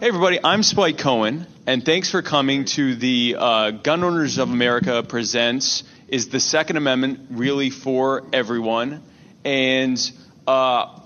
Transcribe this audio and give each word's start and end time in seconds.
Hey, 0.00 0.06
everybody, 0.06 0.38
I'm 0.44 0.62
Spike 0.62 0.98
Cohen, 0.98 1.44
and 1.66 1.84
thanks 1.84 2.08
for 2.08 2.22
coming 2.22 2.66
to 2.66 2.94
the 2.94 3.34
uh, 3.36 3.70
Gun 3.72 4.04
Owners 4.04 4.38
of 4.38 4.48
America 4.48 5.02
Presents 5.02 5.82
Is 6.06 6.28
the 6.28 6.38
Second 6.38 6.76
Amendment 6.76 7.26
Really 7.30 7.70
for 7.70 8.22
Everyone? 8.32 9.02
And 9.44 9.98
uh, 10.46 11.00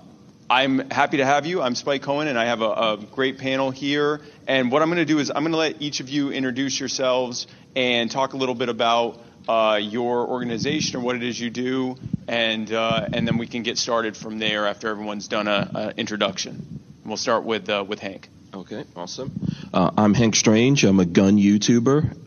I'm 0.47 0.91
happy 0.91 1.17
to 1.17 1.25
have 1.25 1.47
you. 1.47 1.59
I'm 1.59 1.73
Spike 1.73 2.03
Cohen, 2.03 2.27
and 2.27 2.37
I 2.37 2.45
have 2.45 2.61
a, 2.61 2.69
a 2.69 2.97
great 3.11 3.39
panel 3.39 3.71
here. 3.71 4.21
And 4.47 4.71
what 4.71 4.83
I'm 4.83 4.89
going 4.89 4.99
to 4.99 5.05
do 5.05 5.17
is 5.17 5.31
I'm 5.31 5.41
going 5.41 5.53
to 5.53 5.57
let 5.57 5.81
each 5.81 5.99
of 5.99 6.09
you 6.09 6.31
introduce 6.31 6.79
yourselves 6.79 7.47
and 7.75 8.11
talk 8.11 8.33
a 8.33 8.37
little 8.37 8.53
bit 8.53 8.69
about 8.69 9.19
uh, 9.49 9.79
your 9.81 10.27
organization 10.27 10.97
or 10.97 10.99
what 10.99 11.15
it 11.15 11.23
is 11.23 11.39
you 11.39 11.49
do, 11.49 11.95
and, 12.27 12.71
uh, 12.71 13.07
and 13.11 13.27
then 13.27 13.39
we 13.39 13.47
can 13.47 13.63
get 13.63 13.79
started 13.79 14.15
from 14.15 14.37
there 14.37 14.67
after 14.67 14.87
everyone's 14.87 15.27
done 15.27 15.47
an 15.47 15.93
introduction. 15.97 16.51
And 16.51 17.07
we'll 17.07 17.17
start 17.17 17.43
with, 17.43 17.67
uh, 17.69 17.83
with 17.87 17.97
Hank. 17.97 18.29
Okay, 18.63 18.85
awesome. 18.95 19.29
Uh, 19.73 19.91
I'm 19.97 20.13
Hank 20.13 20.37
Strange. 20.37 20.85
I'm 20.85 21.01
a 21.01 21.05
gun 21.05 21.37
YouTuber. 21.37 22.17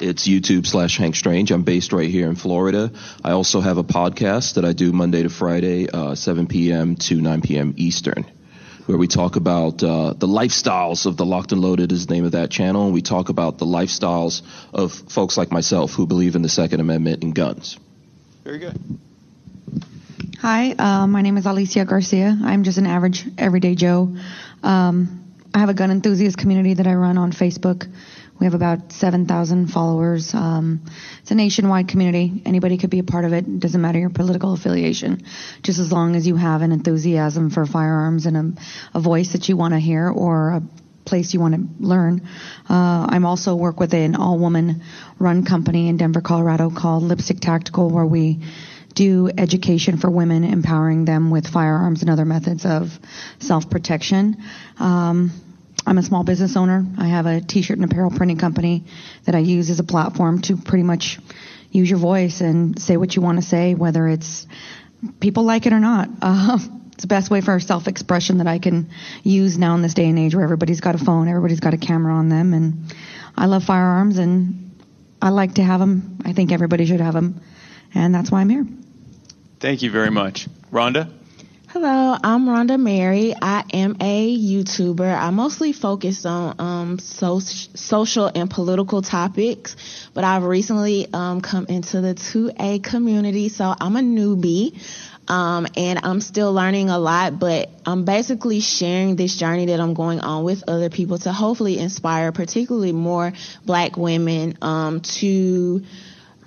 It's 0.00 0.26
YouTube 0.26 0.66
slash 0.66 0.96
Hank 0.96 1.14
Strange. 1.14 1.50
I'm 1.50 1.62
based 1.62 1.92
right 1.92 2.08
here 2.08 2.26
in 2.26 2.36
Florida. 2.36 2.90
I 3.22 3.32
also 3.32 3.60
have 3.60 3.76
a 3.76 3.84
podcast 3.84 4.54
that 4.54 4.64
I 4.64 4.72
do 4.72 4.94
Monday 4.94 5.24
to 5.24 5.28
Friday, 5.28 5.90
uh, 5.90 6.14
7 6.14 6.46
p.m. 6.46 6.96
to 6.96 7.20
9 7.20 7.42
p.m. 7.42 7.74
Eastern, 7.76 8.24
where 8.86 8.96
we 8.96 9.06
talk 9.08 9.36
about 9.36 9.82
uh, 9.82 10.14
the 10.14 10.26
lifestyles 10.26 11.04
of 11.04 11.18
the 11.18 11.26
Locked 11.26 11.52
and 11.52 11.60
Loaded 11.60 11.92
is 11.92 12.06
the 12.06 12.14
name 12.14 12.24
of 12.24 12.32
that 12.32 12.50
channel. 12.50 12.86
And 12.86 12.94
we 12.94 13.02
talk 13.02 13.28
about 13.28 13.58
the 13.58 13.66
lifestyles 13.66 14.40
of 14.72 14.90
folks 14.90 15.36
like 15.36 15.52
myself 15.52 15.92
who 15.92 16.06
believe 16.06 16.34
in 16.34 16.40
the 16.40 16.48
Second 16.48 16.80
Amendment 16.80 17.22
and 17.22 17.34
guns. 17.34 17.78
Very 18.42 18.58
good. 18.58 18.80
Hi, 20.40 20.70
uh, 20.72 21.06
my 21.06 21.20
name 21.20 21.36
is 21.36 21.44
Alicia 21.44 21.84
Garcia. 21.84 22.38
I'm 22.42 22.64
just 22.64 22.78
an 22.78 22.86
average, 22.86 23.26
everyday 23.36 23.74
Joe. 23.74 24.16
Um, 24.62 25.23
I 25.54 25.58
have 25.58 25.68
a 25.68 25.74
gun 25.74 25.92
enthusiast 25.92 26.36
community 26.36 26.74
that 26.74 26.88
I 26.88 26.94
run 26.94 27.16
on 27.16 27.30
Facebook. 27.30 27.88
We 28.40 28.46
have 28.46 28.54
about 28.54 28.90
7,000 28.90 29.68
followers. 29.68 30.34
Um, 30.34 30.84
it's 31.22 31.30
a 31.30 31.36
nationwide 31.36 31.86
community. 31.86 32.42
Anybody 32.44 32.76
could 32.76 32.90
be 32.90 32.98
a 32.98 33.04
part 33.04 33.24
of 33.24 33.32
it. 33.32 33.46
It 33.46 33.60
doesn't 33.60 33.80
matter 33.80 34.00
your 34.00 34.10
political 34.10 34.52
affiliation, 34.52 35.22
just 35.62 35.78
as 35.78 35.92
long 35.92 36.16
as 36.16 36.26
you 36.26 36.34
have 36.34 36.62
an 36.62 36.72
enthusiasm 36.72 37.50
for 37.50 37.66
firearms 37.66 38.26
and 38.26 38.36
a, 38.36 38.98
a 38.98 39.00
voice 39.00 39.32
that 39.34 39.48
you 39.48 39.56
want 39.56 39.74
to 39.74 39.78
hear 39.78 40.08
or 40.08 40.50
a 40.50 40.62
place 41.04 41.32
you 41.32 41.38
want 41.38 41.54
to 41.54 41.86
learn. 41.86 42.22
Uh, 42.68 43.06
I'm 43.08 43.24
also 43.24 43.54
work 43.54 43.78
with 43.78 43.94
an 43.94 44.16
all-woman 44.16 44.82
run 45.20 45.44
company 45.44 45.88
in 45.88 45.98
Denver, 45.98 46.20
Colorado 46.20 46.68
called 46.68 47.04
Lipstick 47.04 47.38
Tactical, 47.38 47.90
where 47.90 48.06
we 48.06 48.40
do 48.94 49.30
education 49.38 49.98
for 49.98 50.10
women, 50.10 50.42
empowering 50.42 51.04
them 51.04 51.30
with 51.30 51.46
firearms 51.46 52.02
and 52.02 52.10
other 52.10 52.24
methods 52.24 52.64
of 52.64 52.98
self-protection. 53.38 54.36
Um, 54.78 55.30
I'm 55.86 55.98
a 55.98 56.02
small 56.02 56.24
business 56.24 56.56
owner. 56.56 56.84
I 56.98 57.08
have 57.08 57.26
a 57.26 57.40
t-shirt 57.40 57.76
and 57.76 57.90
apparel 57.90 58.10
printing 58.10 58.38
company 58.38 58.84
that 59.24 59.34
I 59.34 59.38
use 59.38 59.70
as 59.70 59.80
a 59.80 59.84
platform 59.84 60.40
to 60.42 60.56
pretty 60.56 60.82
much 60.82 61.18
use 61.70 61.90
your 61.90 61.98
voice 61.98 62.40
and 62.40 62.80
say 62.80 62.96
what 62.96 63.14
you 63.14 63.22
want 63.22 63.40
to 63.40 63.46
say, 63.46 63.74
whether 63.74 64.06
it's 64.08 64.46
people 65.20 65.42
like 65.42 65.66
it 65.66 65.72
or 65.72 65.80
not. 65.80 66.08
Uh, 66.22 66.58
it's 66.92 67.02
the 67.02 67.08
best 67.08 67.30
way 67.30 67.40
for 67.40 67.58
self-expression 67.60 68.38
that 68.38 68.46
I 68.46 68.58
can 68.58 68.90
use 69.22 69.58
now 69.58 69.74
in 69.74 69.82
this 69.82 69.94
day 69.94 70.08
and 70.08 70.18
age 70.18 70.34
where 70.34 70.44
everybody's 70.44 70.80
got 70.80 70.94
a 70.94 70.98
phone, 70.98 71.28
everybody's 71.28 71.60
got 71.60 71.74
a 71.74 71.78
camera 71.78 72.14
on 72.14 72.28
them, 72.28 72.54
and 72.54 72.94
I 73.36 73.46
love 73.46 73.64
firearms 73.64 74.18
and 74.18 74.70
I 75.20 75.30
like 75.30 75.54
to 75.54 75.62
have 75.62 75.80
them. 75.80 76.18
I 76.24 76.32
think 76.32 76.52
everybody 76.52 76.86
should 76.86 77.00
have 77.00 77.14
them, 77.14 77.40
and 77.94 78.14
that's 78.14 78.30
why 78.30 78.40
I'm 78.40 78.48
here. 78.48 78.66
Thank 79.60 79.82
you 79.82 79.90
very 79.90 80.10
much. 80.10 80.46
Rhonda? 80.70 81.10
Hello, 81.74 82.16
I'm 82.22 82.46
Rhonda 82.46 82.78
Mary. 82.78 83.34
I 83.42 83.64
am 83.72 83.96
a 84.00 84.38
YouTuber. 84.38 85.12
I 85.12 85.30
mostly 85.30 85.72
focus 85.72 86.24
on 86.24 86.54
um, 86.60 86.98
so- 87.00 87.40
social 87.40 88.30
and 88.32 88.48
political 88.48 89.02
topics, 89.02 89.74
but 90.14 90.22
I've 90.22 90.44
recently 90.44 91.08
um, 91.12 91.40
come 91.40 91.66
into 91.66 92.00
the 92.00 92.14
2A 92.14 92.84
community, 92.84 93.48
so 93.48 93.74
I'm 93.80 93.96
a 93.96 94.02
newbie. 94.02 94.78
Um, 95.26 95.66
and 95.76 95.98
I'm 96.04 96.20
still 96.20 96.52
learning 96.52 96.90
a 96.90 96.98
lot, 97.00 97.40
but 97.40 97.70
I'm 97.84 98.04
basically 98.04 98.60
sharing 98.60 99.16
this 99.16 99.34
journey 99.36 99.66
that 99.66 99.80
I'm 99.80 99.94
going 99.94 100.20
on 100.20 100.44
with 100.44 100.62
other 100.68 100.90
people 100.90 101.18
to 101.18 101.32
hopefully 101.32 101.80
inspire, 101.80 102.30
particularly 102.30 102.92
more 102.92 103.32
black 103.64 103.96
women, 103.96 104.58
um, 104.62 105.00
to 105.00 105.82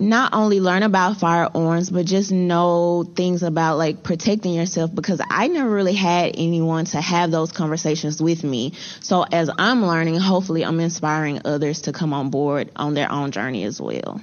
not 0.00 0.32
only 0.32 0.60
learn 0.60 0.82
about 0.82 1.18
firearms, 1.18 1.90
but 1.90 2.06
just 2.06 2.30
know 2.30 3.04
things 3.16 3.42
about 3.42 3.78
like 3.78 4.02
protecting 4.02 4.54
yourself 4.54 4.94
because 4.94 5.20
I 5.28 5.48
never 5.48 5.68
really 5.68 5.94
had 5.94 6.32
anyone 6.36 6.84
to 6.86 7.00
have 7.00 7.30
those 7.30 7.52
conversations 7.52 8.22
with 8.22 8.44
me. 8.44 8.74
So 9.00 9.22
as 9.22 9.50
I'm 9.58 9.84
learning, 9.84 10.18
hopefully 10.18 10.64
I'm 10.64 10.80
inspiring 10.80 11.40
others 11.44 11.82
to 11.82 11.92
come 11.92 12.12
on 12.12 12.30
board 12.30 12.70
on 12.76 12.94
their 12.94 13.10
own 13.10 13.30
journey 13.32 13.64
as 13.64 13.80
well. 13.80 14.20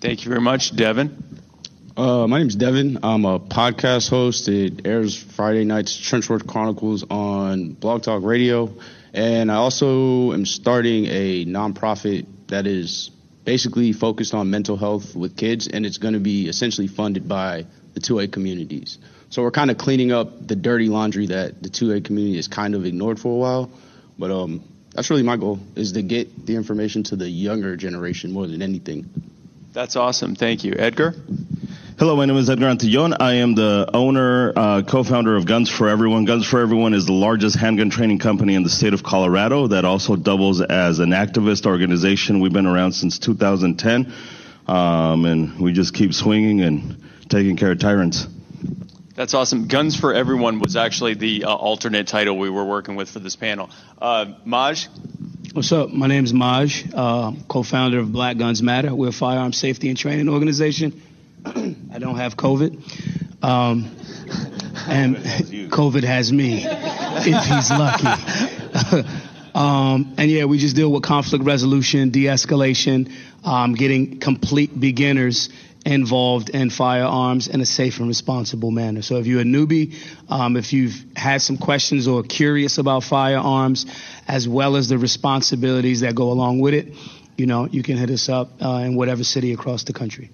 Thank 0.00 0.24
you 0.24 0.28
very 0.28 0.40
much. 0.40 0.74
Devin? 0.74 1.32
Uh, 1.96 2.26
my 2.26 2.38
name 2.38 2.48
is 2.48 2.56
Devin. 2.56 2.98
I'm 3.02 3.24
a 3.24 3.38
podcast 3.38 4.08
host. 4.08 4.48
It 4.48 4.86
airs 4.86 5.14
Friday 5.14 5.64
nights, 5.64 5.96
Trenchworth 5.96 6.46
Chronicles 6.46 7.04
on 7.08 7.72
Blog 7.72 8.02
Talk 8.02 8.22
Radio. 8.24 8.72
And 9.12 9.52
I 9.52 9.56
also 9.56 10.32
am 10.32 10.46
starting 10.46 11.04
a 11.06 11.44
nonprofit 11.44 12.26
that 12.48 12.66
is 12.66 13.10
basically 13.44 13.92
focused 13.92 14.34
on 14.34 14.50
mental 14.50 14.76
health 14.76 15.14
with 15.16 15.36
kids, 15.36 15.68
and 15.68 15.84
it's 15.84 15.98
going 15.98 16.14
to 16.14 16.20
be 16.20 16.48
essentially 16.48 16.86
funded 16.86 17.28
by 17.28 17.66
the 17.94 18.00
2A 18.00 18.32
communities. 18.32 18.98
So 19.30 19.42
we're 19.42 19.50
kind 19.50 19.70
of 19.70 19.78
cleaning 19.78 20.12
up 20.12 20.46
the 20.46 20.56
dirty 20.56 20.88
laundry 20.88 21.26
that 21.28 21.62
the 21.62 21.68
2A 21.68 22.04
community 22.04 22.36
has 22.36 22.48
kind 22.48 22.74
of 22.74 22.84
ignored 22.84 23.18
for 23.18 23.32
a 23.32 23.36
while. 23.36 23.70
But 24.18 24.30
um, 24.30 24.62
that's 24.94 25.10
really 25.10 25.22
my 25.22 25.36
goal 25.36 25.58
is 25.74 25.92
to 25.92 26.02
get 26.02 26.46
the 26.46 26.54
information 26.56 27.02
to 27.04 27.16
the 27.16 27.28
younger 27.28 27.76
generation 27.76 28.32
more 28.32 28.46
than 28.46 28.62
anything. 28.62 29.08
That's 29.72 29.96
awesome. 29.96 30.34
Thank 30.34 30.64
you. 30.64 30.74
Edgar? 30.78 31.14
Hello, 31.98 32.16
my 32.16 32.24
name 32.24 32.38
is 32.38 32.48
Edgar 32.48 32.68
Antillon. 32.68 33.14
I 33.20 33.34
am 33.34 33.54
the 33.54 33.88
owner, 33.92 34.52
uh, 34.56 34.82
co-founder 34.82 35.36
of 35.36 35.44
Guns 35.44 35.68
for 35.68 35.88
Everyone. 35.90 36.24
Guns 36.24 36.46
for 36.46 36.58
Everyone 36.60 36.94
is 36.94 37.04
the 37.04 37.12
largest 37.12 37.54
handgun 37.56 37.90
training 37.90 38.18
company 38.18 38.54
in 38.54 38.62
the 38.62 38.70
state 38.70 38.94
of 38.94 39.02
Colorado 39.02 39.66
that 39.68 39.84
also 39.84 40.16
doubles 40.16 40.62
as 40.62 41.00
an 41.00 41.10
activist 41.10 41.66
organization. 41.66 42.40
We've 42.40 42.52
been 42.52 42.66
around 42.66 42.92
since 42.92 43.18
2010, 43.18 44.12
um, 44.66 45.24
and 45.26 45.60
we 45.60 45.72
just 45.72 45.92
keep 45.92 46.14
swinging 46.14 46.62
and 46.62 47.04
taking 47.28 47.56
care 47.56 47.72
of 47.72 47.78
tyrants. 47.78 48.26
That's 49.14 49.34
awesome. 49.34 49.68
Guns 49.68 49.94
for 49.94 50.14
Everyone 50.14 50.60
was 50.60 50.76
actually 50.76 51.14
the 51.14 51.44
uh, 51.44 51.54
alternate 51.54 52.06
title 52.06 52.38
we 52.38 52.48
were 52.48 52.64
working 52.64 52.96
with 52.96 53.10
for 53.10 53.18
this 53.18 53.36
panel. 53.36 53.68
Uh, 54.00 54.32
Maj? 54.46 54.88
What's 55.52 55.70
up? 55.72 55.90
My 55.90 56.06
name 56.06 56.24
is 56.24 56.32
Maj, 56.32 56.86
uh, 56.94 57.32
co-founder 57.48 57.98
of 57.98 58.10
Black 58.10 58.38
Guns 58.38 58.62
Matter. 58.62 58.94
We're 58.94 59.10
a 59.10 59.12
firearm 59.12 59.52
safety 59.52 59.90
and 59.90 59.98
training 59.98 60.30
organization. 60.30 61.02
I 61.44 61.98
don't 61.98 62.16
have 62.16 62.36
COVID. 62.36 63.42
Um, 63.42 63.90
and 64.88 65.16
COVID 65.16 66.04
has 66.04 66.32
me, 66.32 66.64
if 66.64 67.44
he's 67.44 67.70
lucky. 67.70 68.06
um, 69.54 70.14
and 70.16 70.30
yeah, 70.30 70.44
we 70.44 70.58
just 70.58 70.76
deal 70.76 70.90
with 70.92 71.02
conflict 71.02 71.44
resolution, 71.44 72.10
de-escalation, 72.10 73.12
um, 73.44 73.74
getting 73.74 74.20
complete 74.20 74.78
beginners 74.78 75.48
involved 75.84 76.50
in 76.50 76.70
firearms 76.70 77.48
in 77.48 77.60
a 77.60 77.66
safe 77.66 77.98
and 77.98 78.06
responsible 78.06 78.70
manner. 78.70 79.02
So 79.02 79.16
if 79.16 79.26
you're 79.26 79.40
a 79.40 79.44
newbie, 79.44 79.96
um, 80.28 80.56
if 80.56 80.72
you've 80.72 81.04
had 81.16 81.42
some 81.42 81.58
questions 81.58 82.06
or 82.06 82.22
curious 82.22 82.78
about 82.78 83.02
firearms, 83.02 83.86
as 84.28 84.48
well 84.48 84.76
as 84.76 84.88
the 84.88 84.98
responsibilities 84.98 86.00
that 86.00 86.14
go 86.14 86.30
along 86.30 86.60
with 86.60 86.74
it, 86.74 86.94
you 87.36 87.46
know, 87.46 87.66
you 87.66 87.82
can 87.82 87.96
hit 87.96 88.10
us 88.10 88.28
up 88.28 88.62
uh, 88.62 88.82
in 88.84 88.94
whatever 88.94 89.24
city 89.24 89.52
across 89.52 89.84
the 89.84 89.92
country. 89.92 90.30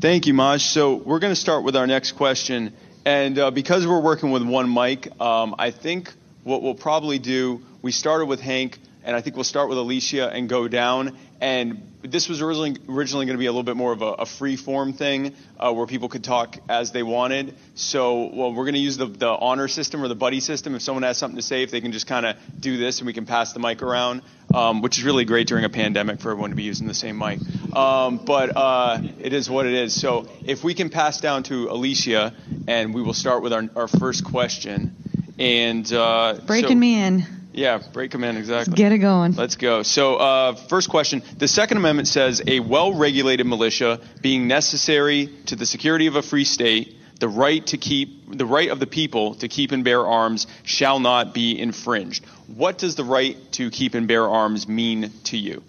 Thank 0.00 0.26
you, 0.26 0.32
Maj. 0.32 0.62
So 0.62 0.94
we're 0.94 1.18
going 1.18 1.34
to 1.34 1.38
start 1.38 1.62
with 1.62 1.76
our 1.76 1.86
next 1.86 2.12
question. 2.12 2.72
And 3.04 3.38
uh, 3.38 3.50
because 3.50 3.86
we're 3.86 4.00
working 4.00 4.30
with 4.30 4.42
one 4.42 4.72
mic, 4.72 5.08
um, 5.20 5.54
I 5.58 5.72
think 5.72 6.10
what 6.42 6.62
we'll 6.62 6.74
probably 6.74 7.18
do, 7.18 7.60
we 7.82 7.92
started 7.92 8.24
with 8.24 8.40
Hank, 8.40 8.78
and 9.04 9.14
I 9.14 9.20
think 9.20 9.36
we'll 9.36 9.44
start 9.44 9.68
with 9.68 9.76
Alicia 9.76 10.30
and 10.30 10.48
go 10.48 10.68
down. 10.68 11.18
And 11.40 11.90
this 12.02 12.28
was 12.28 12.42
originally, 12.42 12.76
originally 12.88 13.24
going 13.24 13.36
to 13.36 13.38
be 13.38 13.46
a 13.46 13.50
little 13.50 13.62
bit 13.62 13.76
more 13.76 13.92
of 13.92 14.02
a, 14.02 14.12
a 14.12 14.26
free 14.26 14.56
form 14.56 14.92
thing 14.92 15.34
uh, 15.58 15.72
where 15.72 15.86
people 15.86 16.08
could 16.08 16.22
talk 16.22 16.58
as 16.68 16.92
they 16.92 17.02
wanted. 17.02 17.54
So, 17.74 18.26
well, 18.26 18.52
we're 18.52 18.64
going 18.64 18.74
to 18.74 18.80
use 18.80 18.98
the, 18.98 19.06
the 19.06 19.28
honor 19.28 19.66
system 19.68 20.02
or 20.02 20.08
the 20.08 20.14
buddy 20.14 20.40
system. 20.40 20.74
If 20.74 20.82
someone 20.82 21.02
has 21.02 21.16
something 21.16 21.36
to 21.36 21.42
say, 21.42 21.62
if 21.62 21.70
they 21.70 21.80
can 21.80 21.92
just 21.92 22.06
kind 22.06 22.26
of 22.26 22.36
do 22.58 22.76
this 22.76 22.98
and 22.98 23.06
we 23.06 23.14
can 23.14 23.24
pass 23.24 23.54
the 23.54 23.60
mic 23.60 23.82
around, 23.82 24.22
um, 24.54 24.82
which 24.82 24.98
is 24.98 25.04
really 25.04 25.24
great 25.24 25.46
during 25.46 25.64
a 25.64 25.70
pandemic 25.70 26.20
for 26.20 26.30
everyone 26.30 26.50
to 26.50 26.56
be 26.56 26.64
using 26.64 26.86
the 26.86 26.94
same 26.94 27.16
mic. 27.16 27.38
Um, 27.74 28.18
but 28.24 28.54
uh, 28.54 29.00
it 29.18 29.32
is 29.32 29.48
what 29.48 29.66
it 29.66 29.74
is. 29.74 29.98
So, 29.98 30.28
if 30.44 30.62
we 30.62 30.74
can 30.74 30.90
pass 30.90 31.20
down 31.20 31.44
to 31.44 31.70
Alicia, 31.70 32.34
and 32.68 32.94
we 32.94 33.02
will 33.02 33.14
start 33.14 33.42
with 33.42 33.52
our, 33.52 33.64
our 33.76 33.88
first 33.88 34.24
question. 34.24 34.94
And 35.38 35.90
uh, 35.90 36.38
breaking 36.46 36.68
so, 36.68 36.74
me 36.74 37.02
in. 37.02 37.39
Yeah, 37.52 37.82
break 37.92 38.12
them 38.12 38.22
in, 38.22 38.36
exactly. 38.36 38.70
Let's 38.70 38.78
get 38.78 38.92
it 38.92 38.98
going. 38.98 39.34
Let's 39.34 39.56
go. 39.56 39.82
So, 39.82 40.16
uh, 40.16 40.54
first 40.54 40.88
question. 40.88 41.22
The 41.36 41.48
Second 41.48 41.78
Amendment 41.78 42.08
says 42.08 42.42
a 42.46 42.60
well 42.60 42.94
regulated 42.94 43.46
militia 43.46 44.00
being 44.20 44.46
necessary 44.46 45.28
to 45.46 45.56
the 45.56 45.66
security 45.66 46.06
of 46.06 46.16
a 46.16 46.22
free 46.22 46.44
state, 46.44 46.96
the 47.18 47.28
right 47.28 47.66
to 47.66 47.76
keep 47.76 48.36
the 48.36 48.46
right 48.46 48.70
of 48.70 48.78
the 48.78 48.86
people 48.86 49.34
to 49.36 49.48
keep 49.48 49.72
and 49.72 49.82
bear 49.82 50.06
arms 50.06 50.46
shall 50.62 51.00
not 51.00 51.34
be 51.34 51.58
infringed. 51.58 52.24
What 52.46 52.78
does 52.78 52.94
the 52.94 53.04
right 53.04 53.36
to 53.52 53.70
keep 53.70 53.94
and 53.94 54.06
bear 54.06 54.28
arms 54.28 54.68
mean 54.68 55.10
to 55.24 55.36
you? 55.36 55.62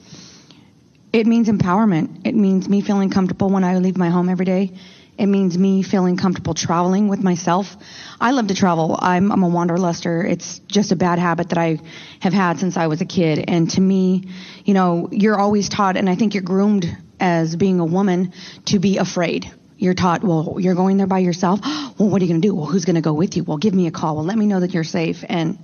It 1.12 1.27
means 1.27 1.50
empowerment. 1.50 2.25
It 2.25 2.36
means 2.36 2.69
me 2.69 2.81
feeling 2.81 3.10
comfortable 3.10 3.50
when 3.50 3.63
I 3.63 3.77
leave 3.80 3.98
my 3.98 4.10
home 4.10 4.30
every 4.30 4.45
day. 4.45 4.72
It 5.18 5.28
means 5.28 5.58
me 5.58 5.84
feeling 5.84 6.18
comfortable 6.18 6.54
traveling 6.54 7.08
with 7.08 7.22
myself. 7.22 7.75
I 8.19 8.31
love 8.31 8.48
to 8.48 8.56
travel. 8.56 8.98
I'm, 9.00 9.31
I'm 9.31 9.44
a 9.44 9.50
wanderluster. 9.50 10.30
It's 10.30 10.60
just 10.60 10.92
a 10.92 10.96
bad 10.96 11.19
habit 11.19 11.50
that 11.50 11.58
I 11.58 11.80
have 12.22 12.34
had 12.34 12.60
since 12.60 12.78
I 12.78 12.88
was 12.88 13.02
a 13.02 13.06
kid. 13.06 13.44
And 13.48 13.69
to 13.72 13.81
me, 13.81 14.30
you 14.66 14.74
know, 14.74 15.10
you're 15.12 15.40
always 15.40 15.69
taught, 15.69 15.98
and 15.98 16.10
I 16.10 16.16
think 16.16 16.34
you're 16.34 16.44
groomed 16.44 16.86
as 17.19 17.56
being 17.56 17.80
a 17.80 17.86
woman 17.86 18.34
to 18.66 18.80
be 18.80 18.98
afraid. 18.98 19.52
You're 19.78 19.94
taught, 19.94 20.24
well, 20.24 20.58
you're 20.60 20.75
going 20.75 20.98
there 20.98 21.08
by 21.08 21.19
yourself. 21.19 21.60
Well, 22.00 22.10
what 22.10 22.20
are 22.20 22.25
you 22.25 22.32
going 22.32 22.41
to 22.41 22.48
do? 22.48 22.56
Well, 22.56 22.65
who's 22.65 22.86
going 22.86 22.96
to 22.96 23.01
go 23.01 23.13
with 23.13 23.38
you? 23.38 23.44
Well, 23.44 23.58
give 23.58 23.75
me 23.75 23.86
a 23.86 23.91
call. 23.91 24.15
Well, 24.15 24.25
let 24.25 24.36
me 24.36 24.48
know 24.48 24.60
that 24.62 24.74
you're 24.74 24.84
safe. 24.84 25.24
And 25.27 25.60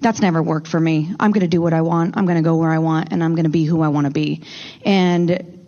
that's 0.00 0.22
never 0.22 0.42
worked 0.42 0.66
for 0.66 0.80
me. 0.80 1.14
I'm 1.20 1.32
going 1.32 1.42
to 1.42 1.48
do 1.48 1.60
what 1.60 1.74
I 1.74 1.82
want. 1.82 2.16
I'm 2.16 2.24
going 2.24 2.38
to 2.38 2.42
go 2.42 2.56
where 2.56 2.70
I 2.70 2.78
want, 2.78 3.12
and 3.12 3.22
I'm 3.22 3.34
going 3.34 3.44
to 3.44 3.50
be 3.50 3.66
who 3.66 3.82
I 3.82 3.88
want 3.88 4.06
to 4.06 4.10
be. 4.10 4.42
And 4.86 5.60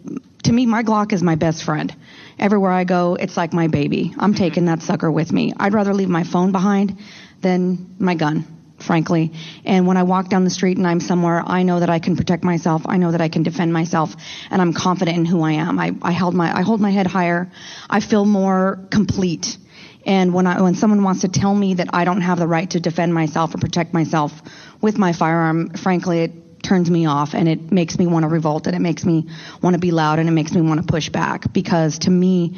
to 0.44 0.52
me, 0.52 0.64
my 0.64 0.82
Glock 0.82 1.12
is 1.12 1.22
my 1.22 1.34
best 1.34 1.62
friend. 1.62 1.94
Everywhere 2.38 2.72
I 2.72 2.84
go, 2.84 3.14
it's 3.14 3.36
like 3.36 3.52
my 3.52 3.68
baby. 3.68 4.12
I'm 4.18 4.32
mm-hmm. 4.32 4.38
taking 4.38 4.64
that 4.66 4.82
sucker 4.82 5.10
with 5.10 5.32
me. 5.32 5.52
I'd 5.58 5.74
rather 5.74 5.94
leave 5.94 6.08
my 6.08 6.24
phone 6.24 6.52
behind 6.52 6.98
than 7.40 7.94
my 7.98 8.14
gun, 8.14 8.44
frankly. 8.78 9.32
And 9.64 9.86
when 9.86 9.96
I 9.96 10.02
walk 10.02 10.28
down 10.28 10.44
the 10.44 10.50
street 10.50 10.76
and 10.76 10.86
I'm 10.86 11.00
somewhere, 11.00 11.42
I 11.46 11.62
know 11.62 11.80
that 11.80 11.90
I 11.90 11.98
can 11.98 12.16
protect 12.16 12.44
myself. 12.44 12.82
I 12.86 12.96
know 12.96 13.12
that 13.12 13.20
I 13.20 13.28
can 13.28 13.42
defend 13.42 13.72
myself, 13.72 14.14
and 14.50 14.60
I'm 14.60 14.72
confident 14.72 15.16
in 15.16 15.24
who 15.24 15.42
I 15.42 15.52
am. 15.52 15.78
I, 15.78 15.92
I 16.02 16.12
held 16.12 16.34
my 16.34 16.56
I 16.56 16.62
hold 16.62 16.80
my 16.80 16.90
head 16.90 17.06
higher. 17.06 17.50
I 17.88 18.00
feel 18.00 18.24
more 18.24 18.86
complete. 18.90 19.58
And 20.06 20.34
when 20.34 20.46
I, 20.46 20.60
when 20.60 20.74
someone 20.74 21.02
wants 21.02 21.22
to 21.22 21.28
tell 21.28 21.54
me 21.54 21.74
that 21.74 21.88
I 21.92 22.04
don't 22.04 22.20
have 22.20 22.38
the 22.38 22.46
right 22.46 22.68
to 22.70 22.80
defend 22.80 23.14
myself 23.14 23.54
or 23.54 23.58
protect 23.58 23.94
myself 23.94 24.32
with 24.82 24.98
my 24.98 25.14
firearm, 25.14 25.70
frankly, 25.70 26.24
it 26.24 26.43
turns 26.64 26.90
me 26.90 27.06
off 27.06 27.34
and 27.34 27.48
it 27.48 27.70
makes 27.70 27.98
me 27.98 28.06
want 28.06 28.24
to 28.24 28.28
revolt 28.28 28.66
and 28.66 28.74
it 28.74 28.80
makes 28.80 29.04
me 29.04 29.26
want 29.62 29.74
to 29.74 29.80
be 29.80 29.90
loud 29.90 30.18
and 30.18 30.28
it 30.28 30.32
makes 30.32 30.52
me 30.52 30.60
want 30.60 30.80
to 30.80 30.86
push 30.86 31.08
back 31.08 31.52
because 31.52 32.00
to 32.00 32.10
me, 32.10 32.56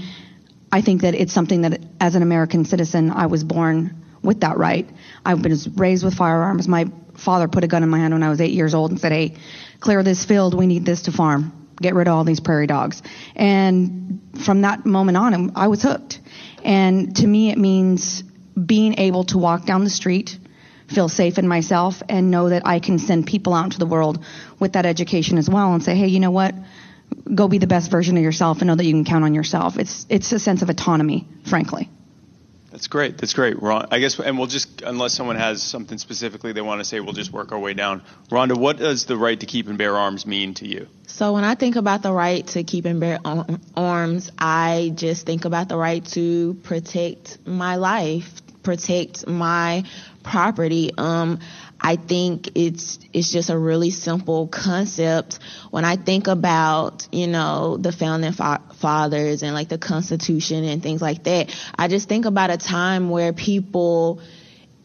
I 0.73 0.81
think 0.81 1.03
that 1.03 1.15
it's 1.15 1.33
something 1.33 1.63
that 1.63 1.81
as 2.01 2.15
an 2.15 2.23
American 2.23 2.65
citizen, 2.65 3.11
I 3.11 3.27
was 3.27 3.45
born 3.45 4.05
with 4.23 4.41
that 4.41 4.57
right. 4.59 4.89
I've 5.25 5.43
been 5.43 5.57
raised 5.77 6.05
with 6.05 6.15
firearms. 6.15 6.67
My 6.69 6.87
father 7.15 7.49
put 7.49 7.65
a 7.65 7.67
gun 7.67 7.83
in 7.83 7.89
my 7.89 7.99
hand 7.99 8.15
when 8.15 8.23
I 8.23 8.29
was 8.29 8.41
eight 8.41 8.53
years 8.53 8.75
old 8.75 8.91
and 8.91 9.01
said, 9.01 9.13
Hey, 9.13 9.37
clear 9.81 10.03
this 10.03 10.25
field. 10.25 10.55
We 10.55 10.67
need 10.67 10.85
this 10.85 11.03
to 11.03 11.13
farm. 11.13 11.69
Get 11.81 11.95
rid 11.95 12.09
of 12.09 12.15
all 12.15 12.25
these 12.25 12.41
prairie 12.41 12.67
dogs. 12.67 13.03
And 13.35 14.21
from 14.45 14.63
that 14.63 14.87
moment 14.87 15.17
on, 15.17 15.53
I 15.57 15.69
was 15.69 15.83
hooked. 15.83 16.21
And 16.65 17.15
to 17.17 17.27
me, 17.27 17.51
it 17.51 17.59
means 17.59 18.23
being 18.55 18.99
able 18.99 19.25
to 19.25 19.39
walk 19.39 19.67
down 19.67 19.85
the 19.85 19.91
street, 19.91 20.39
feel 20.89 21.09
safe 21.09 21.39
in 21.39 21.49
myself, 21.49 22.03
and 22.09 22.31
know 22.31 22.49
that 22.49 22.67
I 22.67 22.79
can 22.79 22.99
send 22.99 23.27
people 23.27 23.55
out 23.55 23.65
into 23.65 23.79
the 23.79 23.87
world 23.87 24.25
with 24.59 24.75
that 24.75 24.87
education 24.87 25.39
as 25.39 25.49
well 25.49 25.73
and 25.75 25.83
say, 25.83 25.97
hey, 25.97 26.07
you 26.07 26.21
know 26.21 26.31
what? 26.31 26.55
Go 27.35 27.49
be 27.49 27.59
the 27.59 27.67
best 27.67 27.91
version 27.91 28.17
of 28.17 28.23
yourself 28.23 28.61
and 28.61 28.69
know 28.69 28.75
that 28.75 28.85
you 28.85 28.93
can 28.93 29.05
count 29.05 29.25
on 29.25 29.35
yourself. 29.35 29.79
It's, 29.79 30.07
it's 30.09 30.33
a 30.33 30.39
sense 30.39 30.63
of 30.63 30.71
autonomy, 30.71 31.27
frankly. 31.45 31.89
That's 32.71 32.89
great. 32.89 33.17
That's 33.17 33.33
great. 33.33 33.63
Ron, 33.63 33.89
I 33.91 34.01
guess, 34.01 34.19
and 34.21 34.37
we'll 34.37 34.49
just, 34.49 34.83
unless 34.83 35.15
someone 35.15 35.37
has 35.37 35.63
something 35.63 35.97
specifically 35.97 36.53
they 36.53 36.61
want 36.61 36.81
to 36.81 36.85
say, 36.85 37.01
we'll 37.01 37.15
just 37.15 37.33
work 37.33 37.53
our 37.53 37.59
way 37.59 37.73
down. 37.73 38.03
Rhonda, 38.29 38.55
what 38.55 38.77
does 38.77 39.07
the 39.07 39.17
right 39.17 39.41
to 39.41 39.47
keep 39.47 39.67
and 39.69 39.79
bear 39.79 39.97
arms 39.97 40.27
mean 40.27 40.53
to 40.55 40.69
you? 40.69 40.87
So 41.07 41.33
when 41.33 41.43
I 41.43 41.55
think 41.55 41.77
about 41.77 42.03
the 42.03 42.13
right 42.13 42.47
to 42.49 42.65
keep 42.65 42.85
and 42.85 43.01
bear 43.01 43.19
arms, 43.75 44.31
I 44.39 44.93
just 44.95 45.25
think 45.25 45.47
about 45.47 45.71
the 45.71 45.79
right 45.79 46.05
to 46.09 46.53
protect 46.65 47.39
my 47.47 47.77
life, 47.77 48.43
protect 48.63 49.27
my 49.27 49.85
property. 50.27 50.91
Um, 50.99 51.39
I 51.81 51.97
think 51.97 52.51
it's 52.55 52.99
it's 53.13 53.31
just 53.31 53.49
a 53.49 53.59
really 53.59 53.91
simple 53.91 54.49
concept. 54.49 55.39
When 55.71 55.85
I 55.85 55.97
think 55.97 56.27
about 56.27 57.09
you 57.13 57.27
know 57.27 57.77
the 57.77 57.93
founding 57.93 58.33
fa- 58.33 58.63
fathers 58.75 59.43
and 59.43 59.55
like 59.55 59.69
the 59.69 59.79
Constitution 59.79 60.65
and 60.65 60.83
things 60.83 61.01
like 61.01 61.25
that, 61.25 61.55
I 61.79 61.89
just 61.89 62.09
think 62.09 62.27
about 62.27 62.51
a 62.51 62.57
time 62.57 63.09
where 63.09 63.33
people 63.33 64.21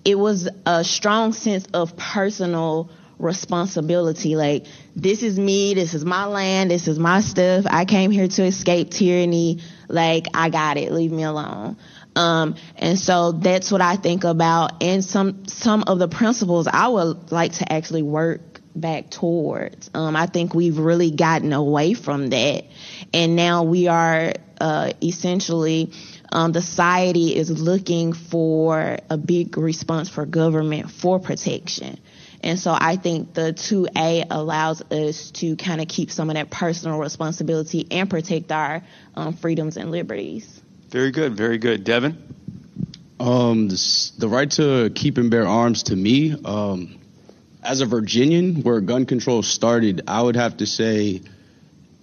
it 0.05 0.17
was 0.17 0.49
a 0.65 0.83
strong 0.83 1.33
sense 1.33 1.65
of 1.73 1.95
personal 1.97 2.89
responsibility. 3.19 4.35
Like 4.35 4.65
this 4.95 5.23
is 5.23 5.39
me, 5.39 5.73
this 5.73 5.93
is 5.93 6.03
my 6.03 6.25
land, 6.25 6.71
this 6.71 6.87
is 6.87 6.99
my 6.99 7.21
stuff. 7.21 7.65
I 7.69 7.85
came 7.85 8.11
here 8.11 8.27
to 8.27 8.43
escape 8.43 8.91
tyranny. 8.91 9.59
Like 9.87 10.27
I 10.33 10.49
got 10.49 10.77
it. 10.77 10.91
Leave 10.91 11.11
me 11.11 11.23
alone. 11.23 11.77
Um, 12.15 12.55
and 12.75 12.99
so 12.99 13.31
that's 13.31 13.71
what 13.71 13.81
I 13.81 13.95
think 13.95 14.23
about. 14.23 14.83
And 14.83 15.03
some, 15.03 15.47
some 15.47 15.83
of 15.87 15.99
the 15.99 16.07
principles 16.07 16.67
I 16.67 16.87
would 16.87 17.31
like 17.31 17.53
to 17.53 17.71
actually 17.71 18.03
work 18.03 18.61
back 18.75 19.09
towards. 19.09 19.89
Um, 19.93 20.15
I 20.15 20.27
think 20.27 20.53
we've 20.53 20.77
really 20.77 21.11
gotten 21.11 21.53
away 21.53 21.93
from 21.93 22.29
that. 22.29 22.65
And 23.13 23.35
now 23.35 23.63
we 23.63 23.87
are, 23.87 24.33
uh, 24.59 24.93
essentially, 25.01 25.91
um, 26.31 26.51
the 26.53 26.61
society 26.61 27.35
is 27.35 27.49
looking 27.49 28.13
for 28.13 28.97
a 29.09 29.17
big 29.17 29.57
response 29.57 30.09
for 30.09 30.25
government 30.25 30.89
for 30.91 31.19
protection. 31.19 31.99
And 32.43 32.57
so 32.57 32.75
I 32.77 32.95
think 32.95 33.33
the 33.33 33.53
2A 33.53 34.27
allows 34.31 34.81
us 34.91 35.31
to 35.31 35.55
kind 35.55 35.81
of 35.81 35.87
keep 35.87 36.09
some 36.11 36.29
of 36.29 36.35
that 36.35 36.49
personal 36.49 36.97
responsibility 36.97 37.85
and 37.91 38.09
protect 38.09 38.51
our 38.51 38.83
um, 39.15 39.33
freedoms 39.33 39.77
and 39.77 39.91
liberties. 39.91 40.60
Very 40.91 41.11
good, 41.11 41.37
very 41.37 41.57
good. 41.57 41.85
Devin? 41.85 42.17
Um, 43.17 43.69
the, 43.69 44.27
right 44.27 44.51
to 44.51 44.91
keep 44.93 45.17
and 45.17 45.31
bear 45.31 45.47
arms 45.47 45.83
to 45.83 45.95
me, 45.95 46.35
um, 46.43 46.99
as 47.63 47.79
a 47.79 47.85
Virginian, 47.85 48.61
where 48.63 48.81
gun 48.81 49.05
control 49.05 49.41
started, 49.41 50.01
I 50.07 50.21
would 50.21 50.35
have 50.35 50.57
to 50.57 50.65
say 50.65 51.21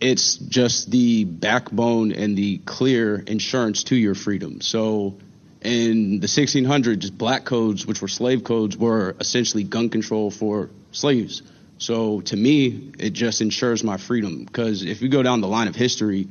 it's 0.00 0.36
just 0.36 0.90
the 0.90 1.24
backbone 1.24 2.12
and 2.12 2.34
the 2.38 2.58
clear 2.58 3.16
insurance 3.16 3.84
to 3.84 3.96
your 3.96 4.14
freedom. 4.14 4.62
So 4.62 5.18
in 5.60 6.20
the 6.20 6.26
1600s, 6.26 7.12
black 7.12 7.44
codes, 7.44 7.84
which 7.84 8.00
were 8.00 8.08
slave 8.08 8.42
codes, 8.42 8.74
were 8.74 9.14
essentially 9.20 9.64
gun 9.64 9.90
control 9.90 10.30
for 10.30 10.70
slaves. 10.92 11.42
So 11.76 12.22
to 12.22 12.36
me, 12.36 12.92
it 12.98 13.10
just 13.10 13.42
ensures 13.42 13.84
my 13.84 13.98
freedom 13.98 14.44
because 14.46 14.82
if 14.82 15.02
you 15.02 15.10
go 15.10 15.22
down 15.22 15.42
the 15.42 15.48
line 15.48 15.68
of 15.68 15.76
history, 15.76 16.26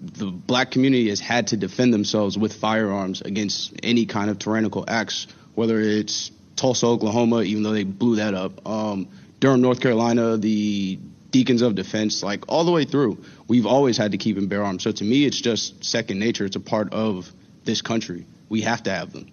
the 0.00 0.26
black 0.26 0.70
community 0.70 1.08
has 1.10 1.20
had 1.20 1.48
to 1.48 1.56
defend 1.56 1.92
themselves 1.92 2.38
with 2.38 2.54
firearms 2.54 3.20
against 3.20 3.74
any 3.82 4.06
kind 4.06 4.30
of 4.30 4.38
tyrannical 4.38 4.84
acts, 4.88 5.26
whether 5.54 5.78
it's 5.80 6.30
Tulsa, 6.56 6.86
Oklahoma, 6.86 7.42
even 7.42 7.62
though 7.62 7.72
they 7.72 7.84
blew 7.84 8.16
that 8.16 8.34
up. 8.34 8.66
Um, 8.66 9.08
Durham, 9.40 9.60
North 9.60 9.80
Carolina, 9.80 10.36
the 10.36 10.98
Deacons 11.30 11.62
of 11.62 11.74
Defense, 11.74 12.22
like 12.22 12.44
all 12.48 12.64
the 12.64 12.72
way 12.72 12.84
through, 12.84 13.22
we've 13.46 13.66
always 13.66 13.96
had 13.96 14.12
to 14.12 14.18
keep 14.18 14.36
and 14.36 14.48
bear 14.48 14.64
arms. 14.64 14.82
So 14.82 14.92
to 14.92 15.04
me, 15.04 15.24
it's 15.24 15.40
just 15.40 15.84
second 15.84 16.18
nature. 16.18 16.44
It's 16.44 16.56
a 16.56 16.60
part 16.60 16.92
of 16.92 17.30
this 17.64 17.82
country. 17.82 18.26
We 18.48 18.62
have 18.62 18.82
to 18.84 18.90
have 18.90 19.12
them. 19.12 19.30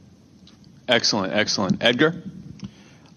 Excellent, 0.88 1.34
excellent. 1.34 1.84
Edgar? 1.84 2.22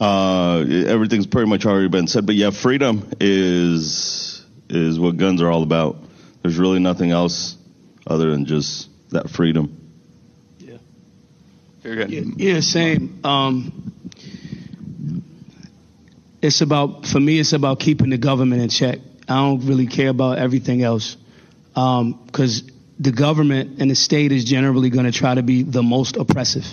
Uh, 0.00 0.64
everything's 0.68 1.26
pretty 1.26 1.48
much 1.48 1.66
already 1.66 1.88
been 1.88 2.06
said, 2.06 2.26
but 2.26 2.34
yeah, 2.34 2.50
freedom 2.50 3.10
is 3.20 4.44
is 4.68 4.98
what 4.98 5.16
guns 5.16 5.42
are 5.42 5.50
all 5.50 5.62
about. 5.62 5.96
There's 6.42 6.58
really 6.58 6.78
nothing 6.78 7.10
else 7.10 7.56
other 8.06 8.30
than 8.30 8.46
just 8.46 8.88
that 9.10 9.30
freedom. 9.30 9.92
Yeah. 10.58 10.78
Very 11.82 11.96
good. 11.96 12.10
Yeah, 12.10 12.54
yeah 12.54 12.60
same. 12.60 13.20
Um, 13.24 13.92
it's 16.42 16.60
about 16.60 17.06
for 17.06 17.20
me. 17.20 17.38
It's 17.38 17.52
about 17.52 17.80
keeping 17.80 18.10
the 18.10 18.18
government 18.18 18.62
in 18.62 18.68
check. 18.68 18.98
I 19.28 19.36
don't 19.36 19.66
really 19.66 19.86
care 19.86 20.08
about 20.08 20.38
everything 20.38 20.82
else 20.82 21.16
because 21.74 22.62
um, 22.62 22.68
the 22.98 23.12
government 23.12 23.80
and 23.80 23.90
the 23.90 23.94
state 23.94 24.32
is 24.32 24.44
generally 24.44 24.90
going 24.90 25.06
to 25.06 25.12
try 25.12 25.34
to 25.34 25.42
be 25.42 25.62
the 25.62 25.82
most 25.82 26.16
oppressive. 26.16 26.66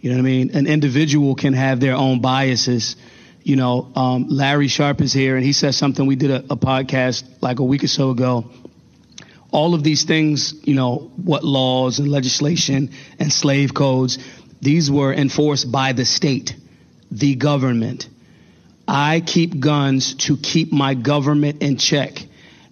You 0.00 0.10
know 0.10 0.16
what 0.16 0.22
I 0.22 0.24
mean? 0.24 0.56
An 0.56 0.66
individual 0.66 1.34
can 1.34 1.52
have 1.54 1.80
their 1.80 1.94
own 1.94 2.20
biases. 2.20 2.96
You 3.42 3.56
know, 3.56 3.90
um, 3.94 4.28
Larry 4.28 4.68
Sharpe 4.68 5.00
is 5.02 5.12
here, 5.12 5.36
and 5.36 5.44
he 5.44 5.52
said 5.52 5.74
something. 5.74 6.06
We 6.06 6.16
did 6.16 6.30
a, 6.30 6.38
a 6.50 6.56
podcast 6.56 7.24
like 7.42 7.58
a 7.58 7.64
week 7.64 7.84
or 7.84 7.88
so 7.88 8.10
ago. 8.10 8.50
All 9.54 9.74
of 9.74 9.84
these 9.84 10.02
things, 10.02 10.52
you 10.64 10.74
know, 10.74 11.12
what 11.14 11.44
laws 11.44 12.00
and 12.00 12.10
legislation 12.10 12.90
and 13.20 13.32
slave 13.32 13.72
codes, 13.72 14.18
these 14.60 14.90
were 14.90 15.14
enforced 15.14 15.70
by 15.70 15.92
the 15.92 16.04
state, 16.04 16.56
the 17.12 17.36
government. 17.36 18.08
I 18.88 19.20
keep 19.20 19.60
guns 19.60 20.14
to 20.26 20.36
keep 20.36 20.72
my 20.72 20.94
government 20.94 21.62
in 21.62 21.76
check. 21.76 22.26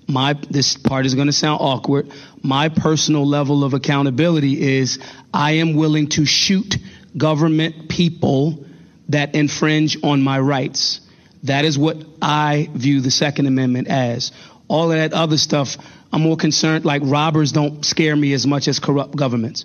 My, 0.09 0.33
this 0.51 0.77
part 0.77 1.07
is 1.07 1.15
going 1.15 1.29
to 1.29 1.33
sound 1.33 1.61
awkward. 1.61 2.11
My 2.43 2.69
personal 2.69 3.29
level 3.29 3.63
of 3.63 3.75
accountability 3.75 4.61
is 4.79 4.99
I 5.33 5.53
am 5.53 5.77
willing 5.77 6.09
to 6.09 6.25
shoot 6.25 6.79
government 7.17 7.89
people 7.89 8.67
that 9.09 9.37
infringe 9.37 9.97
on 10.03 10.21
my 10.21 10.41
rights. 10.41 11.01
That 11.45 11.65
is 11.65 11.79
what 11.79 11.97
I 12.21 12.69
view 12.75 13.01
the 13.01 13.13
Second 13.13 13.47
Amendment 13.47 13.87
as. 13.87 14.33
All 14.67 14.91
of 14.91 14.99
that 14.99 15.13
other 15.13 15.39
stuff, 15.39 15.77
I'm 16.13 16.23
more 16.23 16.37
concerned, 16.37 16.85
like 16.85 17.03
robbers 17.05 17.53
don't 17.53 17.85
scare 17.85 18.15
me 18.15 18.33
as 18.33 18.47
much 18.47 18.69
as 18.69 18.79
corrupt 18.79 19.17
governments. 19.17 19.65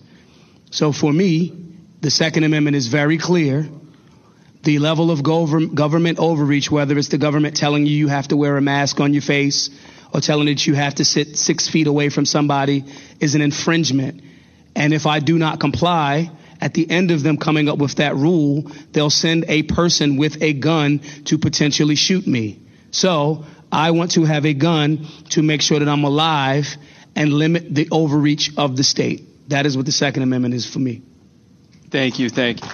So 0.72 0.92
for 0.92 1.12
me, 1.12 1.54
the 2.01 2.10
Second 2.10 2.44
Amendment 2.44 2.75
is 2.75 2.88
very 2.88 3.18
clear 3.18 3.68
the 4.63 4.80
level 4.80 5.12
of 5.12 5.24
government 5.24 6.20
overreach, 6.20 6.70
whether 6.70 6.98
it's 6.98 7.08
the 7.08 7.18
government 7.18 7.56
telling 7.56 7.86
you 7.86 7.96
you 7.96 8.08
have 8.08 8.27
to 8.30 8.38
wear 8.38 8.58
a 8.58 8.62
mask 8.62 9.00
on 9.00 9.13
your 9.13 9.22
face 9.22 9.70
or 10.13 10.20
telling 10.20 10.48
that 10.48 10.66
you 10.66 10.74
have 10.74 10.96
to 10.96 11.06
sit 11.06 11.38
six 11.38 11.68
feet 11.68 11.88
away 11.88 12.10
from 12.10 12.25
somebody, 12.25 12.84
is 13.20 13.36
an 13.36 13.42
infringement. 13.42 14.22
And 14.75 14.94
if 14.94 15.06
I 15.06 15.20
do 15.20 15.38
not 15.38 15.60
comply, 15.60 16.32
at 16.60 16.74
the 16.74 16.89
end 16.89 17.12
of 17.12 17.24
them 17.24 17.38
coming 17.38 17.70
up 17.70 17.77
with 17.77 17.96
that 17.96 18.16
rule, 18.16 18.72
they'll 18.92 19.10
send 19.10 19.46
a 19.48 19.63
person 19.63 20.18
with 20.18 20.42
a 20.42 20.54
gun 20.54 21.00
to 21.25 21.38
potentially 21.38 21.96
shoot 21.96 22.25
me. 22.25 22.62
So 22.92 23.46
I 23.72 23.92
want 23.92 24.12
to 24.12 24.24
have 24.24 24.46
a 24.46 24.54
gun 24.54 25.08
to 25.30 25.42
make 25.42 25.62
sure 25.62 25.80
that 25.80 25.88
I'm 25.88 26.04
alive 26.04 26.78
and 27.16 27.34
limit 27.34 27.74
the 27.74 27.90
overreach 27.92 28.52
of 28.58 28.78
the 28.78 28.84
state. 28.84 29.50
That 29.50 29.66
is 29.66 29.76
what 29.76 29.86
the 29.86 29.92
Second 29.92 30.24
Amendment 30.24 30.54
is 30.54 30.66
for 30.70 30.80
me. 30.80 31.02
Thank 31.90 32.20
you. 32.20 32.30
Thank 32.30 32.64
you. 32.64 32.70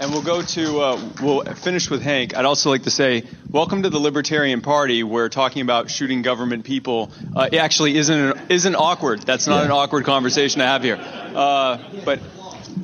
And 0.00 0.12
we'll 0.12 0.22
go 0.22 0.42
to, 0.42 0.80
uh, 0.80 1.10
we'll 1.20 1.44
finish 1.44 1.90
with 1.90 2.02
Hank. 2.02 2.36
I'd 2.36 2.44
also 2.44 2.70
like 2.70 2.84
to 2.84 2.90
say, 2.90 3.24
welcome 3.50 3.82
to 3.82 3.90
the 3.90 3.98
Libertarian 3.98 4.60
Party, 4.60 5.02
where 5.02 5.28
talking 5.28 5.60
about 5.62 5.90
shooting 5.90 6.22
government 6.22 6.64
people 6.64 7.10
uh, 7.34 7.48
actually 7.58 7.96
isn't 7.96 8.48
isn't 8.48 8.76
awkward. 8.76 9.22
That's 9.22 9.48
not 9.48 9.58
yeah. 9.58 9.64
an 9.64 9.70
awkward 9.72 10.04
conversation 10.04 10.60
to 10.60 10.66
have 10.66 10.84
here. 10.84 10.98
Uh, 11.00 11.78
but 12.04 12.20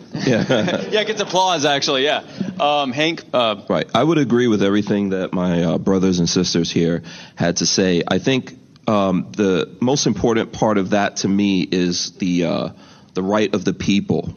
yeah, 0.15 0.87
yeah, 0.89 1.01
it 1.01 1.07
gets 1.07 1.21
applause 1.21 1.65
actually. 1.65 2.05
Yeah, 2.05 2.25
um, 2.61 2.93
Hank. 2.93 3.23
Uh, 3.33 3.63
right. 3.69 3.89
I 3.95 4.03
would 4.03 4.19
agree 4.19 4.49
with 4.49 4.63
everything 4.63 5.11
that 5.11 5.33
my 5.33 5.63
uh, 5.63 5.79
brothers 5.79 6.19
and 6.19 6.29
sisters 6.29 6.71
here 6.71 7.03
had 7.35 7.57
to 7.59 7.67
say. 7.67 8.03
I 8.07 8.19
think 8.19 8.59
um, 8.87 9.33
the 9.37 9.77
most 9.81 10.07
important 10.07 10.53
part 10.53 10.79
of 10.79 10.91
that 10.91 11.17
to 11.19 11.29
me 11.29 11.63
is 11.63 12.13
the 12.13 12.45
uh, 12.45 12.69
the 13.15 13.23
right 13.23 13.55
of 13.55 13.65
the 13.65 13.75
people. 13.75 14.35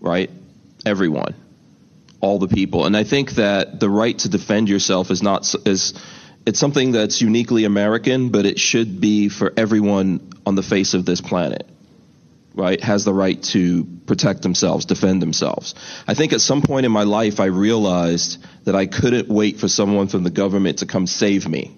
Right, 0.00 0.30
everyone 0.84 1.34
all 2.22 2.38
the 2.38 2.48
people. 2.48 2.86
And 2.86 2.96
I 2.96 3.04
think 3.04 3.32
that 3.32 3.80
the 3.80 3.90
right 3.90 4.16
to 4.20 4.28
defend 4.30 4.68
yourself 4.68 5.10
is 5.10 5.22
not 5.22 5.54
is 5.66 5.92
it's 6.46 6.58
something 6.58 6.92
that's 6.92 7.20
uniquely 7.20 7.64
American, 7.64 8.30
but 8.30 8.46
it 8.46 8.58
should 8.58 9.00
be 9.00 9.28
for 9.28 9.52
everyone 9.56 10.32
on 10.46 10.54
the 10.54 10.62
face 10.62 10.94
of 10.94 11.04
this 11.04 11.20
planet. 11.20 11.68
Right, 12.54 12.82
has 12.82 13.04
the 13.06 13.14
right 13.14 13.42
to 13.44 13.84
protect 14.06 14.42
themselves, 14.42 14.84
defend 14.84 15.22
themselves. 15.22 15.74
I 16.06 16.12
think 16.12 16.34
at 16.34 16.42
some 16.42 16.60
point 16.60 16.84
in 16.84 16.92
my 16.92 17.04
life, 17.04 17.40
I 17.40 17.46
realized 17.46 18.44
that 18.64 18.76
I 18.76 18.84
couldn't 18.84 19.28
wait 19.28 19.58
for 19.58 19.68
someone 19.68 20.08
from 20.08 20.22
the 20.22 20.30
government 20.30 20.80
to 20.80 20.86
come 20.86 21.06
save 21.06 21.48
me 21.48 21.74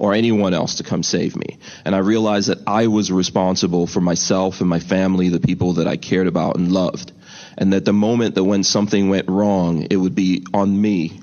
or 0.00 0.14
anyone 0.14 0.52
else 0.52 0.76
to 0.76 0.82
come 0.82 1.04
save 1.04 1.36
me. 1.36 1.58
And 1.84 1.94
I 1.94 1.98
realized 1.98 2.48
that 2.48 2.58
I 2.66 2.88
was 2.88 3.12
responsible 3.12 3.86
for 3.86 4.00
myself 4.00 4.60
and 4.60 4.68
my 4.68 4.80
family, 4.80 5.28
the 5.28 5.38
people 5.38 5.74
that 5.74 5.86
I 5.86 5.96
cared 5.96 6.26
about 6.26 6.56
and 6.56 6.72
loved 6.72 7.12
and 7.56 7.72
that 7.72 7.84
the 7.84 7.92
moment 7.92 8.34
that 8.34 8.44
when 8.44 8.62
something 8.62 9.08
went 9.08 9.28
wrong, 9.28 9.86
it 9.90 9.96
would 9.96 10.14
be 10.14 10.44
on 10.52 10.80
me 10.80 11.20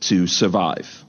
to 0.00 0.26
survive 0.26 1.04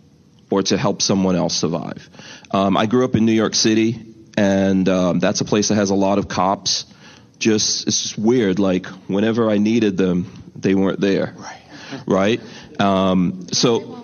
or 0.50 0.64
to 0.64 0.78
help 0.78 1.02
someone 1.02 1.36
else 1.36 1.56
survive. 1.56 2.10
Um, 2.52 2.76
I 2.76 2.86
grew 2.86 3.06
up 3.06 3.16
in 3.16 3.26
New 3.26 3.34
York 3.34 3.56
City, 3.56 3.98
and 4.36 4.88
um, 4.90 5.20
that's 5.20 5.42
a 5.42 5.46
place 5.46 5.70
that 5.70 5.76
has 5.76 5.92
a 5.92 5.96
lot 5.96 6.18
of 6.18 6.28
cops. 6.28 6.86
Just 7.40 7.88
it's 7.88 8.02
just 8.04 8.18
weird. 8.18 8.60
Like 8.60 8.86
whenever 9.08 9.50
I 9.50 9.58
needed 9.58 9.98
them, 9.98 10.52
they 10.56 10.76
weren't 10.76 11.00
there. 11.00 11.34
Right. 11.38 11.62
Right. 12.06 12.80
Um, 12.80 13.48
so. 13.52 13.96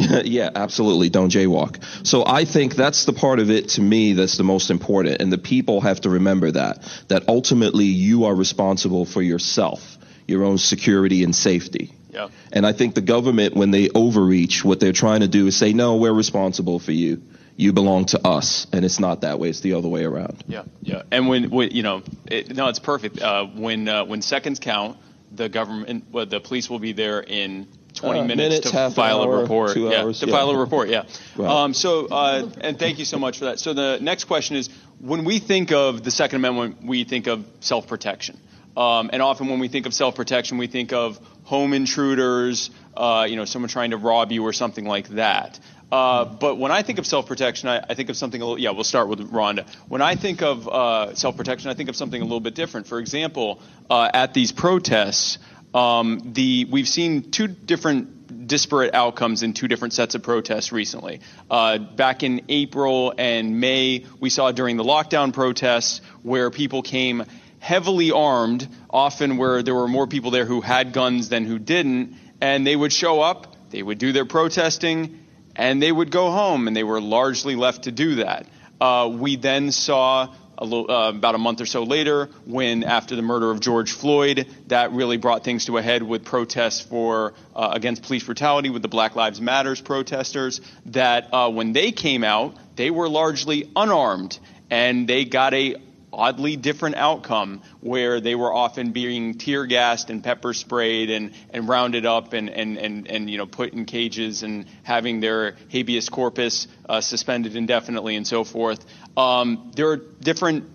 yeah, 0.24 0.48
absolutely. 0.54 1.08
Don't 1.08 1.32
jaywalk. 1.32 1.82
So 2.06 2.24
I 2.24 2.44
think 2.44 2.76
that's 2.76 3.04
the 3.04 3.12
part 3.12 3.40
of 3.40 3.50
it 3.50 3.70
to 3.70 3.80
me 3.80 4.12
that's 4.12 4.36
the 4.36 4.44
most 4.44 4.70
important. 4.70 5.20
And 5.20 5.32
the 5.32 5.38
people 5.38 5.80
have 5.80 6.02
to 6.02 6.10
remember 6.10 6.52
that, 6.52 6.88
that 7.08 7.28
ultimately 7.28 7.86
you 7.86 8.26
are 8.26 8.34
responsible 8.34 9.04
for 9.04 9.20
yourself 9.20 9.98
your 10.28 10.44
own 10.44 10.58
security 10.58 11.24
and 11.24 11.34
safety. 11.34 11.90
Yeah. 12.10 12.28
And 12.52 12.66
I 12.66 12.72
think 12.72 12.94
the 12.94 13.00
government, 13.00 13.56
when 13.56 13.70
they 13.70 13.88
overreach, 13.88 14.64
what 14.64 14.78
they're 14.78 14.92
trying 14.92 15.20
to 15.20 15.28
do 15.28 15.46
is 15.46 15.56
say, 15.56 15.72
no, 15.72 15.96
we're 15.96 16.12
responsible 16.12 16.78
for 16.78 16.92
you. 16.92 17.22
You 17.58 17.72
belong 17.72 18.04
to 18.06 18.24
us. 18.24 18.68
And 18.72 18.84
it's 18.84 19.00
not 19.00 19.22
that 19.22 19.40
way. 19.40 19.48
It's 19.48 19.60
the 19.60 19.72
other 19.74 19.88
way 19.88 20.04
around. 20.04 20.44
Yeah. 20.46 20.62
Yeah. 20.80 21.02
And 21.10 21.28
when, 21.28 21.50
when 21.50 21.72
you 21.72 21.82
know, 21.82 22.04
it, 22.26 22.54
no, 22.54 22.68
it's 22.68 22.78
perfect. 22.78 23.20
Uh, 23.20 23.46
when, 23.46 23.88
uh, 23.88 24.04
when 24.04 24.22
seconds 24.22 24.60
count, 24.60 24.96
the 25.32 25.48
government, 25.48 26.04
well, 26.12 26.24
the 26.24 26.38
police 26.38 26.70
will 26.70 26.78
be 26.78 26.92
there 26.92 27.20
in 27.20 27.66
20 27.94 28.20
uh, 28.20 28.22
minutes, 28.22 28.36
minutes, 28.36 28.70
to 28.70 28.90
file 28.94 29.22
hour, 29.22 29.38
a 29.38 29.42
report. 29.42 29.76
yeah, 29.76 30.02
hours, 30.02 30.20
to 30.20 30.26
yeah. 30.26 30.32
file 30.32 30.50
a 30.50 30.56
report. 30.56 30.88
Yeah. 30.88 31.02
Right. 31.36 31.50
Um, 31.50 31.74
so, 31.74 32.06
uh, 32.06 32.48
and 32.60 32.78
thank 32.78 33.00
you 33.00 33.04
so 33.04 33.18
much 33.18 33.40
for 33.40 33.46
that. 33.46 33.58
So 33.58 33.74
the 33.74 33.98
next 34.00 34.24
question 34.24 34.56
is, 34.56 34.70
when 35.00 35.24
we 35.24 35.40
think 35.40 35.72
of 35.72 36.04
the 36.04 36.12
Second 36.12 36.36
Amendment, 36.36 36.84
we 36.84 37.02
think 37.02 37.26
of 37.26 37.44
self-protection. 37.58 38.38
Um, 38.76 39.10
and 39.12 39.20
often 39.20 39.48
when 39.48 39.58
we 39.58 39.66
think 39.66 39.86
of 39.86 39.94
self-protection, 39.94 40.58
we 40.58 40.68
think 40.68 40.92
of 40.92 41.18
home 41.42 41.72
intruders, 41.72 42.70
uh, 42.96 43.26
you 43.28 43.34
know, 43.34 43.44
someone 43.44 43.68
trying 43.68 43.90
to 43.90 43.96
rob 43.96 44.30
you 44.30 44.44
or 44.44 44.52
something 44.52 44.84
like 44.84 45.08
that. 45.08 45.58
Uh, 45.90 46.24
but 46.26 46.58
when 46.58 46.70
I 46.70 46.82
think 46.82 46.98
of 46.98 47.06
self-protection, 47.06 47.68
I, 47.68 47.78
I, 47.88 47.94
think 47.94 48.10
of 48.10 48.16
something 48.16 48.40
a 48.40 48.44
little. 48.44 48.60
Yeah, 48.60 48.70
we'll 48.70 48.84
start 48.84 49.08
with 49.08 49.20
Rhonda. 49.32 49.66
When 49.88 50.02
I 50.02 50.16
think 50.16 50.42
of 50.42 50.68
uh, 50.68 51.14
self-protection, 51.14 51.70
I 51.70 51.74
think 51.74 51.88
of 51.88 51.96
something 51.96 52.20
a 52.20 52.24
little 52.24 52.40
bit 52.40 52.54
different. 52.54 52.86
For 52.86 52.98
example, 52.98 53.62
uh, 53.88 54.10
at 54.12 54.34
these 54.34 54.52
protests, 54.52 55.38
um, 55.72 56.32
the 56.34 56.66
we've 56.70 56.88
seen 56.88 57.30
two 57.30 57.46
different 57.46 58.46
disparate 58.46 58.94
outcomes 58.94 59.42
in 59.42 59.54
two 59.54 59.68
different 59.68 59.94
sets 59.94 60.14
of 60.14 60.22
protests 60.22 60.72
recently. 60.72 61.20
Uh, 61.50 61.78
back 61.78 62.22
in 62.22 62.42
April 62.48 63.14
and 63.16 63.60
May, 63.60 64.04
we 64.20 64.30
saw 64.30 64.52
during 64.52 64.76
the 64.76 64.84
lockdown 64.84 65.32
protests 65.32 66.00
where 66.22 66.50
people 66.50 66.82
came 66.82 67.24
heavily 67.60 68.12
armed, 68.12 68.68
often 68.90 69.36
where 69.36 69.62
there 69.62 69.74
were 69.74 69.88
more 69.88 70.06
people 70.06 70.30
there 70.30 70.44
who 70.44 70.60
had 70.60 70.92
guns 70.92 71.28
than 71.28 71.44
who 71.44 71.58
didn't, 71.58 72.14
and 72.40 72.66
they 72.66 72.76
would 72.76 72.92
show 72.92 73.20
up, 73.20 73.56
they 73.70 73.82
would 73.82 73.98
do 73.98 74.12
their 74.12 74.24
protesting, 74.24 75.17
and 75.58 75.82
they 75.82 75.92
would 75.92 76.10
go 76.10 76.30
home, 76.30 76.68
and 76.68 76.76
they 76.76 76.84
were 76.84 77.00
largely 77.00 77.56
left 77.56 77.84
to 77.84 77.92
do 77.92 78.14
that. 78.16 78.46
Uh, 78.80 79.10
we 79.12 79.36
then 79.36 79.72
saw 79.72 80.32
a 80.56 80.64
little, 80.64 80.90
uh, 80.90 81.10
about 81.10 81.34
a 81.34 81.38
month 81.38 81.60
or 81.60 81.66
so 81.66 81.82
later, 81.82 82.28
when 82.46 82.82
after 82.82 83.14
the 83.14 83.22
murder 83.22 83.50
of 83.50 83.60
George 83.60 83.92
Floyd, 83.92 84.46
that 84.68 84.92
really 84.92 85.16
brought 85.16 85.44
things 85.44 85.66
to 85.66 85.76
a 85.76 85.82
head 85.82 86.02
with 86.02 86.24
protests 86.24 86.80
for 86.80 87.34
uh, 87.54 87.70
against 87.72 88.02
police 88.02 88.24
brutality 88.24 88.70
with 88.70 88.82
the 88.82 88.88
Black 88.88 89.14
Lives 89.14 89.40
Matters 89.40 89.80
protesters. 89.80 90.60
That 90.86 91.32
uh, 91.32 91.50
when 91.50 91.72
they 91.72 91.92
came 91.92 92.24
out, 92.24 92.56
they 92.76 92.90
were 92.90 93.08
largely 93.08 93.70
unarmed, 93.76 94.38
and 94.70 95.08
they 95.08 95.24
got 95.24 95.54
a 95.54 95.76
oddly 96.18 96.56
different 96.56 96.96
outcome 96.96 97.62
where 97.80 98.20
they 98.20 98.34
were 98.34 98.52
often 98.52 98.90
being 98.90 99.38
tear 99.38 99.64
gassed 99.66 100.10
and 100.10 100.24
pepper 100.24 100.52
sprayed 100.52 101.10
and, 101.10 101.32
and 101.50 101.68
rounded 101.68 102.04
up 102.04 102.32
and, 102.32 102.50
and, 102.50 102.76
and, 102.76 103.08
and 103.08 103.30
you 103.30 103.38
know 103.38 103.46
put 103.46 103.72
in 103.72 103.84
cages 103.84 104.42
and 104.42 104.66
having 104.82 105.20
their 105.20 105.56
habeas 105.68 106.08
corpus 106.08 106.66
uh, 106.88 107.00
suspended 107.00 107.54
indefinitely 107.54 108.16
and 108.16 108.26
so 108.26 108.42
forth. 108.42 108.84
Um, 109.16 109.70
there 109.76 109.90
are 109.90 109.96
different 109.96 110.68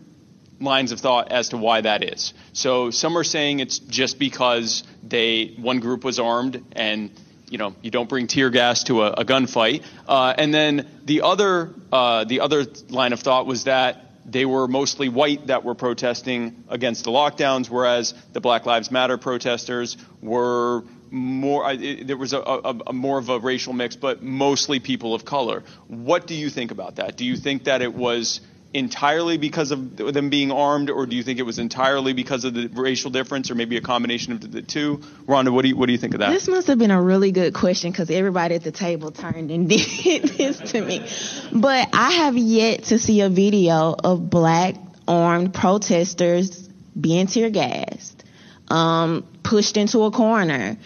lines 0.61 0.93
of 0.93 1.01
thought 1.01 1.31
as 1.31 1.49
to 1.49 1.57
why 1.57 1.81
that 1.81 2.03
is. 2.03 2.33
So 2.53 2.89
some 2.89 3.17
are 3.17 3.25
saying 3.25 3.59
it's 3.59 3.79
just 3.79 4.17
because 4.17 4.83
they 5.03 5.55
one 5.57 5.81
group 5.81 6.05
was 6.05 6.19
armed 6.19 6.63
and 6.71 7.11
you 7.49 7.57
know 7.57 7.75
you 7.81 7.91
don't 7.91 8.07
bring 8.07 8.27
tear 8.27 8.49
gas 8.49 8.83
to 8.85 9.03
a, 9.03 9.11
a 9.11 9.25
gunfight. 9.25 9.83
Uh, 10.07 10.33
and 10.37 10.53
then 10.53 10.87
the 11.03 11.23
other 11.23 11.73
uh, 11.91 12.23
the 12.23 12.39
other 12.39 12.65
line 12.89 13.11
of 13.11 13.19
thought 13.19 13.45
was 13.45 13.65
that 13.65 14.02
they 14.25 14.45
were 14.45 14.67
mostly 14.67 15.09
white 15.09 15.47
that 15.47 15.63
were 15.63 15.75
protesting 15.75 16.63
against 16.69 17.03
the 17.03 17.11
lockdowns, 17.11 17.69
whereas 17.69 18.13
the 18.33 18.41
Black 18.41 18.65
Lives 18.65 18.91
Matter 18.91 19.17
protesters 19.17 19.97
were 20.21 20.83
more. 21.11 21.71
It, 21.71 22.07
there 22.07 22.17
was 22.17 22.33
a, 22.33 22.39
a, 22.39 22.75
a, 22.87 22.93
more 22.93 23.17
of 23.17 23.29
a 23.29 23.39
racial 23.39 23.73
mix, 23.73 23.95
but 23.95 24.23
mostly 24.23 24.79
people 24.79 25.13
of 25.13 25.25
color. 25.25 25.63
What 25.87 26.27
do 26.27 26.35
you 26.35 26.49
think 26.49 26.71
about 26.71 26.95
that? 26.95 27.17
Do 27.17 27.25
you 27.25 27.35
think 27.35 27.65
that 27.65 27.81
it 27.81 27.93
was 27.93 28.41
entirely 28.73 29.37
because 29.37 29.71
of 29.71 29.97
them 29.97 30.29
being 30.29 30.51
armed, 30.51 30.89
or 30.89 31.05
do 31.05 31.15
you 31.15 31.23
think 31.23 31.39
it 31.39 31.43
was 31.43 31.59
entirely 31.59 32.13
because 32.13 32.43
of 32.43 32.53
the 32.53 32.67
racial 32.67 33.11
difference, 33.11 33.51
or 33.51 33.55
maybe 33.55 33.77
a 33.77 33.81
combination 33.81 34.33
of 34.33 34.51
the 34.51 34.61
two? 34.61 34.97
Rhonda, 35.27 35.51
what 35.51 35.61
do 35.61 35.69
you 35.69 35.77
what 35.77 35.85
do 35.85 35.91
you 35.91 35.97
think 35.97 36.13
of 36.13 36.19
that? 36.21 36.31
This 36.31 36.47
must 36.47 36.67
have 36.67 36.79
been 36.79 36.91
a 36.91 37.01
really 37.01 37.31
good 37.31 37.53
question 37.53 37.91
because 37.91 38.09
everybody 38.09 38.55
at 38.55 38.63
the 38.63 38.71
table 38.71 39.11
turned 39.11 39.51
and 39.51 39.69
did 39.69 40.23
this 40.23 40.71
to 40.71 40.81
me. 40.81 41.07
But 41.51 41.89
I 41.93 42.11
have 42.11 42.37
yet 42.37 42.85
to 42.85 42.99
see 42.99 43.21
a 43.21 43.29
video 43.29 43.95
of 44.03 44.29
black 44.29 44.75
armed 45.07 45.53
protesters 45.53 46.67
being 46.99 47.27
tear 47.27 47.49
gassed, 47.49 48.23
um, 48.69 49.25
pushed 49.43 49.77
into 49.77 50.03
a 50.03 50.11
corner. 50.11 50.77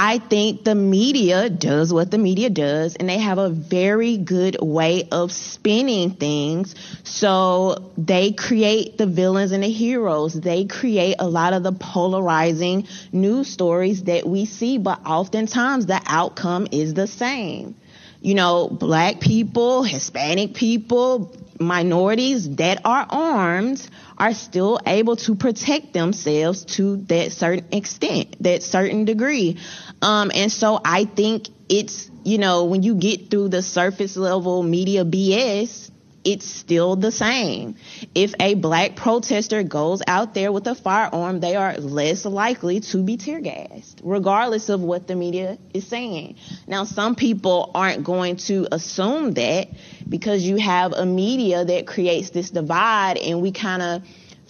I 0.00 0.18
think 0.18 0.62
the 0.62 0.76
media 0.76 1.50
does 1.50 1.92
what 1.92 2.12
the 2.12 2.18
media 2.18 2.50
does, 2.50 2.94
and 2.94 3.08
they 3.08 3.18
have 3.18 3.38
a 3.38 3.48
very 3.50 4.16
good 4.16 4.56
way 4.62 5.08
of 5.10 5.32
spinning 5.32 6.12
things. 6.12 6.76
So 7.02 7.90
they 7.98 8.30
create 8.30 8.96
the 8.96 9.06
villains 9.06 9.50
and 9.50 9.64
the 9.64 9.68
heroes. 9.70 10.34
They 10.34 10.66
create 10.66 11.16
a 11.18 11.28
lot 11.28 11.52
of 11.52 11.64
the 11.64 11.72
polarizing 11.72 12.86
news 13.10 13.48
stories 13.48 14.04
that 14.04 14.24
we 14.24 14.44
see, 14.44 14.78
but 14.78 15.04
oftentimes 15.04 15.86
the 15.86 16.00
outcome 16.06 16.68
is 16.70 16.94
the 16.94 17.08
same. 17.08 17.74
You 18.20 18.34
know, 18.34 18.68
black 18.68 19.20
people, 19.20 19.82
Hispanic 19.82 20.54
people, 20.54 21.32
minorities 21.60 22.56
that 22.56 22.80
are 22.84 23.06
armed 23.08 23.86
are 24.16 24.34
still 24.34 24.80
able 24.86 25.16
to 25.16 25.34
protect 25.34 25.92
themselves 25.92 26.64
to 26.64 26.96
that 27.08 27.32
certain 27.32 27.66
extent, 27.72 28.36
that 28.42 28.62
certain 28.62 29.04
degree. 29.04 29.58
Um, 30.02 30.30
and 30.34 30.50
so 30.50 30.80
I 30.84 31.04
think 31.04 31.48
it's, 31.68 32.10
you 32.24 32.38
know, 32.38 32.64
when 32.64 32.82
you 32.82 32.94
get 32.94 33.30
through 33.30 33.48
the 33.48 33.62
surface 33.62 34.16
level 34.16 34.62
media 34.62 35.04
BS, 35.04 35.90
it's 36.28 36.44
still 36.44 36.94
the 36.94 37.10
same. 37.10 37.76
If 38.14 38.34
a 38.38 38.54
black 38.54 38.96
protester 38.96 39.62
goes 39.62 40.02
out 40.06 40.34
there 40.34 40.52
with 40.52 40.66
a 40.66 40.74
firearm, 40.74 41.40
they 41.40 41.56
are 41.56 41.78
less 41.78 42.26
likely 42.26 42.80
to 42.80 43.02
be 43.02 43.16
tear 43.16 43.40
gassed, 43.40 44.02
regardless 44.04 44.68
of 44.68 44.82
what 44.82 45.06
the 45.06 45.16
media 45.16 45.56
is 45.72 45.86
saying. 45.86 46.36
Now, 46.66 46.84
some 46.84 47.14
people 47.14 47.70
aren't 47.74 48.04
going 48.04 48.36
to 48.48 48.68
assume 48.70 49.32
that 49.34 49.68
because 50.06 50.42
you 50.42 50.56
have 50.56 50.92
a 50.92 51.06
media 51.06 51.64
that 51.64 51.86
creates 51.86 52.28
this 52.28 52.50
divide 52.50 53.16
and 53.16 53.40
we 53.40 53.50
kind 53.50 53.80
of 53.80 54.02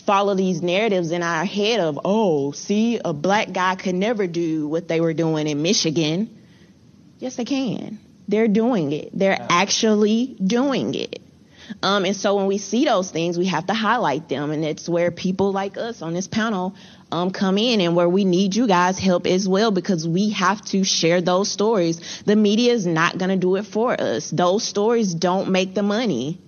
follow 0.04 0.34
these 0.34 0.60
narratives 0.60 1.12
in 1.12 1.22
our 1.22 1.44
head 1.44 1.78
of, 1.78 2.00
oh, 2.04 2.50
see, 2.50 2.98
a 3.04 3.12
black 3.12 3.52
guy 3.52 3.76
could 3.76 3.94
never 3.94 4.26
do 4.26 4.66
what 4.66 4.88
they 4.88 5.00
were 5.00 5.14
doing 5.14 5.46
in 5.46 5.62
Michigan. 5.62 6.42
Yes, 7.20 7.36
they 7.36 7.44
can. 7.44 8.00
They're 8.26 8.48
doing 8.48 8.90
it. 8.90 9.16
They're 9.16 9.38
actually 9.48 10.36
doing 10.44 10.96
it. 10.96 11.20
Um, 11.82 12.04
and 12.04 12.16
so 12.16 12.36
when 12.36 12.46
we 12.46 12.58
see 12.58 12.84
those 12.84 13.10
things, 13.10 13.38
we 13.38 13.46
have 13.46 13.66
to 13.66 13.74
highlight 13.74 14.28
them. 14.28 14.50
And 14.50 14.64
it's 14.64 14.88
where 14.88 15.10
people 15.10 15.52
like 15.52 15.76
us 15.76 16.02
on 16.02 16.14
this 16.14 16.26
panel 16.26 16.74
um, 17.10 17.30
come 17.30 17.58
in 17.58 17.80
and 17.80 17.96
where 17.96 18.08
we 18.08 18.24
need 18.24 18.54
you 18.54 18.66
guys' 18.66 18.98
help 18.98 19.26
as 19.26 19.48
well 19.48 19.70
because 19.70 20.06
we 20.06 20.30
have 20.30 20.64
to 20.66 20.84
share 20.84 21.20
those 21.20 21.50
stories. 21.50 22.22
The 22.24 22.36
media 22.36 22.72
is 22.72 22.86
not 22.86 23.18
going 23.18 23.30
to 23.30 23.36
do 23.36 23.56
it 23.56 23.66
for 23.66 23.98
us. 24.00 24.30
Those 24.30 24.64
stories 24.64 25.14
don't 25.14 25.50
make 25.50 25.74
the 25.74 25.82
money. 25.82 26.38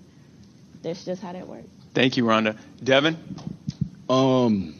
That's 0.83 1.05
just 1.05 1.23
how 1.23 1.33
that 1.33 1.47
works. 1.47 1.69
Thank 1.95 2.17
you, 2.17 2.25
Rhonda. 2.25 2.57
Devin? 2.83 3.17
Um, 4.09 4.75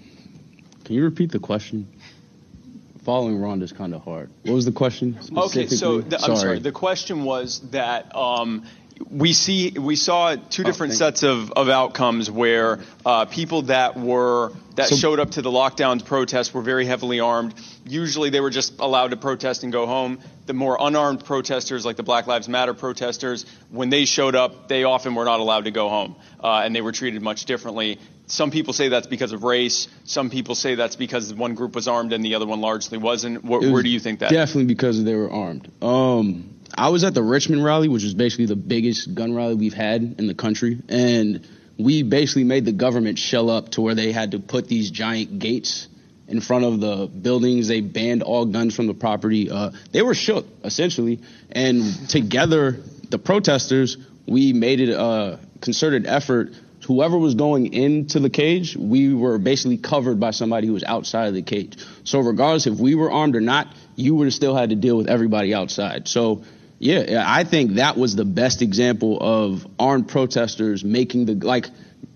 can 0.85 0.95
you 0.95 1.05
repeat 1.05 1.31
the 1.33 1.39
question? 1.39 1.89
Following 3.05 3.39
Rhonda 3.39 3.63
is 3.63 3.73
kind 3.73 3.95
of 3.95 4.03
hard. 4.03 4.31
What 4.43 4.55
was 4.55 4.65
the 4.67 4.73
question? 4.73 5.19
Okay, 5.35 5.67
so 5.67 6.01
the, 6.01 6.19
I'm 6.19 6.37
sorry. 6.37 6.59
The 6.59 6.73
question 6.73 7.25
was 7.25 7.61
that 7.71 8.15
um, 8.15 8.67
we 9.09 9.33
see 9.33 9.71
we 9.71 9.97
saw 9.97 10.37
two 10.37 10.65
different 10.65 10.93
oh, 10.93 10.97
sets 10.97 11.23
of, 11.23 11.53
of 11.53 11.69
outcomes 11.69 12.31
where 12.31 12.81
uh, 13.05 13.25
people 13.25 13.63
that 13.63 13.99
were 13.99 14.53
that 14.77 14.89
so, 14.89 14.97
showed 14.97 15.21
up 15.21 15.33
to 15.33 15.43
the 15.43 15.51
lockdowns 15.51 16.05
protests 16.05 16.53
were 16.53 16.63
very 16.63 16.85
heavily 16.85 17.21
armed. 17.21 17.55
Usually 17.87 18.31
they 18.31 18.41
were 18.41 18.51
just 18.51 18.79
allowed 18.79 19.09
to 19.09 19.17
protest 19.17 19.63
and 19.65 19.73
go 19.73 19.87
home. 19.87 20.21
The 20.47 20.53
more 20.53 20.77
unarmed 20.81 21.25
protesters, 21.25 21.85
like 21.85 21.97
the 21.97 22.03
Black 22.03 22.27
Lives 22.27 22.49
Matter 22.49 22.75
protesters, 22.75 23.47
when 23.71 23.89
they 23.89 24.05
showed 24.05 24.35
up, 24.35 24.69
they 24.69 24.85
often 24.85 25.15
were 25.15 25.25
not 25.25 25.41
allowed 25.41 25.65
to 25.65 25.71
go 25.71 25.89
home, 25.89 26.17
uh, 26.43 26.63
and 26.65 26.75
they 26.75 26.81
were 26.81 26.93
treated 26.93 27.23
much 27.23 27.45
differently. 27.45 27.99
Some 28.27 28.51
people 28.51 28.73
say 28.73 28.89
that's 28.89 29.09
because 29.09 29.33
of 29.33 29.43
race. 29.43 29.89
Some 30.05 30.31
people 30.31 30.55
say 30.55 30.77
that's 30.77 30.97
because 30.97 31.35
one 31.35 31.55
group 31.55 31.75
was 31.75 31.89
armed 31.89 32.13
and 32.13 32.25
the 32.25 32.37
other 32.37 32.47
one 32.47 32.61
largely 32.61 32.99
wasn't. 32.99 33.45
Where, 33.45 33.61
was 33.61 33.71
where 33.71 33.83
do 33.83 33.89
you 33.89 33.99
think 33.99 34.21
that? 34.21 34.31
Definitely 34.31 34.67
because 34.67 35.03
they 35.03 35.15
were 35.15 35.31
armed. 35.31 35.71
Um, 35.83 36.60
I 36.75 36.89
was 36.89 37.05
at 37.05 37.15
the 37.15 37.23
Richmond 37.23 37.65
rally, 37.65 37.89
which 37.89 38.05
was 38.05 38.15
basically 38.15 38.47
the 38.47 38.57
biggest 38.57 39.15
gun 39.15 39.35
rally 39.35 39.55
we've 39.55 39.75
had 39.75 40.17
in 40.19 40.27
the 40.27 40.35
country, 40.35 40.79
and 40.89 41.47
we 41.79 42.03
basically 42.03 42.45
made 42.45 42.65
the 42.65 42.73
government 42.73 43.19
shell 43.19 43.51
up 43.51 43.71
to 43.71 43.81
where 43.81 43.95
they 43.95 44.13
had 44.13 44.33
to 44.33 44.39
put 44.39 44.69
these 44.69 44.91
giant 44.91 45.39
gates 45.39 45.89
in 46.29 46.41
front 46.41 46.65
of 46.65 46.81
the 46.81 47.07
buildings. 47.07 47.69
They 47.69 47.81
banned 47.81 48.23
all 48.23 48.45
guns 48.45 48.75
from 48.75 48.87
the 48.87 48.95
property. 48.95 49.51
Uh, 49.51 49.71
they 49.91 50.03
were 50.03 50.15
shook 50.15 50.47
essentially, 50.65 51.21
and 51.51 52.09
together, 52.09 52.79
the 53.09 53.19
protesters, 53.19 53.97
we 54.27 54.53
made 54.53 54.81
it 54.81 54.91
a 54.91 55.41
concerted 55.61 56.07
effort. 56.07 56.53
Whoever 56.87 57.19
was 57.19 57.35
going 57.35 57.73
into 57.73 58.21
the 58.21 58.31
cage, 58.31 58.77
we 58.77 59.13
were 59.13 59.39
basically 59.39 59.77
covered 59.77 60.19
by 60.19 60.31
somebody 60.31 60.67
who 60.67 60.73
was 60.73 60.85
outside 60.85 61.29
of 61.29 61.35
the 61.35 61.43
cage. 61.43 61.77
So 62.05 62.21
regardless 62.21 62.67
if 62.67 62.79
we 62.79 62.95
were 62.95 63.11
armed 63.11 63.37
or 63.37 63.41
not, 63.41 63.69
you 63.97 64.15
would 64.15 64.25
have 64.27 64.35
still 64.35 64.57
had 64.57 64.71
to 64.71 64.77
deal 64.77 64.97
with 64.97 65.09
everybody 65.09 65.55
outside. 65.55 66.09
So 66.09 66.43
yeah, 66.81 67.23
I 67.27 67.45
think 67.45 67.75
that 67.75 67.99
was 67.99 68.17
the 68.17 68.25
best 68.25 68.63
example 68.63 69.19
of 69.21 69.67
armed 69.79 70.09
protesters 70.09 70.83
making 70.83 71.27
the 71.27 71.35
like 71.35 71.67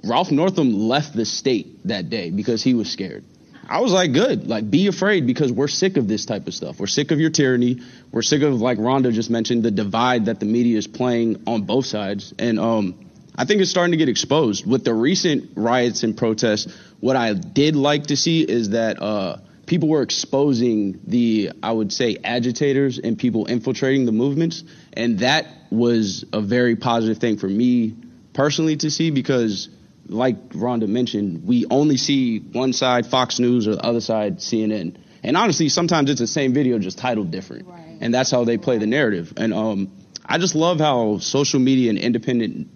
Ralph 0.02 0.30
Northam 0.30 0.72
left 0.72 1.14
the 1.14 1.26
state 1.26 1.86
that 1.86 2.08
day 2.08 2.30
because 2.30 2.62
he 2.62 2.72
was 2.72 2.90
scared. 2.90 3.24
I 3.68 3.80
was 3.80 3.92
like, 3.92 4.14
good, 4.14 4.46
like 4.46 4.70
be 4.70 4.86
afraid 4.86 5.26
because 5.26 5.52
we're 5.52 5.68
sick 5.68 5.98
of 5.98 6.08
this 6.08 6.24
type 6.24 6.46
of 6.46 6.54
stuff. 6.54 6.80
We're 6.80 6.86
sick 6.86 7.10
of 7.10 7.20
your 7.20 7.28
tyranny. 7.28 7.82
We're 8.10 8.22
sick 8.22 8.40
of 8.40 8.54
like 8.54 8.78
Rhonda 8.78 9.12
just 9.12 9.28
mentioned 9.28 9.64
the 9.64 9.70
divide 9.70 10.26
that 10.26 10.40
the 10.40 10.46
media 10.46 10.78
is 10.78 10.86
playing 10.86 11.42
on 11.46 11.62
both 11.62 11.84
sides, 11.84 12.32
and 12.38 12.58
um, 12.58 13.10
I 13.36 13.44
think 13.44 13.60
it's 13.60 13.70
starting 13.70 13.92
to 13.92 13.98
get 13.98 14.08
exposed 14.08 14.66
with 14.66 14.82
the 14.82 14.94
recent 14.94 15.50
riots 15.56 16.04
and 16.04 16.16
protests. 16.16 16.74
What 17.00 17.16
I 17.16 17.34
did 17.34 17.76
like 17.76 18.06
to 18.06 18.16
see 18.16 18.40
is 18.40 18.70
that. 18.70 19.02
Uh, 19.02 19.38
people 19.66 19.88
were 19.88 20.02
exposing 20.02 21.00
the, 21.06 21.52
I 21.62 21.72
would 21.72 21.92
say, 21.92 22.16
agitators 22.22 22.98
and 22.98 23.18
people 23.18 23.46
infiltrating 23.46 24.04
the 24.06 24.12
movements. 24.12 24.64
And 24.92 25.20
that 25.20 25.46
was 25.70 26.24
a 26.32 26.40
very 26.40 26.76
positive 26.76 27.18
thing 27.18 27.36
for 27.38 27.48
me 27.48 27.94
personally 28.32 28.76
to 28.78 28.90
see 28.90 29.10
because, 29.10 29.68
like 30.06 30.50
Rhonda 30.50 30.88
mentioned, 30.88 31.44
we 31.46 31.66
only 31.70 31.96
see 31.96 32.38
one 32.38 32.72
side, 32.72 33.06
Fox 33.06 33.38
News, 33.38 33.66
or 33.66 33.76
the 33.76 33.84
other 33.84 34.00
side, 34.00 34.38
CNN. 34.38 34.96
And 35.22 35.36
honestly, 35.36 35.68
sometimes 35.68 36.10
it's 36.10 36.20
the 36.20 36.26
same 36.26 36.52
video 36.52 36.78
just 36.78 36.98
titled 36.98 37.30
different, 37.30 37.66
Right. 37.66 37.96
and 38.00 38.12
that's 38.12 38.30
how 38.30 38.44
they 38.44 38.58
play 38.58 38.78
the 38.78 38.86
narrative. 38.86 39.32
And 39.36 39.54
um, 39.54 39.90
I 40.24 40.38
just 40.38 40.54
love 40.54 40.78
how 40.80 41.18
social 41.18 41.60
media 41.60 41.88
and 41.90 41.98
independent 41.98 42.68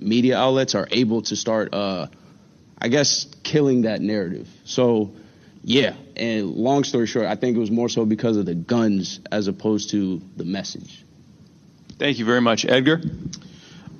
media 0.00 0.36
outlets 0.36 0.74
are 0.74 0.88
able 0.90 1.22
to 1.22 1.36
start, 1.36 1.72
uh, 1.72 2.08
I 2.76 2.88
guess, 2.88 3.26
killing 3.44 3.82
that 3.82 4.00
narrative. 4.00 4.48
So, 4.64 5.12
yeah. 5.62 5.94
And 6.16 6.50
long 6.50 6.84
story 6.84 7.06
short, 7.06 7.26
I 7.26 7.36
think 7.36 7.56
it 7.56 7.60
was 7.60 7.70
more 7.70 7.88
so 7.88 8.04
because 8.04 8.36
of 8.36 8.46
the 8.46 8.54
guns 8.54 9.20
as 9.30 9.48
opposed 9.48 9.90
to 9.90 10.20
the 10.36 10.44
message. 10.44 11.04
Thank 11.98 12.18
you 12.18 12.24
very 12.24 12.40
much, 12.40 12.64
Edgar. 12.64 13.00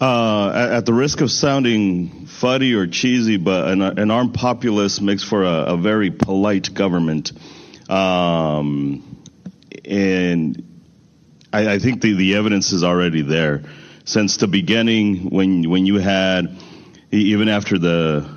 Uh, 0.00 0.52
at, 0.54 0.72
at 0.72 0.86
the 0.86 0.92
risk 0.92 1.20
of 1.20 1.30
sounding 1.30 2.26
fuddy 2.26 2.74
or 2.74 2.88
cheesy, 2.88 3.36
but 3.36 3.68
an, 3.68 3.82
an 3.82 4.10
armed 4.10 4.34
populace 4.34 5.00
makes 5.00 5.22
for 5.22 5.44
a, 5.44 5.74
a 5.74 5.76
very 5.76 6.10
polite 6.10 6.74
government. 6.74 7.32
Um, 7.88 9.22
and 9.84 10.82
I, 11.52 11.74
I 11.74 11.78
think 11.78 12.02
the, 12.02 12.14
the 12.14 12.34
evidence 12.34 12.72
is 12.72 12.82
already 12.82 13.22
there. 13.22 13.62
Since 14.04 14.38
the 14.38 14.48
beginning, 14.48 15.30
when 15.30 15.70
when 15.70 15.86
you 15.86 15.98
had, 15.98 16.56
e- 17.12 17.32
even 17.32 17.48
after 17.48 17.78
the 17.78 18.28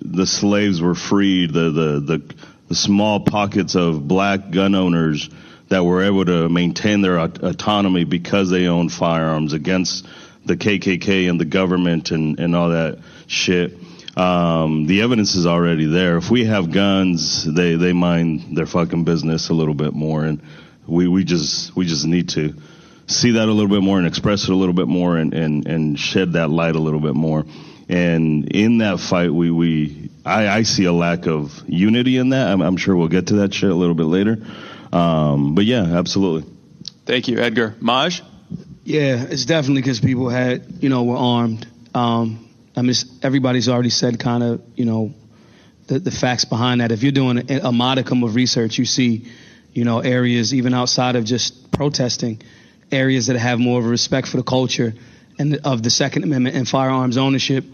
the 0.00 0.26
slaves 0.26 0.80
were 0.80 0.96
freed, 0.96 1.52
the 1.52 1.70
the 1.70 2.00
the, 2.00 2.34
the 2.68 2.74
small 2.74 3.20
pockets 3.20 3.74
of 3.74 4.06
black 4.06 4.50
gun 4.50 4.74
owners 4.74 5.28
that 5.68 5.84
were 5.84 6.02
able 6.04 6.24
to 6.24 6.48
maintain 6.48 7.00
their 7.00 7.18
aut- 7.18 7.42
autonomy 7.42 8.04
because 8.04 8.50
they 8.50 8.66
owned 8.66 8.92
firearms 8.92 9.52
against 9.52 10.06
the 10.44 10.56
KKK 10.56 11.28
and 11.28 11.40
the 11.40 11.44
government 11.44 12.10
and, 12.10 12.38
and 12.38 12.54
all 12.54 12.70
that 12.70 12.98
shit. 13.26 13.78
Um, 14.16 14.86
the 14.86 15.02
evidence 15.02 15.34
is 15.34 15.46
already 15.46 15.86
there. 15.86 16.16
If 16.18 16.30
we 16.30 16.44
have 16.44 16.70
guns, 16.70 17.44
they, 17.44 17.76
they 17.76 17.92
mind 17.92 18.56
their 18.56 18.66
fucking 18.66 19.04
business 19.04 19.48
a 19.48 19.54
little 19.54 19.74
bit 19.74 19.92
more, 19.92 20.24
and 20.24 20.40
we, 20.86 21.08
we 21.08 21.24
just 21.24 21.74
we 21.74 21.86
just 21.86 22.06
need 22.06 22.28
to 22.30 22.54
see 23.06 23.32
that 23.32 23.48
a 23.48 23.52
little 23.52 23.70
bit 23.70 23.82
more 23.82 23.98
and 23.98 24.06
express 24.06 24.44
it 24.44 24.50
a 24.50 24.54
little 24.54 24.74
bit 24.74 24.88
more 24.88 25.16
and, 25.16 25.34
and, 25.34 25.66
and 25.66 25.98
shed 25.98 26.34
that 26.34 26.48
light 26.48 26.76
a 26.76 26.78
little 26.78 27.00
bit 27.00 27.14
more. 27.14 27.44
And 27.94 28.50
in 28.50 28.78
that 28.78 28.98
fight, 28.98 29.32
we, 29.32 29.52
we 29.52 30.10
I, 30.24 30.48
I 30.48 30.62
see 30.64 30.84
a 30.84 30.92
lack 30.92 31.28
of 31.28 31.62
unity 31.68 32.16
in 32.16 32.30
that. 32.30 32.48
I'm, 32.48 32.60
I'm 32.60 32.76
sure 32.76 32.96
we'll 32.96 33.06
get 33.06 33.28
to 33.28 33.34
that 33.36 33.54
shit 33.54 33.70
a 33.70 33.74
little 33.74 33.94
bit 33.94 34.06
later. 34.06 34.44
Um, 34.92 35.54
but 35.54 35.64
yeah, 35.64 35.96
absolutely. 35.96 36.52
Thank 37.06 37.28
you, 37.28 37.38
Edgar. 37.38 37.76
Maj? 37.78 38.24
Yeah, 38.82 39.24
it's 39.30 39.44
definitely 39.44 39.82
because 39.82 40.00
people 40.00 40.28
had, 40.28 40.82
you 40.82 40.88
know, 40.88 41.04
were 41.04 41.16
armed. 41.16 41.68
Um, 41.94 42.48
I 42.74 42.82
mean, 42.82 42.96
everybody's 43.22 43.68
already 43.68 43.90
said 43.90 44.18
kind 44.18 44.42
of, 44.42 44.62
you 44.74 44.86
know, 44.86 45.14
the, 45.86 46.00
the 46.00 46.10
facts 46.10 46.44
behind 46.44 46.80
that. 46.80 46.90
If 46.90 47.04
you're 47.04 47.12
doing 47.12 47.48
a, 47.48 47.68
a 47.68 47.72
modicum 47.72 48.24
of 48.24 48.34
research, 48.34 48.76
you 48.76 48.86
see, 48.86 49.30
you 49.72 49.84
know, 49.84 50.00
areas 50.00 50.52
even 50.52 50.74
outside 50.74 51.14
of 51.14 51.24
just 51.24 51.70
protesting, 51.70 52.42
areas 52.90 53.28
that 53.28 53.36
have 53.36 53.60
more 53.60 53.78
of 53.78 53.86
a 53.86 53.88
respect 53.88 54.26
for 54.26 54.36
the 54.36 54.42
culture 54.42 54.94
and 55.38 55.60
of 55.64 55.84
the 55.84 55.90
Second 55.90 56.24
Amendment 56.24 56.56
and 56.56 56.68
firearms 56.68 57.16
ownership, 57.16 57.64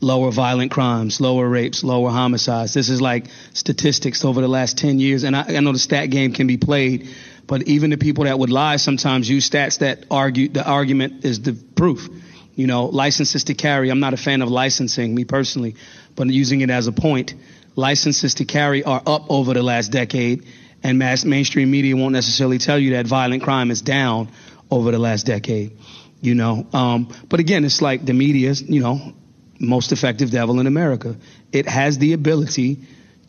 lower 0.00 0.30
violent 0.30 0.70
crimes, 0.70 1.20
lower 1.20 1.48
rapes, 1.48 1.84
lower 1.84 2.10
homicides. 2.10 2.74
This 2.74 2.88
is 2.88 3.00
like 3.00 3.26
statistics 3.52 4.24
over 4.24 4.40
the 4.40 4.48
last 4.48 4.78
10 4.78 4.98
years. 4.98 5.24
And 5.24 5.36
I, 5.36 5.56
I 5.56 5.60
know 5.60 5.72
the 5.72 5.78
stat 5.78 6.10
game 6.10 6.32
can 6.32 6.46
be 6.46 6.56
played, 6.56 7.08
but 7.46 7.68
even 7.68 7.90
the 7.90 7.98
people 7.98 8.24
that 8.24 8.38
would 8.38 8.50
lie 8.50 8.76
sometimes 8.76 9.28
use 9.28 9.48
stats 9.48 9.80
that 9.80 10.06
argue 10.10 10.48
the 10.48 10.64
argument 10.66 11.24
is 11.24 11.42
the 11.42 11.52
proof. 11.52 12.08
You 12.54 12.66
know, 12.66 12.86
licenses 12.86 13.44
to 13.44 13.54
carry. 13.54 13.90
I'm 13.90 14.00
not 14.00 14.12
a 14.12 14.18
fan 14.18 14.42
of 14.42 14.50
licensing, 14.50 15.14
me 15.14 15.24
personally, 15.24 15.76
but 16.16 16.26
using 16.28 16.60
it 16.60 16.70
as 16.70 16.86
a 16.86 16.92
point. 16.92 17.34
Licenses 17.76 18.34
to 18.34 18.44
carry 18.44 18.82
are 18.84 19.02
up 19.06 19.30
over 19.30 19.54
the 19.54 19.62
last 19.62 19.92
decade, 19.92 20.44
and 20.82 20.98
mass 20.98 21.24
mainstream 21.24 21.70
media 21.70 21.96
won't 21.96 22.12
necessarily 22.12 22.58
tell 22.58 22.78
you 22.78 22.94
that 22.94 23.06
violent 23.06 23.42
crime 23.42 23.70
is 23.70 23.80
down 23.80 24.28
over 24.70 24.90
the 24.90 24.98
last 24.98 25.26
decade. 25.26 25.78
You 26.20 26.34
know, 26.34 26.66
um, 26.74 27.14
but 27.28 27.40
again, 27.40 27.64
it's 27.64 27.80
like 27.80 28.04
the 28.04 28.12
media's, 28.12 28.60
you 28.60 28.80
know, 28.80 29.14
most 29.60 29.92
effective 29.92 30.30
devil 30.30 30.58
in 30.58 30.66
America. 30.66 31.14
It 31.52 31.68
has 31.68 31.98
the 31.98 32.14
ability 32.14 32.78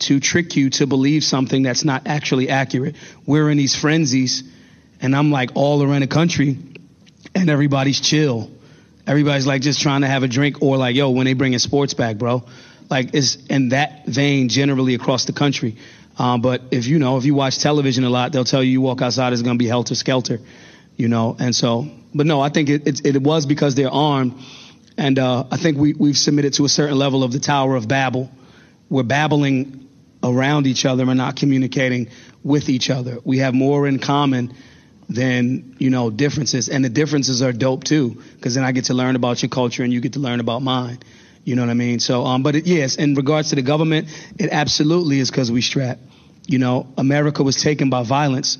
to 0.00 0.18
trick 0.18 0.56
you 0.56 0.70
to 0.70 0.86
believe 0.86 1.22
something 1.22 1.62
that's 1.62 1.84
not 1.84 2.06
actually 2.06 2.48
accurate. 2.48 2.96
We're 3.26 3.50
in 3.50 3.58
these 3.58 3.76
frenzies, 3.76 4.42
and 5.00 5.14
I'm 5.14 5.30
like 5.30 5.50
all 5.54 5.82
around 5.82 6.00
the 6.00 6.08
country, 6.08 6.58
and 7.34 7.50
everybody's 7.50 8.00
chill. 8.00 8.50
Everybody's 9.06 9.46
like 9.46 9.62
just 9.62 9.80
trying 9.80 10.00
to 10.00 10.08
have 10.08 10.22
a 10.22 10.28
drink, 10.28 10.62
or 10.62 10.76
like, 10.76 10.96
yo, 10.96 11.10
when 11.10 11.26
they 11.26 11.34
bringing 11.34 11.58
sports 11.58 11.94
back, 11.94 12.16
bro. 12.16 12.44
Like 12.90 13.14
it's 13.14 13.36
in 13.46 13.70
that 13.70 14.06
vein 14.06 14.48
generally 14.48 14.94
across 14.94 15.24
the 15.26 15.32
country. 15.32 15.76
Um, 16.18 16.40
but 16.40 16.62
if 16.70 16.86
you 16.86 16.98
know, 16.98 17.16
if 17.16 17.24
you 17.24 17.34
watch 17.34 17.58
television 17.58 18.04
a 18.04 18.10
lot, 18.10 18.32
they'll 18.32 18.44
tell 18.44 18.62
you 18.62 18.72
you 18.72 18.80
walk 18.80 19.00
outside, 19.02 19.32
it's 19.32 19.42
going 19.42 19.56
to 19.56 19.62
be 19.62 19.68
helter 19.68 19.94
skelter, 19.94 20.40
you 20.96 21.08
know. 21.08 21.36
And 21.38 21.54
so, 21.54 21.88
but 22.14 22.26
no, 22.26 22.40
I 22.40 22.50
think 22.50 22.68
it, 22.68 22.86
it, 22.86 23.16
it 23.16 23.22
was 23.22 23.46
because 23.46 23.74
they're 23.74 23.90
armed, 23.90 24.34
and 24.96 25.18
uh, 25.18 25.44
I 25.50 25.56
think 25.56 25.78
we 25.78 25.94
we've 25.94 26.18
submitted 26.18 26.54
to 26.54 26.64
a 26.64 26.68
certain 26.68 26.98
level 26.98 27.24
of 27.24 27.32
the 27.32 27.40
Tower 27.40 27.76
of 27.76 27.88
Babel. 27.88 28.30
We're 28.88 29.02
babbling 29.02 29.88
around 30.22 30.66
each 30.66 30.84
other 30.84 31.04
and 31.04 31.16
not 31.16 31.36
communicating 31.36 32.08
with 32.42 32.68
each 32.68 32.90
other. 32.90 33.18
We 33.24 33.38
have 33.38 33.54
more 33.54 33.86
in 33.86 33.98
common 33.98 34.54
than 35.08 35.76
you 35.78 35.90
know 35.90 36.10
differences, 36.10 36.68
and 36.68 36.84
the 36.84 36.88
differences 36.88 37.42
are 37.42 37.52
dope 37.52 37.84
too, 37.84 38.22
because 38.34 38.54
then 38.54 38.64
I 38.64 38.72
get 38.72 38.86
to 38.86 38.94
learn 38.94 39.16
about 39.16 39.42
your 39.42 39.50
culture 39.50 39.82
and 39.82 39.92
you 39.92 40.00
get 40.00 40.14
to 40.14 40.20
learn 40.20 40.40
about 40.40 40.62
mine. 40.62 40.98
You 41.44 41.56
know 41.56 41.62
what 41.62 41.70
I 41.70 41.74
mean? 41.74 41.98
So, 41.98 42.24
um, 42.24 42.42
but 42.42 42.54
it, 42.54 42.66
yes, 42.66 42.96
in 42.96 43.14
regards 43.14 43.50
to 43.50 43.56
the 43.56 43.62
government, 43.62 44.08
it 44.38 44.50
absolutely 44.52 45.18
is 45.18 45.30
because 45.30 45.50
we 45.50 45.60
strap. 45.60 45.98
You 46.46 46.58
know, 46.58 46.86
America 46.96 47.42
was 47.42 47.56
taken 47.56 47.90
by 47.90 48.04
violence. 48.04 48.58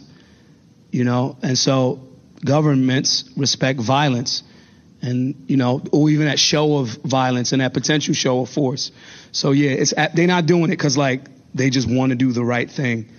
You 0.91 1.05
know, 1.05 1.39
and 1.43 1.57
so 1.57 2.01
governments 2.45 3.31
respect 3.37 3.81
violence, 3.81 4.43
and 5.03 5.45
you 5.49 5.57
know, 5.57 5.83
or 5.93 6.09
even 6.09 6.27
that 6.27 6.39
show 6.39 6.79
of 6.79 6.89
violence 7.05 7.53
and 7.53 7.61
that 7.61 7.75
potential 7.75 8.15
show 8.15 8.41
of 8.41 8.49
force. 8.49 8.93
So 9.33 9.51
yeah, 9.51 9.71
it's 9.71 9.93
they're 10.15 10.27
not 10.27 10.47
doing 10.47 10.65
it 10.65 10.77
because 10.77 10.97
like 10.97 11.23
they 11.55 11.71
just 11.71 11.89
want 11.89 12.11
to 12.11 12.17
do 12.17 12.33
the 12.33 12.45
right 12.45 12.71
thing. 12.71 13.11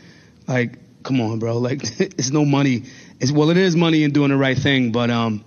Like, 0.47 1.03
come 1.03 1.21
on, 1.21 1.39
bro. 1.39 1.57
Like, 1.57 1.81
it's 1.99 2.31
no 2.31 2.45
money. 2.45 2.83
It's 3.19 3.31
well, 3.31 3.49
it 3.49 3.57
is 3.57 3.75
money 3.75 4.03
in 4.03 4.11
doing 4.11 4.29
the 4.29 4.37
right 4.37 4.57
thing, 4.57 4.91
but 4.91 5.09
um, 5.09 5.43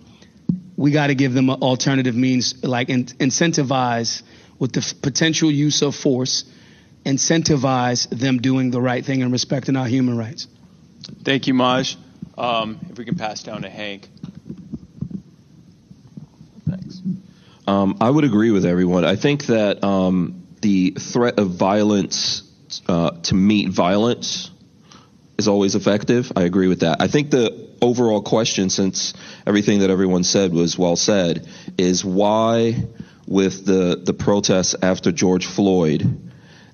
we 0.77 0.91
got 0.91 1.09
to 1.09 1.15
give 1.15 1.33
them 1.33 1.51
alternative 1.51 2.15
means, 2.15 2.63
like 2.65 2.89
in, 2.89 3.05
incentivize 3.05 4.23
with 4.59 4.73
the 4.73 4.95
potential 5.03 5.51
use 5.51 5.83
of 5.83 5.95
force, 5.95 6.45
incentivize 7.05 8.09
them 8.09 8.39
doing 8.39 8.71
the 8.71 8.81
right 8.81 9.05
thing 9.05 9.23
and 9.23 9.33
respecting 9.33 9.77
our 9.77 9.87
human 9.87 10.17
rights. 10.17 10.47
Thank 11.25 11.47
you, 11.47 11.55
Maj. 11.55 11.97
Um, 12.37 12.79
if 12.91 12.99
we 12.99 13.05
can 13.05 13.17
pass 13.17 13.43
down 13.43 13.63
to 13.63 13.71
Hank. 13.71 14.09
Um, 17.67 17.97
I 18.01 18.09
would 18.09 18.25
agree 18.25 18.51
with 18.51 18.65
everyone. 18.65 19.05
I 19.05 19.17
think 19.17 19.47
that 19.47 19.83
um, 19.83 20.47
the 20.63 20.91
threat 20.91 21.39
of 21.39 21.51
violence 21.51 22.43
uh, 22.87 23.11
to 23.23 23.35
meet 23.35 23.71
violence 23.71 24.51
is 25.39 25.49
always 25.49 25.75
effective. 25.75 26.33
I 26.37 26.43
agree 26.43 26.69
with 26.69 26.81
that. 26.81 27.01
I 27.01 27.09
think 27.09 27.31
the 27.31 27.69
overall 27.83 28.23
question, 28.23 28.71
since 28.71 29.15
everything 29.47 29.81
that 29.81 29.91
everyone 29.91 30.25
said 30.25 30.53
was 30.53 30.79
well 30.79 30.97
said, 30.97 31.47
is 31.77 32.05
why, 32.05 32.75
with 33.27 33.67
the, 33.67 34.01
the 34.03 34.15
protests 34.15 34.75
after 34.81 35.13
George 35.13 35.47
Floyd, 35.47 36.31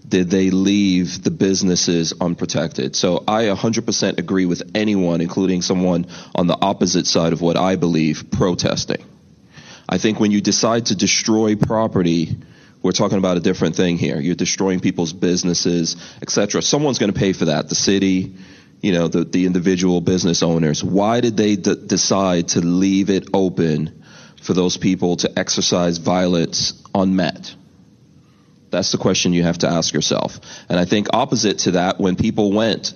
did 0.07 0.29
they 0.31 0.51
leave 0.51 1.23
the 1.23 1.31
businesses 1.31 2.13
unprotected? 2.21 2.95
So 2.95 3.25
I 3.27 3.45
100% 3.45 4.19
agree 4.19 4.45
with 4.45 4.63
anyone, 4.75 5.23
including 5.23 5.63
someone 5.63 6.07
on 6.35 6.47
the 6.47 6.59
opposite 6.61 7.07
side 7.07 7.33
of 7.33 7.41
what 7.41 7.57
I 7.57 7.77
believe, 7.77 8.31
protesting. 8.31 9.03
I 9.93 9.99
think 9.99 10.19
when 10.19 10.31
you 10.31 10.41
decide 10.41 10.87
to 10.87 10.97
destroy 10.97 11.55
property, 11.55 12.39
we're 12.81 12.93
talking 12.93 13.19
about 13.19 13.37
a 13.37 13.41
different 13.41 13.77
thing 13.77 13.99
here. 13.99 14.19
You're 14.19 14.35
destroying 14.35 14.81
people's 14.81 15.13
businesses, 15.13 15.97
etc. 16.23 16.63
Someone's 16.63 16.99
going 16.99 17.13
to 17.13 17.19
pay 17.19 17.35
for 17.35 17.45
that. 17.45 17.69
The 17.69 17.75
city, 17.75 18.35
you 18.81 18.93
know, 18.93 19.09
the, 19.09 19.25
the 19.25 19.45
individual 19.45 20.01
business 20.01 20.43
owners. 20.43 20.83
Why 20.83 21.21
did 21.21 21.37
they 21.37 21.57
d- 21.57 21.77
decide 21.87 22.49
to 22.49 22.63
leave 22.63 23.11
it 23.11 23.29
open 23.35 24.03
for 24.41 24.55
those 24.55 24.79
people 24.79 25.17
to 25.17 25.39
exercise 25.39 25.99
violence 25.99 26.73
unmet? 26.95 27.55
That's 28.71 28.93
the 28.93 28.99
question 28.99 29.35
you 29.35 29.43
have 29.43 29.59
to 29.59 29.69
ask 29.69 29.93
yourself. 29.93 30.41
And 30.71 30.81
I 30.81 30.87
think 30.87 31.09
opposite 31.13 31.59
to 31.59 31.73
that, 31.73 32.01
when 32.01 32.17
people 32.17 32.51
went 32.51 32.95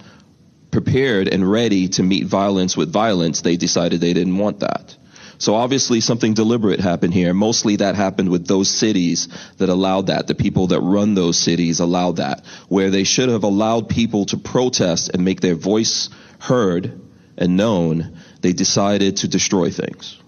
prepared 0.71 1.29
and 1.29 1.47
ready 1.47 1.89
to 1.89 2.03
meet 2.03 2.25
violence 2.25 2.75
with 2.75 2.91
violence, 2.91 3.43
they 3.43 3.59
decided 3.59 4.01
they 4.01 4.15
didn't 4.15 4.39
want 4.39 4.61
that. 4.61 4.97
So 5.39 5.55
obviously 5.55 6.01
something 6.01 6.35
deliberate 6.35 6.81
happened 6.81 7.15
here. 7.15 7.35
Mostly 7.35 7.77
that 7.77 7.95
happened 7.95 8.31
with 8.31 8.47
those 8.47 8.71
cities 8.71 9.29
that 9.59 9.69
allowed 9.69 10.07
that. 10.07 10.27
The 10.27 10.35
people 10.35 10.69
that 10.69 10.81
run 10.81 11.15
those 11.15 11.39
cities 11.39 11.81
allowed 11.81 12.17
that. 12.17 12.45
Where 12.69 12.91
they 12.91 13.05
should 13.05 13.29
have 13.29 13.45
allowed 13.45 13.89
people 13.89 14.27
to 14.27 14.37
protest 14.37 15.11
and 15.11 15.25
make 15.25 15.41
their 15.41 15.55
voice 15.55 16.09
heard 16.39 17.01
and 17.37 17.57
known, 17.57 18.19
they 18.41 18.53
decided 18.53 19.19
to 19.19 19.29
destroy 19.29 19.71
things. 19.71 20.19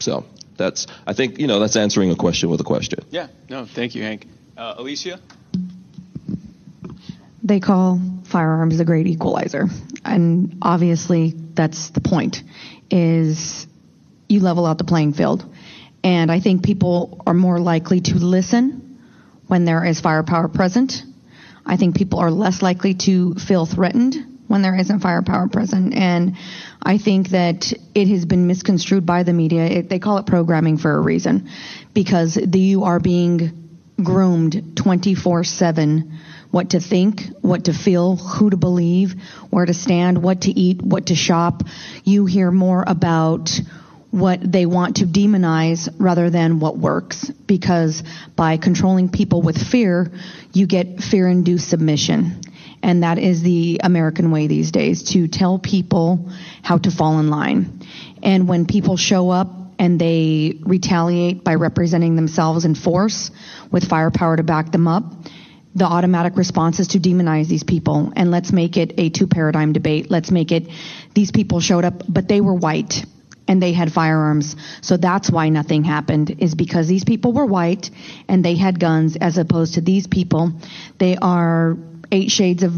So 0.00 0.26
that's, 0.56 0.86
I 1.06 1.12
think, 1.12 1.38
you 1.38 1.46
know, 1.46 1.58
that's 1.60 1.76
answering 1.76 2.10
a 2.10 2.16
question 2.16 2.50
with 2.50 2.60
a 2.60 2.64
question. 2.64 3.00
Yeah, 3.10 3.28
no, 3.48 3.64
thank 3.64 3.94
you, 3.94 4.02
Hank. 4.02 4.26
Uh, 4.56 4.74
Alicia? 4.76 5.20
They 7.42 7.60
call 7.60 8.00
firearms 8.24 8.74
is 8.74 8.80
a 8.80 8.84
great 8.84 9.06
equalizer. 9.06 9.68
And 10.04 10.58
obviously 10.60 11.30
that's 11.30 11.90
the 11.90 12.00
point 12.00 12.42
is 12.90 13.67
you 14.28 14.40
level 14.40 14.66
out 14.66 14.78
the 14.78 14.84
playing 14.84 15.12
field. 15.12 15.44
And 16.04 16.30
I 16.30 16.40
think 16.40 16.62
people 16.62 17.22
are 17.26 17.34
more 17.34 17.58
likely 17.58 18.00
to 18.00 18.14
listen 18.16 18.98
when 19.46 19.64
there 19.64 19.84
is 19.84 20.00
firepower 20.00 20.48
present. 20.48 21.02
I 21.66 21.76
think 21.76 21.96
people 21.96 22.20
are 22.20 22.30
less 22.30 22.62
likely 22.62 22.94
to 22.94 23.34
feel 23.34 23.66
threatened 23.66 24.16
when 24.46 24.62
there 24.62 24.74
isn't 24.74 25.00
firepower 25.00 25.48
present. 25.48 25.94
And 25.94 26.36
I 26.82 26.98
think 26.98 27.30
that 27.30 27.72
it 27.94 28.08
has 28.08 28.24
been 28.24 28.46
misconstrued 28.46 29.04
by 29.04 29.22
the 29.22 29.32
media. 29.32 29.66
It, 29.66 29.88
they 29.90 29.98
call 29.98 30.18
it 30.18 30.26
programming 30.26 30.78
for 30.78 30.92
a 30.96 31.00
reason 31.00 31.50
because 31.92 32.34
the, 32.34 32.58
you 32.58 32.84
are 32.84 33.00
being 33.00 33.68
groomed 34.02 34.76
24 34.76 35.44
7 35.44 36.18
what 36.50 36.70
to 36.70 36.80
think, 36.80 37.20
what 37.42 37.64
to 37.64 37.74
feel, 37.74 38.16
who 38.16 38.50
to 38.50 38.56
believe, 38.56 39.14
where 39.50 39.66
to 39.66 39.74
stand, 39.74 40.22
what 40.22 40.42
to 40.42 40.50
eat, 40.50 40.80
what 40.80 41.06
to 41.06 41.14
shop. 41.14 41.62
You 42.04 42.24
hear 42.24 42.50
more 42.50 42.84
about 42.86 43.50
what 44.10 44.40
they 44.40 44.64
want 44.64 44.96
to 44.96 45.04
demonize 45.04 45.88
rather 45.98 46.30
than 46.30 46.60
what 46.60 46.78
works 46.78 47.30
because 47.46 48.02
by 48.36 48.56
controlling 48.56 49.10
people 49.10 49.42
with 49.42 49.58
fear, 49.58 50.10
you 50.52 50.66
get 50.66 51.02
fear 51.02 51.28
induced 51.28 51.68
submission. 51.68 52.40
And 52.82 53.02
that 53.02 53.18
is 53.18 53.42
the 53.42 53.80
American 53.82 54.30
way 54.30 54.46
these 54.46 54.70
days 54.70 55.02
to 55.12 55.28
tell 55.28 55.58
people 55.58 56.30
how 56.62 56.78
to 56.78 56.90
fall 56.90 57.18
in 57.18 57.28
line. 57.28 57.80
And 58.22 58.48
when 58.48 58.66
people 58.66 58.96
show 58.96 59.30
up 59.30 59.48
and 59.78 60.00
they 60.00 60.58
retaliate 60.62 61.44
by 61.44 61.56
representing 61.56 62.16
themselves 62.16 62.64
in 62.64 62.74
force 62.74 63.30
with 63.70 63.88
firepower 63.88 64.36
to 64.36 64.42
back 64.42 64.72
them 64.72 64.88
up, 64.88 65.04
the 65.74 65.84
automatic 65.84 66.36
response 66.36 66.80
is 66.80 66.88
to 66.88 66.98
demonize 66.98 67.46
these 67.46 67.62
people. 67.62 68.12
And 68.16 68.30
let's 68.30 68.52
make 68.52 68.76
it 68.76 68.94
a 68.98 69.10
two 69.10 69.26
paradigm 69.26 69.72
debate. 69.72 70.10
Let's 70.10 70.30
make 70.30 70.50
it 70.50 70.68
these 71.14 71.30
people 71.30 71.60
showed 71.60 71.84
up, 71.84 72.02
but 72.08 72.26
they 72.26 72.40
were 72.40 72.54
white 72.54 73.04
and 73.48 73.62
they 73.62 73.72
had 73.72 73.92
firearms. 73.92 74.54
So 74.82 74.96
that's 74.96 75.30
why 75.30 75.48
nothing 75.48 75.82
happened 75.82 76.36
is 76.38 76.54
because 76.54 76.86
these 76.86 77.04
people 77.04 77.32
were 77.32 77.46
white 77.46 77.90
and 78.28 78.44
they 78.44 78.54
had 78.54 78.78
guns 78.78 79.16
as 79.16 79.38
opposed 79.38 79.74
to 79.74 79.80
these 79.80 80.06
people. 80.06 80.52
They 80.98 81.16
are 81.16 81.76
eight 82.12 82.30
shades 82.30 82.62
of 82.62 82.74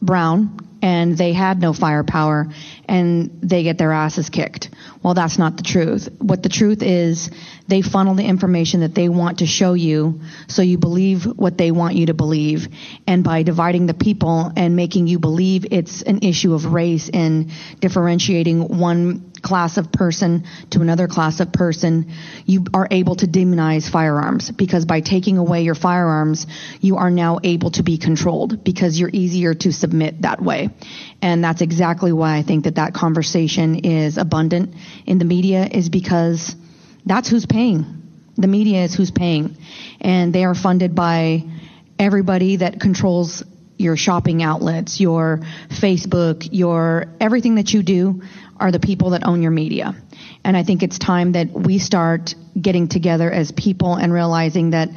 brown 0.00 0.58
and 0.82 1.16
they 1.16 1.34
had 1.34 1.60
no 1.60 1.72
firepower 1.72 2.48
and 2.88 3.38
they 3.42 3.62
get 3.62 3.76
their 3.76 3.92
asses 3.92 4.30
kicked. 4.30 4.70
Well, 5.02 5.14
that's 5.14 5.38
not 5.38 5.56
the 5.56 5.62
truth. 5.62 6.08
What 6.18 6.42
the 6.42 6.48
truth 6.48 6.82
is, 6.82 7.30
they 7.70 7.82
funnel 7.82 8.14
the 8.14 8.24
information 8.24 8.80
that 8.80 8.94
they 8.94 9.08
want 9.08 9.38
to 9.38 9.46
show 9.46 9.74
you 9.74 10.20
so 10.48 10.62
you 10.62 10.76
believe 10.76 11.24
what 11.24 11.56
they 11.56 11.70
want 11.70 11.94
you 11.94 12.06
to 12.06 12.14
believe. 12.14 12.68
And 13.06 13.24
by 13.24 13.42
dividing 13.42 13.86
the 13.86 13.94
people 13.94 14.52
and 14.56 14.76
making 14.76 15.06
you 15.06 15.18
believe 15.18 15.66
it's 15.70 16.02
an 16.02 16.20
issue 16.22 16.54
of 16.54 16.66
race 16.66 17.08
and 17.12 17.50
differentiating 17.80 18.78
one 18.78 19.30
class 19.40 19.78
of 19.78 19.90
person 19.90 20.44
to 20.70 20.80
another 20.80 21.08
class 21.08 21.40
of 21.40 21.52
person, 21.52 22.12
you 22.44 22.64
are 22.74 22.88
able 22.90 23.16
to 23.16 23.26
demonize 23.26 23.90
firearms 23.90 24.50
because 24.50 24.84
by 24.84 25.00
taking 25.00 25.38
away 25.38 25.62
your 25.62 25.74
firearms, 25.74 26.46
you 26.80 26.96
are 26.96 27.10
now 27.10 27.38
able 27.42 27.70
to 27.70 27.82
be 27.82 27.98
controlled 27.98 28.62
because 28.64 28.98
you're 28.98 29.10
easier 29.12 29.54
to 29.54 29.72
submit 29.72 30.22
that 30.22 30.42
way. 30.42 30.68
And 31.22 31.42
that's 31.42 31.62
exactly 31.62 32.12
why 32.12 32.36
I 32.36 32.42
think 32.42 32.64
that 32.64 32.74
that 32.74 32.94
conversation 32.94 33.76
is 33.76 34.18
abundant 34.18 34.74
in 35.06 35.18
the 35.18 35.24
media 35.24 35.66
is 35.66 35.88
because 35.88 36.54
that's 37.04 37.28
who's 37.28 37.46
paying. 37.46 38.02
The 38.36 38.46
media 38.46 38.84
is 38.84 38.94
who's 38.94 39.10
paying. 39.10 39.56
And 40.00 40.34
they 40.34 40.44
are 40.44 40.54
funded 40.54 40.94
by 40.94 41.44
everybody 41.98 42.56
that 42.56 42.80
controls 42.80 43.44
your 43.76 43.96
shopping 43.96 44.42
outlets, 44.42 45.00
your 45.00 45.40
Facebook, 45.68 46.48
your 46.52 47.06
everything 47.20 47.54
that 47.54 47.72
you 47.72 47.82
do 47.82 48.22
are 48.58 48.70
the 48.70 48.80
people 48.80 49.10
that 49.10 49.26
own 49.26 49.40
your 49.40 49.50
media. 49.50 49.94
And 50.44 50.56
I 50.56 50.62
think 50.64 50.82
it's 50.82 50.98
time 50.98 51.32
that 51.32 51.50
we 51.50 51.78
start 51.78 52.34
getting 52.60 52.88
together 52.88 53.30
as 53.30 53.52
people 53.52 53.94
and 53.94 54.12
realizing 54.12 54.70
that 54.70 54.90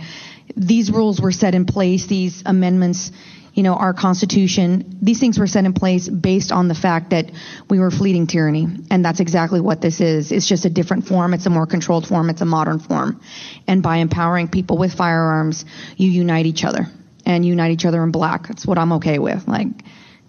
these 0.56 0.92
rules 0.92 1.22
were 1.22 1.32
set 1.32 1.56
in 1.56 1.66
place, 1.66 2.08
these 2.08 2.44
amendments, 2.46 3.12
you 3.54 3.62
know, 3.62 3.76
our 3.76 3.94
Constitution, 3.94 4.98
these 5.02 5.20
things 5.20 5.38
were 5.38 5.46
set 5.46 5.66
in 5.66 5.74
place 5.74 6.10
based 6.10 6.52
on 6.52 6.68
the 6.68 6.76
fact 6.76 7.12
that 7.12 7.32
we 7.70 7.80
were 7.80 7.92
fleeting 7.92 8.26
tyranny. 8.26 8.68
And 8.90 9.06
that's 9.06 9.20
exactly 9.20 9.62
what 9.62 9.80
this 9.80 10.02
is. 10.02 10.32
It's 10.32 10.48
just 10.48 10.66
a 10.66 10.70
different 10.70 11.08
form. 11.08 11.34
It's 11.34 11.46
a 11.46 11.52
more 11.52 11.68
controlled 11.68 12.08
form. 12.08 12.30
It's 12.30 12.42
a 12.42 12.46
modern 12.46 12.80
form. 12.80 13.22
And 13.68 13.84
by 13.84 13.98
empowering 13.98 14.48
people 14.48 14.78
with 14.78 14.94
firearms, 14.94 15.66
you 15.98 16.10
unite 16.10 16.48
each 16.48 16.64
other 16.64 16.88
and 17.26 17.46
unite 17.46 17.72
each 17.72 17.86
other 17.86 18.04
in 18.04 18.12
black. 18.12 18.48
That's 18.48 18.66
what 18.66 18.80
I'm 18.80 18.94
okay 18.94 19.20
with. 19.20 19.48
Like, 19.48 19.68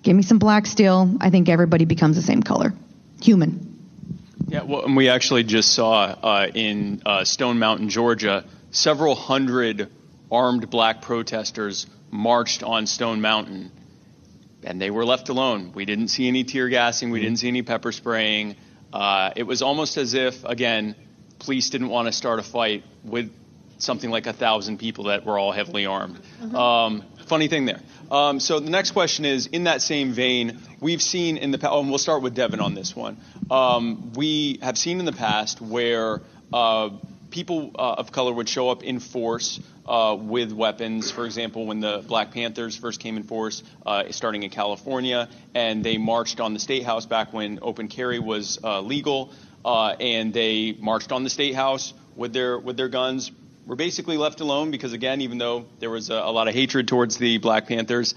give 0.03 0.15
me 0.15 0.23
some 0.23 0.39
black 0.39 0.67
steel. 0.67 1.17
I 1.21 1.31
think 1.31 1.49
everybody 1.49 1.87
becomes 1.87 2.17
the 2.17 2.23
same 2.23 2.43
color 2.43 2.75
human. 3.23 3.71
Yeah, 4.49 4.65
well, 4.65 4.85
and 4.85 4.95
we 4.95 5.09
actually 5.09 5.45
just 5.45 5.73
saw 5.73 6.03
uh, 6.05 6.49
in 6.53 7.01
uh, 7.07 7.25
Stone 7.25 7.59
Mountain, 7.59 7.89
Georgia, 7.89 8.45
several 8.71 9.15
hundred 9.15 9.91
armed 10.31 10.69
black 10.69 11.01
protesters 11.01 11.87
marched 12.15 12.63
on 12.63 12.87
Stone 12.87 13.21
Mountain, 13.21 13.73
and 14.63 14.81
they 14.81 14.91
were 14.91 15.05
left 15.05 15.29
alone. 15.29 15.73
We 15.75 15.85
didn't 15.85 16.09
see 16.09 16.29
any 16.29 16.45
tear 16.45 16.69
gassing, 16.69 17.11
we 17.11 17.21
didn't 17.21 17.39
see 17.39 17.49
any 17.49 17.63
pepper 17.63 17.91
spraying. 17.91 18.55
Uh, 18.93 19.33
it 19.35 19.43
was 19.43 19.61
almost 19.61 19.97
as 19.97 20.15
if, 20.15 20.45
again, 20.45 20.95
police 21.41 21.71
didn't 21.71 21.89
want 21.89 22.07
to 22.07 22.13
start 22.13 22.39
a 22.39 22.45
fight 22.45 22.85
with 23.03 23.33
something 23.79 24.09
like 24.09 24.29
a 24.29 24.33
thousand 24.33 24.79
people 24.79 25.05
that 25.05 25.27
were 25.27 25.37
all 25.37 25.51
heavily 25.51 25.87
armed. 25.87 26.17
Mm-hmm. 26.41 26.55
Um, 26.55 27.05
funny 27.27 27.49
thing 27.49 27.67
there. 27.67 27.81
Um, 28.13 28.39
so 28.39 28.61
the 28.61 28.71
next 28.71 28.93
question 28.93 29.25
is 29.25 29.49
in 29.49 29.65
that 29.65 29.83
same 29.83 30.13
vein, 30.13 30.61
we've 30.81 31.03
seen 31.03 31.37
in 31.37 31.51
the 31.51 31.59
past, 31.59 31.73
oh, 31.73 31.81
and 31.81 31.89
we'll 31.89 31.99
start 31.99 32.23
with 32.23 32.37
Devin 32.37 32.61
on 32.61 32.75
this 32.75 32.95
one. 32.95 33.17
Um, 33.51 34.13
we 34.13 34.61
have 34.63 34.79
seen 34.79 35.01
in 35.01 35.05
the 35.05 35.13
past 35.13 35.61
where 35.61 36.23
uh, 36.53 36.91
people 37.35 37.73
uh, 37.75 37.97
of 37.99 38.13
color 38.13 38.33
would 38.33 38.49
show 38.49 38.71
up 38.71 38.85
in 38.85 39.01
force 39.01 39.59
uh, 39.87 40.17
with 40.17 40.53
weapons. 40.53 41.11
For 41.11 41.27
example, 41.27 41.67
when 41.67 41.81
the 41.81 42.05
Black 42.07 42.31
Panthers 42.31 42.77
first 42.77 43.01
came 43.01 43.17
in 43.17 43.25
force, 43.25 43.65
uh, 43.85 44.05
starting 44.11 44.45
in 44.45 44.51
California, 44.51 45.29
and 45.53 45.85
they 45.85 45.99
marched 45.99 46.39
on 46.39 46.55
the 46.55 46.61
State 46.61 46.85
House 46.85 47.07
back 47.07 47.33
when 47.33 47.59
open 47.61 47.89
carry 47.89 48.21
was 48.21 48.61
uh, 48.63 48.81
legal, 48.81 49.33
uh, 49.65 49.97
and 49.99 50.33
they 50.33 50.77
marched 50.79 51.11
on 51.11 51.25
the 51.25 51.31
State 51.31 51.57
House 51.57 51.93
with 52.15 52.33
their 52.33 52.57
with 52.57 52.77
their 52.77 52.89
guns, 52.89 53.33
were 53.67 53.75
basically 53.75 54.17
left 54.17 54.41
alone 54.41 54.71
because, 54.71 54.93
again, 54.93 55.21
even 55.21 55.39
though 55.39 55.67
there 55.81 55.91
was 55.91 56.11
a, 56.11 56.15
a 56.15 56.31
lot 56.31 56.47
of 56.47 56.55
hatred 56.55 56.87
towards 56.87 57.19
the 57.19 57.39
Black 57.39 57.67
Panthers, 57.67 58.15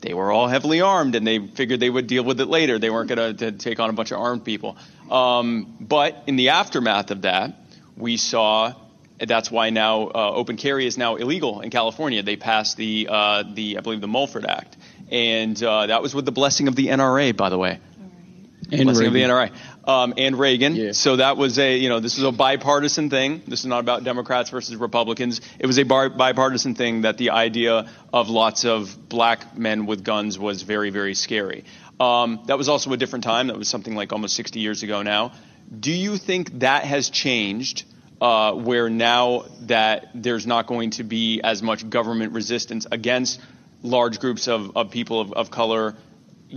they 0.00 0.14
were 0.14 0.32
all 0.32 0.48
heavily 0.48 0.80
armed 0.80 1.16
and 1.16 1.26
they 1.26 1.38
figured 1.48 1.80
they 1.80 1.90
would 1.90 2.06
deal 2.06 2.24
with 2.24 2.40
it 2.40 2.46
later. 2.46 2.78
They 2.78 2.88
weren't 2.88 3.10
going 3.10 3.36
to 3.36 3.52
take 3.52 3.78
on 3.78 3.90
a 3.90 3.92
bunch 3.92 4.10
of 4.10 4.20
armed 4.20 4.44
people. 4.44 4.78
Um, 5.10 5.76
but 5.80 6.22
in 6.26 6.36
the 6.36 6.50
aftermath 6.50 7.10
of 7.10 7.22
that, 7.22 7.63
we 7.96 8.16
saw 8.16 8.74
that's 9.18 9.50
why 9.50 9.70
now 9.70 10.08
uh, 10.08 10.32
open 10.34 10.56
carry 10.56 10.86
is 10.86 10.98
now 10.98 11.16
illegal 11.16 11.60
in 11.60 11.70
California. 11.70 12.22
They 12.22 12.36
passed 12.36 12.76
the 12.76 13.08
uh, 13.10 13.44
the 13.54 13.78
I 13.78 13.80
believe 13.80 14.00
the 14.00 14.08
Mulford 14.08 14.44
Act, 14.44 14.76
and 15.10 15.60
uh, 15.62 15.86
that 15.86 16.02
was 16.02 16.14
with 16.14 16.24
the 16.24 16.32
blessing 16.32 16.68
of 16.68 16.74
the 16.74 16.88
NRA, 16.88 17.36
by 17.36 17.48
the 17.48 17.58
way. 17.58 17.80
And 18.72 18.84
blessing 18.84 19.12
Reagan. 19.12 19.30
of 19.30 19.48
the 19.48 19.52
NRA 19.52 19.52
um, 19.86 20.14
and 20.16 20.38
Reagan. 20.38 20.74
Yeah. 20.74 20.92
So 20.92 21.16
that 21.16 21.36
was 21.36 21.58
a, 21.58 21.76
you 21.76 21.88
know, 21.88 22.00
this 22.00 22.16
was 22.16 22.24
a 22.24 22.32
bipartisan 22.32 23.10
thing. 23.10 23.42
This 23.46 23.60
is 23.60 23.66
not 23.66 23.80
about 23.80 24.04
Democrats 24.04 24.50
versus 24.50 24.76
Republicans. 24.76 25.40
It 25.58 25.66
was 25.66 25.78
a 25.78 25.82
bar- 25.82 26.10
bipartisan 26.10 26.74
thing 26.74 27.02
that 27.02 27.18
the 27.18 27.30
idea 27.30 27.90
of 28.12 28.28
lots 28.28 28.64
of 28.64 29.08
black 29.08 29.56
men 29.56 29.86
with 29.86 30.04
guns 30.04 30.38
was 30.38 30.62
very, 30.62 30.90
very 30.90 31.14
scary. 31.14 31.64
Um, 32.00 32.40
that 32.46 32.58
was 32.58 32.68
also 32.68 32.92
a 32.92 32.96
different 32.96 33.24
time. 33.24 33.48
That 33.48 33.58
was 33.58 33.68
something 33.68 33.94
like 33.94 34.12
almost 34.12 34.34
60 34.34 34.60
years 34.60 34.82
ago 34.82 35.02
now. 35.02 35.32
Do 35.80 35.92
you 35.92 36.16
think 36.16 36.60
that 36.60 36.84
has 36.84 37.10
changed? 37.10 37.84
Uh, 38.20 38.54
where 38.54 38.88
now 38.88 39.44
that 39.62 40.08
there's 40.14 40.46
not 40.46 40.66
going 40.66 40.90
to 40.90 41.02
be 41.02 41.42
as 41.42 41.62
much 41.62 41.90
government 41.90 42.32
resistance 42.32 42.86
against 42.90 43.40
large 43.82 44.18
groups 44.18 44.48
of, 44.48 44.76
of 44.76 44.90
people 44.90 45.20
of, 45.20 45.32
of 45.32 45.50
color 45.50 45.94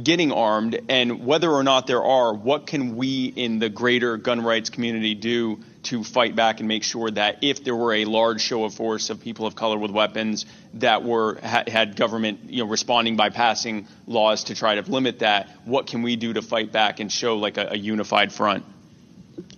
getting 0.02 0.32
armed 0.32 0.80
and 0.90 1.26
whether 1.26 1.50
or 1.50 1.64
not 1.64 1.88
there 1.88 2.04
are, 2.04 2.34
what 2.34 2.68
can 2.68 2.96
we 2.96 3.26
in 3.26 3.60
the 3.60 3.70
greater 3.70 4.18
gun 4.18 4.42
rights 4.44 4.70
community 4.70 5.16
do 5.16 5.60
to 5.84 6.04
fight 6.04 6.36
back 6.36 6.60
and 6.60 6.68
make 6.68 6.84
sure 6.84 7.10
that 7.10 7.44
if 7.44 7.64
there 7.64 7.76
were 7.76 7.94
a 7.94 8.06
large 8.06 8.42
show 8.42 8.64
of 8.64 8.74
force 8.74 9.10
of 9.10 9.22
people 9.22 9.46
of 9.46 9.56
color 9.56 9.78
with 9.78 9.92
weapons 9.92 10.46
that 10.76 11.04
were 11.04 11.36
had 11.42 11.96
government 11.96 12.40
you 12.50 12.64
know 12.64 12.70
responding 12.70 13.16
by 13.16 13.30
passing 13.30 13.88
laws 14.06 14.46
to 14.46 14.56
try 14.56 14.80
to 14.80 14.92
limit 14.92 15.20
that, 15.20 15.50
what 15.66 15.88
can 15.88 16.02
we 16.02 16.16
do 16.16 16.34
to 16.34 16.42
fight 16.42 16.72
back 16.72 17.00
and 17.00 17.12
show 17.12 17.38
like 17.38 17.58
a, 17.58 17.70
a 17.72 17.78
unified 17.78 18.32
front? 18.32 18.66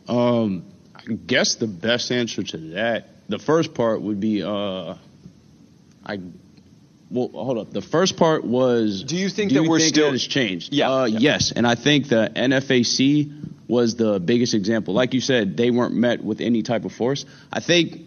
Um, 0.07 0.65
I 0.95 1.13
guess 1.13 1.55
the 1.55 1.67
best 1.67 2.11
answer 2.11 2.43
to 2.43 2.57
that, 2.73 3.09
the 3.27 3.39
first 3.39 3.73
part 3.73 4.01
would 4.01 4.19
be, 4.19 4.43
uh, 4.43 4.95
I 6.05 6.19
well, 7.11 7.29
hold 7.33 7.57
up. 7.57 7.71
The 7.71 7.81
first 7.81 8.17
part 8.17 8.43
was. 8.43 9.03
Do 9.03 9.15
you 9.15 9.29
think 9.29 9.49
do 9.49 9.55
that 9.55 9.63
you 9.63 9.69
we're 9.69 9.79
think 9.79 9.95
still? 9.95 10.05
That 10.07 10.11
has 10.13 10.27
changed. 10.27 10.73
Yeah, 10.73 10.91
uh, 10.91 11.05
yeah. 11.05 11.19
Yes, 11.19 11.51
and 11.51 11.65
I 11.65 11.75
think 11.75 12.07
the 12.07 12.31
NFAC 12.35 13.67
was 13.67 13.95
the 13.95 14.19
biggest 14.19 14.53
example. 14.53 14.93
Like 14.93 15.13
you 15.13 15.21
said, 15.21 15.57
they 15.57 15.71
weren't 15.71 15.95
met 15.95 16.23
with 16.23 16.41
any 16.41 16.61
type 16.63 16.85
of 16.85 16.91
force. 16.91 17.25
I 17.51 17.61
think 17.61 18.01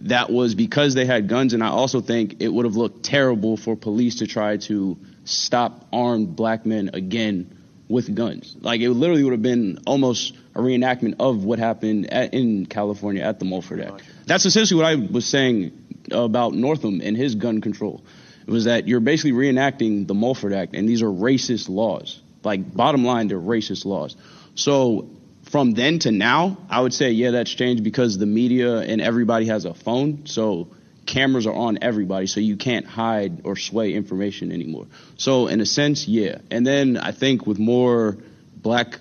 that 0.00 0.30
was 0.30 0.54
because 0.54 0.94
they 0.94 1.06
had 1.06 1.28
guns, 1.28 1.54
and 1.54 1.62
I 1.62 1.68
also 1.68 2.00
think 2.00 2.40
it 2.40 2.48
would 2.48 2.64
have 2.64 2.76
looked 2.76 3.04
terrible 3.04 3.56
for 3.56 3.76
police 3.76 4.16
to 4.16 4.26
try 4.26 4.56
to 4.58 4.96
stop 5.24 5.86
armed 5.92 6.34
black 6.34 6.66
men 6.66 6.90
again 6.94 7.57
with 7.88 8.14
guns. 8.14 8.56
Like 8.60 8.80
it 8.80 8.90
literally 8.90 9.24
would 9.24 9.32
have 9.32 9.42
been 9.42 9.78
almost 9.86 10.34
a 10.54 10.60
reenactment 10.60 11.16
of 11.20 11.44
what 11.44 11.58
happened 11.58 12.12
at, 12.12 12.34
in 12.34 12.66
California 12.66 13.22
at 13.22 13.38
the 13.38 13.44
Mulford 13.44 13.80
Act. 13.80 14.02
That's 14.26 14.44
essentially 14.44 14.80
what 14.80 14.86
I 14.86 14.94
was 14.96 15.26
saying 15.26 15.72
about 16.10 16.54
Northam 16.54 17.00
and 17.02 17.16
his 17.16 17.34
gun 17.34 17.60
control. 17.60 18.04
It 18.46 18.50
was 18.50 18.64
that 18.64 18.88
you're 18.88 19.00
basically 19.00 19.32
reenacting 19.32 20.06
the 20.06 20.14
Mulford 20.14 20.52
Act, 20.52 20.74
and 20.74 20.88
these 20.88 21.02
are 21.02 21.08
racist 21.08 21.68
laws. 21.68 22.20
Like 22.42 22.74
bottom 22.74 23.04
line, 23.04 23.28
they're 23.28 23.38
racist 23.38 23.84
laws. 23.84 24.16
So 24.54 25.10
from 25.50 25.72
then 25.72 25.98
to 26.00 26.10
now, 26.10 26.58
I 26.68 26.80
would 26.80 26.94
say 26.94 27.10
yeah, 27.12 27.32
that's 27.32 27.50
changed 27.50 27.84
because 27.84 28.18
the 28.18 28.26
media 28.26 28.78
and 28.78 29.00
everybody 29.00 29.46
has 29.46 29.64
a 29.64 29.74
phone. 29.74 30.26
So 30.26 30.68
cameras 31.08 31.46
are 31.46 31.54
on 31.54 31.78
everybody, 31.82 32.26
so 32.26 32.38
you 32.38 32.56
can't 32.56 32.86
hide 32.86 33.40
or 33.42 33.56
sway 33.56 33.94
information 33.94 34.52
anymore. 34.52 34.86
So 35.16 35.48
in 35.48 35.60
a 35.60 35.66
sense, 35.66 36.06
yeah. 36.06 36.38
And 36.50 36.64
then 36.64 36.96
I 36.96 37.10
think 37.10 37.46
with 37.46 37.58
more 37.58 38.18
black 38.54 39.00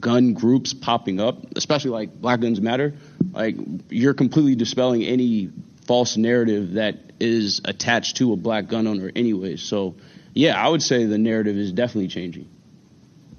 gun 0.00 0.32
groups 0.32 0.72
popping 0.72 1.20
up, 1.20 1.56
especially 1.56 1.90
like 1.90 2.14
Black 2.14 2.40
Guns 2.40 2.60
Matter, 2.60 2.94
like 3.32 3.56
you're 3.90 4.14
completely 4.14 4.54
dispelling 4.54 5.02
any 5.02 5.50
false 5.86 6.16
narrative 6.16 6.74
that 6.74 6.96
is 7.20 7.60
attached 7.64 8.16
to 8.18 8.32
a 8.32 8.36
black 8.36 8.68
gun 8.68 8.86
owner 8.86 9.10
anyway. 9.14 9.56
So 9.56 9.96
yeah, 10.32 10.62
I 10.62 10.68
would 10.68 10.82
say 10.82 11.04
the 11.04 11.18
narrative 11.18 11.56
is 11.56 11.72
definitely 11.72 12.08
changing. 12.08 12.48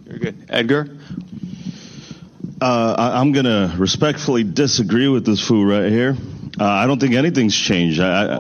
Very 0.04 0.20
good. 0.20 0.46
Edgar? 0.50 0.98
Uh, 2.60 2.96
I, 2.98 3.22
am 3.22 3.34
going 3.34 3.46
to 3.46 3.76
respectfully 3.78 4.44
disagree 4.44 5.08
with 5.08 5.26
this 5.26 5.46
fool 5.46 5.64
right 5.64 5.92
here. 5.92 6.16
Uh, 6.60 6.66
I 6.66 6.88
don't 6.88 7.00
think 7.00 7.14
anything's 7.14 7.56
changed. 7.56 8.00
I, 8.00 8.36
I, 8.36 8.40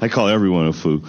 I 0.02 0.08
call 0.08 0.26
everyone 0.28 0.66
a 0.66 0.72
fool. 0.72 1.02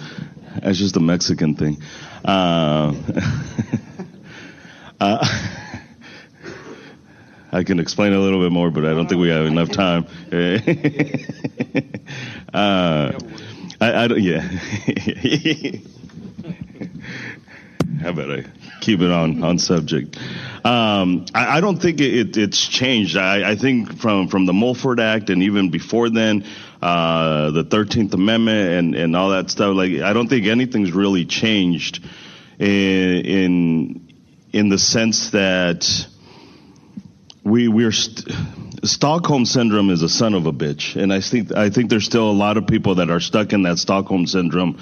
That's 0.62 0.78
just 0.78 0.96
a 0.96 1.00
Mexican 1.00 1.56
thing. 1.56 1.82
Uh, 2.24 2.94
uh, 5.00 5.26
I 7.52 7.64
can 7.64 7.80
explain 7.80 8.12
a 8.12 8.20
little 8.20 8.40
bit 8.40 8.52
more, 8.52 8.70
but 8.70 8.84
I 8.84 8.90
don't 8.90 9.08
think 9.08 9.20
we 9.20 9.30
have 9.30 9.46
enough 9.46 9.70
time. 9.70 10.06
uh, 12.54 13.12
I, 13.80 14.04
I 14.04 14.08
don't. 14.08 14.22
Yeah. 14.22 14.40
How 18.00 18.10
about 18.10 18.30
I 18.30 18.44
keep 18.82 19.00
it 19.00 19.10
on 19.10 19.42
on 19.42 19.58
subject? 19.58 20.18
Um, 20.64 21.24
I, 21.34 21.56
I, 21.56 21.60
don't 21.60 21.80
think 21.80 22.00
it, 22.00 22.36
it's 22.36 22.66
changed. 22.66 23.16
I, 23.16 23.52
I, 23.52 23.56
think 23.56 23.98
from 23.98 24.28
from 24.28 24.46
the 24.46 24.52
Mulford 24.52 25.00
Act 25.00 25.30
and 25.30 25.42
even 25.42 25.70
before 25.70 26.10
then, 26.10 26.44
uh, 26.82 27.50
the 27.50 27.64
Thirteenth 27.64 28.12
Amendment 28.12 28.70
and 28.70 28.94
and 28.94 29.16
all 29.16 29.30
that 29.30 29.50
stuff. 29.50 29.74
Like 29.74 29.92
I 30.00 30.12
don't 30.12 30.28
think 30.28 30.46
anything's 30.46 30.92
really 30.92 31.24
changed 31.24 32.04
in 32.58 32.68
in, 32.68 34.12
in 34.52 34.68
the 34.68 34.78
sense 34.78 35.30
that 35.30 36.06
we 37.42 37.68
we're. 37.68 37.92
St- 37.92 38.28
Stockholm 38.84 39.44
syndrome 39.44 39.90
is 39.90 40.02
a 40.02 40.08
son 40.08 40.34
of 40.34 40.46
a 40.46 40.52
bitch, 40.52 41.00
and 41.00 41.12
I 41.12 41.20
think 41.20 41.52
I 41.52 41.70
think 41.70 41.88
there's 41.88 42.04
still 42.04 42.28
a 42.28 42.32
lot 42.32 42.56
of 42.56 42.66
people 42.66 42.96
that 42.96 43.10
are 43.10 43.20
stuck 43.20 43.52
in 43.52 43.62
that 43.62 43.78
Stockholm 43.78 44.26
syndrome 44.26 44.80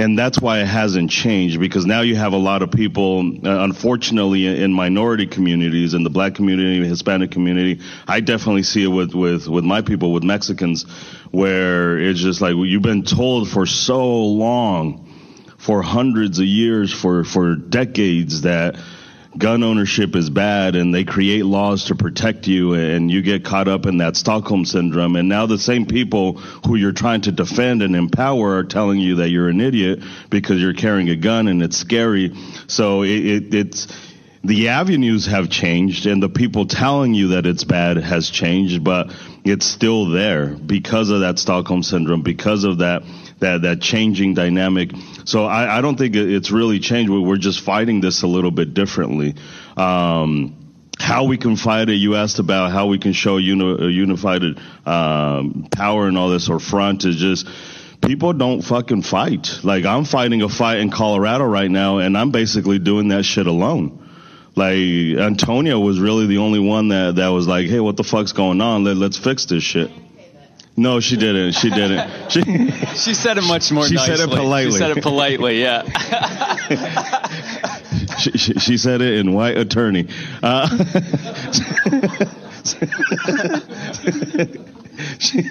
and 0.00 0.18
that's 0.18 0.40
why 0.40 0.60
it 0.60 0.66
hasn't 0.66 1.10
changed 1.10 1.60
because 1.60 1.84
now 1.84 2.00
you 2.00 2.16
have 2.16 2.32
a 2.32 2.38
lot 2.38 2.62
of 2.62 2.70
people, 2.70 3.18
uh, 3.20 3.64
unfortunately, 3.64 4.46
in 4.46 4.72
minority 4.72 5.26
communities, 5.26 5.92
in 5.92 6.04
the 6.04 6.10
black 6.10 6.34
community, 6.34 6.82
Hispanic 6.88 7.30
community. 7.30 7.80
I 8.08 8.20
definitely 8.20 8.62
see 8.62 8.82
it 8.82 8.88
with 8.88 9.14
with 9.14 9.46
with 9.46 9.64
my 9.64 9.82
people, 9.82 10.12
with 10.12 10.22
Mexicans, 10.22 10.84
where 11.30 11.98
it's 11.98 12.18
just 12.18 12.40
like 12.40 12.54
you've 12.56 12.82
been 12.82 13.04
told 13.04 13.50
for 13.50 13.66
so 13.66 14.24
long, 14.24 15.06
for 15.58 15.82
hundreds 15.82 16.38
of 16.38 16.46
years, 16.46 16.90
for 16.90 17.22
for 17.22 17.54
decades 17.54 18.42
that 18.42 18.76
gun 19.38 19.62
ownership 19.62 20.16
is 20.16 20.28
bad 20.28 20.74
and 20.74 20.92
they 20.92 21.04
create 21.04 21.44
laws 21.44 21.84
to 21.84 21.94
protect 21.94 22.46
you 22.48 22.74
and 22.74 23.10
you 23.10 23.22
get 23.22 23.44
caught 23.44 23.68
up 23.68 23.86
in 23.86 23.98
that 23.98 24.16
Stockholm 24.16 24.64
syndrome. 24.64 25.16
And 25.16 25.28
now 25.28 25.46
the 25.46 25.58
same 25.58 25.86
people 25.86 26.34
who 26.66 26.74
you're 26.74 26.92
trying 26.92 27.22
to 27.22 27.32
defend 27.32 27.82
and 27.82 27.94
empower 27.94 28.56
are 28.56 28.64
telling 28.64 28.98
you 28.98 29.16
that 29.16 29.30
you're 29.30 29.48
an 29.48 29.60
idiot 29.60 30.02
because 30.30 30.60
you're 30.60 30.74
carrying 30.74 31.08
a 31.10 31.16
gun 31.16 31.48
and 31.48 31.62
it's 31.62 31.76
scary. 31.76 32.34
So 32.66 33.02
it, 33.02 33.26
it, 33.26 33.54
it's, 33.54 33.86
the 34.42 34.68
avenues 34.68 35.26
have 35.26 35.50
changed 35.50 36.06
and 36.06 36.22
the 36.22 36.28
people 36.28 36.66
telling 36.66 37.14
you 37.14 37.28
that 37.28 37.46
it's 37.46 37.64
bad 37.64 37.98
has 37.98 38.30
changed, 38.30 38.82
but 38.82 39.14
it's 39.44 39.66
still 39.66 40.10
there 40.10 40.48
because 40.48 41.10
of 41.10 41.20
that 41.20 41.38
Stockholm 41.38 41.82
syndrome, 41.82 42.22
because 42.22 42.64
of 42.64 42.78
that 42.78 43.02
that 43.38 43.62
that 43.62 43.80
changing 43.80 44.34
dynamic. 44.34 44.90
So 45.24 45.44
I, 45.46 45.78
I 45.78 45.80
don't 45.80 45.96
think 45.96 46.14
it's 46.14 46.50
really 46.50 46.78
changed. 46.78 47.10
We're 47.10 47.36
just 47.36 47.60
fighting 47.60 48.00
this 48.00 48.22
a 48.22 48.26
little 48.26 48.50
bit 48.50 48.74
differently. 48.74 49.34
Um, 49.76 50.56
how 50.98 51.24
we 51.24 51.38
can 51.38 51.56
fight 51.56 51.88
it. 51.88 51.94
You 51.94 52.16
asked 52.16 52.38
about 52.38 52.72
how 52.72 52.86
we 52.86 52.98
can 52.98 53.12
show 53.12 53.38
uni- 53.38 53.92
unified 53.92 54.42
um, 54.84 55.68
power 55.72 56.06
and 56.06 56.18
all 56.18 56.28
this 56.28 56.50
or 56.50 56.60
front 56.60 57.06
is 57.06 57.16
just 57.16 57.48
people 58.02 58.32
don't 58.34 58.60
fucking 58.60 59.02
fight. 59.02 59.60
Like 59.64 59.86
I'm 59.86 60.04
fighting 60.04 60.42
a 60.42 60.48
fight 60.48 60.78
in 60.78 60.90
Colorado 60.90 61.44
right 61.44 61.70
now, 61.70 61.98
and 61.98 62.16
I'm 62.16 62.30
basically 62.30 62.78
doing 62.78 63.08
that 63.08 63.24
shit 63.24 63.46
alone. 63.46 64.09
Like 64.60 65.18
Antonia 65.18 65.78
was 65.78 65.98
really 65.98 66.26
the 66.26 66.36
only 66.36 66.58
one 66.58 66.88
that 66.88 67.14
that 67.14 67.28
was 67.28 67.48
like, 67.48 67.66
hey, 67.66 67.80
what 67.80 67.96
the 67.96 68.04
fuck's 68.04 68.32
going 68.32 68.60
on? 68.60 68.84
Let, 68.84 68.98
let's 68.98 69.16
fix 69.16 69.46
this 69.46 69.62
shit. 69.62 69.90
No, 70.76 71.00
she 71.00 71.16
didn't. 71.16 71.52
She 71.52 71.70
didn't. 71.70 72.10
She, 72.30 72.42
she 72.94 73.14
said 73.14 73.38
it 73.38 73.44
much 73.44 73.72
more 73.72 73.86
she 73.86 73.94
nicely. 73.94 74.16
said 74.16 74.28
it 74.28 74.36
politely. 74.36 74.72
She 74.72 74.78
said 74.78 74.98
it 74.98 75.02
politely, 75.02 75.62
yeah. 75.62 75.82
she, 78.18 78.32
she, 78.32 78.52
she, 78.54 78.76
said 78.76 79.00
it 79.00 79.14
in 79.14 79.32
white 79.32 79.56
attorney. 79.56 80.08
Uh, 80.42 80.68
she, 85.18 85.48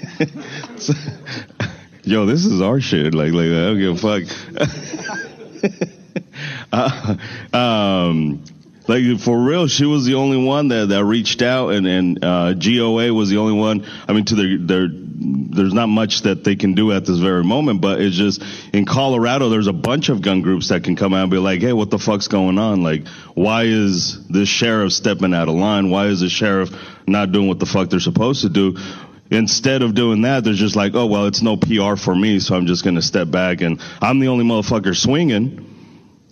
yo, 2.03 2.27
this 2.27 2.45
is 2.45 2.61
our 2.61 2.79
shit. 2.79 3.15
Like, 3.15 3.33
like 3.33 3.47
I 3.47 3.49
don't 3.49 3.79
give 3.79 3.95
a 3.95 3.97
fuck. 3.97 4.21
Uh, 6.71 7.15
um, 7.51 8.43
like 8.89 9.19
for 9.19 9.37
real, 9.37 9.67
she 9.67 9.85
was 9.85 10.05
the 10.05 10.15
only 10.15 10.43
one 10.43 10.69
that, 10.69 10.89
that 10.89 11.05
reached 11.05 11.43
out, 11.43 11.73
and 11.73 11.85
and 11.85 12.25
uh, 12.25 12.53
GOA 12.55 13.13
was 13.13 13.29
the 13.29 13.37
only 13.37 13.53
one. 13.53 13.85
I 14.07 14.13
mean, 14.13 14.25
to 14.25 14.35
their 14.35 14.57
their 14.57 14.87
there's 14.91 15.73
not 15.73 15.87
much 15.87 16.23
that 16.23 16.43
they 16.43 16.55
can 16.55 16.73
do 16.73 16.91
at 16.91 17.05
this 17.05 17.19
very 17.19 17.43
moment, 17.43 17.81
but 17.81 18.01
it's 18.01 18.15
just 18.15 18.41
in 18.73 18.85
Colorado, 18.85 19.49
there's 19.49 19.67
a 19.67 19.73
bunch 19.73 20.09
of 20.09 20.23
gun 20.23 20.41
groups 20.41 20.69
that 20.69 20.83
can 20.83 20.95
come 20.95 21.13
out 21.13 21.23
and 21.23 21.31
be 21.31 21.37
like, 21.37 21.61
hey, 21.61 21.73
what 21.73 21.91
the 21.91 21.99
fuck's 21.99 22.27
going 22.27 22.57
on? 22.57 22.81
Like, 22.81 23.07
why 23.35 23.63
is 23.63 24.27
this 24.27 24.49
sheriff 24.49 24.91
stepping 24.93 25.33
out 25.33 25.49
of 25.49 25.55
line? 25.55 25.89
Why 25.91 26.07
is 26.07 26.21
the 26.21 26.29
sheriff 26.29 26.69
not 27.05 27.31
doing 27.31 27.47
what 27.47 27.59
the 27.59 27.65
fuck 27.65 27.89
they're 27.89 27.99
supposed 27.99 28.41
to 28.41 28.49
do? 28.49 28.77
Instead 29.29 29.83
of 29.83 29.93
doing 29.93 30.21
that, 30.21 30.43
they're 30.43 30.53
just 30.53 30.75
like, 30.75 30.95
oh, 30.95 31.05
well, 31.05 31.27
it's 31.27 31.43
no 31.43 31.57
PR 31.57 31.95
for 31.95 32.15
me, 32.15 32.39
so 32.39 32.55
I'm 32.55 32.65
just 32.65 32.83
going 32.83 32.95
to 32.95 33.01
step 33.01 33.29
back 33.29 33.61
and 33.61 33.81
I'm 34.01 34.19
the 34.19 34.29
only 34.29 34.45
motherfucker 34.45 34.95
swinging 34.95 35.68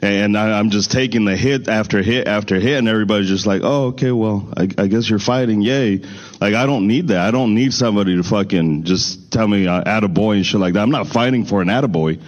and 0.01 0.37
I, 0.37 0.59
am 0.59 0.69
just 0.69 0.91
taking 0.91 1.25
the 1.25 1.35
hit 1.35 1.67
after 1.67 2.03
hit 2.03 2.27
after 2.27 2.59
hit, 2.59 2.77
and 2.77 2.87
everybody's 2.87 3.29
just 3.29 3.47
like, 3.47 3.61
"Oh, 3.63 3.87
okay, 3.87 4.11
well, 4.11 4.53
I, 4.55 4.63
I, 4.77 4.87
guess 4.87 5.09
you're 5.09 5.19
fighting, 5.19 5.61
yay!" 5.61 6.01
Like 6.39 6.53
I 6.53 6.65
don't 6.65 6.87
need 6.87 7.07
that. 7.07 7.19
I 7.19 7.31
don't 7.31 7.55
need 7.55 7.73
somebody 7.73 8.15
to 8.15 8.23
fucking 8.23 8.83
just 8.83 9.31
tell 9.31 9.47
me 9.47 9.67
uh, 9.67 9.83
attaboy 9.83 10.35
and 10.35 10.45
shit 10.45 10.59
like 10.59 10.73
that. 10.73 10.81
I'm 10.81 10.91
not 10.91 11.07
fighting 11.07 11.45
for 11.45 11.61
an 11.61 11.69
attaboy. 11.69 12.21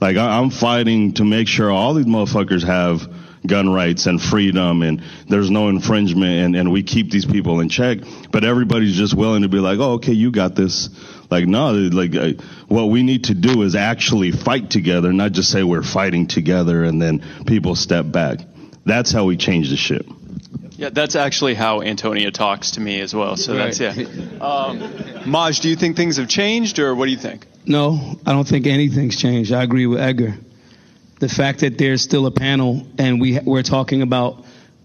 Like 0.00 0.16
I, 0.16 0.38
I'm 0.38 0.50
fighting 0.50 1.12
to 1.14 1.24
make 1.24 1.46
sure 1.46 1.70
all 1.70 1.94
these 1.94 2.06
motherfuckers 2.06 2.64
have 2.64 3.06
gun 3.46 3.70
rights 3.70 4.06
and 4.06 4.20
freedom 4.20 4.82
and 4.82 5.02
there's 5.28 5.50
no 5.50 5.68
infringement 5.68 6.44
and, 6.44 6.56
and 6.56 6.70
we 6.70 6.82
keep 6.82 7.10
these 7.10 7.24
people 7.24 7.60
in 7.60 7.68
check. 7.68 7.98
But 8.30 8.44
everybody's 8.44 8.96
just 8.96 9.14
willing 9.14 9.42
to 9.42 9.48
be 9.48 9.58
like, 9.58 9.78
oh, 9.78 9.92
okay, 9.94 10.12
you 10.12 10.30
got 10.30 10.54
this. 10.54 10.90
Like, 11.30 11.46
no, 11.46 11.72
like, 11.72 12.14
uh, 12.14 12.32
what 12.68 12.86
we 12.86 13.02
need 13.02 13.24
to 13.24 13.34
do 13.34 13.62
is 13.62 13.74
actually 13.74 14.32
fight 14.32 14.70
together, 14.70 15.12
not 15.12 15.32
just 15.32 15.50
say 15.50 15.62
we're 15.62 15.82
fighting 15.82 16.26
together 16.26 16.84
and 16.84 17.00
then 17.00 17.24
people 17.46 17.76
step 17.76 18.10
back. 18.10 18.40
That's 18.84 19.12
how 19.12 19.24
we 19.24 19.36
change 19.36 19.70
the 19.70 19.76
ship. 19.76 20.06
Yeah, 20.72 20.88
that's 20.90 21.14
actually 21.14 21.54
how 21.54 21.82
Antonia 21.82 22.30
talks 22.30 22.72
to 22.72 22.80
me 22.80 23.00
as 23.00 23.14
well. 23.14 23.36
So 23.36 23.56
right. 23.56 23.72
that's 23.72 23.98
yeah. 23.98 24.38
Um, 24.40 25.30
Maj, 25.30 25.60
do 25.60 25.68
you 25.68 25.76
think 25.76 25.96
things 25.96 26.16
have 26.16 26.28
changed, 26.28 26.78
or 26.78 26.94
what 26.94 27.04
do 27.04 27.12
you 27.12 27.18
think? 27.18 27.46
No, 27.66 28.18
I 28.24 28.32
don't 28.32 28.48
think 28.48 28.66
anything's 28.66 29.16
changed. 29.16 29.52
I 29.52 29.62
agree 29.62 29.86
with 29.86 30.00
Edgar 30.00 30.34
the 31.20 31.28
fact 31.28 31.60
that 31.60 31.78
there's 31.78 32.02
still 32.02 32.26
a 32.26 32.30
panel 32.30 32.86
and 32.98 33.20
we 33.20 33.38
we're 33.40 33.62
talking 33.62 34.02
about 34.02 34.44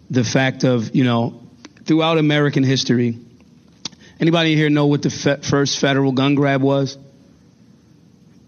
the 0.09 0.23
fact 0.23 0.63
of 0.63 0.93
you 0.95 1.03
know 1.03 1.41
throughout 1.85 2.17
American 2.17 2.63
history. 2.63 3.17
Anybody 4.19 4.55
here 4.55 4.69
know 4.69 4.87
what 4.87 5.01
the 5.01 5.09
fe- 5.09 5.41
first 5.41 5.79
federal 5.79 6.11
gun 6.11 6.35
grab 6.35 6.61
was? 6.61 6.97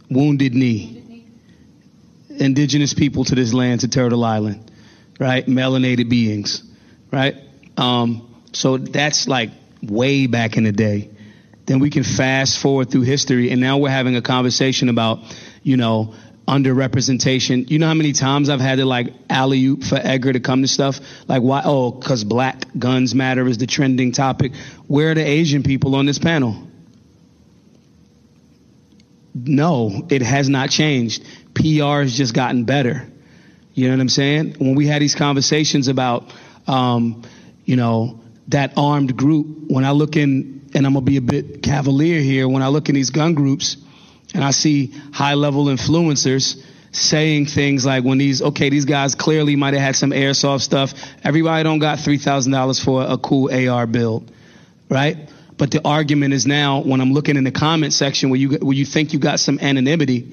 Wounded 0.09 0.53
Knee. 0.53 1.26
Indigenous 2.30 2.93
people 2.93 3.26
to 3.26 3.36
this 3.36 3.53
land, 3.53 3.82
to 3.82 3.88
Turtle 3.88 4.24
Island, 4.24 4.72
right? 5.20 5.45
Melanated 5.45 6.09
beings, 6.09 6.63
right? 7.11 7.36
Um, 7.76 8.43
so 8.53 8.78
that's 8.78 9.28
like 9.28 9.49
way 9.82 10.28
back 10.28 10.55
in 10.55 10.63
the 10.63 10.72
day. 10.72 11.09
Then 11.65 11.80
we 11.80 11.89
can 11.89 12.03
fast 12.03 12.59
forward 12.59 12.89
through 12.89 13.01
history, 13.01 13.51
and 13.51 13.59
now 13.59 13.80
we're 13.80 13.89
having 13.89 14.15
a 14.15 14.22
conversation 14.22 14.88
about, 14.88 15.20
you 15.63 15.76
know, 15.76 16.13
underrepresentation. 16.47 17.69
You 17.69 17.79
know 17.79 17.87
how 17.87 17.93
many 17.93 18.13
times 18.13 18.49
I've 18.49 18.61
had 18.61 18.77
to 18.77 18.85
like 18.85 19.13
alley 19.29 19.63
oop 19.65 19.83
for 19.83 19.95
Edgar 19.95 20.33
to 20.33 20.39
come 20.39 20.61
to 20.61 20.67
stuff? 20.67 20.99
Like 21.27 21.41
why? 21.41 21.61
Oh, 21.65 21.91
cause 21.91 22.23
black 22.23 22.65
guns 22.77 23.13
matter 23.13 23.47
is 23.47 23.57
the 23.57 23.67
trending 23.67 24.11
topic. 24.13 24.53
Where 24.87 25.11
are 25.11 25.15
the 25.15 25.25
Asian 25.25 25.63
people 25.63 25.95
on 25.95 26.05
this 26.05 26.19
panel? 26.19 26.67
No, 29.35 30.07
it 30.09 30.21
has 30.21 30.49
not 30.49 30.69
changed. 30.69 31.23
PR 31.53 32.01
has 32.01 32.15
just 32.15 32.33
gotten 32.33 32.63
better. 32.63 33.07
You 33.73 33.87
know 33.87 33.95
what 33.95 34.01
I'm 34.01 34.09
saying? 34.09 34.55
When 34.57 34.75
we 34.75 34.87
had 34.87 35.01
these 35.01 35.15
conversations 35.15 35.87
about, 35.87 36.33
um, 36.65 37.23
you 37.65 37.75
know, 37.75 38.21
that 38.47 38.73
armed 38.77 39.15
group, 39.15 39.69
when 39.69 39.85
I 39.85 39.91
look 39.91 40.15
in, 40.15 40.67
and 40.73 40.85
I'm 40.85 40.93
gonna 40.93 41.05
be 41.05 41.17
a 41.17 41.21
bit 41.21 41.61
cavalier 41.61 42.19
here, 42.21 42.47
when 42.47 42.63
I 42.63 42.69
look 42.69 42.89
in 42.89 42.95
these 42.95 43.11
gun 43.11 43.33
groups, 43.35 43.77
and 44.38 44.45
I 44.45 44.51
see 44.51 44.93
high 45.11 45.33
level 45.33 45.65
influencers 45.65 46.63
saying 46.91 47.47
things 47.47 47.85
like 47.85 48.03
when 48.03 48.19
these 48.19 48.41
okay 48.41 48.69
these 48.69 48.85
guys 48.85 49.15
clearly 49.15 49.55
might 49.55 49.73
have 49.73 49.83
had 49.83 49.95
some 49.95 50.11
airsoft 50.11 50.61
stuff. 50.61 50.93
Everybody 51.23 51.63
don't 51.63 51.79
got 51.79 51.97
$3000 51.97 52.83
for 52.83 53.03
a 53.03 53.17
cool 53.17 53.51
ar 53.69 53.85
build 53.88 54.31
right? 54.89 55.17
But 55.57 55.71
the 55.71 55.81
argument 55.83 56.33
is 56.33 56.45
now 56.45 56.81
when 56.81 57.01
i'm 57.01 57.13
looking 57.13 57.35
in 57.35 57.43
the 57.43 57.51
comment 57.51 57.93
section 57.93 58.29
where 58.29 58.39
you 58.39 58.57
where 58.57 58.75
you 58.75 58.85
think 58.85 59.13
you 59.13 59.19
got 59.19 59.39
some 59.39 59.59
anonymity 59.59 60.31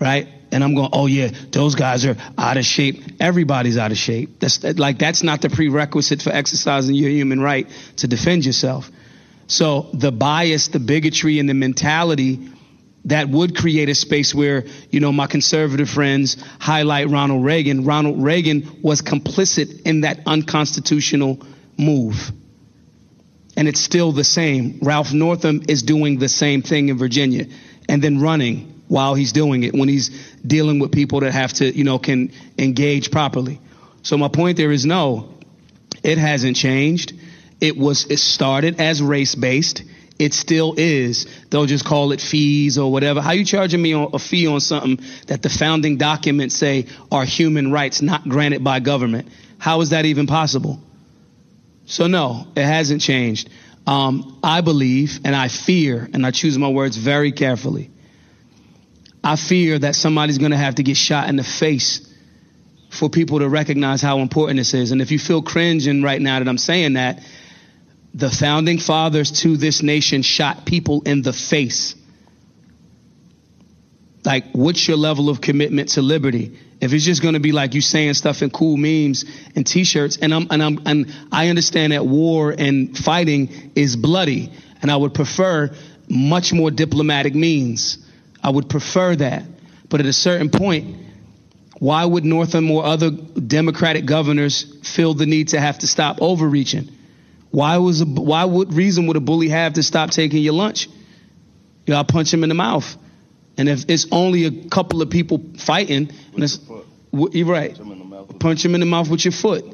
right? 0.00 0.28
And 0.52 0.62
i'm 0.62 0.74
going 0.74 0.90
oh 0.92 1.06
yeah 1.06 1.30
those 1.50 1.74
guys 1.74 2.06
are 2.06 2.16
out 2.38 2.56
of 2.56 2.64
shape. 2.64 3.02
Everybody's 3.18 3.76
out 3.76 3.90
of 3.90 3.98
shape. 3.98 4.38
That's 4.38 4.62
like 4.62 4.98
that's 4.98 5.22
not 5.22 5.42
the 5.42 5.50
prerequisite 5.50 6.22
for 6.22 6.30
exercising 6.30 6.94
your 6.94 7.10
human 7.10 7.40
right 7.40 7.68
to 7.96 8.06
defend 8.06 8.46
yourself. 8.46 8.90
So 9.48 9.90
the 9.92 10.12
bias 10.12 10.68
the 10.68 10.78
bigotry 10.78 11.40
and 11.40 11.48
the 11.48 11.54
mentality 11.54 12.50
that 13.06 13.28
would 13.28 13.56
create 13.56 13.88
a 13.88 13.94
space 13.94 14.34
where, 14.34 14.64
you 14.90 15.00
know, 15.00 15.12
my 15.12 15.26
conservative 15.26 15.88
friends 15.88 16.36
highlight 16.58 17.08
Ronald 17.08 17.44
Reagan. 17.44 17.84
Ronald 17.84 18.22
Reagan 18.22 18.80
was 18.82 19.00
complicit 19.00 19.82
in 19.82 20.02
that 20.02 20.20
unconstitutional 20.26 21.40
move. 21.78 22.32
And 23.56 23.68
it's 23.68 23.80
still 23.80 24.12
the 24.12 24.24
same. 24.24 24.80
Ralph 24.82 25.12
Northam 25.12 25.62
is 25.68 25.82
doing 25.82 26.18
the 26.18 26.28
same 26.28 26.62
thing 26.62 26.88
in 26.88 26.98
Virginia 26.98 27.46
and 27.88 28.02
then 28.02 28.20
running 28.20 28.82
while 28.88 29.14
he's 29.14 29.32
doing 29.32 29.62
it 29.62 29.72
when 29.72 29.88
he's 29.88 30.10
dealing 30.44 30.78
with 30.78 30.92
people 30.92 31.20
that 31.20 31.32
have 31.32 31.52
to, 31.54 31.76
you 31.76 31.84
know, 31.84 31.98
can 31.98 32.32
engage 32.58 33.10
properly. 33.10 33.60
So 34.02 34.18
my 34.18 34.28
point 34.28 34.56
there 34.56 34.72
is 34.72 34.84
no, 34.84 35.34
it 36.02 36.18
hasn't 36.18 36.56
changed. 36.56 37.12
It 37.60 37.76
was, 37.76 38.06
it 38.10 38.18
started 38.18 38.80
as 38.80 39.00
race 39.00 39.34
based. 39.34 39.82
It 40.18 40.32
still 40.32 40.74
is. 40.76 41.26
They'll 41.50 41.66
just 41.66 41.84
call 41.84 42.12
it 42.12 42.20
fees 42.20 42.78
or 42.78 42.90
whatever. 42.90 43.20
How 43.20 43.32
you 43.32 43.44
charging 43.44 43.82
me 43.82 43.92
a 43.92 44.18
fee 44.18 44.46
on 44.46 44.60
something 44.60 45.04
that 45.26 45.42
the 45.42 45.50
founding 45.50 45.98
documents 45.98 46.54
say 46.54 46.86
are 47.12 47.24
human 47.24 47.70
rights 47.70 48.00
not 48.00 48.26
granted 48.26 48.64
by 48.64 48.80
government? 48.80 49.28
How 49.58 49.80
is 49.82 49.90
that 49.90 50.06
even 50.06 50.26
possible? 50.26 50.80
So 51.84 52.06
no, 52.06 52.46
it 52.56 52.64
hasn't 52.64 53.02
changed. 53.02 53.50
Um, 53.86 54.40
I 54.42 54.62
believe 54.62 55.20
and 55.24 55.36
I 55.36 55.48
fear, 55.48 56.08
and 56.12 56.26
I 56.26 56.30
choose 56.32 56.58
my 56.58 56.68
words 56.68 56.96
very 56.96 57.30
carefully. 57.30 57.90
I 59.22 59.36
fear 59.36 59.78
that 59.78 59.94
somebody's 59.94 60.38
going 60.38 60.50
to 60.50 60.56
have 60.56 60.76
to 60.76 60.82
get 60.82 60.96
shot 60.96 61.28
in 61.28 61.36
the 61.36 61.44
face 61.44 62.12
for 62.90 63.08
people 63.08 63.40
to 63.40 63.48
recognize 63.48 64.00
how 64.00 64.18
important 64.18 64.58
this 64.58 64.74
is. 64.74 64.90
And 64.90 65.02
if 65.02 65.10
you 65.10 65.18
feel 65.18 65.42
cringing 65.42 66.02
right 66.02 66.20
now 66.20 66.38
that 66.38 66.48
I'm 66.48 66.58
saying 66.58 66.94
that, 66.94 67.20
the 68.16 68.30
founding 68.30 68.78
fathers 68.78 69.30
to 69.42 69.58
this 69.58 69.82
nation 69.82 70.22
shot 70.22 70.64
people 70.64 71.02
in 71.02 71.20
the 71.20 71.34
face. 71.34 71.94
Like, 74.24 74.46
what's 74.52 74.88
your 74.88 74.96
level 74.96 75.28
of 75.28 75.42
commitment 75.42 75.90
to 75.90 76.02
liberty? 76.02 76.58
If 76.80 76.94
it's 76.94 77.04
just 77.04 77.22
to 77.22 77.40
be 77.40 77.52
like 77.52 77.74
you 77.74 77.82
saying 77.82 78.14
stuff 78.14 78.40
in 78.40 78.50
cool 78.50 78.78
memes 78.78 79.26
and 79.54 79.66
t-shirts, 79.66 80.16
and 80.16 80.32
I'm 80.34 80.46
and 80.50 80.62
I'm 80.62 80.80
and 80.86 81.12
I 81.30 81.48
understand 81.48 81.92
that 81.92 82.06
war 82.06 82.54
and 82.56 82.96
fighting 82.96 83.72
is 83.76 83.96
bloody, 83.96 84.50
and 84.80 84.90
I 84.90 84.96
would 84.96 85.12
prefer 85.12 85.70
much 86.08 86.54
more 86.54 86.70
diplomatic 86.70 87.34
means. 87.34 87.98
I 88.42 88.48
would 88.48 88.70
prefer 88.70 89.14
that, 89.16 89.44
but 89.90 90.00
at 90.00 90.06
a 90.06 90.12
certain 90.12 90.48
point, 90.48 90.96
why 91.78 92.04
would 92.04 92.24
Northam 92.24 92.70
or 92.70 92.84
other 92.84 93.10
Democratic 93.10 94.06
governors 94.06 94.64
feel 94.82 95.12
the 95.12 95.26
need 95.26 95.48
to 95.48 95.60
have 95.60 95.80
to 95.80 95.86
stop 95.86 96.22
overreaching? 96.22 96.95
Why 97.56 97.78
was 97.78 98.02
a, 98.02 98.04
why 98.04 98.44
would 98.44 98.74
reason 98.74 99.06
would 99.06 99.16
a 99.16 99.20
bully 99.20 99.48
have 99.48 99.72
to 99.72 99.82
stop 99.82 100.10
taking 100.10 100.42
your 100.42 100.52
lunch? 100.52 100.88
You 101.86 101.94
gotta 101.94 102.12
punch 102.12 102.30
him 102.30 102.42
in 102.42 102.50
the 102.50 102.54
mouth. 102.54 102.84
And 103.56 103.66
if 103.66 103.88
it's 103.88 104.06
only 104.12 104.44
a 104.44 104.68
couple 104.68 105.00
of 105.00 105.08
people 105.08 105.40
fighting, 105.56 106.10
and 106.34 106.44
it's, 106.44 106.60
you're 107.12 107.46
right. 107.46 107.74
Punch 108.40 108.62
him 108.62 108.74
in 108.74 108.80
the 108.80 108.86
mouth 108.86 109.08
with 109.08 109.24
your 109.24 109.32
foot. 109.32 109.64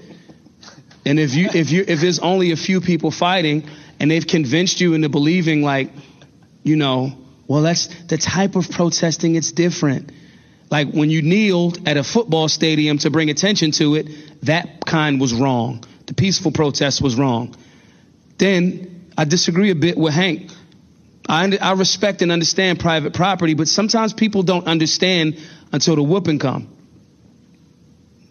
And 1.05 1.19
if 1.19 1.35
you 1.35 1.49
if 1.53 1.73
you 1.73 1.85
if 1.89 2.01
there's 2.01 2.21
only 2.21 2.53
a 2.53 2.57
few 2.57 2.81
people 2.81 3.11
fighting 3.11 3.69
and 3.99 4.09
they've 4.09 4.29
convinced 4.29 4.81
you 4.81 4.95
into 4.95 5.09
believing 5.09 5.65
like, 5.65 5.91
you 6.63 6.77
know, 6.77 7.11
well 7.49 7.63
that's 7.63 7.89
the 8.05 8.17
type 8.17 8.55
of 8.55 8.71
protesting 8.71 9.35
it's 9.35 9.51
different. 9.51 10.13
Like 10.71 10.93
when 10.93 11.11
you 11.11 11.21
kneeled 11.21 11.89
at 11.89 11.97
a 11.97 12.05
football 12.05 12.49
stadium 12.49 12.99
to 12.99 13.11
bring 13.11 13.29
attention 13.29 13.73
to 13.73 13.97
it, 13.97 14.07
that 14.43 14.87
kind 14.87 15.21
was 15.21 15.35
wrong. 15.35 15.83
The 16.07 16.15
peaceful 16.15 16.53
protest 16.53 17.03
was 17.03 17.17
wrong. 17.17 17.57
Then 18.43 19.13
I 19.17 19.23
disagree 19.25 19.71
a 19.71 19.77
bit 19.77 19.97
with 19.97 20.13
Hank. 20.13 20.51
I, 21.29 21.57
I 21.63 21.75
respect 21.75 22.23
and 22.23 22.33
understand 22.33 22.81
private 22.81 23.15
property, 23.15 23.55
but 23.55 23.69
sometimes 23.69 24.15
people 24.15 24.43
don't 24.43 24.67
understand 24.67 25.39
until 25.71 25.95
the 25.95 26.03
whooping 26.03 26.41
come. 26.41 26.67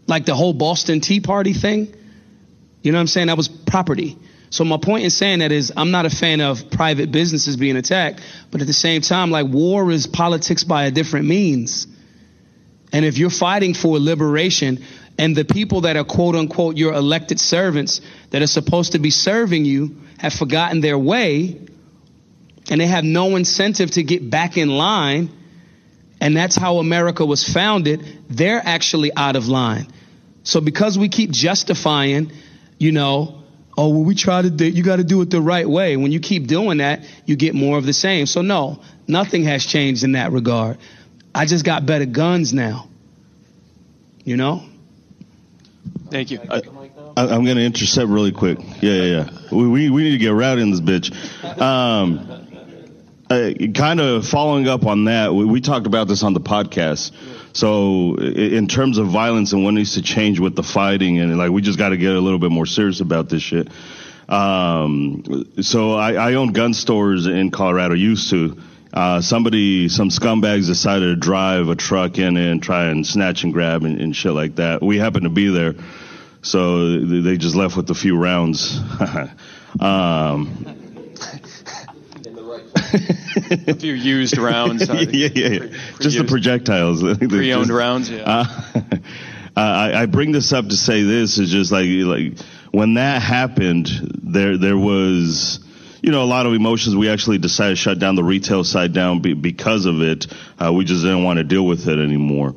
Like 0.07 0.25
the 0.25 0.35
whole 0.35 0.51
Boston 0.51 0.99
Tea 0.99 1.21
Party 1.21 1.53
thing. 1.53 1.95
You 2.81 2.91
know 2.91 2.97
what 2.97 3.03
I'm 3.03 3.07
saying? 3.07 3.27
That 3.27 3.37
was 3.37 3.47
property. 3.47 4.17
So 4.49 4.65
my 4.65 4.75
point 4.75 5.05
in 5.05 5.11
saying 5.11 5.39
that 5.39 5.53
is 5.53 5.71
I'm 5.77 5.91
not 5.91 6.05
a 6.05 6.09
fan 6.09 6.41
of 6.41 6.69
private 6.69 7.13
businesses 7.13 7.55
being 7.55 7.77
attacked, 7.77 8.19
but 8.51 8.59
at 8.59 8.67
the 8.67 8.73
same 8.73 8.99
time, 8.99 9.31
like 9.31 9.47
war 9.47 9.89
is 9.91 10.07
politics 10.07 10.65
by 10.65 10.87
a 10.87 10.91
different 10.91 11.25
means. 11.25 11.87
And 12.91 13.05
if 13.05 13.17
you're 13.17 13.29
fighting 13.29 13.73
for 13.73 13.97
liberation, 13.97 14.83
and 15.17 15.35
the 15.35 15.45
people 15.45 15.81
that 15.81 15.95
are 15.95 16.03
quote 16.03 16.35
unquote 16.35 16.77
your 16.77 16.93
elected 16.93 17.39
servants 17.39 18.01
that 18.31 18.41
are 18.41 18.47
supposed 18.47 18.93
to 18.93 18.99
be 18.99 19.11
serving 19.11 19.65
you 19.65 19.97
have 20.17 20.33
forgotten 20.33 20.81
their 20.81 20.97
way 20.97 21.59
and 22.69 22.79
they 22.79 22.87
have 22.87 23.03
no 23.03 23.35
incentive 23.35 23.91
to 23.91 24.03
get 24.03 24.29
back 24.29 24.57
in 24.57 24.69
line 24.69 25.29
and 26.19 26.37
that's 26.37 26.55
how 26.55 26.77
America 26.77 27.25
was 27.25 27.43
founded. 27.43 28.05
They're 28.29 28.61
actually 28.63 29.11
out 29.15 29.35
of 29.35 29.47
line. 29.47 29.87
So 30.43 30.61
because 30.61 30.97
we 30.97 31.09
keep 31.09 31.31
justifying 31.31 32.31
you 32.77 32.91
know 32.91 33.43
oh 33.77 33.89
well 33.89 34.03
we 34.03 34.15
try 34.15 34.41
to 34.41 34.49
do 34.49 34.67
you 34.67 34.83
got 34.83 34.97
to 34.97 35.03
do 35.03 35.21
it 35.21 35.29
the 35.29 35.41
right 35.41 35.67
way. 35.67 35.97
When 35.97 36.11
you 36.11 36.19
keep 36.19 36.47
doing 36.47 36.77
that 36.77 37.03
you 37.25 37.35
get 37.35 37.55
more 37.55 37.77
of 37.77 37.85
the 37.85 37.93
same. 37.93 38.25
So 38.25 38.41
no 38.41 38.81
nothing 39.07 39.43
has 39.43 39.65
changed 39.65 40.03
in 40.03 40.13
that 40.13 40.31
regard. 40.31 40.77
I 41.33 41.45
just 41.45 41.65
got 41.65 41.85
better 41.85 42.05
guns 42.05 42.53
now. 42.53 42.87
You 44.23 44.37
know 44.37 44.63
Thank 46.11 46.29
you. 46.29 46.39
I, 46.49 47.35
am 47.35 47.45
going 47.45 47.55
to 47.55 47.63
intercept 47.63 48.09
really 48.09 48.33
quick. 48.33 48.59
Yeah, 48.81 48.91
yeah, 48.91 49.03
yeah. 49.03 49.29
We, 49.49 49.67
we, 49.67 49.89
we 49.89 50.03
need 50.03 50.11
to 50.11 50.17
get 50.17 50.29
rowdy 50.29 50.61
in 50.61 50.71
this 50.71 50.81
bitch. 50.81 51.11
Um, 51.61 52.41
uh, 53.29 53.53
kind 53.73 54.01
of 54.01 54.27
following 54.27 54.67
up 54.67 54.85
on 54.85 55.05
that, 55.05 55.33
we, 55.33 55.45
we, 55.45 55.61
talked 55.61 55.87
about 55.87 56.09
this 56.09 56.21
on 56.21 56.33
the 56.33 56.41
podcast. 56.41 57.13
So, 57.53 58.17
in 58.17 58.67
terms 58.67 58.97
of 58.97 59.07
violence 59.07 59.53
and 59.53 59.63
what 59.63 59.73
needs 59.73 59.93
to 59.93 60.01
change 60.01 60.39
with 60.41 60.55
the 60.55 60.63
fighting, 60.63 61.19
and 61.19 61.37
like 61.37 61.49
we 61.49 61.61
just 61.61 61.79
got 61.79 61.89
to 61.89 61.97
get 61.97 62.13
a 62.13 62.19
little 62.19 62.39
bit 62.39 62.51
more 62.51 62.65
serious 62.65 62.99
about 62.99 63.29
this 63.29 63.41
shit. 63.41 63.69
Um, 64.27 65.45
so, 65.61 65.93
I, 65.93 66.13
I 66.13 66.33
own 66.33 66.51
gun 66.51 66.73
stores 66.73 67.25
in 67.25 67.51
Colorado, 67.51 67.95
used 67.95 68.29
to. 68.31 68.57
Uh, 68.93 69.21
somebody, 69.21 69.87
some 69.87 70.09
scumbags 70.09 70.67
decided 70.67 71.05
to 71.05 71.15
drive 71.15 71.69
a 71.69 71.75
truck 71.75 72.17
in 72.17 72.35
and 72.35 72.61
try 72.61 72.87
and 72.87 73.07
snatch 73.07 73.45
and 73.45 73.53
grab 73.53 73.83
and, 73.85 74.01
and 74.01 74.13
shit 74.13 74.33
like 74.33 74.55
that. 74.55 74.81
We 74.81 74.97
happened 74.97 75.23
to 75.23 75.29
be 75.29 75.47
there, 75.47 75.75
so 76.41 76.99
they 76.99 77.37
just 77.37 77.55
left 77.55 77.77
with 77.77 77.89
a 77.89 77.95
few 77.95 78.17
rounds. 78.17 78.79
um, 79.79 80.65
a 83.67 83.75
few 83.75 83.93
used 83.93 84.37
rounds. 84.37 84.87
yeah, 84.89 85.01
yeah, 85.11 85.29
yeah. 85.33 85.59
Pre- 85.59 86.03
just 86.03 86.17
the 86.17 86.25
projectiles. 86.27 87.01
Pre-owned 87.17 87.67
just, 87.67 87.71
rounds. 87.71 88.09
Yeah. 88.09 88.23
Uh, 88.23 88.97
I, 89.55 90.03
I 90.03 90.05
bring 90.05 90.31
this 90.31 90.53
up 90.53 90.67
to 90.69 90.77
say 90.77 91.03
this 91.03 91.37
is 91.37 91.51
just 91.51 91.71
like 91.71 91.87
like 91.89 92.39
when 92.71 92.95
that 92.95 93.21
happened, 93.21 93.89
there 94.23 94.57
there 94.57 94.77
was 94.77 95.59
you 96.01 96.11
know, 96.11 96.23
a 96.23 96.25
lot 96.25 96.45
of 96.45 96.53
emotions. 96.53 96.95
We 96.95 97.09
actually 97.09 97.37
decided 97.37 97.71
to 97.71 97.75
shut 97.75 97.99
down 97.99 98.15
the 98.15 98.23
retail 98.23 98.63
side 98.63 98.93
down 98.93 99.21
be, 99.21 99.33
because 99.33 99.85
of 99.85 100.01
it. 100.01 100.27
Uh, 100.59 100.73
we 100.73 100.83
just 100.83 101.03
didn't 101.03 101.23
want 101.23 101.37
to 101.37 101.43
deal 101.43 101.65
with 101.65 101.87
it 101.87 101.99
anymore. 101.99 102.55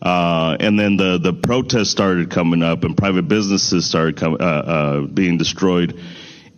Uh, 0.00 0.56
and 0.60 0.78
then 0.78 0.96
the, 0.96 1.18
the 1.18 1.32
protests 1.32 1.90
started 1.90 2.30
coming 2.30 2.62
up 2.62 2.84
and 2.84 2.96
private 2.96 3.28
businesses 3.28 3.86
started 3.86 4.16
com- 4.16 4.36
uh, 4.38 4.44
uh 4.44 5.00
being 5.02 5.38
destroyed. 5.38 5.98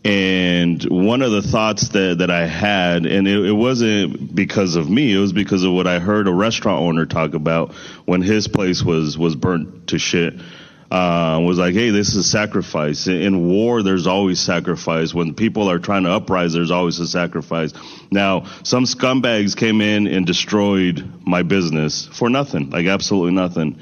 And 0.04 0.82
one 0.84 1.22
of 1.22 1.32
the 1.32 1.42
thoughts 1.42 1.88
that, 1.88 2.18
that 2.18 2.30
I 2.30 2.46
had, 2.46 3.04
and 3.04 3.26
it, 3.26 3.46
it, 3.46 3.52
wasn't 3.52 4.34
because 4.34 4.76
of 4.76 4.88
me, 4.88 5.12
it 5.12 5.18
was 5.18 5.32
because 5.32 5.64
of 5.64 5.72
what 5.72 5.86
I 5.86 5.98
heard 5.98 6.28
a 6.28 6.32
restaurant 6.32 6.80
owner 6.80 7.04
talk 7.04 7.34
about 7.34 7.74
when 8.04 8.22
his 8.22 8.48
place 8.48 8.82
was, 8.82 9.18
was 9.18 9.34
burnt 9.34 9.88
to 9.88 9.98
shit. 9.98 10.34
Uh, 10.90 11.38
was 11.42 11.58
like, 11.58 11.74
hey, 11.74 11.90
this 11.90 12.14
is 12.14 12.30
sacrifice. 12.30 13.06
In 13.08 13.46
war, 13.46 13.82
there's 13.82 14.06
always 14.06 14.40
sacrifice. 14.40 15.12
When 15.12 15.34
people 15.34 15.70
are 15.70 15.78
trying 15.78 16.04
to 16.04 16.10
uprise, 16.10 16.54
there's 16.54 16.70
always 16.70 16.98
a 16.98 17.06
sacrifice. 17.06 17.74
Now, 18.10 18.44
some 18.62 18.84
scumbags 18.84 19.54
came 19.54 19.82
in 19.82 20.06
and 20.06 20.24
destroyed 20.24 21.06
my 21.26 21.42
business 21.42 22.06
for 22.06 22.30
nothing, 22.30 22.70
like 22.70 22.86
absolutely 22.86 23.32
nothing. 23.32 23.78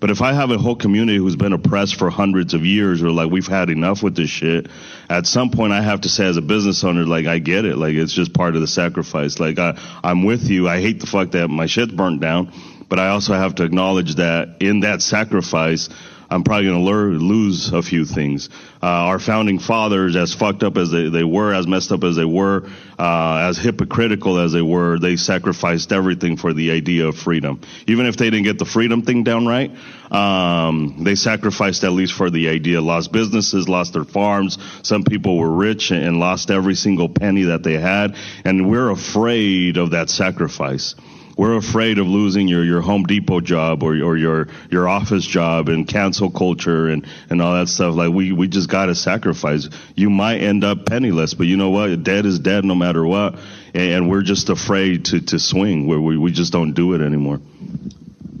But 0.00 0.10
if 0.10 0.22
I 0.22 0.32
have 0.32 0.50
a 0.50 0.58
whole 0.58 0.76
community 0.76 1.18
who's 1.18 1.36
been 1.36 1.52
oppressed 1.52 1.96
for 1.96 2.08
hundreds 2.10 2.54
of 2.54 2.64
years 2.64 3.02
or 3.02 3.10
like 3.10 3.30
we've 3.30 3.46
had 3.46 3.68
enough 3.68 4.02
with 4.02 4.14
this 4.14 4.30
shit, 4.30 4.68
at 5.10 5.26
some 5.26 5.50
point 5.50 5.72
I 5.72 5.82
have 5.82 6.02
to 6.02 6.08
say 6.08 6.26
as 6.26 6.36
a 6.36 6.42
business 6.42 6.84
owner, 6.84 7.04
like 7.04 7.26
I 7.26 7.38
get 7.38 7.64
it. 7.64 7.76
Like 7.76 7.94
it's 7.94 8.12
just 8.12 8.32
part 8.32 8.54
of 8.54 8.60
the 8.60 8.68
sacrifice. 8.68 9.40
Like 9.40 9.58
I, 9.58 9.78
I'm 10.04 10.24
with 10.24 10.48
you. 10.48 10.68
I 10.68 10.80
hate 10.80 11.00
the 11.00 11.06
fuck 11.06 11.32
that 11.32 11.48
my 11.48 11.66
shit's 11.66 11.92
burnt 11.92 12.20
down, 12.20 12.52
but 12.88 13.00
I 13.00 13.08
also 13.08 13.34
have 13.34 13.56
to 13.56 13.64
acknowledge 13.64 14.16
that 14.16 14.56
in 14.60 14.80
that 14.80 15.02
sacrifice, 15.02 15.88
I'm 16.30 16.44
probably 16.44 16.66
going 16.66 16.84
to 16.84 17.24
lose 17.24 17.72
a 17.72 17.82
few 17.82 18.04
things. 18.04 18.50
Uh, 18.82 18.86
our 18.86 19.18
founding 19.18 19.58
fathers, 19.58 20.14
as 20.14 20.34
fucked 20.34 20.62
up 20.62 20.76
as 20.76 20.90
they, 20.90 21.08
they 21.08 21.24
were, 21.24 21.54
as 21.54 21.66
messed 21.66 21.90
up 21.90 22.04
as 22.04 22.16
they 22.16 22.24
were, 22.24 22.68
uh, 22.98 23.48
as 23.48 23.56
hypocritical 23.56 24.38
as 24.38 24.52
they 24.52 24.60
were, 24.60 24.98
they 24.98 25.16
sacrificed 25.16 25.90
everything 25.90 26.36
for 26.36 26.52
the 26.52 26.70
idea 26.70 27.06
of 27.06 27.16
freedom. 27.16 27.60
Even 27.86 28.04
if 28.04 28.18
they 28.18 28.28
didn't 28.28 28.44
get 28.44 28.58
the 28.58 28.66
freedom 28.66 29.02
thing 29.02 29.24
down 29.24 29.46
right, 29.46 29.74
um, 30.12 30.96
they 31.00 31.14
sacrificed 31.14 31.82
at 31.84 31.92
least 31.92 32.12
for 32.12 32.28
the 32.28 32.50
idea. 32.50 32.80
Lost 32.80 33.10
businesses, 33.10 33.66
lost 33.66 33.94
their 33.94 34.04
farms. 34.04 34.58
Some 34.82 35.04
people 35.04 35.38
were 35.38 35.50
rich 35.50 35.90
and 35.92 36.20
lost 36.20 36.50
every 36.50 36.74
single 36.74 37.08
penny 37.08 37.44
that 37.44 37.62
they 37.62 37.78
had. 37.78 38.16
And 38.44 38.68
we're 38.68 38.90
afraid 38.90 39.78
of 39.78 39.92
that 39.92 40.10
sacrifice 40.10 40.94
we're 41.38 41.56
afraid 41.56 41.98
of 41.98 42.08
losing 42.08 42.48
your, 42.48 42.64
your 42.64 42.80
Home 42.80 43.04
Depot 43.04 43.40
job 43.40 43.84
or, 43.84 43.92
or 44.02 44.16
your, 44.16 44.48
your 44.70 44.88
office 44.88 45.24
job 45.24 45.68
and 45.68 45.86
cancel 45.86 46.30
culture 46.30 46.88
and, 46.88 47.06
and 47.30 47.40
all 47.40 47.54
that 47.54 47.68
stuff. 47.68 47.94
Like 47.94 48.12
we, 48.12 48.32
we 48.32 48.48
just 48.48 48.68
got 48.68 48.86
to 48.86 48.94
sacrifice. 48.96 49.68
You 49.94 50.10
might 50.10 50.38
end 50.38 50.64
up 50.64 50.84
penniless, 50.84 51.34
but 51.34 51.46
you 51.46 51.56
know 51.56 51.70
what? 51.70 52.02
Dead 52.02 52.26
is 52.26 52.40
dead 52.40 52.64
no 52.64 52.74
matter 52.74 53.06
what. 53.06 53.38
And, 53.72 53.92
and 53.92 54.10
we're 54.10 54.22
just 54.22 54.48
afraid 54.48 55.04
to, 55.06 55.20
to 55.20 55.38
swing 55.38 55.86
where 55.86 56.00
we, 56.00 56.18
we 56.18 56.32
just 56.32 56.52
don't 56.52 56.72
do 56.72 56.94
it 56.94 57.00
anymore. 57.00 57.40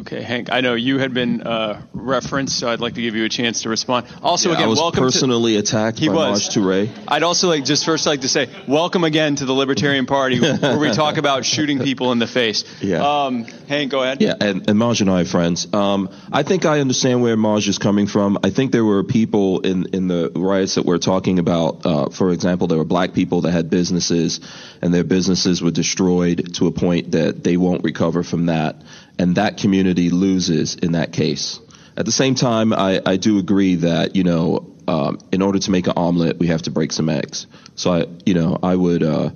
Okay, 0.08 0.22
Hank, 0.22 0.50
I 0.50 0.62
know 0.62 0.72
you 0.72 0.96
had 0.96 1.12
been 1.12 1.42
uh, 1.42 1.82
referenced, 1.92 2.58
so 2.58 2.70
I'd 2.70 2.80
like 2.80 2.94
to 2.94 3.02
give 3.02 3.14
you 3.14 3.26
a 3.26 3.28
chance 3.28 3.64
to 3.64 3.68
respond. 3.68 4.06
Also, 4.22 4.48
yeah, 4.48 4.54
again, 4.54 4.64
I 4.64 4.68
was 4.70 4.78
welcome 4.78 5.04
personally 5.04 5.52
to, 5.52 5.58
attacked 5.58 5.98
he 5.98 6.08
by 6.08 6.14
was. 6.14 6.56
Maj 6.56 6.64
Toure. 6.64 6.88
I'd 7.06 7.22
also 7.22 7.46
like 7.48 7.66
just 7.66 7.84
first 7.84 8.06
like 8.06 8.22
to 8.22 8.28
say 8.30 8.48
welcome 8.66 9.04
again 9.04 9.36
to 9.36 9.44
the 9.44 9.52
Libertarian 9.52 10.06
Party, 10.06 10.40
where 10.40 10.78
we 10.78 10.92
talk 10.92 11.18
about 11.18 11.44
shooting 11.44 11.80
people 11.80 12.10
in 12.12 12.20
the 12.20 12.26
face. 12.26 12.64
Yeah. 12.80 13.26
Um, 13.26 13.44
Hank, 13.44 13.90
go 13.90 14.02
ahead. 14.02 14.22
Yeah, 14.22 14.32
and, 14.40 14.70
and 14.70 14.78
Maj 14.78 15.02
and 15.02 15.10
I 15.10 15.20
are 15.20 15.24
friends. 15.26 15.70
Um, 15.74 16.08
I 16.32 16.42
think 16.42 16.64
I 16.64 16.80
understand 16.80 17.20
where 17.20 17.36
Maj 17.36 17.68
is 17.68 17.76
coming 17.76 18.06
from. 18.06 18.38
I 18.42 18.48
think 18.48 18.72
there 18.72 18.86
were 18.86 19.04
people 19.04 19.60
in, 19.60 19.94
in 19.94 20.08
the 20.08 20.32
riots 20.34 20.76
that 20.76 20.86
we're 20.86 20.96
talking 20.96 21.38
about. 21.38 21.84
Uh, 21.84 22.08
for 22.08 22.30
example, 22.30 22.66
there 22.66 22.78
were 22.78 22.86
black 22.86 23.12
people 23.12 23.42
that 23.42 23.50
had 23.50 23.68
businesses, 23.68 24.40
and 24.80 24.94
their 24.94 25.04
businesses 25.04 25.60
were 25.60 25.70
destroyed 25.70 26.54
to 26.54 26.66
a 26.66 26.72
point 26.72 27.10
that 27.10 27.44
they 27.44 27.58
won't 27.58 27.84
recover 27.84 28.22
from 28.22 28.46
that 28.46 28.80
and 29.18 29.34
that 29.36 29.56
community 29.58 30.10
loses 30.10 30.74
in 30.76 30.92
that 30.92 31.12
case. 31.12 31.60
At 31.96 32.06
the 32.06 32.12
same 32.12 32.34
time, 32.34 32.72
I, 32.72 33.00
I 33.04 33.16
do 33.16 33.38
agree 33.38 33.76
that 33.76 34.14
you 34.16 34.22
know, 34.24 34.72
um, 34.86 35.18
in 35.32 35.42
order 35.42 35.58
to 35.58 35.70
make 35.70 35.86
an 35.86 35.94
omelet, 35.96 36.38
we 36.38 36.46
have 36.48 36.62
to 36.62 36.70
break 36.70 36.92
some 36.92 37.08
eggs. 37.08 37.46
So 37.74 37.92
I, 37.92 38.06
you 38.24 38.34
know, 38.34 38.58
I 38.62 38.74
would. 38.74 39.02
Uh, 39.02 39.30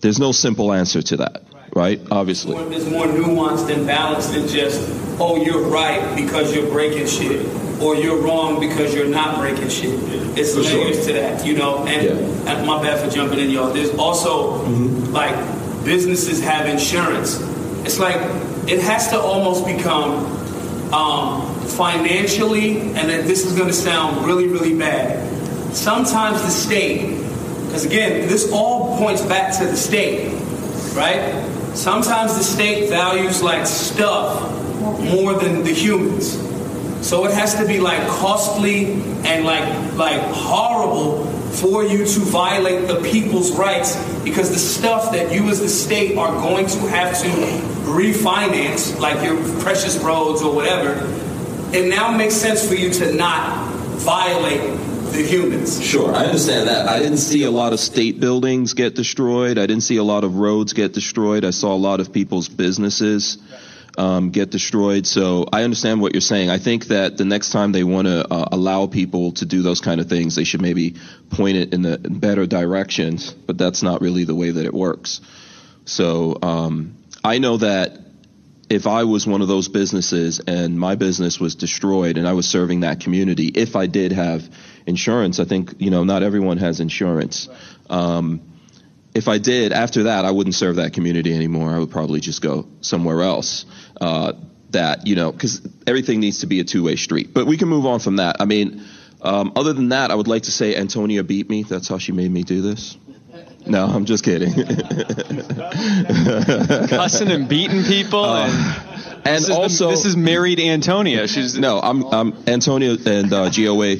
there's 0.00 0.18
no 0.18 0.32
simple 0.32 0.72
answer 0.72 1.02
to 1.02 1.16
that, 1.18 1.42
right? 1.74 2.00
Obviously, 2.10 2.56
there's 2.68 2.88
more 2.88 3.06
nuanced 3.06 3.74
and 3.74 3.86
balanced 3.86 4.32
than 4.34 4.46
just, 4.48 4.80
oh, 5.18 5.42
you're 5.44 5.68
right 5.68 6.14
because 6.14 6.54
you're 6.54 6.70
breaking 6.70 7.06
shit, 7.06 7.46
or 7.80 7.96
you're 7.96 8.20
wrong 8.20 8.60
because 8.60 8.94
you're 8.94 9.08
not 9.08 9.38
breaking 9.38 9.68
shit. 9.70 9.94
It's 10.38 10.52
For 10.54 10.60
layers 10.60 10.96
sure. 10.96 11.06
to 11.06 11.12
that, 11.14 11.46
you 11.46 11.56
know. 11.56 11.86
And, 11.86 12.02
Yeah. 12.04 12.52
and 12.56 12.66
my 12.66 12.82
bad 12.82 13.00
for 13.04 13.14
jumping 13.14 13.38
in, 13.40 13.50
y'all. 13.50 13.72
There's 13.72 13.94
also 13.96 14.62
Mm-hmm. 14.64 15.12
like 15.12 15.84
businesses 15.84 16.42
have 16.42 16.66
insurance. 16.68 17.40
It's 17.86 17.98
like 17.98 18.20
it 18.68 18.80
has 18.80 19.08
to 19.08 19.20
almost 19.20 19.66
become 19.66 20.24
um, 20.92 21.54
financially, 21.66 22.78
and 22.78 23.08
then 23.08 23.26
this 23.26 23.44
is 23.44 23.52
going 23.52 23.68
to 23.68 23.74
sound 23.74 24.24
really, 24.24 24.46
really 24.48 24.78
bad. 24.78 25.20
Sometimes 25.74 26.40
the 26.42 26.50
state, 26.50 27.16
because 27.66 27.84
again, 27.84 28.28
this 28.28 28.50
all 28.52 28.96
points 28.98 29.22
back 29.22 29.56
to 29.58 29.66
the 29.66 29.76
state, 29.76 30.32
right? 30.94 31.50
Sometimes 31.74 32.36
the 32.36 32.44
state 32.44 32.88
values 32.88 33.42
like 33.42 33.66
stuff 33.66 34.40
more 35.00 35.34
than 35.34 35.64
the 35.64 35.72
humans. 35.72 36.38
So 37.06 37.26
it 37.26 37.32
has 37.32 37.54
to 37.56 37.66
be 37.66 37.80
like 37.80 38.06
costly 38.08 38.92
and 39.24 39.44
like 39.44 39.94
like 39.94 40.20
horrible 40.32 41.26
for 41.54 41.84
you 41.84 42.04
to 42.04 42.20
violate 42.20 42.88
the 42.88 43.00
people's 43.02 43.52
rights 43.52 43.96
because 44.22 44.50
the 44.50 44.58
stuff 44.58 45.12
that 45.12 45.32
you 45.32 45.48
as 45.48 45.60
the 45.60 45.68
state 45.68 46.16
are 46.16 46.32
going 46.32 46.66
to 46.66 46.78
have 46.88 47.18
to 47.22 47.28
refinance, 47.88 48.98
like 48.98 49.24
your 49.24 49.36
precious 49.60 49.96
roads 49.98 50.42
or 50.42 50.54
whatever, 50.54 50.92
it 51.76 51.88
now 51.88 52.16
makes 52.16 52.34
sense 52.34 52.66
for 52.66 52.74
you 52.74 52.90
to 52.90 53.14
not 53.14 53.68
violate 53.98 54.60
the 55.12 55.22
humans. 55.22 55.82
Sure, 55.82 56.12
I 56.14 56.26
understand 56.26 56.68
that. 56.68 56.88
I 56.88 56.98
didn't 56.98 57.18
see 57.18 57.44
a 57.44 57.50
lot 57.50 57.72
of 57.72 57.80
state 57.80 58.20
buildings 58.20 58.74
get 58.74 58.94
destroyed. 58.94 59.58
I 59.58 59.66
didn't 59.66 59.84
see 59.84 59.96
a 59.96 60.04
lot 60.04 60.24
of 60.24 60.36
roads 60.36 60.72
get 60.72 60.92
destroyed. 60.92 61.44
I 61.44 61.50
saw 61.50 61.74
a 61.74 61.78
lot 61.78 62.00
of 62.00 62.12
people's 62.12 62.48
businesses 62.48 63.38
um, 63.96 64.30
get 64.30 64.50
destroyed. 64.50 65.06
So 65.06 65.46
I 65.52 65.62
understand 65.62 66.00
what 66.00 66.14
you're 66.14 66.20
saying. 66.20 66.50
I 66.50 66.58
think 66.58 66.86
that 66.86 67.16
the 67.16 67.24
next 67.24 67.50
time 67.50 67.72
they 67.72 67.84
want 67.84 68.06
to 68.06 68.26
uh, 68.32 68.48
allow 68.50 68.86
people 68.86 69.32
to 69.32 69.46
do 69.46 69.62
those 69.62 69.80
kind 69.80 70.00
of 70.00 70.08
things, 70.08 70.34
they 70.34 70.44
should 70.44 70.62
maybe 70.62 70.96
point 71.30 71.56
it 71.56 71.72
in 71.72 71.82
the 71.82 71.98
better 71.98 72.46
directions. 72.46 73.32
But 73.32 73.58
that's 73.58 73.82
not 73.82 74.00
really 74.00 74.24
the 74.24 74.34
way 74.34 74.50
that 74.50 74.64
it 74.64 74.74
works. 74.74 75.20
So 75.84 76.38
um, 76.42 76.96
I 77.22 77.38
know 77.38 77.58
that 77.58 77.98
if 78.70 78.86
I 78.86 79.04
was 79.04 79.26
one 79.26 79.42
of 79.42 79.48
those 79.48 79.68
businesses 79.68 80.40
and 80.40 80.78
my 80.78 80.94
business 80.94 81.38
was 81.38 81.54
destroyed 81.54 82.16
and 82.16 82.26
I 82.26 82.32
was 82.32 82.48
serving 82.48 82.80
that 82.80 83.00
community, 83.00 83.46
if 83.48 83.76
I 83.76 83.86
did 83.86 84.12
have 84.12 84.42
insurance, 84.86 85.38
I 85.38 85.44
think, 85.44 85.74
you 85.78 85.90
know, 85.90 86.04
not 86.04 86.22
everyone 86.22 86.58
has 86.58 86.80
insurance. 86.80 87.48
Um, 87.90 88.40
if 89.14 89.28
I 89.28 89.38
did, 89.38 89.72
after 89.72 90.04
that, 90.04 90.24
I 90.24 90.30
wouldn't 90.30 90.54
serve 90.56 90.76
that 90.76 90.92
community 90.92 91.32
anymore. 91.34 91.70
I 91.70 91.78
would 91.78 91.90
probably 91.90 92.20
just 92.20 92.42
go 92.42 92.66
somewhere 92.80 93.22
else. 93.22 93.64
Uh, 94.00 94.32
that, 94.70 95.06
you 95.06 95.14
know, 95.14 95.30
because 95.30 95.66
everything 95.86 96.20
needs 96.20 96.40
to 96.40 96.46
be 96.46 96.60
a 96.60 96.64
two 96.64 96.82
way 96.82 96.96
street. 96.96 97.32
But 97.32 97.46
we 97.46 97.56
can 97.56 97.68
move 97.68 97.86
on 97.86 98.00
from 98.00 98.16
that. 98.16 98.36
I 98.40 98.44
mean, 98.44 98.82
um, 99.22 99.52
other 99.56 99.72
than 99.72 99.90
that, 99.90 100.10
I 100.10 100.14
would 100.14 100.28
like 100.28 100.44
to 100.44 100.52
say 100.52 100.76
Antonia 100.76 101.22
beat 101.22 101.48
me. 101.48 101.62
That's 101.62 101.88
how 101.88 101.98
she 101.98 102.12
made 102.12 102.30
me 102.30 102.42
do 102.42 102.60
this. 102.60 102.96
No, 103.66 103.86
I'm 103.86 104.04
just 104.04 104.24
kidding. 104.24 104.52
Cussing 106.88 107.30
and 107.30 107.48
beating 107.48 107.82
people. 107.84 108.24
Uh, 108.24 108.46
and 108.46 109.26
and 109.26 109.36
this 109.36 109.42
is 109.42 109.46
the- 109.48 109.54
also, 109.54 109.90
this 109.90 110.04
is 110.04 110.16
married 110.16 110.60
Antonia. 110.60 111.26
She's 111.26 111.58
no, 111.58 111.80
I'm, 111.80 112.02
I'm 112.04 112.34
Antonia 112.46 112.96
and 113.06 113.32
uh, 113.32 113.50
GOA. 113.50 113.96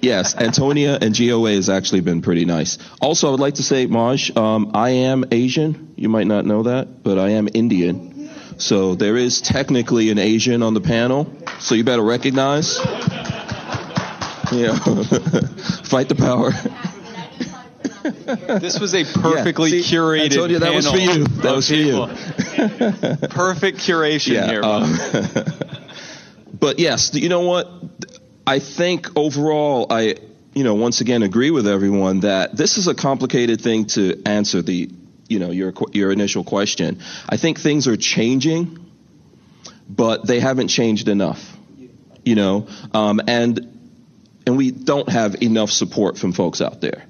Yes, 0.00 0.34
Antonia 0.36 0.98
and 1.00 1.16
GOA 1.16 1.52
has 1.54 1.68
actually 1.68 2.00
been 2.00 2.22
pretty 2.22 2.44
nice. 2.44 2.78
Also, 3.00 3.28
I 3.28 3.30
would 3.32 3.40
like 3.40 3.54
to 3.54 3.62
say, 3.62 3.86
Maj, 3.86 4.36
um, 4.36 4.72
I 4.74 4.90
am 4.90 5.24
Asian. 5.30 5.92
You 5.96 6.08
might 6.08 6.26
not 6.26 6.44
know 6.44 6.64
that, 6.64 7.02
but 7.02 7.18
I 7.18 7.30
am 7.30 7.48
Indian. 7.52 8.12
So 8.58 8.94
there 8.94 9.16
is 9.16 9.40
technically 9.40 10.10
an 10.10 10.18
Asian 10.18 10.62
on 10.62 10.74
the 10.74 10.80
panel. 10.80 11.30
So 11.60 11.74
you 11.74 11.84
better 11.84 12.02
recognize. 12.02 12.78
Yeah, 14.52 14.76
fight 15.84 16.08
the 16.08 16.14
power. 16.16 16.52
This 18.60 18.78
was 18.78 18.94
a 18.94 19.04
perfectly 19.04 19.76
Yeah, 19.76 19.82
see, 19.82 19.96
curated 19.96 20.32
Antonia, 20.32 20.58
that 20.60 20.74
was 20.74 20.88
for 20.88 20.96
you. 20.96 21.24
That 21.24 21.56
was 21.56 21.68
for 21.68 21.74
you. 21.74 22.06
Perfect 23.28 23.78
curation 23.78 24.48
here. 24.48 24.62
Um, 24.62 24.96
but 26.58 26.78
yes, 26.78 27.12
you 27.14 27.28
know 27.28 27.40
what? 27.40 27.68
I 28.46 28.60
think 28.60 29.08
overall, 29.16 29.88
I, 29.90 30.16
you 30.54 30.62
know, 30.62 30.74
once 30.74 31.00
again 31.00 31.22
agree 31.22 31.50
with 31.50 31.66
everyone 31.66 32.20
that 32.20 32.56
this 32.56 32.78
is 32.78 32.86
a 32.86 32.94
complicated 32.94 33.60
thing 33.60 33.86
to 33.86 34.22
answer 34.24 34.62
the, 34.62 34.88
you 35.28 35.38
know, 35.38 35.50
your 35.50 35.72
your 35.92 36.12
initial 36.12 36.44
question. 36.44 37.00
I 37.28 37.36
think 37.36 37.60
things 37.60 37.88
are 37.88 37.96
changing, 37.96 38.78
but 39.88 40.26
they 40.26 40.40
haven't 40.40 40.68
changed 40.68 41.08
enough. 41.08 41.56
You 42.24 42.34
know, 42.34 42.68
um, 42.92 43.20
and 43.26 43.76
and 44.46 44.56
we 44.56 44.70
don't 44.70 45.08
have 45.08 45.42
enough 45.42 45.70
support 45.70 46.18
from 46.18 46.32
folks 46.32 46.60
out 46.60 46.80
there. 46.80 47.04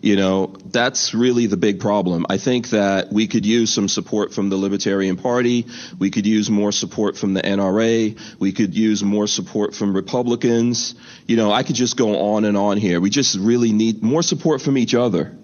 You 0.00 0.14
know, 0.14 0.54
that's 0.64 1.12
really 1.12 1.46
the 1.46 1.56
big 1.56 1.80
problem. 1.80 2.24
I 2.28 2.38
think 2.38 2.70
that 2.70 3.12
we 3.12 3.26
could 3.26 3.44
use 3.44 3.72
some 3.72 3.88
support 3.88 4.32
from 4.32 4.48
the 4.48 4.56
Libertarian 4.56 5.16
Party. 5.16 5.66
We 5.98 6.10
could 6.10 6.24
use 6.24 6.48
more 6.48 6.70
support 6.70 7.16
from 7.16 7.34
the 7.34 7.42
NRA. 7.42 8.16
We 8.38 8.52
could 8.52 8.76
use 8.76 9.02
more 9.02 9.26
support 9.26 9.74
from 9.74 9.94
Republicans. 9.94 10.94
You 11.26 11.36
know, 11.36 11.50
I 11.50 11.64
could 11.64 11.74
just 11.74 11.96
go 11.96 12.34
on 12.34 12.44
and 12.44 12.56
on 12.56 12.76
here. 12.76 13.00
We 13.00 13.10
just 13.10 13.36
really 13.38 13.72
need 13.72 14.00
more 14.00 14.22
support 14.22 14.62
from 14.62 14.78
each 14.78 14.94
other 14.94 15.36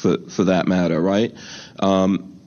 for, 0.00 0.18
for 0.28 0.44
that 0.44 0.66
matter, 0.66 1.00
right? 1.00 1.34
Um, 1.78 2.40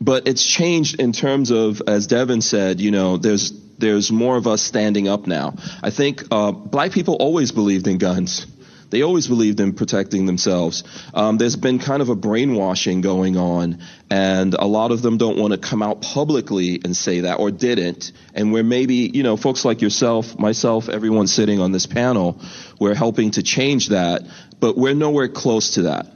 but 0.00 0.28
it's 0.28 0.44
changed 0.44 1.00
in 1.00 1.12
terms 1.12 1.50
of, 1.50 1.82
as 1.86 2.06
Devin 2.06 2.40
said, 2.42 2.80
you 2.80 2.90
know, 2.90 3.16
there's, 3.16 3.52
there's 3.78 4.12
more 4.12 4.36
of 4.36 4.46
us 4.46 4.62
standing 4.62 5.08
up 5.08 5.26
now. 5.26 5.54
I 5.82 5.90
think, 5.90 6.24
uh, 6.30 6.52
black 6.52 6.92
people 6.92 7.14
always 7.14 7.52
believed 7.52 7.86
in 7.86 7.98
guns 7.98 8.46
they 8.90 9.02
always 9.02 9.26
believed 9.26 9.60
in 9.60 9.72
protecting 9.72 10.26
themselves. 10.26 10.84
Um, 11.12 11.38
there's 11.38 11.56
been 11.56 11.78
kind 11.78 12.02
of 12.02 12.08
a 12.08 12.14
brainwashing 12.14 13.00
going 13.00 13.36
on, 13.36 13.82
and 14.10 14.54
a 14.54 14.66
lot 14.66 14.92
of 14.92 15.02
them 15.02 15.18
don't 15.18 15.38
want 15.38 15.52
to 15.52 15.58
come 15.58 15.82
out 15.82 16.02
publicly 16.02 16.80
and 16.84 16.96
say 16.96 17.20
that 17.20 17.40
or 17.40 17.50
didn't. 17.50 18.12
And 18.34 18.52
where 18.52 18.62
maybe, 18.62 19.10
you 19.12 19.22
know, 19.22 19.36
folks 19.36 19.64
like 19.64 19.82
yourself, 19.82 20.38
myself, 20.38 20.88
everyone 20.88 21.26
sitting 21.26 21.60
on 21.60 21.72
this 21.72 21.86
panel, 21.86 22.40
we're 22.78 22.94
helping 22.94 23.32
to 23.32 23.42
change 23.42 23.88
that, 23.88 24.22
but 24.60 24.76
we're 24.76 24.94
nowhere 24.94 25.28
close 25.28 25.70
to 25.70 25.82
that. 25.82 26.06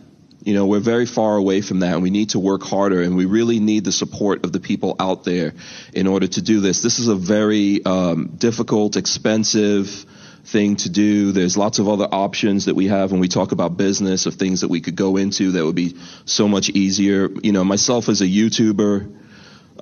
You 0.42 0.54
know, 0.54 0.66
we're 0.66 0.80
very 0.80 1.06
far 1.06 1.36
away 1.36 1.60
from 1.60 1.80
that 1.80 1.94
and 1.94 2.02
we 2.02 2.10
need 2.10 2.30
to 2.30 2.38
work 2.38 2.62
harder 2.62 3.02
and 3.02 3.16
we 3.16 3.26
really 3.26 3.60
need 3.60 3.84
the 3.84 3.92
support 3.92 4.44
of 4.44 4.52
the 4.52 4.60
people 4.60 4.96
out 4.98 5.24
there 5.24 5.52
in 5.92 6.06
order 6.06 6.26
to 6.26 6.42
do 6.42 6.60
this. 6.60 6.80
This 6.80 6.98
is 6.98 7.08
a 7.08 7.14
very 7.14 7.84
um, 7.84 8.36
difficult, 8.38 8.96
expensive, 8.96 10.06
thing 10.44 10.76
to 10.76 10.90
do. 10.90 11.32
There's 11.32 11.56
lots 11.56 11.78
of 11.78 11.88
other 11.88 12.08
options 12.10 12.64
that 12.64 12.74
we 12.74 12.88
have 12.88 13.12
when 13.12 13.20
we 13.20 13.28
talk 13.28 13.52
about 13.52 13.76
business 13.76 14.26
of 14.26 14.34
things 14.34 14.62
that 14.62 14.68
we 14.68 14.80
could 14.80 14.96
go 14.96 15.16
into 15.16 15.52
that 15.52 15.64
would 15.64 15.76
be 15.76 15.96
so 16.24 16.48
much 16.48 16.70
easier. 16.70 17.28
You 17.42 17.52
know, 17.52 17.64
myself 17.64 18.08
as 18.08 18.20
a 18.20 18.26
YouTuber 18.26 19.16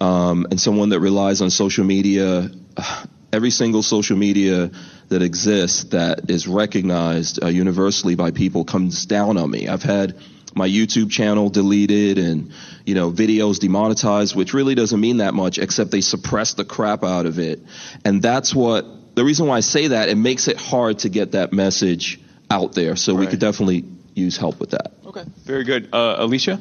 um, 0.00 0.46
and 0.50 0.60
someone 0.60 0.90
that 0.90 1.00
relies 1.00 1.40
on 1.40 1.50
social 1.50 1.84
media, 1.84 2.50
every 3.32 3.50
single 3.50 3.82
social 3.82 4.16
media 4.16 4.70
that 5.08 5.22
exists 5.22 5.84
that 5.84 6.30
is 6.30 6.46
recognized 6.46 7.42
uh, 7.42 7.48
universally 7.48 8.14
by 8.14 8.30
people 8.30 8.64
comes 8.64 9.06
down 9.06 9.36
on 9.38 9.50
me. 9.50 9.68
I've 9.68 9.82
had 9.82 10.16
my 10.54 10.68
YouTube 10.68 11.10
channel 11.10 11.50
deleted 11.50 12.18
and, 12.18 12.52
you 12.84 12.94
know, 12.94 13.10
videos 13.10 13.58
demonetized, 13.58 14.34
which 14.34 14.54
really 14.54 14.74
doesn't 14.74 15.00
mean 15.00 15.18
that 15.18 15.34
much 15.34 15.58
except 15.58 15.90
they 15.90 16.00
suppress 16.00 16.54
the 16.54 16.64
crap 16.64 17.04
out 17.04 17.26
of 17.26 17.38
it. 17.38 17.60
And 18.04 18.22
that's 18.22 18.54
what 18.54 18.86
the 19.14 19.24
reason 19.24 19.46
why 19.46 19.56
I 19.56 19.60
say 19.60 19.88
that, 19.88 20.08
it 20.08 20.16
makes 20.16 20.48
it 20.48 20.56
hard 20.56 21.00
to 21.00 21.08
get 21.08 21.32
that 21.32 21.52
message 21.52 22.20
out 22.50 22.74
there. 22.74 22.96
So 22.96 23.14
right. 23.14 23.20
we 23.20 23.26
could 23.26 23.40
definitely 23.40 23.84
use 24.14 24.36
help 24.36 24.60
with 24.60 24.70
that. 24.70 24.92
Okay, 25.06 25.24
very 25.44 25.64
good. 25.64 25.88
Uh, 25.92 26.16
Alicia? 26.18 26.60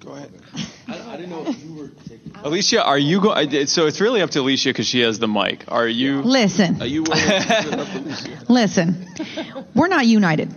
Go 0.00 0.12
ahead. 0.12 0.32
I, 0.88 1.12
I 1.12 1.16
didn't 1.16 1.30
know 1.30 1.46
if 1.46 1.62
you 1.62 1.74
were 1.74 1.88
taking. 2.08 2.32
Alicia, 2.44 2.84
are 2.84 2.98
you 2.98 3.20
going? 3.20 3.66
So 3.66 3.86
it's 3.86 4.00
really 4.00 4.20
up 4.20 4.30
to 4.30 4.40
Alicia 4.40 4.70
because 4.70 4.86
she 4.86 5.00
has 5.00 5.18
the 5.18 5.28
mic. 5.28 5.64
Are 5.68 5.86
you? 5.86 6.22
Listen. 6.22 6.82
Are 6.82 6.86
you? 6.86 7.04
Listen. 8.48 9.06
We're 9.74 9.88
not 9.88 10.06
united 10.06 10.52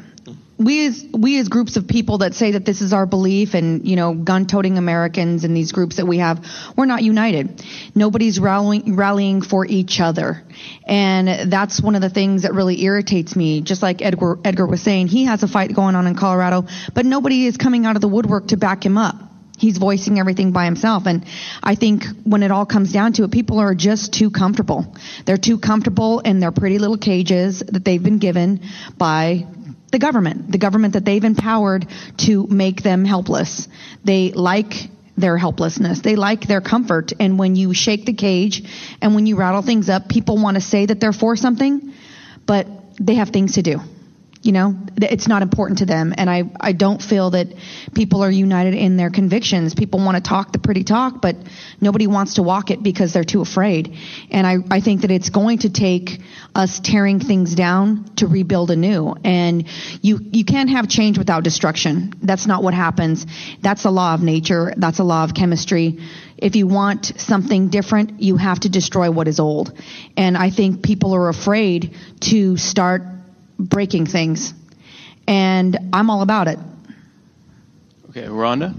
we 0.57 0.87
as 0.87 1.05
we 1.11 1.39
as 1.39 1.49
groups 1.49 1.75
of 1.75 1.87
people 1.87 2.19
that 2.19 2.33
say 2.33 2.51
that 2.51 2.65
this 2.65 2.81
is 2.81 2.93
our 2.93 3.05
belief 3.05 3.53
and 3.53 3.85
you 3.87 3.95
know 3.95 4.13
gun-toting 4.13 4.77
Americans 4.77 5.43
and 5.43 5.55
these 5.55 5.71
groups 5.71 5.97
that 5.97 6.05
we 6.05 6.19
have 6.19 6.45
we're 6.77 6.85
not 6.85 7.03
united. 7.03 7.61
Nobody's 7.93 8.39
rallying 8.39 8.95
rallying 8.95 9.41
for 9.41 9.65
each 9.65 9.99
other. 9.99 10.43
And 10.85 11.51
that's 11.51 11.81
one 11.81 11.95
of 11.95 12.01
the 12.01 12.09
things 12.09 12.43
that 12.43 12.53
really 12.53 12.81
irritates 12.83 13.35
me. 13.35 13.61
Just 13.61 13.81
like 13.81 14.01
Edgar 14.01 14.39
Edgar 14.45 14.65
was 14.65 14.81
saying 14.81 15.07
he 15.07 15.25
has 15.25 15.43
a 15.43 15.47
fight 15.47 15.73
going 15.75 15.95
on 15.95 16.07
in 16.07 16.15
Colorado 16.15 16.65
but 16.93 17.05
nobody 17.05 17.47
is 17.47 17.57
coming 17.57 17.85
out 17.85 17.95
of 17.95 18.01
the 18.01 18.07
woodwork 18.07 18.47
to 18.47 18.57
back 18.57 18.85
him 18.85 18.97
up. 18.97 19.15
He's 19.57 19.77
voicing 19.77 20.19
everything 20.19 20.51
by 20.51 20.65
himself. 20.65 21.05
And 21.05 21.25
i 21.63 21.75
think 21.75 22.05
when 22.23 22.43
it 22.43 22.51
all 22.51 22.65
comes 22.65 22.93
down 22.93 23.13
to 23.13 23.23
it 23.23 23.31
people 23.31 23.59
are 23.59 23.75
just 23.75 24.13
too 24.13 24.31
comfortable. 24.31 24.95
They're 25.25 25.37
too 25.37 25.57
comfortable 25.57 26.21
in 26.21 26.39
their 26.39 26.51
pretty 26.51 26.79
little 26.79 26.97
cages 26.97 27.59
that 27.59 27.83
they've 27.83 28.01
been 28.01 28.19
given 28.19 28.61
by 28.97 29.47
the 29.95 29.99
government, 29.99 30.51
the 30.51 30.57
government 30.57 30.95
that 30.95 31.05
they've 31.05 31.23
empowered 31.23 31.87
to 32.17 32.45
make 32.47 32.81
them 32.83 33.05
helpless. 33.05 33.69
They 34.03 34.33
like 34.33 34.89
their 35.15 35.37
helplessness. 35.37 36.01
They 36.01 36.17
like 36.17 36.45
their 36.47 36.59
comfort. 36.59 37.13
And 37.17 37.39
when 37.39 37.55
you 37.55 37.73
shake 37.73 38.05
the 38.05 38.11
cage 38.11 38.61
and 39.01 39.15
when 39.15 39.25
you 39.25 39.37
rattle 39.37 39.61
things 39.61 39.87
up, 39.87 40.09
people 40.09 40.37
want 40.37 40.55
to 40.55 40.61
say 40.61 40.85
that 40.85 40.99
they're 40.99 41.13
for 41.13 41.37
something, 41.37 41.93
but 42.45 42.67
they 42.99 43.15
have 43.15 43.29
things 43.29 43.53
to 43.53 43.61
do. 43.61 43.79
You 44.45 44.51
know, 44.51 44.75
it's 44.97 45.27
not 45.27 45.41
important 45.41 45.79
to 45.79 45.87
them. 45.87 46.13
And 46.15 46.29
I, 46.29 46.43
I 46.61 46.71
don't 46.73 47.01
feel 47.01 47.31
that 47.31 47.47
people 47.95 48.23
are 48.23 48.29
united 48.29 48.75
in 48.75 48.95
their 48.95 49.09
convictions. 49.09 49.73
People 49.73 49.99
want 50.05 50.17
to 50.17 50.29
talk 50.29 50.51
the 50.51 50.59
pretty 50.59 50.83
talk, 50.83 51.19
but 51.19 51.35
nobody 51.81 52.05
wants 52.05 52.35
to 52.35 52.43
walk 52.43 52.69
it 52.69 52.83
because 52.83 53.11
they're 53.11 53.23
too 53.23 53.41
afraid. 53.41 53.97
And 54.29 54.45
I, 54.45 54.57
I 54.69 54.81
think 54.81 55.01
that 55.01 55.09
it's 55.09 55.31
going 55.31 55.57
to 55.59 55.71
take 55.71 56.21
us 56.53 56.79
tearing 56.79 57.19
things 57.19 57.55
down 57.55 58.05
to 58.17 58.27
rebuild 58.27 58.69
anew. 58.69 59.15
And 59.23 59.67
you, 60.03 60.19
you 60.21 60.45
can't 60.45 60.69
have 60.69 60.87
change 60.89 61.17
without 61.17 61.43
destruction. 61.43 62.13
That's 62.21 62.45
not 62.45 62.61
what 62.61 62.75
happens. 62.75 63.25
That's 63.63 63.85
a 63.85 63.89
law 63.89 64.13
of 64.13 64.21
nature. 64.21 64.75
That's 64.77 64.99
a 64.99 65.03
law 65.03 65.23
of 65.23 65.33
chemistry 65.33 65.97
if 66.37 66.57
you 66.57 66.67
want 66.67 67.13
something 67.17 67.69
different, 67.69 68.21
you 68.21 68.35
have 68.35 68.59
to 68.59 68.69
destroy 68.69 69.09
what 69.09 69.27
is 69.29 69.39
old. 69.39 69.71
And 70.17 70.37
I 70.37 70.49
think 70.49 70.83
people 70.83 71.15
are 71.15 71.29
afraid 71.29 71.95
to 72.21 72.57
start 72.57 73.03
breaking 73.59 74.05
things. 74.05 74.53
And 75.27 75.77
I'm 75.93 76.09
all 76.09 76.21
about 76.21 76.47
it. 76.47 76.59
Okay, 78.09 78.23
Rhonda? 78.23 78.73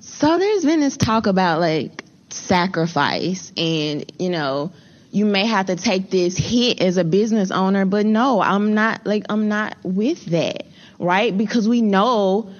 So 0.00 0.38
there's 0.38 0.64
been 0.64 0.80
this 0.80 0.96
talk 0.96 1.26
about 1.26 1.60
like 1.60 2.04
sacrifice 2.30 3.52
and, 3.56 4.10
you 4.18 4.30
know, 4.30 4.72
you 5.10 5.24
may 5.24 5.46
have 5.46 5.66
to 5.66 5.76
take 5.76 6.10
this 6.10 6.36
hit 6.36 6.80
as 6.80 6.98
a 6.98 7.04
business 7.04 7.50
owner, 7.50 7.86
but 7.86 8.04
no, 8.04 8.40
I'm 8.40 8.74
not 8.74 9.06
like 9.06 9.24
I'm 9.28 9.48
not 9.48 9.76
with 9.82 10.26
that, 10.26 10.66
right? 10.98 11.36
Because 11.36 11.68
we 11.68 11.80
know 11.80 12.50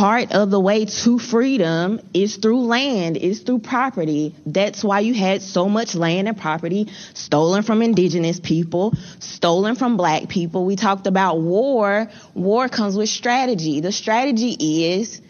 part 0.00 0.32
of 0.32 0.50
the 0.50 0.58
way 0.58 0.86
to 0.86 1.18
freedom 1.18 2.00
is 2.14 2.36
through 2.36 2.62
land, 2.62 3.18
is 3.18 3.40
through 3.40 3.58
property. 3.58 4.34
That's 4.46 4.82
why 4.82 5.00
you 5.00 5.12
had 5.12 5.42
so 5.42 5.68
much 5.68 5.94
land 5.94 6.26
and 6.26 6.38
property 6.38 6.88
stolen 7.12 7.62
from 7.62 7.82
indigenous 7.82 8.40
people, 8.40 8.94
stolen 9.18 9.74
from 9.74 9.98
black 9.98 10.30
people. 10.30 10.64
We 10.64 10.76
talked 10.76 11.06
about 11.06 11.42
war. 11.42 12.10
War 12.32 12.66
comes 12.70 12.96
with 12.96 13.10
strategy. 13.10 13.82
The 13.82 13.92
strategy 13.92 14.52
is 14.94 15.20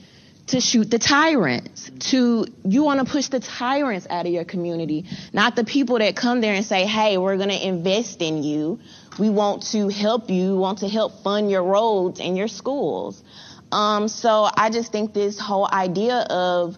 to 0.46 0.60
shoot 0.60 0.88
the 0.88 1.00
tyrants. 1.00 1.90
To 2.10 2.46
you 2.64 2.84
want 2.84 3.04
to 3.04 3.12
push 3.12 3.26
the 3.26 3.40
tyrants 3.40 4.06
out 4.08 4.26
of 4.26 4.32
your 4.32 4.44
community, 4.44 5.04
not 5.32 5.56
the 5.56 5.64
people 5.64 5.98
that 5.98 6.14
come 6.14 6.40
there 6.40 6.54
and 6.54 6.64
say, 6.64 6.86
"Hey, 6.86 7.18
we're 7.18 7.38
going 7.38 7.48
to 7.48 7.66
invest 7.66 8.22
in 8.22 8.44
you. 8.44 8.78
We 9.18 9.30
want 9.30 9.62
to 9.72 9.88
help 9.88 10.30
you. 10.30 10.52
We 10.52 10.58
want 10.58 10.78
to 10.78 10.88
help 10.88 11.24
fund 11.24 11.50
your 11.50 11.64
roads 11.64 12.20
and 12.20 12.36
your 12.36 12.48
schools." 12.48 13.20
Um, 13.72 14.08
so 14.08 14.48
I 14.54 14.70
just 14.70 14.92
think 14.92 15.14
this 15.14 15.38
whole 15.38 15.68
idea 15.72 16.16
of 16.28 16.76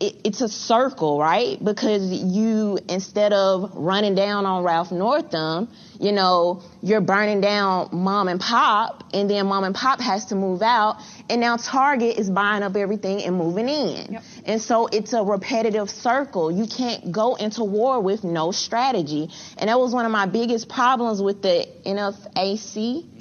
it, 0.00 0.20
it's 0.24 0.40
a 0.40 0.48
circle, 0.48 1.18
right? 1.18 1.62
Because 1.62 2.10
you, 2.12 2.78
instead 2.88 3.32
of 3.32 3.72
running 3.74 4.14
down 4.14 4.44
on 4.44 4.62
Ralph 4.62 4.92
Northam, 4.92 5.68
you 5.98 6.12
know, 6.12 6.62
you're 6.82 7.00
burning 7.00 7.40
down 7.40 7.88
mom 7.92 8.28
and 8.28 8.38
pop, 8.38 9.04
and 9.14 9.30
then 9.30 9.46
mom 9.46 9.64
and 9.64 9.74
pop 9.74 10.00
has 10.00 10.26
to 10.26 10.34
move 10.34 10.60
out, 10.60 11.00
and 11.30 11.40
now 11.40 11.56
Target 11.56 12.18
is 12.18 12.28
buying 12.28 12.62
up 12.62 12.76
everything 12.76 13.22
and 13.22 13.36
moving 13.36 13.68
in. 13.68 14.12
Yep. 14.12 14.22
And 14.44 14.60
so 14.62 14.86
it's 14.86 15.12
a 15.14 15.22
repetitive 15.22 15.88
circle. 15.88 16.50
You 16.50 16.66
can't 16.66 17.10
go 17.10 17.36
into 17.36 17.64
war 17.64 18.00
with 18.00 18.22
no 18.22 18.52
strategy. 18.52 19.30
And 19.56 19.68
that 19.68 19.78
was 19.78 19.94
one 19.94 20.04
of 20.04 20.12
my 20.12 20.26
biggest 20.26 20.68
problems 20.68 21.22
with 21.22 21.40
the 21.40 21.66
NFAC 21.86 23.15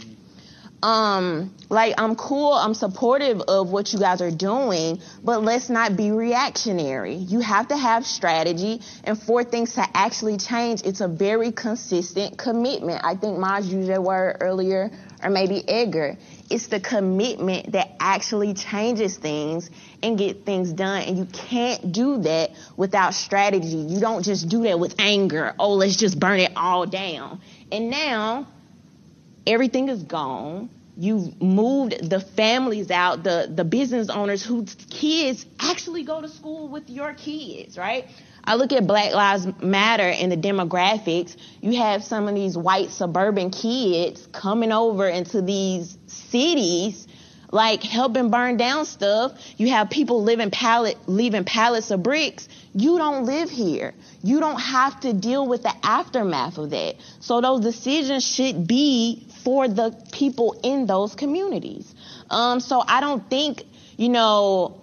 um, 0.84 1.54
like 1.70 1.96
I'm 1.98 2.16
cool, 2.16 2.54
I'm 2.54 2.74
supportive 2.74 3.42
of 3.42 3.70
what 3.70 3.92
you 3.94 4.00
guys 4.00 4.22
are 4.22 4.32
doing, 4.32 5.02
but 5.24 5.44
let's 5.44 5.70
not 5.70 5.96
be 5.96 6.12
reactionary. 6.12 7.16
You 7.16 7.40
have 7.40 7.70
to 7.70 7.78
have 7.78 8.06
strategy, 8.06 8.82
and 9.04 9.20
for 9.20 9.44
things 9.44 9.74
to 9.76 9.86
actually 9.94 10.38
change, 10.38 10.84
it's 10.84 11.02
a 11.02 11.08
very 11.08 11.52
consistent 11.52 12.38
commitment. 12.38 13.02
I 13.04 13.16
think 13.16 13.38
Maj 13.40 13.66
used 13.66 13.90
that 13.90 14.04
word 14.04 14.38
earlier, 14.42 14.92
or 15.24 15.30
maybe 15.30 15.68
Edgar. 15.68 16.18
It's 16.50 16.68
the 16.68 16.80
commitment 16.80 17.72
that 17.72 17.96
actually 18.00 18.54
changes 18.54 19.18
things 19.18 19.72
and 20.04 20.18
get 20.18 20.46
things 20.46 20.72
done, 20.72 21.02
and 21.04 21.18
you 21.18 21.26
can't 21.26 21.92
do 21.92 22.20
that 22.20 22.52
without 22.78 23.16
strategy. 23.16 23.78
You 23.78 24.00
don't 24.00 24.24
just 24.24 24.50
do 24.50 24.64
that 24.64 24.80
with 24.80 24.96
anger. 25.00 25.56
Oh, 25.58 25.74
let's 25.74 25.96
just 25.96 26.20
burn 26.20 26.40
it 26.40 26.52
all 26.56 26.86
down. 26.86 27.42
And 27.72 27.90
now 27.90 28.48
everything 29.48 29.90
is 29.90 30.04
gone. 30.04 30.70
You've 30.98 31.42
moved 31.42 32.10
the 32.10 32.22
families 32.22 32.90
out, 32.90 33.24
the, 33.24 33.52
the 33.54 33.66
business 33.66 34.10
owners 34.10 34.44
whose 34.44 34.76
kids 34.90 35.46
actually 35.60 36.04
go 36.04 36.22
to 36.22 36.30
school 36.30 36.70
with 36.70 36.90
your 36.90 37.14
kids, 37.14 37.78
right? 37.78 38.08
I 38.46 38.56
look 38.56 38.72
at 38.72 38.86
Black 38.86 39.14
Lives 39.14 39.48
Matter 39.62 40.08
and 40.08 40.32
the 40.32 40.38
demographics. 40.38 41.36
You 41.62 41.78
have 41.78 42.04
some 42.04 42.28
of 42.28 42.36
these 42.36 42.56
white 42.58 42.92
suburban 42.92 43.50
kids 43.50 44.28
coming 44.32 44.72
over 44.72 45.08
into 45.08 45.42
these 45.42 45.98
cities, 46.06 47.08
like 47.52 47.82
helping 47.82 48.30
burn 48.30 48.58
down 48.58 48.86
stuff. 48.86 49.34
You 49.58 49.70
have 49.70 49.90
people 49.90 50.24
living 50.24 50.52
pallet, 50.52 50.98
leaving 51.08 51.44
pallets 51.44 51.90
of 51.90 52.04
bricks. 52.04 52.48
You 52.74 52.98
don't 52.98 53.26
live 53.26 53.50
here. 53.50 53.94
You 54.22 54.40
don't 54.40 54.60
have 54.60 55.00
to 55.02 55.14
deal 55.14 55.48
with 55.48 55.64
the 55.64 55.74
aftermath 55.84 56.58
of 56.58 56.70
that. 56.70 56.96
So 57.20 57.42
those 57.42 57.62
decisions 57.62 58.24
should 58.24 58.68
be 58.68 59.25
for 59.46 59.68
the 59.68 59.96
people 60.12 60.60
in 60.64 60.88
those 60.88 61.16
communities. 61.16 61.94
Um, 62.30 62.60
so 62.60 62.84
I 62.86 63.00
don't 63.00 63.30
think, 63.30 63.64
you 63.96 64.10
know, 64.10 64.82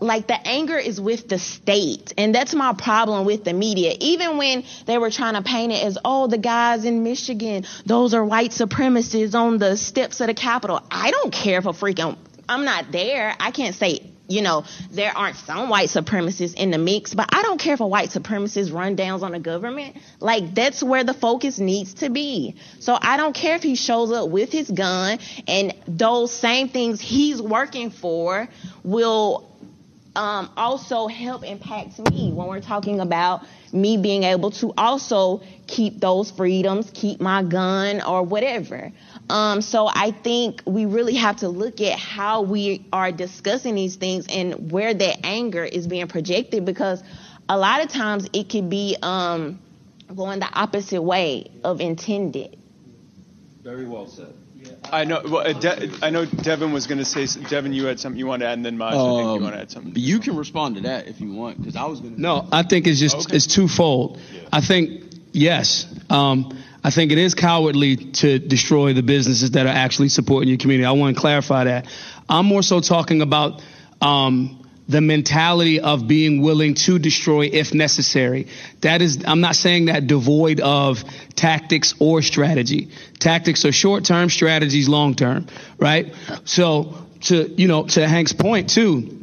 like 0.00 0.26
the 0.26 0.48
anger 0.48 0.76
is 0.76 1.00
with 1.00 1.28
the 1.28 1.38
state 1.38 2.12
and 2.18 2.34
that's 2.34 2.54
my 2.54 2.74
problem 2.74 3.24
with 3.24 3.44
the 3.44 3.52
media. 3.52 3.94
Even 4.00 4.36
when 4.36 4.64
they 4.84 4.98
were 4.98 5.10
trying 5.10 5.34
to 5.34 5.42
paint 5.42 5.72
it 5.72 5.84
as 5.84 5.96
oh 6.04 6.26
the 6.26 6.38
guys 6.38 6.84
in 6.84 7.04
michigan 7.04 7.64
those 7.86 8.12
are 8.12 8.24
white 8.24 8.50
supremacists 8.50 9.36
on 9.36 9.58
the 9.58 9.76
steps 9.76 10.20
of 10.20 10.26
the 10.26 10.34
capitol. 10.34 10.82
I 10.90 11.12
don't 11.12 11.32
care 11.32 11.58
a 11.58 11.62
freaking 11.62 12.18
i'm 12.48 12.64
not 12.64 12.90
there. 12.90 13.34
I 13.38 13.52
can't 13.52 13.76
say 13.76 14.11
you 14.28 14.42
know, 14.42 14.64
there 14.90 15.16
aren't 15.16 15.36
some 15.36 15.68
white 15.68 15.88
supremacists 15.88 16.54
in 16.54 16.70
the 16.70 16.78
mix, 16.78 17.14
but 17.14 17.28
I 17.32 17.42
don't 17.42 17.58
care 17.58 17.74
if 17.74 17.80
a 17.80 17.86
white 17.86 18.10
supremacist 18.10 18.72
run 18.72 18.96
downs 18.96 19.22
on 19.22 19.32
the 19.32 19.38
government. 19.38 19.96
Like, 20.20 20.54
that's 20.54 20.82
where 20.82 21.04
the 21.04 21.14
focus 21.14 21.58
needs 21.58 21.94
to 21.94 22.08
be. 22.08 22.56
So 22.78 22.96
I 23.00 23.16
don't 23.16 23.34
care 23.34 23.56
if 23.56 23.62
he 23.62 23.74
shows 23.74 24.12
up 24.12 24.30
with 24.30 24.50
his 24.52 24.70
gun 24.70 25.18
and 25.46 25.74
those 25.86 26.32
same 26.32 26.68
things 26.68 27.00
he's 27.00 27.42
working 27.42 27.90
for 27.90 28.48
will 28.82 29.52
um, 30.14 30.50
also 30.56 31.06
help 31.06 31.44
impact 31.44 31.98
me 32.10 32.32
when 32.32 32.46
we're 32.46 32.60
talking 32.60 33.00
about 33.00 33.42
me 33.72 33.96
being 33.96 34.24
able 34.24 34.50
to 34.50 34.72
also 34.76 35.42
keep 35.66 36.00
those 36.00 36.30
freedoms, 36.30 36.90
keep 36.92 37.20
my 37.20 37.42
gun 37.42 38.02
or 38.02 38.22
whatever. 38.22 38.92
Um, 39.28 39.62
so 39.62 39.86
I 39.86 40.10
think 40.10 40.62
we 40.66 40.84
really 40.84 41.14
have 41.14 41.36
to 41.38 41.48
look 41.48 41.80
at 41.80 41.98
how 41.98 42.42
we 42.42 42.84
are 42.92 43.12
discussing 43.12 43.74
these 43.74 43.96
things 43.96 44.26
and 44.28 44.70
where 44.70 44.92
that 44.92 45.24
anger 45.24 45.64
is 45.64 45.86
being 45.86 46.08
projected 46.08 46.64
because 46.64 47.02
a 47.48 47.56
lot 47.56 47.82
of 47.82 47.88
times 47.90 48.28
it 48.32 48.50
could 48.50 48.68
be 48.68 48.96
um, 49.00 49.58
going 50.14 50.40
the 50.40 50.50
opposite 50.52 51.02
way 51.02 51.50
of 51.64 51.80
intended. 51.80 52.58
Very 53.62 53.86
well 53.86 54.06
said. 54.08 54.34
I 54.84 55.04
know. 55.04 55.22
Well, 55.24 55.46
uh, 55.46 55.52
De- 55.58 55.90
I 56.02 56.10
know 56.10 56.24
Devin 56.24 56.72
was 56.72 56.86
going 56.86 56.98
to 56.98 57.04
say. 57.04 57.26
Devin, 57.48 57.72
you 57.72 57.86
had 57.86 57.98
something 57.98 58.18
you 58.18 58.26
want 58.26 58.40
to 58.42 58.48
add, 58.48 58.54
and 58.54 58.64
then 58.64 58.78
Maj, 58.78 58.94
I 58.94 58.96
think 58.96 59.02
you 59.02 59.06
Um, 59.08 59.42
want 59.42 59.54
to 59.54 59.60
add 59.60 59.70
something. 59.70 59.92
You 59.96 60.20
can 60.20 60.36
respond 60.36 60.76
to 60.76 60.82
that 60.82 61.08
if 61.08 61.20
you 61.20 61.32
want, 61.32 61.58
because 61.58 61.74
I 61.74 61.84
was 61.86 62.00
gonna. 62.00 62.16
No, 62.16 62.46
I 62.52 62.62
think 62.62 62.86
it's 62.86 63.00
just 63.00 63.32
it's 63.32 63.46
twofold. 63.46 64.20
I 64.52 64.60
think 64.60 65.04
yes, 65.32 65.86
um, 66.10 66.56
I 66.84 66.90
think 66.90 67.12
it 67.12 67.18
is 67.18 67.34
cowardly 67.34 67.96
to 67.96 68.38
destroy 68.38 68.92
the 68.92 69.02
businesses 69.02 69.52
that 69.52 69.66
are 69.66 69.74
actually 69.74 70.08
supporting 70.08 70.48
your 70.48 70.58
community. 70.58 70.84
I 70.84 70.92
want 70.92 71.14
to 71.14 71.20
clarify 71.20 71.64
that. 71.64 71.86
I'm 72.28 72.46
more 72.46 72.62
so 72.62 72.80
talking 72.80 73.22
about 73.22 73.62
um, 74.00 74.68
the 74.88 75.00
mentality 75.00 75.80
of 75.80 76.08
being 76.08 76.42
willing 76.42 76.74
to 76.74 76.98
destroy 76.98 77.46
if 77.52 77.72
necessary. 77.72 78.48
That 78.80 79.00
is, 79.00 79.22
I'm 79.24 79.40
not 79.40 79.54
saying 79.54 79.86
that 79.86 80.06
devoid 80.06 80.60
of 80.60 81.04
tactics 81.36 81.94
or 82.00 82.20
strategy. 82.20 82.90
Tactics 83.18 83.64
are 83.64 83.72
short 83.72 84.04
term, 84.04 84.28
strategies 84.28 84.88
long 84.88 85.14
term, 85.14 85.46
right? 85.78 86.14
So 86.44 87.06
to 87.22 87.48
you 87.56 87.68
know 87.68 87.86
to 87.86 88.08
Hank's 88.08 88.32
point 88.32 88.70
too. 88.70 89.18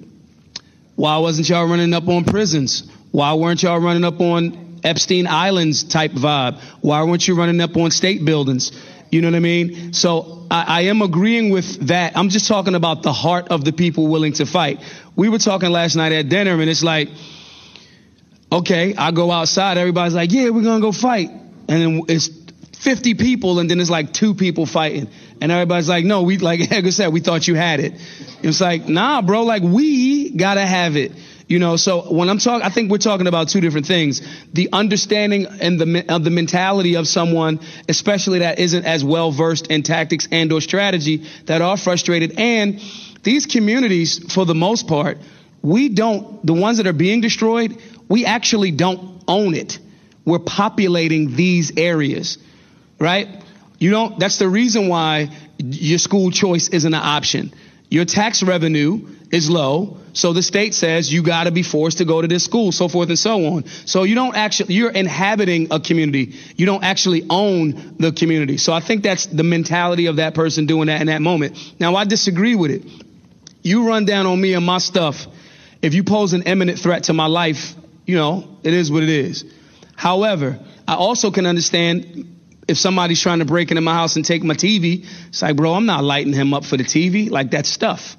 Why 0.95 1.17
wasn't 1.19 1.47
y'all 1.47 1.67
running 1.67 1.93
up 1.93 2.07
on 2.07 2.25
prisons? 2.25 2.89
Why 3.11 3.33
weren't 3.33 3.63
y'all 3.63 3.79
running 3.79 4.03
up 4.03 4.19
on 4.19 4.68
Epstein 4.83 5.27
Islands 5.27 5.83
type 5.83 6.11
vibe? 6.11 6.59
Why 6.81 7.03
weren't 7.03 7.27
you 7.27 7.35
running 7.35 7.61
up 7.61 7.75
on 7.77 7.91
state 7.91 8.23
buildings? 8.25 8.71
You 9.11 9.21
know 9.21 9.27
what 9.29 9.35
I 9.35 9.39
mean? 9.39 9.93
So 9.93 10.45
I, 10.51 10.63
I 10.67 10.81
am 10.81 11.01
agreeing 11.01 11.49
with 11.49 11.87
that. 11.87 12.15
I'm 12.15 12.29
just 12.29 12.47
talking 12.47 12.75
about 12.75 13.01
the 13.01 13.13
heart 13.13 13.47
of 13.49 13.65
the 13.65 13.73
people 13.73 14.07
willing 14.07 14.33
to 14.33 14.45
fight. 14.45 14.81
We 15.15 15.29
were 15.29 15.39
talking 15.39 15.71
last 15.71 15.95
night 15.95 16.11
at 16.11 16.29
dinner, 16.29 16.59
and 16.59 16.69
it's 16.69 16.83
like, 16.83 17.09
okay, 18.51 18.95
I 18.95 19.11
go 19.11 19.31
outside, 19.31 19.77
everybody's 19.77 20.13
like, 20.13 20.31
yeah, 20.31 20.49
we're 20.49 20.63
gonna 20.63 20.81
go 20.81 20.91
fight. 20.91 21.29
And 21.29 21.67
then 21.67 22.01
it's 22.07 22.29
50 22.79 23.15
people, 23.15 23.59
and 23.59 23.69
then 23.69 23.79
it's 23.79 23.89
like 23.89 24.13
two 24.13 24.33
people 24.33 24.65
fighting. 24.65 25.09
And 25.41 25.51
everybody's 25.51 25.89
like, 25.89 26.05
no, 26.05 26.23
we, 26.23 26.37
like 26.37 26.59
Edgar 26.71 26.91
said, 26.91 27.11
we 27.11 27.19
thought 27.19 27.47
you 27.47 27.55
had 27.55 27.79
it. 27.79 27.93
It's 28.41 28.61
like, 28.61 28.87
nah, 28.87 29.21
bro, 29.21 29.43
like 29.43 29.63
we 29.63 30.31
gotta 30.31 30.65
have 30.65 30.95
it. 30.95 31.13
You 31.49 31.57
know, 31.57 31.77
so 31.77 32.13
when 32.13 32.29
I'm 32.29 32.37
talking, 32.37 32.63
I 32.63 32.69
think 32.69 32.91
we're 32.91 32.99
talking 32.99 33.25
about 33.25 33.49
two 33.49 33.59
different 33.59 33.87
things. 33.87 34.21
The 34.53 34.69
understanding 34.71 35.47
and 35.47 35.81
the, 35.81 36.05
of 36.07 36.23
the 36.23 36.29
mentality 36.29 36.95
of 36.95 37.07
someone, 37.07 37.59
especially 37.89 38.39
that 38.39 38.59
isn't 38.59 38.85
as 38.85 39.03
well 39.03 39.31
versed 39.31 39.65
in 39.65 39.81
tactics 39.81 40.27
and 40.31 40.51
or 40.53 40.61
strategy, 40.61 41.25
that 41.47 41.63
are 41.63 41.75
frustrated. 41.75 42.39
And 42.39 42.79
these 43.23 43.47
communities, 43.47 44.31
for 44.31 44.45
the 44.45 44.53
most 44.53 44.87
part, 44.87 45.17
we 45.63 45.89
don't, 45.89 46.45
the 46.45 46.53
ones 46.53 46.77
that 46.77 46.85
are 46.85 46.93
being 46.93 47.19
destroyed, 47.19 47.81
we 48.07 48.25
actually 48.25 48.69
don't 48.69 49.23
own 49.27 49.55
it. 49.55 49.79
We're 50.25 50.37
populating 50.37 51.35
these 51.35 51.75
areas, 51.75 52.37
right? 52.99 53.27
You 53.79 53.89
don't, 53.89 54.19
that's 54.19 54.37
the 54.37 54.47
reason 54.47 54.87
why 54.87 55.29
your 55.57 55.97
school 55.97 56.29
choice 56.29 56.69
isn't 56.69 56.93
an 56.93 57.01
option. 57.01 57.55
Your 57.89 58.05
tax 58.05 58.43
revenue 58.43 59.07
is 59.31 59.49
low, 59.49 59.97
so 60.13 60.33
the 60.33 60.41
state 60.41 60.73
says 60.73 61.11
you 61.11 61.23
got 61.23 61.43
to 61.43 61.51
be 61.51 61.63
forced 61.63 61.99
to 61.99 62.05
go 62.05 62.21
to 62.21 62.27
this 62.27 62.43
school, 62.43 62.71
so 62.71 62.87
forth 62.87 63.09
and 63.09 63.19
so 63.19 63.45
on. 63.45 63.65
So 63.85 64.03
you 64.03 64.15
don't 64.15 64.35
actually, 64.35 64.73
you're 64.73 64.89
inhabiting 64.89 65.67
a 65.71 65.79
community. 65.79 66.35
You 66.55 66.65
don't 66.65 66.83
actually 66.83 67.25
own 67.29 67.95
the 67.99 68.11
community. 68.11 68.57
So 68.57 68.73
I 68.73 68.79
think 68.79 69.03
that's 69.03 69.27
the 69.27 69.43
mentality 69.43 70.07
of 70.07 70.17
that 70.17 70.33
person 70.33 70.65
doing 70.65 70.87
that 70.87 71.01
in 71.01 71.07
that 71.07 71.21
moment. 71.21 71.57
Now 71.79 71.95
I 71.95 72.05
disagree 72.05 72.55
with 72.55 72.71
it. 72.71 72.83
You 73.61 73.87
run 73.87 74.05
down 74.05 74.25
on 74.25 74.39
me 74.39 74.53
and 74.53 74.65
my 74.65 74.79
stuff. 74.79 75.27
If 75.81 75.93
you 75.93 76.03
pose 76.03 76.33
an 76.33 76.43
imminent 76.43 76.79
threat 76.79 77.03
to 77.05 77.13
my 77.13 77.27
life, 77.27 77.75
you 78.05 78.15
know, 78.15 78.57
it 78.63 78.73
is 78.73 78.91
what 78.91 79.03
it 79.03 79.09
is. 79.09 79.45
However, 79.95 80.59
I 80.87 80.95
also 80.95 81.29
can 81.29 81.45
understand 81.45 82.37
if 82.67 82.77
somebody's 82.77 83.21
trying 83.21 83.39
to 83.39 83.45
break 83.45 83.71
into 83.71 83.81
my 83.81 83.93
house 83.93 84.15
and 84.15 84.25
take 84.25 84.43
my 84.43 84.53
TV, 84.53 85.05
it's 85.27 85.41
like, 85.41 85.55
bro, 85.55 85.73
I'm 85.73 85.85
not 85.85 86.03
lighting 86.03 86.33
him 86.33 86.53
up 86.53 86.65
for 86.65 86.77
the 86.77 86.83
TV. 86.83 87.29
Like 87.29 87.51
that's 87.51 87.69
stuff. 87.69 88.15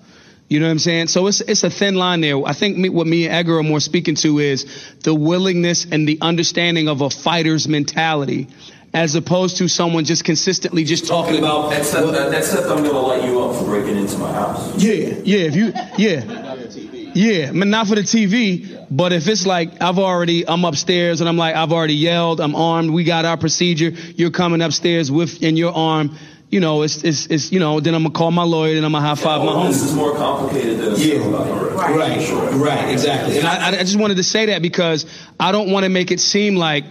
You 0.50 0.58
know 0.58 0.66
what 0.66 0.72
I'm 0.72 0.78
saying? 0.80 1.06
So 1.06 1.28
it's 1.28 1.40
it's 1.40 1.62
a 1.62 1.70
thin 1.70 1.94
line 1.94 2.22
there. 2.22 2.44
I 2.44 2.54
think 2.54 2.76
me, 2.76 2.88
what 2.88 3.06
me 3.06 3.26
and 3.26 3.32
Edgar 3.32 3.60
are 3.60 3.62
more 3.62 3.78
speaking 3.78 4.16
to 4.16 4.40
is 4.40 4.66
the 5.04 5.14
willingness 5.14 5.86
and 5.88 6.08
the 6.08 6.18
understanding 6.20 6.88
of 6.88 7.02
a 7.02 7.08
fighter's 7.08 7.68
mentality, 7.68 8.48
as 8.92 9.14
opposed 9.14 9.58
to 9.58 9.68
someone 9.68 10.04
just 10.04 10.24
consistently 10.24 10.82
just 10.82 11.06
talking 11.06 11.38
about. 11.38 11.72
Except, 11.72 12.04
uh, 12.04 12.32
except 12.34 12.66
I'm 12.66 12.82
gonna 12.82 12.98
light 12.98 13.24
you 13.24 13.40
up 13.40 13.54
for 13.54 13.64
breaking 13.64 13.96
into 13.96 14.18
my 14.18 14.32
house. 14.32 14.76
Yeah, 14.76 15.20
yeah. 15.22 15.46
If 15.46 15.54
you, 15.54 15.72
yeah, 15.96 17.12
yeah. 17.14 17.48
I 17.50 17.52
mean, 17.52 17.70
not 17.70 17.86
for 17.86 17.94
the 17.94 18.02
TV, 18.02 18.86
but 18.90 19.12
if 19.12 19.28
it's 19.28 19.46
like 19.46 19.80
I've 19.80 20.00
already, 20.00 20.48
I'm 20.48 20.64
upstairs 20.64 21.20
and 21.20 21.28
I'm 21.28 21.36
like 21.36 21.54
I've 21.54 21.70
already 21.70 21.94
yelled, 21.94 22.40
I'm 22.40 22.56
armed, 22.56 22.90
we 22.90 23.04
got 23.04 23.24
our 23.24 23.36
procedure. 23.36 23.90
You're 24.16 24.32
coming 24.32 24.62
upstairs 24.62 25.12
with 25.12 25.44
in 25.44 25.56
your 25.56 25.72
arm. 25.72 26.18
You 26.50 26.58
know, 26.60 26.82
it's 26.82 27.04
it's, 27.04 27.26
it's 27.26 27.52
you 27.52 27.60
know. 27.60 27.78
Then 27.80 27.94
I'm 27.94 28.02
gonna 28.02 28.12
call 28.12 28.30
my 28.32 28.42
lawyer. 28.42 28.74
Then 28.74 28.84
I'm 28.84 28.92
gonna 28.92 29.06
high 29.06 29.14
five 29.14 29.40
my 29.42 29.52
Oh, 29.52 29.54
homie. 29.56 29.68
This 29.68 29.82
is 29.84 29.94
more 29.94 30.14
complicated 30.16 30.78
than 30.78 30.96
Yeah. 30.96 31.18
right, 31.30 31.96
Right, 31.96 32.22
Sure. 32.22 32.50
right, 32.58 32.90
exactly. 32.90 33.38
And 33.38 33.46
I, 33.46 33.68
I 33.68 33.82
just 33.84 33.98
wanted 33.98 34.16
to 34.16 34.24
say 34.24 34.46
that 34.46 34.60
because 34.60 35.06
I 35.38 35.52
don't 35.52 35.70
want 35.70 35.84
to 35.84 35.88
make 35.90 36.10
it 36.10 36.18
seem 36.20 36.56
like 36.56 36.84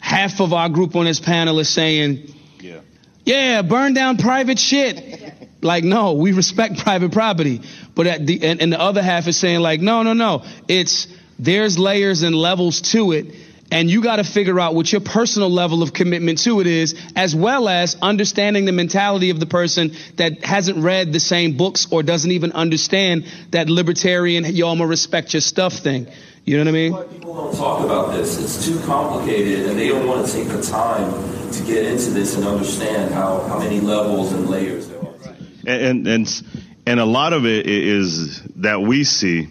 half 0.00 0.40
of 0.40 0.52
our 0.54 0.68
group 0.70 0.96
on 0.96 1.04
this 1.04 1.20
panel 1.20 1.58
is 1.58 1.68
saying, 1.68 2.32
Yeah. 2.60 2.78
yeah, 3.24 3.60
burn 3.62 3.92
down 3.92 4.16
private 4.16 4.58
shit. 4.58 5.34
Like, 5.60 5.84
no, 5.84 6.14
we 6.14 6.32
respect 6.32 6.78
private 6.78 7.12
property. 7.12 7.60
But 7.94 8.06
at 8.08 8.26
the, 8.26 8.42
and, 8.42 8.60
and 8.62 8.72
the 8.72 8.80
other 8.80 9.00
half 9.02 9.28
is 9.28 9.36
saying 9.36 9.60
like, 9.60 9.80
no, 9.80 10.02
no, 10.02 10.12
no. 10.14 10.42
It's, 10.66 11.06
there's 11.38 11.78
layers 11.78 12.22
and 12.22 12.34
levels 12.34 12.80
to 12.92 13.12
it. 13.12 13.26
And 13.72 13.90
you 13.90 14.02
got 14.02 14.16
to 14.16 14.24
figure 14.24 14.60
out 14.60 14.74
what 14.74 14.92
your 14.92 15.00
personal 15.00 15.50
level 15.50 15.82
of 15.82 15.94
commitment 15.94 16.38
to 16.44 16.60
it 16.60 16.66
is, 16.66 16.94
as 17.16 17.34
well 17.34 17.68
as 17.70 17.96
understanding 18.02 18.66
the 18.66 18.72
mentality 18.72 19.30
of 19.30 19.40
the 19.40 19.46
person 19.46 19.92
that 20.16 20.44
hasn't 20.44 20.78
read 20.78 21.12
the 21.12 21.20
same 21.20 21.56
books 21.56 21.86
or 21.90 22.02
doesn't 22.02 22.30
even 22.30 22.52
understand 22.52 23.24
that 23.50 23.70
libertarian, 23.70 24.44
yo, 24.44 24.70
I'ma 24.70 24.84
respect 24.84 25.32
your 25.32 25.40
stuff 25.40 25.72
thing. 25.72 26.06
You 26.44 26.58
know 26.58 26.64
what 26.64 26.68
I 26.68 26.72
mean? 26.72 27.08
People 27.14 27.34
don't 27.34 27.56
talk 27.56 27.82
about 27.82 28.12
this. 28.12 28.38
It's 28.38 28.66
too 28.66 28.78
complicated, 28.84 29.70
and 29.70 29.78
they 29.78 29.88
don't 29.88 30.06
want 30.06 30.26
to 30.26 30.32
take 30.32 30.48
the 30.48 30.60
time 30.60 31.10
to 31.52 31.62
get 31.64 31.86
into 31.86 32.10
this 32.10 32.36
and 32.36 32.44
understand 32.44 33.14
how, 33.14 33.40
how 33.42 33.58
many 33.58 33.80
levels 33.80 34.32
and 34.32 34.50
layers 34.50 34.88
there 34.88 35.00
are. 35.00 35.36
and 35.66 36.06
and 36.06 36.42
and 36.84 37.00
a 37.00 37.04
lot 37.04 37.32
of 37.32 37.46
it 37.46 37.66
is 37.66 38.42
that 38.56 38.82
we 38.82 39.04
see 39.04 39.46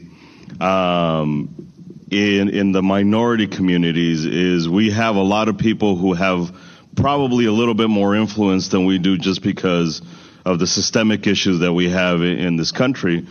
um, 0.60 1.71
in 2.12 2.50
in 2.50 2.74
the 2.74 2.84
minority 2.84 3.48
communities 3.48 4.26
is 4.26 4.68
we 4.68 4.92
have 4.92 5.16
a 5.16 5.22
lot 5.24 5.48
of 5.48 5.58
people 5.58 5.96
who 5.96 6.14
have 6.14 6.54
probably 6.96 7.46
a 7.46 7.52
little 7.52 7.74
bit 7.74 7.90
more 7.90 8.16
influence 8.16 8.68
than 8.68 8.86
we 8.86 9.00
do 9.00 9.18
just 9.18 9.42
because 9.42 10.02
of 10.46 10.60
the 10.60 10.68
systemic 10.68 11.26
issues 11.26 11.60
that 11.60 11.72
we 11.72 11.90
have 11.90 12.22
in, 12.22 12.38
in 12.38 12.56
this 12.58 12.74
country 12.74 13.26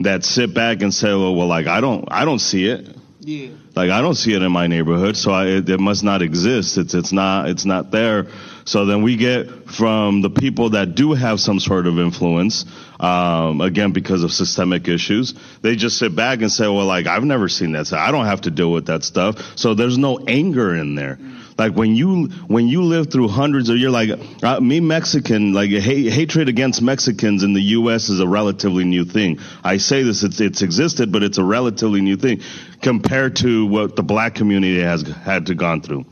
that 0.00 0.22
sit 0.22 0.52
back 0.54 0.82
and 0.82 0.92
say 0.92 1.08
well, 1.08 1.34
well 1.34 1.46
like 1.46 1.66
I 1.66 1.80
don't 1.80 2.04
I 2.10 2.26
don't 2.26 2.38
see 2.38 2.66
it 2.66 2.94
Yeah. 3.22 3.48
Like 3.76 3.90
I 3.90 4.00
don't 4.00 4.14
see 4.14 4.32
it 4.32 4.40
in 4.40 4.50
my 4.50 4.66
neighborhood, 4.66 5.14
so 5.16 5.30
I, 5.30 5.46
it, 5.46 5.68
it 5.68 5.78
must 5.78 6.02
not 6.02 6.22
exist. 6.22 6.78
It's 6.78 6.94
it's 6.94 7.12
not 7.12 7.50
it's 7.50 7.66
not 7.66 7.90
there. 7.90 8.28
So 8.64 8.86
then 8.86 9.02
we 9.02 9.16
get 9.16 9.68
from 9.70 10.22
the 10.22 10.30
people 10.30 10.70
that 10.70 10.94
do 10.94 11.12
have 11.12 11.38
some 11.38 11.60
sort 11.60 11.86
of 11.86 11.98
influence, 11.98 12.64
um, 12.98 13.60
again 13.60 13.92
because 13.92 14.22
of 14.22 14.32
systemic 14.32 14.88
issues, 14.88 15.34
they 15.60 15.76
just 15.76 15.98
sit 15.98 16.16
back 16.16 16.40
and 16.40 16.50
say, 16.50 16.64
well, 16.66 16.86
like 16.86 17.06
I've 17.06 17.24
never 17.24 17.48
seen 17.48 17.72
that. 17.72 17.86
So 17.88 17.98
I 17.98 18.10
don't 18.10 18.26
have 18.26 18.42
to 18.42 18.50
deal 18.50 18.72
with 18.72 18.86
that 18.86 19.04
stuff. 19.04 19.36
So 19.56 19.74
there's 19.74 19.98
no 19.98 20.18
anger 20.26 20.74
in 20.74 20.94
there. 20.94 21.18
Like 21.60 21.74
when 21.74 21.94
you 21.94 22.28
when 22.46 22.68
you 22.68 22.84
live 22.84 23.12
through 23.12 23.28
hundreds 23.28 23.68
of 23.68 23.76
you're 23.76 23.90
like 23.90 24.08
uh, 24.42 24.60
me 24.60 24.80
Mexican, 24.80 25.52
like 25.52 25.68
ha- 25.70 26.08
hatred 26.08 26.48
against 26.48 26.80
Mexicans 26.80 27.42
in 27.42 27.52
the 27.52 27.60
U.S. 27.60 28.08
is 28.08 28.18
a 28.18 28.26
relatively 28.26 28.84
new 28.84 29.04
thing. 29.04 29.40
I 29.62 29.76
say 29.76 30.02
this, 30.02 30.22
it's 30.22 30.40
it's 30.40 30.62
existed, 30.62 31.12
but 31.12 31.22
it's 31.22 31.36
a 31.36 31.44
relatively 31.44 32.00
new 32.00 32.16
thing 32.16 32.40
compared 32.80 33.36
to 33.36 33.66
what 33.66 33.94
the 33.94 34.02
black 34.02 34.34
community 34.36 34.80
has 34.80 35.02
had 35.02 35.48
to 35.48 35.54
gone 35.54 35.82
through. 35.82 36.06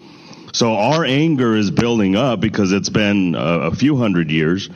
So 0.53 0.75
our 0.75 1.03
anger 1.03 1.57
is 1.57 1.71
building 1.71 2.15
up 2.15 2.41
because 2.41 2.73
it's 2.73 2.91
been 2.91 3.35
a, 3.35 3.71
a 3.71 3.75
few 3.75 3.97
hundred 3.97 4.31
years. 4.31 4.69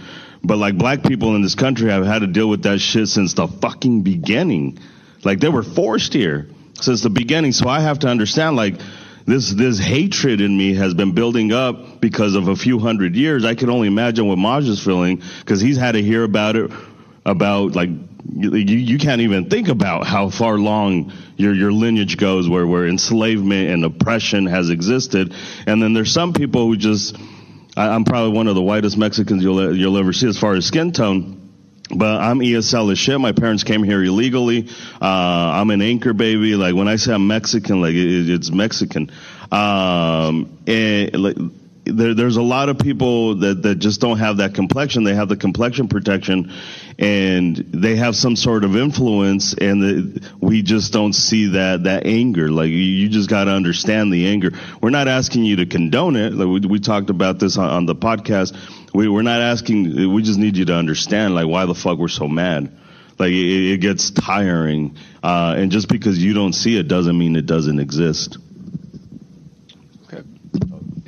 But 0.42 0.56
like 0.56 0.78
black 0.78 1.02
people 1.02 1.36
in 1.36 1.42
this 1.42 1.54
country 1.54 1.90
have 1.90 2.06
had 2.06 2.20
to 2.20 2.26
deal 2.26 2.48
with 2.48 2.62
that 2.62 2.78
shit 2.78 3.08
since 3.08 3.34
the 3.34 3.46
fucking 3.46 4.04
beginning. 4.04 4.78
Like 5.22 5.38
they 5.38 5.50
were 5.50 5.62
forced 5.62 6.14
here 6.14 6.48
since 6.80 7.02
the 7.02 7.10
beginning. 7.10 7.52
So 7.52 7.68
I 7.68 7.80
have 7.80 7.98
to 7.98 8.08
understand 8.08 8.56
like 8.56 8.76
this 9.26 9.52
this 9.52 9.78
hatred 9.78 10.40
in 10.40 10.56
me 10.56 10.74
has 10.74 10.94
been 10.94 11.12
building 11.12 11.52
up 11.52 12.00
because 12.00 12.34
of 12.34 12.48
a 12.48 12.56
few 12.56 12.78
hundred 12.78 13.14
years. 13.14 13.44
I 13.44 13.54
can 13.54 13.70
only 13.70 13.88
imagine 13.88 14.26
what 14.26 14.38
Maj 14.38 14.68
is 14.68 14.82
feeling 14.82 15.22
because 15.40 15.60
he's 15.60 15.76
had 15.76 15.92
to 15.92 16.02
hear 16.02 16.24
about 16.24 16.56
it 16.56 16.70
about 17.24 17.72
like 17.76 17.90
you, 18.34 18.50
you 18.56 18.98
can't 18.98 19.20
even 19.20 19.48
think 19.48 19.68
about 19.68 20.06
how 20.06 20.28
far 20.28 20.58
long 20.58 21.12
your 21.36 21.54
your 21.54 21.72
lineage 21.72 22.16
goes 22.16 22.48
where 22.48 22.66
where 22.66 22.86
enslavement 22.86 23.70
and 23.70 23.84
oppression 23.84 24.46
has 24.46 24.70
existed 24.70 25.34
and 25.66 25.82
then 25.82 25.92
there's 25.92 26.12
some 26.12 26.32
people 26.32 26.66
who 26.66 26.76
just 26.76 27.16
I, 27.76 27.88
I'm 27.88 28.04
probably 28.04 28.36
one 28.36 28.48
of 28.48 28.54
the 28.54 28.62
whitest 28.62 28.96
Mexicans 28.96 29.42
you'll 29.42 29.76
you'll 29.76 29.98
ever 29.98 30.12
see 30.12 30.28
as 30.28 30.38
far 30.38 30.54
as 30.54 30.66
skin 30.66 30.92
tone 30.92 31.41
but 31.94 32.20
I'm 32.20 32.38
ESL 32.40 32.92
as 32.92 32.98
shit. 32.98 33.20
My 33.20 33.32
parents 33.32 33.64
came 33.64 33.82
here 33.82 34.02
illegally. 34.02 34.68
Uh, 35.00 35.04
I'm 35.04 35.70
an 35.70 35.82
anchor 35.82 36.12
baby. 36.12 36.54
Like 36.54 36.74
when 36.74 36.88
I 36.88 36.96
say 36.96 37.12
I'm 37.12 37.26
Mexican, 37.26 37.80
like 37.80 37.94
it, 37.94 38.30
it's 38.30 38.50
Mexican. 38.50 39.10
Um, 39.50 40.58
and 40.66 41.14
like, 41.14 41.36
there, 41.84 42.14
there's 42.14 42.36
a 42.36 42.42
lot 42.42 42.68
of 42.68 42.78
people 42.78 43.36
that, 43.36 43.62
that 43.62 43.74
just 43.76 44.00
don't 44.00 44.18
have 44.18 44.36
that 44.38 44.54
complexion. 44.54 45.04
They 45.04 45.14
have 45.14 45.28
the 45.28 45.36
complexion 45.36 45.88
protection 45.88 46.52
and 46.98 47.56
they 47.56 47.96
have 47.96 48.14
some 48.14 48.36
sort 48.36 48.64
of 48.64 48.76
influence 48.76 49.54
and 49.54 49.82
the, 49.82 50.30
we 50.40 50.62
just 50.62 50.92
don't 50.92 51.12
see 51.12 51.48
that, 51.48 51.84
that 51.84 52.06
anger. 52.06 52.50
Like 52.50 52.68
you, 52.68 52.76
you 52.76 53.08
just 53.08 53.28
got 53.28 53.44
to 53.44 53.50
understand 53.50 54.12
the 54.12 54.28
anger. 54.28 54.52
We're 54.80 54.90
not 54.90 55.08
asking 55.08 55.44
you 55.44 55.56
to 55.56 55.66
condone 55.66 56.16
it. 56.16 56.32
Like 56.32 56.62
we, 56.62 56.68
we 56.68 56.78
talked 56.78 57.10
about 57.10 57.38
this 57.40 57.58
on, 57.58 57.68
on 57.68 57.86
the 57.86 57.96
podcast. 57.96 58.56
We, 58.94 59.08
we're 59.08 59.22
not 59.22 59.40
asking, 59.40 60.12
we 60.12 60.22
just 60.22 60.38
need 60.38 60.56
you 60.56 60.66
to 60.66 60.74
understand 60.74 61.34
like 61.34 61.46
why 61.46 61.66
the 61.66 61.74
fuck 61.74 61.98
we're 61.98 62.08
so 62.08 62.28
mad. 62.28 62.76
Like 63.18 63.32
it, 63.32 63.72
it 63.74 63.78
gets 63.80 64.10
tiring. 64.10 64.96
Uh, 65.22 65.54
and 65.56 65.70
just 65.70 65.88
because 65.88 66.22
you 66.22 66.34
don't 66.34 66.52
see 66.52 66.78
it 66.78 66.88
doesn't 66.88 67.16
mean 67.16 67.36
it 67.36 67.46
doesn't 67.46 67.78
exist. 67.78 68.38
Okay, 70.06 70.22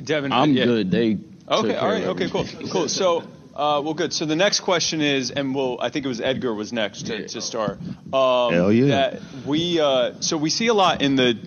Devin, 0.03 0.31
I'm 0.31 0.53
yeah. 0.53 0.65
good. 0.65 0.91
They 0.91 1.19
Okay, 1.47 1.75
all 1.75 1.89
right, 1.89 2.05
okay, 2.05 2.27
cool, 2.27 2.45
cool. 2.71 2.89
So, 2.89 3.23
uh, 3.55 3.81
well, 3.83 3.93
good. 3.93 4.11
So 4.11 4.25
the 4.25 4.35
next 4.35 4.59
question 4.61 5.01
is, 5.01 5.31
and 5.31 5.55
we'll, 5.55 5.79
I 5.79 5.89
think 5.89 6.05
it 6.05 6.09
was 6.09 6.19
Edgar 6.19 6.53
was 6.53 6.73
next 6.73 7.05
to, 7.07 7.27
to 7.27 7.41
start. 7.41 7.79
Um, 8.11 8.53
Hell 8.53 8.71
yeah. 8.71 8.87
That 8.87 9.21
we, 9.45 9.79
uh, 9.79 10.19
so 10.19 10.37
we 10.37 10.49
see 10.49 10.67
a 10.67 10.73
lot 10.73 11.01
in 11.01 11.15
the 11.15 11.37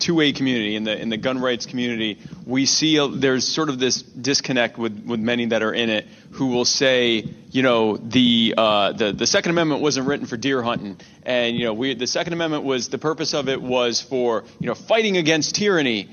2A 0.00 0.34
community, 0.34 0.74
in 0.74 0.84
the 0.84 0.98
in 0.98 1.10
the 1.10 1.18
gun 1.18 1.38
rights 1.38 1.66
community. 1.66 2.18
We 2.46 2.64
see 2.64 2.96
a, 2.96 3.06
there's 3.06 3.46
sort 3.46 3.68
of 3.68 3.78
this 3.78 4.00
disconnect 4.00 4.78
with 4.78 5.04
with 5.04 5.20
many 5.20 5.46
that 5.46 5.62
are 5.62 5.72
in 5.72 5.90
it 5.90 6.06
who 6.32 6.46
will 6.46 6.64
say, 6.64 7.28
you 7.50 7.62
know, 7.62 7.98
the 7.98 8.54
uh, 8.56 8.92
the 8.92 9.12
the 9.12 9.26
Second 9.26 9.50
Amendment 9.50 9.82
wasn't 9.82 10.06
written 10.06 10.24
for 10.24 10.38
deer 10.38 10.62
hunting, 10.62 10.98
and 11.24 11.56
you 11.56 11.64
know, 11.64 11.74
we 11.74 11.94
the 11.94 12.06
Second 12.06 12.32
Amendment 12.32 12.64
was 12.64 12.88
the 12.88 12.98
purpose 12.98 13.34
of 13.34 13.50
it 13.50 13.60
was 13.60 14.00
for 14.00 14.44
you 14.58 14.66
know 14.66 14.74
fighting 14.74 15.18
against 15.18 15.54
tyranny. 15.54 16.08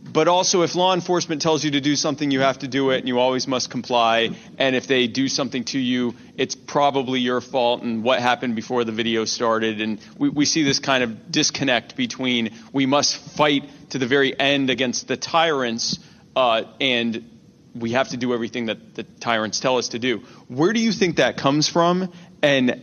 But 0.00 0.28
also, 0.28 0.62
if 0.62 0.74
law 0.74 0.94
enforcement 0.94 1.42
tells 1.42 1.64
you 1.64 1.72
to 1.72 1.80
do 1.80 1.96
something, 1.96 2.30
you 2.30 2.40
have 2.40 2.60
to 2.60 2.68
do 2.68 2.90
it, 2.90 2.98
and 2.98 3.08
you 3.08 3.18
always 3.18 3.48
must 3.48 3.68
comply. 3.68 4.30
And 4.56 4.76
if 4.76 4.86
they 4.86 5.06
do 5.06 5.28
something 5.28 5.64
to 5.64 5.78
you, 5.78 6.14
it's 6.36 6.54
probably 6.54 7.20
your 7.20 7.40
fault 7.40 7.82
and 7.82 8.04
what 8.04 8.20
happened 8.20 8.54
before 8.54 8.84
the 8.84 8.92
video 8.92 9.24
started. 9.24 9.80
And 9.80 10.00
we, 10.16 10.28
we 10.28 10.44
see 10.44 10.62
this 10.62 10.78
kind 10.78 11.02
of 11.02 11.30
disconnect 11.30 11.96
between 11.96 12.54
we 12.72 12.86
must 12.86 13.16
fight 13.36 13.68
to 13.90 13.98
the 13.98 14.06
very 14.06 14.38
end 14.38 14.70
against 14.70 15.08
the 15.08 15.16
tyrants, 15.16 15.98
uh, 16.36 16.62
and 16.80 17.28
we 17.74 17.92
have 17.92 18.08
to 18.08 18.16
do 18.16 18.32
everything 18.32 18.66
that 18.66 18.94
the 18.94 19.02
tyrants 19.02 19.60
tell 19.60 19.78
us 19.78 19.90
to 19.90 19.98
do. 19.98 20.18
Where 20.46 20.72
do 20.72 20.80
you 20.80 20.92
think 20.92 21.16
that 21.16 21.36
comes 21.36 21.68
from? 21.68 22.12
And 22.40 22.82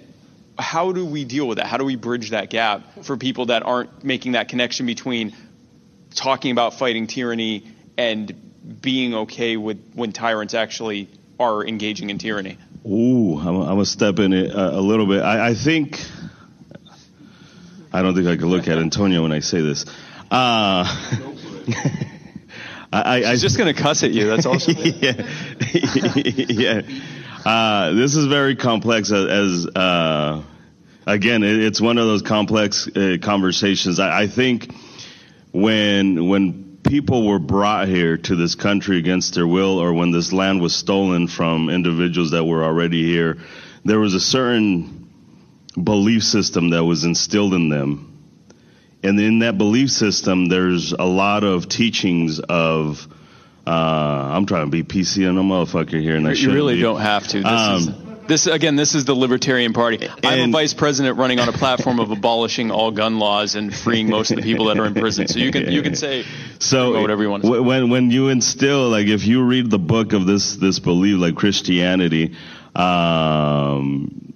how 0.57 0.91
do 0.91 1.05
we 1.05 1.25
deal 1.25 1.47
with 1.47 1.57
that? 1.57 1.67
How 1.67 1.77
do 1.77 1.85
we 1.85 1.95
bridge 1.95 2.29
that 2.31 2.49
gap 2.49 3.03
for 3.03 3.17
people 3.17 3.47
that 3.47 3.63
aren't 3.63 4.03
making 4.03 4.33
that 4.33 4.47
connection 4.47 4.85
between 4.85 5.35
talking 6.15 6.51
about 6.51 6.73
fighting 6.73 7.07
tyranny 7.07 7.67
and 7.97 8.81
being 8.81 9.13
okay 9.13 9.57
with 9.57 9.91
when 9.93 10.11
tyrants 10.11 10.53
actually 10.53 11.09
are 11.39 11.65
engaging 11.65 12.09
in 12.09 12.17
tyranny? 12.17 12.57
Ooh, 12.87 13.37
I'm, 13.37 13.61
I'm 13.61 13.67
gonna 13.67 13.85
step 13.85 14.19
in 14.19 14.33
it 14.33 14.51
a, 14.51 14.79
a 14.79 14.81
little 14.81 15.05
bit. 15.05 15.21
I, 15.21 15.49
I 15.49 15.53
think 15.53 16.01
I 17.91 18.01
don't 18.01 18.15
think 18.15 18.27
I 18.27 18.35
can 18.35 18.47
look 18.47 18.67
at 18.67 18.77
Antonia 18.77 19.21
when 19.21 19.31
I 19.31 19.39
say 19.39 19.61
this. 19.61 19.85
Uh, 20.29 20.83
I, 22.91 23.23
I, 23.23 23.31
She's 23.31 23.41
just 23.41 23.57
gonna 23.57 23.73
cuss 23.73 24.03
at 24.03 24.11
you. 24.11 24.27
That's 24.27 24.45
awesome. 24.45 24.75
yeah, 24.79 25.27
yeah. 26.15 26.81
Uh, 27.45 27.91
this 27.91 28.15
is 28.15 28.25
very 28.25 28.55
complex. 28.55 29.11
As, 29.11 29.65
as 29.65 29.67
uh, 29.75 30.43
again, 31.05 31.43
it, 31.43 31.63
it's 31.63 31.81
one 31.81 31.97
of 31.97 32.05
those 32.05 32.21
complex 32.21 32.87
uh, 32.87 33.17
conversations. 33.21 33.99
I, 33.99 34.23
I 34.23 34.27
think 34.27 34.73
when 35.55 36.27
when 36.27 36.79
people 36.83 37.25
were 37.25 37.39
brought 37.39 37.87
here 37.87 38.17
to 38.17 38.35
this 38.35 38.55
country 38.55 38.97
against 38.97 39.33
their 39.35 39.47
will, 39.47 39.79
or 39.79 39.93
when 39.93 40.11
this 40.11 40.33
land 40.33 40.61
was 40.61 40.75
stolen 40.75 41.27
from 41.27 41.69
individuals 41.69 42.31
that 42.31 42.43
were 42.43 42.63
already 42.63 43.03
here, 43.05 43.37
there 43.85 43.99
was 43.99 44.13
a 44.13 44.19
certain 44.19 45.09
belief 45.81 46.23
system 46.23 46.71
that 46.71 46.83
was 46.83 47.05
instilled 47.05 47.53
in 47.53 47.69
them. 47.69 48.11
And 49.01 49.19
in 49.19 49.39
that 49.39 49.57
belief 49.57 49.91
system, 49.91 50.47
there's 50.47 50.91
a 50.91 51.05
lot 51.05 51.43
of 51.43 51.69
teachings 51.69 52.39
of. 52.39 53.07
Uh, 53.67 53.71
I'm 54.35 54.45
trying 54.45 54.65
to 54.65 54.71
be 54.71 54.83
PC 54.83 55.27
on 55.27 55.37
a 55.39 55.41
motherfucker 55.41 55.99
here, 55.99 56.15
and 56.15 56.27
I 56.27 56.33
You 56.33 56.51
really 56.53 56.75
be. 56.75 56.81
don't 56.81 56.99
have 57.01 57.27
to. 57.29 57.39
This 58.27 58.41
is 58.41 58.45
this 58.45 58.55
again. 58.55 58.75
This 58.75 58.95
is 58.95 59.05
the 59.05 59.15
Libertarian 59.15 59.73
Party. 59.73 60.07
I'm 60.23 60.49
a 60.49 60.51
vice 60.51 60.73
president 60.73 61.17
running 61.17 61.39
on 61.39 61.49
a 61.49 61.51
platform 61.53 61.99
of 61.99 62.11
abolishing 62.11 62.71
all 62.71 62.91
gun 62.91 63.19
laws 63.19 63.55
and 63.55 63.73
freeing 63.73 64.09
most 64.09 64.31
of 64.31 64.37
the 64.37 64.43
people 64.43 64.65
that 64.65 64.79
are 64.79 64.85
in 64.85 64.93
prison. 64.93 65.27
So 65.27 65.39
you 65.39 65.51
can 65.51 65.71
you 65.71 65.81
can 65.81 65.95
say 65.95 66.25
So 66.59 67.01
whatever 67.01 67.23
you 67.23 67.29
want 67.29 67.43
to 67.43 67.49
say. 67.53 67.59
when 67.59 67.89
when 67.89 68.11
you 68.11 68.29
instill 68.29 68.89
like 68.89 69.07
if 69.07 69.25
you 69.25 69.43
read 69.43 69.69
the 69.69 69.79
book 69.79 70.13
of 70.13 70.25
this 70.25 70.55
this 70.55 70.79
belief 70.79 71.19
like 71.19 71.35
Christianity, 71.35 72.35
um, 72.75 74.33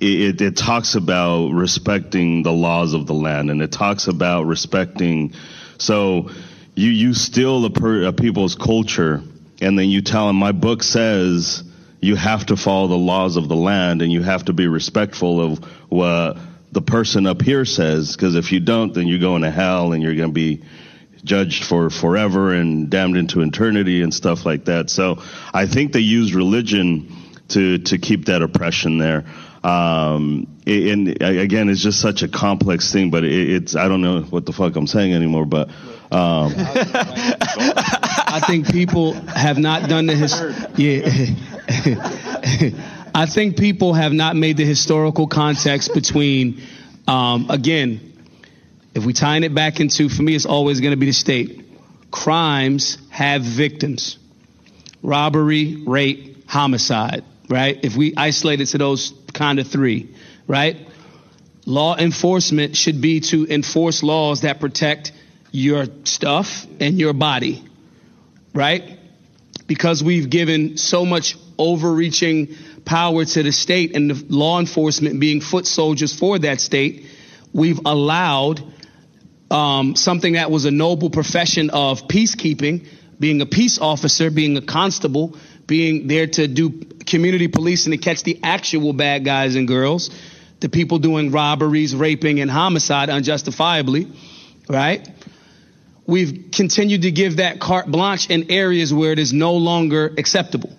it, 0.00 0.40
it, 0.40 0.40
it 0.40 0.56
talks 0.56 0.94
about 0.94 1.50
respecting 1.50 2.42
the 2.42 2.52
laws 2.52 2.94
of 2.94 3.06
the 3.06 3.14
land 3.14 3.50
and 3.50 3.62
it 3.62 3.72
talks 3.72 4.08
about 4.08 4.44
respecting. 4.44 5.34
So 5.78 6.30
you 6.74 6.90
you 6.90 7.14
steal 7.14 7.64
a, 7.64 7.70
per, 7.70 8.04
a 8.04 8.12
people's 8.12 8.54
culture 8.54 9.22
and 9.60 9.78
then 9.78 9.90
you 9.90 10.02
tell 10.02 10.26
them 10.26 10.36
my 10.36 10.52
book 10.52 10.82
says 10.82 11.64
you 12.02 12.16
have 12.16 12.44
to 12.46 12.56
follow 12.56 12.88
the 12.88 12.98
laws 12.98 13.36
of 13.36 13.48
the 13.48 13.56
land 13.56 14.02
and 14.02 14.12
you 14.12 14.22
have 14.22 14.44
to 14.44 14.52
be 14.52 14.66
respectful 14.66 15.40
of 15.40 15.64
what 15.88 16.36
the 16.70 16.82
person 16.82 17.26
up 17.26 17.40
here 17.40 17.64
says 17.64 18.14
because 18.14 18.34
if 18.34 18.52
you 18.52 18.60
don't 18.60 18.92
then 18.92 19.06
you're 19.06 19.18
going 19.18 19.42
to 19.42 19.50
hell 19.50 19.92
and 19.92 20.02
you're 20.02 20.14
going 20.14 20.28
to 20.28 20.34
be 20.34 20.62
judged 21.24 21.64
for 21.64 21.90
forever 21.90 22.52
and 22.52 22.90
damned 22.90 23.16
into 23.16 23.40
eternity 23.42 24.02
and 24.02 24.12
stuff 24.12 24.44
like 24.44 24.64
that. 24.66 24.90
So 24.90 25.22
I 25.52 25.66
think 25.66 25.92
they 25.92 26.00
use 26.00 26.34
religion 26.34 27.16
to 27.48 27.78
to 27.78 27.98
keep 27.98 28.26
that 28.26 28.42
oppression 28.42 28.98
there. 28.98 29.24
Um, 29.62 30.48
and 30.66 31.22
again, 31.22 31.68
it's 31.68 31.80
just 31.80 32.00
such 32.00 32.22
a 32.22 32.28
complex 32.28 32.92
thing, 32.92 33.10
but 33.10 33.24
it, 33.24 33.32
it's 33.32 33.76
I 33.76 33.86
don't 33.86 34.00
know 34.00 34.22
what 34.22 34.46
the 34.46 34.52
fuck 34.52 34.74
I'm 34.74 34.88
saying 34.88 35.12
anymore, 35.14 35.46
but 35.46 35.68
um, 36.10 36.52
I 36.56 38.42
think 38.46 38.70
people 38.70 39.12
have 39.12 39.58
not 39.58 39.88
done 39.88 40.06
the 40.06 40.16
his. 40.16 40.32
Yeah. 40.76 41.34
I 43.14 43.26
think 43.26 43.56
people 43.56 43.94
have 43.94 44.12
not 44.12 44.36
made 44.36 44.56
the 44.56 44.64
historical 44.64 45.26
context 45.26 45.94
between, 45.94 46.62
um, 47.06 47.50
again, 47.50 48.12
if 48.94 49.04
we 49.04 49.12
tying 49.12 49.44
it 49.44 49.54
back 49.54 49.80
into, 49.80 50.08
for 50.08 50.22
me, 50.22 50.34
it's 50.34 50.46
always 50.46 50.80
going 50.80 50.92
to 50.92 50.96
be 50.96 51.06
the 51.06 51.12
state. 51.12 51.64
Crimes 52.10 52.98
have 53.10 53.42
victims. 53.42 54.18
Robbery, 55.02 55.82
rape, 55.86 56.48
homicide, 56.48 57.24
right? 57.48 57.78
If 57.82 57.96
we 57.96 58.14
isolate 58.16 58.60
it 58.60 58.66
to 58.66 58.78
those 58.78 59.14
kind 59.32 59.58
of 59.58 59.66
three, 59.68 60.14
right? 60.46 60.76
law 61.66 61.96
enforcement 61.96 62.76
should 62.76 63.00
be 63.00 63.20
to 63.20 63.46
enforce 63.48 64.02
laws 64.02 64.42
that 64.42 64.60
protect 64.60 65.12
your 65.50 65.86
stuff 66.04 66.66
and 66.80 66.98
your 66.98 67.12
body, 67.12 67.62
right? 68.54 68.98
Because 69.66 70.02
we've 70.02 70.28
given 70.28 70.76
so 70.76 71.04
much 71.04 71.36
overreaching 71.58 72.56
power 72.84 73.24
to 73.24 73.42
the 73.42 73.52
state 73.52 73.96
and 73.96 74.10
the 74.10 74.34
law 74.34 74.60
enforcement 74.60 75.20
being 75.20 75.40
foot 75.40 75.66
soldiers 75.66 76.16
for 76.16 76.38
that 76.38 76.60
state, 76.60 77.06
we've 77.52 77.80
allowed 77.84 78.62
um, 79.50 79.94
something 79.96 80.34
that 80.34 80.50
was 80.50 80.64
a 80.64 80.70
noble 80.70 81.10
profession 81.10 81.70
of 81.70 82.08
peacekeeping, 82.08 82.86
being 83.20 83.40
a 83.40 83.46
peace 83.46 83.78
officer, 83.78 84.30
being 84.30 84.56
a 84.56 84.62
constable, 84.62 85.36
being 85.66 86.06
there 86.08 86.26
to 86.26 86.48
do 86.48 86.70
community 87.06 87.48
policing 87.48 87.92
to 87.92 87.98
catch 87.98 88.22
the 88.22 88.40
actual 88.42 88.92
bad 88.92 89.24
guys 89.24 89.54
and 89.54 89.68
girls, 89.68 90.10
the 90.60 90.68
people 90.68 90.98
doing 90.98 91.30
robberies, 91.30 91.94
raping, 91.94 92.40
and 92.40 92.50
homicide 92.50 93.10
unjustifiably, 93.10 94.08
right? 94.68 95.06
We've 96.06 96.50
continued 96.52 97.02
to 97.02 97.10
give 97.10 97.36
that 97.36 97.60
carte 97.60 97.90
blanche 97.90 98.28
in 98.28 98.50
areas 98.50 98.92
where 98.92 99.12
it 99.12 99.18
is 99.18 99.32
no 99.32 99.54
longer 99.54 100.12
acceptable. 100.18 100.70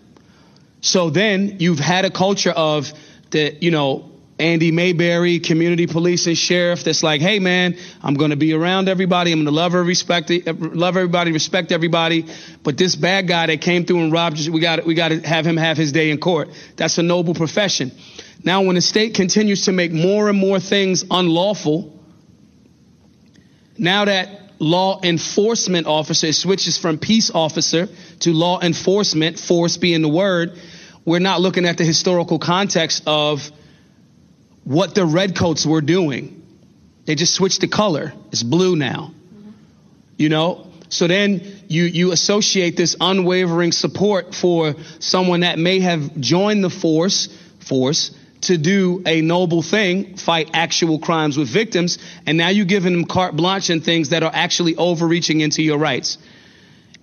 So 0.84 1.10
then 1.10 1.60
you've 1.60 1.80
had 1.80 2.04
a 2.04 2.12
culture 2.12 2.52
of 2.52 2.92
the, 3.32 3.56
you 3.62 3.72
know, 3.72 4.12
Andy 4.38 4.72
Mayberry, 4.72 5.40
community 5.40 5.88
police 5.88 6.28
and 6.28 6.38
sheriff 6.38 6.84
that's 6.84 7.04
like, 7.04 7.22
hey 7.22 7.40
man, 7.40 7.78
I'm 8.02 8.16
to 8.16 8.36
be 8.36 8.54
around 8.54 8.90
everybody. 8.90 9.32
I'm 9.32 9.46
to 9.46 9.52
love 9.52 9.74
respect, 9.74 10.30
love 10.30 10.98
everybody, 10.98 11.32
respect 11.32 11.72
everybody. 11.72 12.26
But 12.64 12.78
this 12.78 12.98
bad 12.98 13.30
guy 13.30 13.48
that 13.48 13.62
came 13.62 13.86
through 13.86 14.02
and 14.02 14.12
robbed, 14.12 14.50
we 14.50 14.60
got, 14.60 14.86
we 14.86 14.94
got 14.94 15.10
to 15.10 15.22
have 15.22 15.46
him 15.46 15.56
have 15.56 15.78
his 15.78 15.94
day 15.94 16.12
in 16.12 16.18
court. 16.18 16.50
That's 16.76 16.98
a 16.98 17.04
noble 17.04 17.34
profession. 17.34 17.94
Now, 18.44 18.64
when 18.64 18.76
the 18.76 18.82
state 18.82 19.14
continues 19.14 19.66
to 19.66 19.72
make 19.72 19.94
more 19.94 20.28
and 20.28 20.38
more 20.38 20.60
things 20.60 21.06
unlawful, 21.10 21.98
now 23.78 24.04
that 24.04 24.42
law 24.60 25.00
enforcement 25.02 25.88
officer 25.88 26.34
switches 26.34 26.78
from 26.78 26.98
peace 26.98 27.32
officer 27.34 27.88
to 28.20 28.34
law 28.34 28.60
enforcement, 28.60 29.40
force 29.40 29.78
being 29.78 30.02
the 30.02 30.10
word, 30.10 30.60
we're 31.06 31.20
not 31.20 31.42
looking 31.42 31.66
at 31.66 31.78
the 31.78 31.84
historical 31.84 32.40
context 32.40 33.04
of 33.06 33.52
what 34.64 34.96
the 34.96 35.06
redcoats 35.06 35.66
were 35.66 35.82
doing. 35.82 36.42
They 37.06 37.16
just 37.16 37.34
switched 37.34 37.62
the 37.62 37.68
color. 37.68 38.14
It's 38.32 38.44
blue 38.44 38.76
now. 38.76 39.12
Mm-hmm. 39.14 39.50
You 40.18 40.30
know? 40.30 40.68
So 40.90 41.08
then 41.08 41.42
you, 41.68 41.84
you 41.84 42.12
associate 42.12 42.78
this 42.78 42.96
unwavering 43.02 43.72
support 43.72 44.36
for 44.36 44.76
someone 45.00 45.42
that 45.42 45.58
may 45.58 45.80
have 45.80 46.16
joined 46.20 46.64
the 46.64 46.70
force, 46.70 47.30
force 47.60 48.12
to 48.42 48.58
do 48.58 49.02
a 49.06 49.22
noble 49.22 49.62
thing, 49.62 50.18
fight 50.18 50.52
actual 50.54 51.00
crimes 51.00 51.38
with 51.38 51.50
victims, 51.50 51.98
and 52.28 52.38
now 52.38 52.50
you're 52.50 52.66
giving 52.66 52.94
them 52.94 53.06
carte 53.06 53.36
blanche 53.36 53.70
and 53.70 53.84
things 53.84 54.10
that 54.10 54.22
are 54.22 54.32
actually 54.34 54.76
overreaching 54.76 55.42
into 55.42 55.64
your 55.64 55.78
rights. 55.78 56.18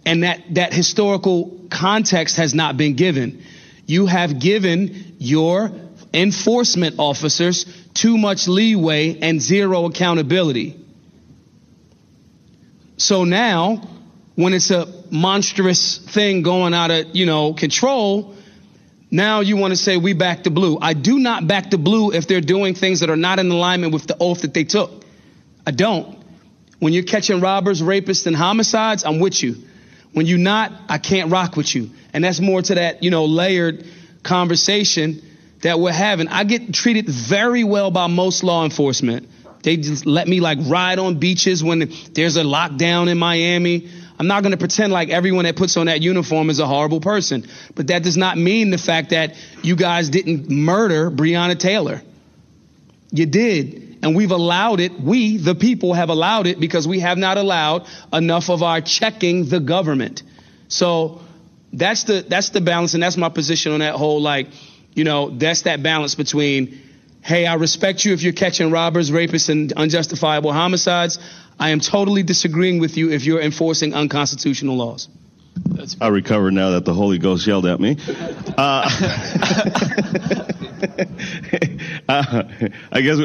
And 0.06 0.22
that, 0.22 0.54
that 0.54 0.72
historical 0.72 1.58
context 1.70 2.36
has 2.36 2.54
not 2.54 2.76
been 2.76 2.94
given. 2.94 3.42
You 3.90 4.06
have 4.06 4.38
given 4.38 5.16
your 5.18 5.72
enforcement 6.14 6.94
officers 7.00 7.66
too 7.92 8.16
much 8.18 8.46
leeway 8.46 9.18
and 9.18 9.42
zero 9.42 9.86
accountability. 9.86 10.76
So 12.98 13.24
now, 13.24 13.82
when 14.36 14.54
it's 14.54 14.70
a 14.70 14.86
monstrous 15.10 15.98
thing 15.98 16.42
going 16.42 16.72
out 16.72 16.92
of, 16.92 17.16
you 17.16 17.26
know, 17.26 17.52
control, 17.52 18.36
now 19.10 19.40
you 19.40 19.56
want 19.56 19.72
to 19.72 19.76
say 19.76 19.96
we 19.96 20.12
back 20.12 20.44
the 20.44 20.50
blue. 20.50 20.78
I 20.80 20.94
do 20.94 21.18
not 21.18 21.48
back 21.48 21.70
the 21.70 21.78
blue 21.78 22.12
if 22.12 22.28
they're 22.28 22.40
doing 22.40 22.76
things 22.76 23.00
that 23.00 23.10
are 23.10 23.16
not 23.16 23.40
in 23.40 23.50
alignment 23.50 23.92
with 23.92 24.06
the 24.06 24.16
oath 24.20 24.42
that 24.42 24.54
they 24.54 24.62
took. 24.62 25.02
I 25.66 25.72
don't. 25.72 26.16
When 26.78 26.92
you're 26.92 27.02
catching 27.02 27.40
robbers, 27.40 27.82
rapists, 27.82 28.28
and 28.28 28.36
homicides, 28.36 29.04
I'm 29.04 29.18
with 29.18 29.42
you. 29.42 29.56
When 30.12 30.26
you're 30.26 30.38
not, 30.38 30.72
I 30.88 30.98
can't 30.98 31.30
rock 31.30 31.56
with 31.56 31.74
you. 31.74 31.90
And 32.12 32.24
that's 32.24 32.40
more 32.40 32.62
to 32.62 32.74
that, 32.74 33.02
you 33.02 33.10
know, 33.10 33.26
layered 33.26 33.84
conversation 34.22 35.22
that 35.62 35.78
we're 35.78 35.92
having. 35.92 36.28
I 36.28 36.44
get 36.44 36.72
treated 36.74 37.08
very 37.08 37.64
well 37.64 37.90
by 37.90 38.06
most 38.06 38.42
law 38.42 38.64
enforcement. 38.64 39.28
They 39.62 39.76
just 39.76 40.06
let 40.06 40.26
me 40.26 40.40
like 40.40 40.58
ride 40.62 40.98
on 40.98 41.18
beaches 41.18 41.62
when 41.62 41.92
there's 42.12 42.36
a 42.36 42.42
lockdown 42.42 43.10
in 43.10 43.18
Miami. 43.18 43.90
I'm 44.18 44.26
not 44.26 44.42
going 44.42 44.52
to 44.52 44.58
pretend 44.58 44.92
like 44.92 45.10
everyone 45.10 45.44
that 45.44 45.56
puts 45.56 45.76
on 45.76 45.86
that 45.86 46.02
uniform 46.02 46.50
is 46.50 46.58
a 46.58 46.66
horrible 46.66 47.00
person, 47.00 47.46
but 47.74 47.86
that 47.86 48.02
does 48.02 48.16
not 48.16 48.36
mean 48.36 48.70
the 48.70 48.78
fact 48.78 49.10
that 49.10 49.34
you 49.62 49.76
guys 49.76 50.10
didn't 50.10 50.50
murder 50.50 51.10
Breonna 51.10 51.58
Taylor. 51.58 52.02
You 53.12 53.26
did. 53.26 53.89
And 54.02 54.16
we've 54.16 54.30
allowed 54.30 54.80
it. 54.80 54.98
We, 54.98 55.36
the 55.36 55.54
people, 55.54 55.92
have 55.92 56.08
allowed 56.08 56.46
it 56.46 56.58
because 56.58 56.88
we 56.88 57.00
have 57.00 57.18
not 57.18 57.36
allowed 57.36 57.86
enough 58.12 58.48
of 58.48 58.62
our 58.62 58.80
checking 58.80 59.48
the 59.48 59.60
government. 59.60 60.22
So 60.68 61.20
that's 61.72 62.04
the, 62.04 62.24
that's 62.26 62.50
the 62.50 62.60
balance. 62.60 62.94
And 62.94 63.02
that's 63.02 63.16
my 63.16 63.28
position 63.28 63.72
on 63.72 63.80
that 63.80 63.96
whole, 63.96 64.20
like, 64.20 64.48
you 64.94 65.04
know, 65.04 65.30
that's 65.30 65.62
that 65.62 65.82
balance 65.82 66.14
between, 66.14 66.80
hey, 67.22 67.46
I 67.46 67.54
respect 67.54 68.04
you 68.04 68.12
if 68.14 68.22
you're 68.22 68.32
catching 68.32 68.70
robbers, 68.70 69.10
rapists, 69.10 69.50
and 69.50 69.72
unjustifiable 69.72 70.52
homicides. 70.52 71.18
I 71.58 71.70
am 71.70 71.80
totally 71.80 72.22
disagreeing 72.22 72.80
with 72.80 72.96
you 72.96 73.10
if 73.10 73.24
you're 73.24 73.42
enforcing 73.42 73.92
unconstitutional 73.92 74.76
laws. 74.76 75.08
That's 75.66 75.96
I 76.00 76.08
recover 76.08 76.50
now 76.50 76.70
that 76.70 76.86
the 76.86 76.94
Holy 76.94 77.18
Ghost 77.18 77.46
yelled 77.46 77.66
at 77.66 77.80
me. 77.80 77.98
Uh, 78.56 78.88
uh, 82.10 82.68
I 82.92 83.00
guess 83.00 83.18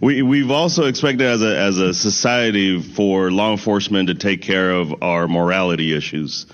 we, 0.00 0.22
we 0.22 0.40
have 0.40 0.50
also 0.50 0.86
expected 0.86 1.26
as 1.26 1.42
a 1.42 1.58
as 1.58 1.78
a 1.78 1.94
society 1.94 2.80
for 2.80 3.30
law 3.30 3.52
enforcement 3.52 4.08
to 4.08 4.14
take 4.14 4.42
care 4.42 4.70
of 4.70 5.02
our 5.02 5.28
morality 5.28 5.96
issues, 5.96 6.46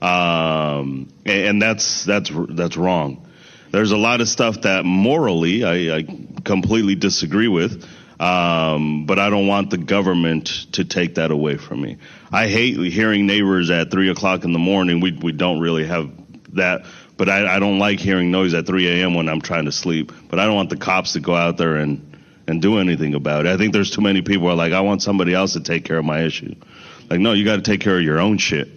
um, 0.00 1.12
and, 1.24 1.46
and 1.46 1.62
that's 1.62 2.04
that's 2.04 2.30
that's 2.50 2.76
wrong 2.76 3.26
there's 3.72 3.90
a 3.90 3.96
lot 3.96 4.20
of 4.20 4.28
stuff 4.28 4.60
that 4.62 4.84
morally 4.84 5.64
I, 5.64 5.96
I 5.96 6.06
completely 6.44 6.94
disagree 6.94 7.48
with. 7.48 7.88
Um, 8.20 9.06
but 9.06 9.18
I 9.18 9.30
don't 9.30 9.48
want 9.48 9.70
the 9.70 9.78
government 9.78 10.46
to 10.72 10.84
take 10.84 11.16
that 11.16 11.32
away 11.32 11.56
from 11.56 11.80
me. 11.80 11.96
I 12.30 12.46
hate 12.46 12.76
hearing 12.92 13.26
neighbors 13.26 13.68
at 13.68 13.90
three 13.90 14.10
o'clock 14.10 14.44
in 14.44 14.52
the 14.52 14.60
morning. 14.60 15.00
We 15.00 15.10
we 15.10 15.32
don't 15.32 15.58
really 15.58 15.84
have 15.86 16.08
that, 16.52 16.86
but 17.16 17.28
I, 17.28 17.56
I 17.56 17.58
don't 17.58 17.78
like 17.78 18.00
hearing 18.00 18.30
noise 18.30 18.54
at 18.54 18.66
3 18.66 18.88
a.m. 18.88 19.14
when 19.14 19.28
I'm 19.28 19.40
trying 19.40 19.66
to 19.66 19.72
sleep. 19.72 20.12
But 20.28 20.38
I 20.38 20.46
don't 20.46 20.54
want 20.54 20.70
the 20.70 20.76
cops 20.76 21.14
to 21.14 21.20
go 21.20 21.34
out 21.34 21.56
there 21.56 21.76
and 21.76 22.08
and 22.46 22.60
do 22.60 22.78
anything 22.78 23.14
about 23.14 23.46
it. 23.46 23.52
I 23.52 23.56
think 23.56 23.72
there's 23.72 23.90
too 23.90 24.00
many 24.00 24.20
people 24.20 24.48
are 24.48 24.54
like, 24.54 24.72
I 24.72 24.80
want 24.80 25.00
somebody 25.00 25.32
else 25.32 25.52
to 25.52 25.60
take 25.60 25.84
care 25.84 25.98
of 25.98 26.04
my 26.04 26.22
issue. 26.22 26.54
Like, 27.08 27.20
no, 27.20 27.32
you 27.32 27.44
got 27.44 27.56
to 27.56 27.62
take 27.62 27.80
care 27.80 27.96
of 27.96 28.02
your 28.02 28.18
own 28.18 28.38
shit. 28.38 28.68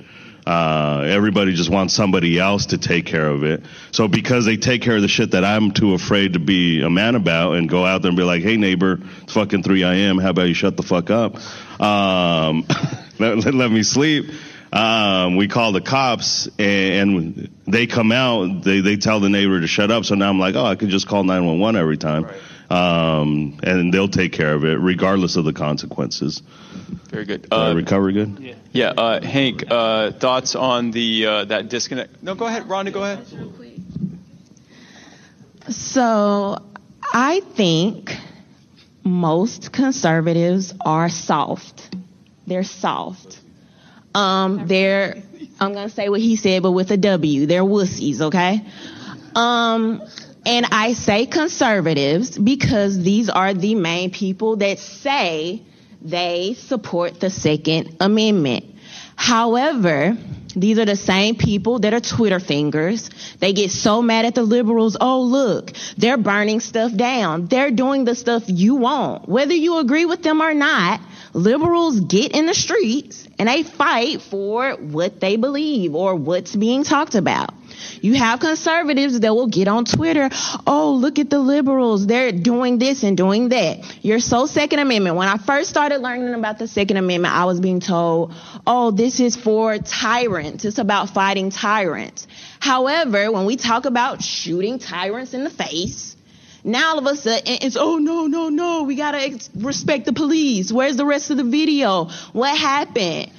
Uh, 0.45 1.03
everybody 1.07 1.55
just 1.55 1.71
wants 1.71 1.95
somebody 1.95 2.37
else 2.37 2.67
to 2.67 2.77
take 2.77 3.07
care 3.07 3.27
of 3.27 3.43
it. 3.43 3.63
So 3.91 4.07
because 4.07 4.45
they 4.45 4.57
take 4.57 4.83
care 4.83 4.95
of 4.95 5.01
the 5.01 5.07
shit 5.07 5.31
that 5.31 5.43
I'm 5.43 5.71
too 5.71 5.95
afraid 5.95 6.33
to 6.33 6.39
be 6.39 6.83
a 6.83 6.89
man 6.89 7.15
about 7.15 7.53
and 7.53 7.67
go 7.67 7.83
out 7.83 8.03
there 8.03 8.09
and 8.09 8.17
be 8.17 8.23
like, 8.23 8.43
hey 8.43 8.55
neighbor, 8.55 8.99
it's 9.23 9.33
fucking 9.33 9.63
3 9.63 9.81
a.m. 9.81 10.19
How 10.19 10.29
about 10.29 10.47
you 10.47 10.53
shut 10.53 10.77
the 10.77 10.83
fuck 10.83 11.09
up? 11.09 11.37
Um, 11.81 12.65
let, 13.17 13.37
let, 13.45 13.53
let, 13.55 13.71
me 13.71 13.81
sleep. 13.81 14.29
Um, 14.75 15.37
we 15.37 15.47
call 15.47 15.71
the 15.71 15.79
cops 15.79 16.49
and, 16.59 17.17
and, 17.17 17.49
they 17.65 17.87
come 17.87 18.11
out, 18.11 18.61
they, 18.63 18.81
they 18.81 18.97
tell 18.97 19.21
the 19.21 19.29
neighbor 19.29 19.61
to 19.61 19.67
shut 19.67 19.89
up. 19.89 20.03
So 20.03 20.15
now 20.15 20.29
I'm 20.29 20.37
like, 20.37 20.55
oh, 20.55 20.65
I 20.65 20.75
could 20.75 20.89
just 20.89 21.07
call 21.07 21.23
911 21.23 21.79
every 21.79 21.97
time. 21.97 22.25
Right. 22.25 22.35
Um, 22.69 23.57
and 23.63 23.93
they'll 23.93 24.09
take 24.09 24.33
care 24.33 24.53
of 24.53 24.65
it 24.65 24.77
regardless 24.79 25.37
of 25.37 25.45
the 25.45 25.53
consequences. 25.53 26.41
Very 27.09 27.23
good. 27.23 27.47
Uh, 27.49 27.73
recover 27.73 28.11
good? 28.11 28.37
Yeah. 28.39 28.55
Yeah. 28.73 28.89
Uh, 28.89 29.21
Hank, 29.21 29.63
uh, 29.71 30.11
thoughts 30.11 30.55
on 30.55 30.91
the 30.91 31.25
uh, 31.25 31.45
that 31.45 31.69
disconnect? 31.69 32.21
No, 32.21 32.35
go 32.35 32.45
ahead, 32.45 32.63
Rhonda. 32.63 32.91
Go 32.91 33.03
ahead. 33.03 33.25
So, 35.69 36.61
I 37.13 37.39
think 37.39 38.11
most 39.03 39.71
conservatives 39.71 40.73
are 40.81 41.07
soft. 41.07 41.95
They're 42.45 42.63
soft. 42.63 43.39
Um, 44.15 44.67
they're 44.67 45.21
I'm 45.59 45.73
gonna 45.73 45.89
say 45.89 46.09
what 46.09 46.21
he 46.21 46.35
said, 46.35 46.63
but 46.63 46.71
with 46.71 46.91
a 46.91 46.97
W. 46.97 47.45
They're 47.45 47.63
wussies. 47.63 48.21
Okay. 48.21 48.65
Um, 49.35 50.01
and 50.45 50.65
I 50.71 50.93
say 50.93 51.25
conservatives 51.25 52.37
because 52.37 53.01
these 53.01 53.29
are 53.29 53.53
the 53.53 53.75
main 53.75 54.11
people 54.11 54.57
that 54.57 54.79
say 54.79 55.61
they 56.01 56.53
support 56.53 57.19
the 57.19 57.29
Second 57.29 57.97
Amendment. 57.99 58.65
However, 59.15 60.17
these 60.55 60.77
are 60.77 60.85
the 60.85 60.95
same 60.95 61.35
people 61.35 61.79
that 61.79 61.93
are 61.93 61.99
Twitter 61.99 62.39
fingers. 62.39 63.09
They 63.39 63.53
get 63.53 63.71
so 63.71 64.01
mad 64.01 64.25
at 64.25 64.35
the 64.35 64.43
liberals. 64.43 64.95
Oh, 64.99 65.21
look, 65.21 65.71
they're 65.97 66.17
burning 66.17 66.59
stuff 66.59 66.95
down. 66.95 67.47
They're 67.47 67.71
doing 67.71 68.05
the 68.05 68.15
stuff 68.15 68.43
you 68.47 68.75
want. 68.75 69.27
Whether 69.27 69.53
you 69.53 69.79
agree 69.79 70.05
with 70.05 70.21
them 70.21 70.41
or 70.41 70.53
not, 70.53 71.01
liberals 71.35 71.99
get 71.99 72.31
in 72.31 72.45
the 72.45 72.53
streets 72.53 73.27
and 73.37 73.49
they 73.49 73.63
fight 73.63 74.21
for 74.21 74.71
what 74.71 75.19
they 75.19 75.35
believe 75.35 75.93
or 75.93 76.15
what's 76.15 76.55
being 76.55 76.83
talked 76.83 77.15
about. 77.15 77.53
You 78.01 78.13
have 78.13 78.39
conservatives 78.39 79.19
that 79.19 79.35
will 79.35 79.47
get 79.47 79.67
on 79.67 79.83
Twitter. 79.83 80.29
Oh, 80.65 80.93
look 80.93 81.19
at 81.19 81.29
the 81.29 81.39
liberals. 81.39 82.07
They're 82.07 82.31
doing 82.31 82.77
this 82.77 83.03
and 83.03 83.17
doing 83.17 83.49
that. 83.49 83.83
You're 84.03 84.19
so 84.19 84.45
Second 84.45 84.79
Amendment. 84.79 85.17
When 85.17 85.27
I 85.27 85.37
first 85.37 85.69
started 85.69 85.99
learning 85.99 86.33
about 86.33 86.57
the 86.57 86.67
Second 86.67 86.97
Amendment, 86.97 87.33
I 87.33 87.45
was 87.45 87.59
being 87.59 87.81
told, 87.81 88.33
oh, 88.65 88.91
this 88.91 89.19
is 89.19 89.35
for 89.35 89.77
tyrants. 89.77 90.63
It's 90.63 90.77
about 90.77 91.09
fighting 91.09 91.49
tyrants. 91.49 92.27
However, 92.59 93.31
when 93.31 93.45
we 93.45 93.57
talk 93.57 93.85
about 93.85 94.23
shooting 94.23 94.79
tyrants 94.79 95.33
in 95.33 95.43
the 95.43 95.49
face, 95.49 96.14
now 96.65 96.91
all 96.91 96.97
of 96.99 97.05
a 97.05 97.15
sudden 97.15 97.43
it's, 97.45 97.77
oh, 97.77 97.97
no, 97.97 98.27
no, 98.27 98.49
no. 98.49 98.83
We 98.83 98.95
got 98.95 99.11
to 99.11 99.39
respect 99.55 100.05
the 100.05 100.13
police. 100.13 100.71
Where's 100.71 100.97
the 100.97 101.05
rest 101.05 101.29
of 101.29 101.37
the 101.37 101.43
video? 101.43 102.05
What 102.33 102.57
happened? 102.57 103.31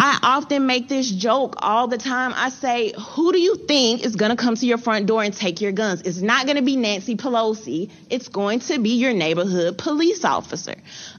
I 0.00 0.18
often 0.22 0.66
make 0.66 0.88
this 0.88 1.10
joke 1.10 1.56
all 1.58 1.88
the 1.88 1.98
time. 1.98 2.32
I 2.34 2.50
say, 2.50 2.92
who 2.96 3.32
do 3.32 3.40
you 3.40 3.56
think 3.56 4.04
is 4.04 4.14
going 4.14 4.30
to 4.30 4.36
come 4.36 4.54
to 4.54 4.64
your 4.64 4.78
front 4.78 5.06
door 5.06 5.24
and 5.24 5.34
take 5.34 5.60
your 5.60 5.72
guns? 5.72 6.02
It's 6.02 6.20
not 6.20 6.46
going 6.46 6.56
to 6.56 6.62
be 6.62 6.76
Nancy 6.76 7.16
Pelosi. 7.16 7.90
It's 8.08 8.28
going 8.28 8.60
to 8.60 8.78
be 8.78 8.90
your 8.90 9.12
neighborhood 9.12 9.76
police 9.76 10.24
officer. 10.24 10.76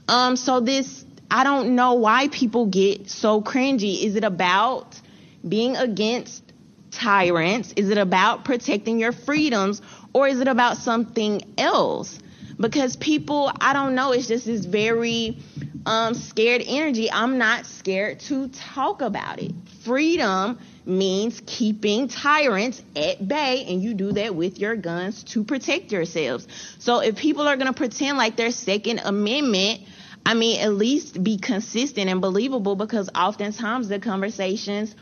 Um, 0.08 0.34
so 0.36 0.60
this, 0.60 1.04
I 1.30 1.44
don't 1.44 1.74
know 1.74 1.94
why 1.94 2.28
people 2.28 2.66
get 2.66 3.10
so 3.10 3.42
cringy. 3.42 4.02
Is 4.02 4.16
it 4.16 4.24
about 4.24 4.98
being 5.46 5.76
against 5.76 6.42
tyrants? 6.90 7.74
Is 7.76 7.90
it 7.90 7.98
about 7.98 8.44
protecting 8.44 8.98
your 8.98 9.12
freedoms? 9.12 9.82
Or 10.12 10.26
is 10.28 10.40
it 10.40 10.48
about 10.48 10.76
something 10.76 11.42
else? 11.56 12.18
Because 12.58 12.96
people, 12.96 13.50
I 13.60 13.72
don't 13.72 13.94
know, 13.94 14.12
it's 14.12 14.28
just 14.28 14.44
this 14.44 14.64
very, 14.64 15.38
um, 15.86 16.14
scared 16.14 16.62
energy. 16.66 17.10
I'm 17.10 17.38
not 17.38 17.64
scared 17.64 18.20
to 18.20 18.48
talk 18.48 19.00
about 19.00 19.38
it. 19.40 19.52
Freedom 19.82 20.58
means 20.84 21.40
keeping 21.46 22.08
tyrants 22.08 22.82
at 22.96 23.26
bay, 23.26 23.64
and 23.68 23.82
you 23.82 23.94
do 23.94 24.12
that 24.12 24.34
with 24.34 24.58
your 24.58 24.76
guns 24.76 25.22
to 25.24 25.44
protect 25.44 25.92
yourselves. 25.92 26.46
So 26.78 27.00
if 27.00 27.16
people 27.16 27.48
are 27.48 27.56
going 27.56 27.68
to 27.68 27.72
pretend 27.72 28.18
like 28.18 28.36
their 28.36 28.50
Second 28.50 29.00
Amendment, 29.04 29.82
I 30.26 30.34
mean, 30.34 30.60
at 30.60 30.74
least 30.74 31.22
be 31.22 31.38
consistent 31.38 32.10
and 32.10 32.20
believable 32.20 32.76
because 32.76 33.08
oftentimes 33.14 33.88
the 33.88 33.98
conversations 33.98 34.94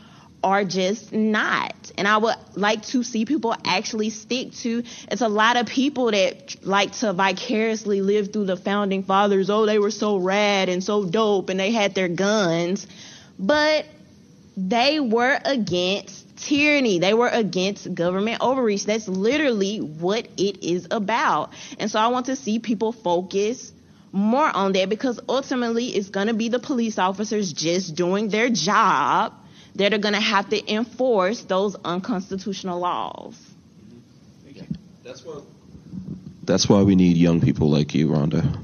are 0.43 0.63
just 0.63 1.11
not. 1.11 1.91
And 1.97 2.07
I 2.07 2.17
would 2.17 2.35
like 2.55 2.85
to 2.87 3.03
see 3.03 3.25
people 3.25 3.55
actually 3.65 4.09
stick 4.09 4.53
to 4.55 4.83
it's 5.11 5.21
a 5.21 5.27
lot 5.27 5.57
of 5.57 5.67
people 5.67 6.11
that 6.11 6.55
like 6.65 6.93
to 6.99 7.13
vicariously 7.13 8.01
live 8.01 8.31
through 8.31 8.45
the 8.45 8.57
founding 8.57 9.03
fathers. 9.03 9.49
Oh, 9.49 9.65
they 9.65 9.79
were 9.79 9.91
so 9.91 10.17
rad 10.17 10.69
and 10.69 10.83
so 10.83 11.05
dope 11.05 11.49
and 11.49 11.59
they 11.59 11.71
had 11.71 11.95
their 11.95 12.07
guns. 12.07 12.87
But 13.37 13.85
they 14.55 14.99
were 14.99 15.39
against 15.43 16.37
tyranny. 16.37 16.99
They 16.99 17.13
were 17.13 17.27
against 17.27 17.93
government 17.93 18.41
overreach. 18.41 18.85
That's 18.85 19.07
literally 19.07 19.79
what 19.79 20.27
it 20.37 20.63
is 20.63 20.87
about. 20.91 21.53
And 21.77 21.91
so 21.91 21.99
I 21.99 22.07
want 22.07 22.27
to 22.27 22.35
see 22.35 22.59
people 22.59 22.91
focus 22.91 23.71
more 24.11 24.49
on 24.55 24.71
that 24.73 24.89
because 24.89 25.19
ultimately 25.29 25.87
it's 25.87 26.09
going 26.09 26.27
to 26.27 26.33
be 26.33 26.49
the 26.49 26.59
police 26.59 26.97
officers 26.97 27.53
just 27.53 27.95
doing 27.95 28.29
their 28.29 28.49
job 28.49 29.33
that 29.75 29.93
are 29.93 29.97
going 29.97 30.13
to 30.13 30.19
have 30.19 30.49
to 30.49 30.73
enforce 30.73 31.43
those 31.43 31.75
unconstitutional 31.83 32.79
laws. 32.79 33.35
That's 35.03 35.25
why. 35.25 35.41
That's 36.43 36.69
why 36.69 36.83
we 36.83 36.95
need 36.95 37.17
young 37.17 37.41
people 37.41 37.69
like 37.69 37.93
you, 37.95 38.07
Rhonda. 38.09 38.63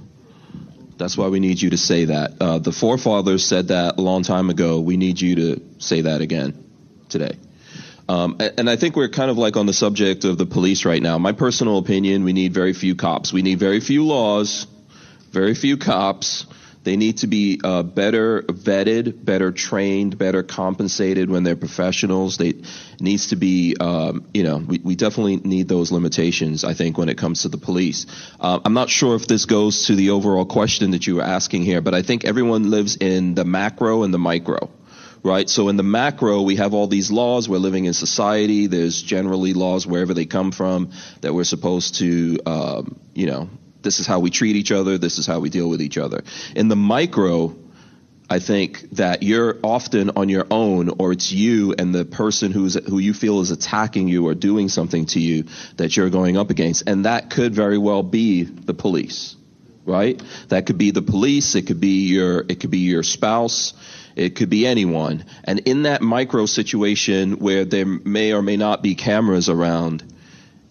That's 0.98 1.18
why 1.18 1.28
we 1.28 1.40
need 1.40 1.62
you 1.62 1.72
to 1.72 1.78
say 1.78 2.06
that. 2.06 2.34
Uh, 2.40 2.60
the 2.60 2.72
forefathers 2.72 3.44
said 3.44 3.70
that 3.70 3.98
a 3.98 4.02
long 4.02 4.24
time 4.24 4.50
ago. 4.50 4.80
We 4.80 4.96
need 4.98 5.20
you 5.20 5.36
to 5.36 5.62
say 5.80 6.02
that 6.02 6.22
again 6.22 6.64
today. 7.10 7.38
Um, 8.08 8.38
and 8.40 8.70
I 8.70 8.76
think 8.76 8.96
we're 8.96 9.10
kind 9.10 9.32
of 9.32 9.38
like 9.38 9.58
on 9.58 9.66
the 9.66 9.74
subject 9.74 10.26
of 10.26 10.38
the 10.38 10.46
police 10.46 10.86
right 10.86 11.02
now. 11.02 11.18
My 11.18 11.32
personal 11.32 11.80
opinion, 11.80 12.24
we 12.24 12.34
need 12.34 12.54
very 12.54 12.74
few 12.74 12.96
cops. 12.96 13.34
We 13.34 13.42
need 13.42 13.58
very 13.58 13.80
few 13.80 14.06
laws, 14.06 14.68
very 15.32 15.56
few 15.56 15.78
cops, 15.78 16.46
they 16.86 16.98
need 16.98 17.18
to 17.18 17.28
be 17.28 17.60
uh, 17.64 17.82
better 17.82 18.44
vetted, 18.44 19.26
better 19.26 19.52
trained, 19.52 20.18
better 20.18 20.44
compensated 20.44 21.30
when 21.30 21.44
they're 21.44 21.56
professionals. 21.56 22.38
They 22.38 22.54
needs 23.02 23.28
to 23.28 23.36
be, 23.36 23.76
um, 23.80 24.28
you 24.34 24.44
know, 24.44 24.58
we, 24.58 24.80
we 24.80 24.96
definitely 24.96 25.38
need 25.38 25.68
those 25.68 25.92
limitations. 25.92 26.64
I 26.64 26.76
think 26.76 26.98
when 26.98 27.10
it 27.10 27.18
comes 27.18 27.42
to 27.42 27.50
the 27.50 27.58
police, 27.58 28.06
uh, 28.40 28.60
I'm 28.64 28.74
not 28.74 28.90
sure 28.90 29.16
if 29.16 29.28
this 29.28 29.46
goes 29.46 29.88
to 29.88 29.96
the 29.96 30.12
overall 30.12 30.46
question 30.46 30.92
that 30.92 31.08
you 31.08 31.16
were 31.16 31.24
asking 31.24 31.64
here, 31.64 31.82
but 31.82 31.96
I 31.96 32.04
think 32.04 32.24
everyone 32.24 32.70
lives 32.70 32.96
in 32.96 33.34
the 33.34 33.46
macro 33.46 34.04
and 34.04 34.14
the 34.14 34.20
micro 34.20 34.70
right? 35.24 35.50
So 35.50 35.70
in 35.70 35.76
the 35.76 35.82
macro, 35.82 36.44
we 36.44 36.58
have 36.58 36.76
all 36.76 36.86
these 36.86 37.10
laws. 37.10 37.50
We're 37.50 37.58
living 37.58 37.86
in 37.86 37.94
society. 37.94 38.68
There's 38.68 39.02
generally 39.02 39.54
laws 39.54 39.88
wherever 39.88 40.14
they 40.14 40.26
come 40.26 40.52
from 40.52 40.92
that 41.22 41.34
we're 41.34 41.46
supposed 41.46 41.96
to, 41.96 42.38
um, 42.46 43.00
you 43.16 43.26
know, 43.26 43.50
this 43.86 44.02
is 44.02 44.08
how 44.08 44.20
we 44.20 44.30
treat 44.30 44.58
each 44.58 44.74
other. 44.74 44.98
This 44.98 45.18
is 45.18 45.26
how 45.26 45.40
we 45.40 45.50
deal 45.50 45.70
with 45.70 45.82
each 45.82 45.98
other. 45.98 46.26
In 46.56 46.68
the 46.68 46.76
micro, 46.76 47.56
I 48.30 48.40
think 48.40 48.90
that 48.94 49.22
you're 49.22 49.60
often 49.64 50.10
on 50.18 50.30
your 50.30 50.48
own, 50.50 50.90
or 50.98 51.12
it's 51.12 51.32
you 51.32 51.76
and 51.78 51.94
the 51.94 52.04
person 52.04 52.52
who's 52.52 52.74
who 52.74 52.98
you 52.98 53.14
feel 53.14 53.40
is 53.40 53.52
attacking 53.52 54.08
you 54.08 54.28
or 54.28 54.34
doing 54.34 54.68
something 54.68 55.06
to 55.08 55.20
you 55.20 55.46
that 55.78 55.96
you're 55.96 56.10
going 56.10 56.36
up 56.36 56.50
against, 56.50 56.90
and 56.90 57.06
that 57.06 57.30
could 57.30 57.54
very 57.54 57.78
well 57.78 58.02
be 58.02 58.44
the 58.44 58.74
police, 58.74 59.36
right? 59.86 60.22
That 60.50 60.66
could 60.66 60.80
be 60.80 60.90
the 60.90 61.04
police. 61.04 61.54
It 61.54 61.68
could 61.68 61.80
be 61.80 62.08
your 62.08 62.44
it 62.50 62.60
could 62.60 62.72
be 62.72 62.80
your 62.80 63.04
spouse. 63.04 63.74
It 64.16 64.36
could 64.36 64.50
be 64.50 64.66
anyone. 64.66 65.26
And 65.44 65.60
in 65.60 65.84
that 65.84 66.02
micro 66.02 66.48
situation 66.48 67.34
where 67.34 67.66
there 67.66 67.86
may 67.86 68.34
or 68.34 68.42
may 68.42 68.58
not 68.58 68.82
be 68.82 68.96
cameras 68.96 69.50
around, 69.50 70.15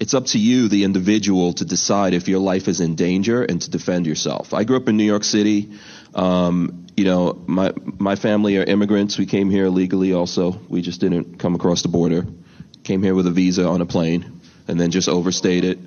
it's 0.05 0.13
up 0.13 0.27
to 0.27 0.39
you, 0.39 0.69
the 0.69 0.85
individual, 0.85 1.55
to 1.55 1.65
decide 1.65 2.13
if 2.13 2.29
your 2.29 2.39
life 2.39 2.69
is 2.69 2.83
in 2.83 2.95
danger 2.95 3.43
and 3.43 3.63
to 3.63 3.71
defend 3.71 4.07
yourself. 4.07 4.53
I 4.53 4.65
grew 4.65 4.77
up 4.77 4.87
in 4.87 4.99
New 4.99 5.05
York 5.05 5.25
City. 5.25 5.71
Um, 6.15 6.85
you 6.95 7.07
know, 7.07 7.43
my 7.47 7.73
my 7.87 8.15
family 8.15 8.59
are 8.59 8.65
immigrants. 8.65 9.17
We 9.17 9.25
came 9.25 9.49
here 9.49 9.71
legally. 9.71 10.13
Also, 10.13 10.61
we 10.69 10.83
just 10.83 11.01
didn't 11.01 11.39
come 11.39 11.55
across 11.55 11.81
the 11.81 11.89
border. 11.89 12.27
Came 12.83 13.03
here 13.03 13.15
with 13.15 13.27
a 13.27 13.31
visa 13.31 13.67
on 13.67 13.81
a 13.81 13.87
plane, 13.87 14.43
and 14.69 14.79
then 14.79 14.91
just 14.91 15.09
overstayed 15.09 15.65
it. 15.65 15.79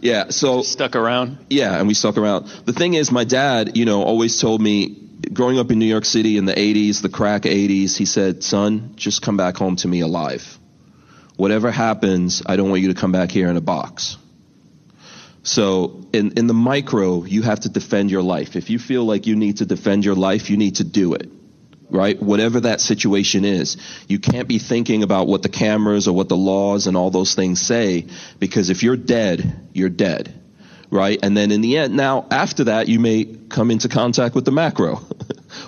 Yeah, 0.00 0.30
so 0.30 0.62
stuck 0.62 0.96
around. 0.96 1.38
Yeah, 1.48 1.78
and 1.78 1.86
we 1.86 1.94
stuck 1.94 2.18
around. 2.18 2.48
The 2.64 2.72
thing 2.72 2.94
is, 2.94 3.12
my 3.12 3.22
dad, 3.22 3.76
you 3.76 3.84
know, 3.84 4.02
always 4.02 4.40
told 4.40 4.60
me, 4.60 4.96
growing 5.32 5.60
up 5.60 5.70
in 5.70 5.78
New 5.78 5.92
York 5.96 6.06
City 6.06 6.38
in 6.38 6.44
the 6.44 6.54
'80s, 6.54 7.02
the 7.02 7.08
crack 7.08 7.42
'80s, 7.42 7.96
he 7.96 8.04
said, 8.04 8.42
"Son, 8.42 8.94
just 8.96 9.22
come 9.22 9.36
back 9.36 9.56
home 9.56 9.76
to 9.76 9.86
me 9.86 10.00
alive." 10.00 10.59
Whatever 11.40 11.70
happens, 11.70 12.42
I 12.44 12.56
don't 12.56 12.68
want 12.68 12.82
you 12.82 12.88
to 12.88 13.00
come 13.00 13.12
back 13.12 13.30
here 13.30 13.48
in 13.48 13.56
a 13.56 13.62
box. 13.62 14.18
So 15.42 16.04
in, 16.12 16.32
in 16.32 16.46
the 16.46 16.54
micro, 16.54 17.24
you 17.24 17.40
have 17.40 17.60
to 17.60 17.70
defend 17.70 18.10
your 18.10 18.20
life. 18.20 18.56
If 18.56 18.68
you 18.68 18.78
feel 18.78 19.04
like 19.04 19.26
you 19.26 19.36
need 19.36 19.56
to 19.56 19.64
defend 19.64 20.04
your 20.04 20.14
life, 20.14 20.50
you 20.50 20.58
need 20.58 20.76
to 20.76 20.84
do 20.84 21.14
it. 21.14 21.30
Right? 21.88 22.22
Whatever 22.22 22.60
that 22.60 22.82
situation 22.82 23.46
is. 23.46 23.78
You 24.06 24.18
can't 24.18 24.48
be 24.48 24.58
thinking 24.58 25.02
about 25.02 25.28
what 25.28 25.42
the 25.42 25.48
cameras 25.48 26.06
or 26.08 26.14
what 26.14 26.28
the 26.28 26.36
laws 26.36 26.86
and 26.86 26.94
all 26.94 27.10
those 27.10 27.34
things 27.34 27.58
say, 27.60 28.06
because 28.38 28.68
if 28.68 28.82
you're 28.82 28.98
dead, 28.98 29.70
you're 29.72 29.88
dead. 29.88 30.38
Right? 30.90 31.18
And 31.22 31.34
then 31.34 31.52
in 31.52 31.62
the 31.62 31.78
end, 31.78 31.96
now 31.96 32.26
after 32.30 32.64
that, 32.64 32.88
you 32.88 33.00
may 33.00 33.24
come 33.24 33.70
into 33.70 33.88
contact 33.88 34.34
with 34.34 34.44
the 34.44 34.52
macro. 34.52 35.00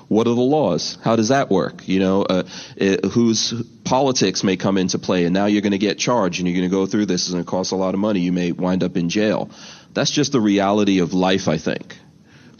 What 0.08 0.26
are 0.26 0.34
the 0.34 0.40
laws? 0.40 0.98
How 1.02 1.16
does 1.16 1.28
that 1.28 1.50
work? 1.50 1.88
You 1.88 2.00
know, 2.00 2.22
uh, 2.22 2.42
it, 2.76 3.04
whose 3.04 3.54
politics 3.84 4.44
may 4.44 4.56
come 4.56 4.78
into 4.78 4.98
play, 4.98 5.24
and 5.24 5.34
now 5.34 5.46
you're 5.46 5.62
going 5.62 5.72
to 5.72 5.78
get 5.78 5.98
charged, 5.98 6.40
and 6.40 6.48
you're 6.48 6.58
going 6.58 6.70
to 6.70 6.74
go 6.74 6.86
through 6.86 7.06
this, 7.06 7.30
and 7.30 7.40
it 7.40 7.46
costs 7.46 7.72
a 7.72 7.76
lot 7.76 7.94
of 7.94 8.00
money. 8.00 8.20
You 8.20 8.32
may 8.32 8.52
wind 8.52 8.82
up 8.82 8.96
in 8.96 9.08
jail. 9.08 9.50
That's 9.94 10.10
just 10.10 10.32
the 10.32 10.40
reality 10.40 11.00
of 11.00 11.12
life, 11.12 11.48
I 11.48 11.58
think. 11.58 11.96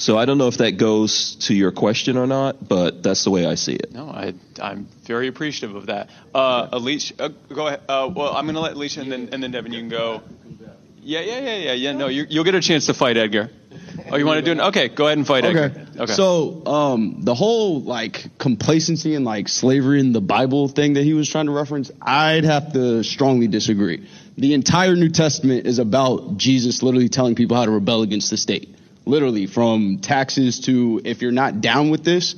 So 0.03 0.19
I 0.19 0.25
don't 0.25 0.39
know 0.39 0.49
if 0.49 0.59
that 0.59 0.73
goes 0.73 1.37
to 1.47 1.55
your 1.55 1.71
question 1.71 2.17
or 2.17 2.27
not, 2.27 2.67
but 2.67 3.05
that's 3.05 3.23
the 3.23 3.31
way 3.31 3.47
I 3.47 3.55
see 3.55 3.75
it. 3.75 3.93
No, 3.93 4.09
I, 4.09 4.35
I'm 4.61 4.89
very 5.05 5.29
appreciative 5.29 5.77
of 5.77 5.87
that. 5.87 6.11
Uh, 6.35 6.69
Alicia, 6.73 7.15
uh, 7.21 7.29
go 7.49 7.69
ahead. 7.69 7.83
Uh, 7.89 8.11
well, 8.13 8.35
I'm 8.35 8.47
going 8.47 8.57
to 8.57 8.61
let 8.61 8.73
Alicia 8.73 9.01
and 9.01 9.13
then, 9.13 9.29
and 9.31 9.43
then 9.43 9.53
Devin, 9.53 9.73
you 9.73 9.79
can 9.79 9.89
go. 9.89 10.23
Yeah, 11.01 11.21
yeah, 11.21 11.39
yeah, 11.39 11.57
yeah, 11.57 11.73
yeah. 11.73 11.93
No, 11.93 12.09
you, 12.09 12.27
will 12.31 12.45
get 12.45 12.55
a 12.55 12.61
chance 12.61 12.87
to 12.87 12.95
fight 12.95 13.17
Edgar. 13.17 13.51
Oh, 14.11 14.17
you 14.17 14.27
want 14.27 14.45
to 14.45 14.55
do 14.55 14.61
it? 14.61 14.65
Okay, 14.69 14.89
go 14.89 15.07
ahead 15.07 15.19
and 15.19 15.27
fight 15.27 15.45
okay. 15.45 15.65
Edgar. 15.65 16.03
Okay. 16.03 16.13
So, 16.13 16.65
um, 16.67 17.19
the 17.21 17.35
whole 17.35 17.81
like 17.81 18.39
complacency 18.39 19.15
and 19.15 19.25
like 19.25 19.49
slavery 19.49 20.01
in 20.01 20.13
the 20.13 20.21
Bible 20.21 20.69
thing 20.69 20.95
that 20.95 21.05
he 21.05 21.15
was 21.15 21.29
trying 21.29 21.47
to 21.47 21.53
reference, 21.53 21.91
I'd 22.01 22.45
have 22.45 22.73
to 22.73 23.03
strongly 23.03 23.49
disagree. 23.49 24.09
The 24.37 24.55
entire 24.55 24.97
New 24.97 25.11
Testament 25.11 25.67
is 25.67 25.79
about 25.79 26.37
Jesus 26.39 26.83
literally 26.83 27.09
telling 27.09 27.35
people 27.35 27.57
how 27.57 27.65
to 27.65 27.71
rebel 27.71 28.03
against 28.03 28.31
the 28.31 28.37
state. 28.37 28.75
Literally, 29.05 29.47
from 29.47 29.99
taxes 29.99 30.61
to 30.61 31.01
if 31.05 31.23
you're 31.23 31.33
not 31.33 31.61
down 31.61 31.91
with 31.91 32.05
this, 32.05 32.35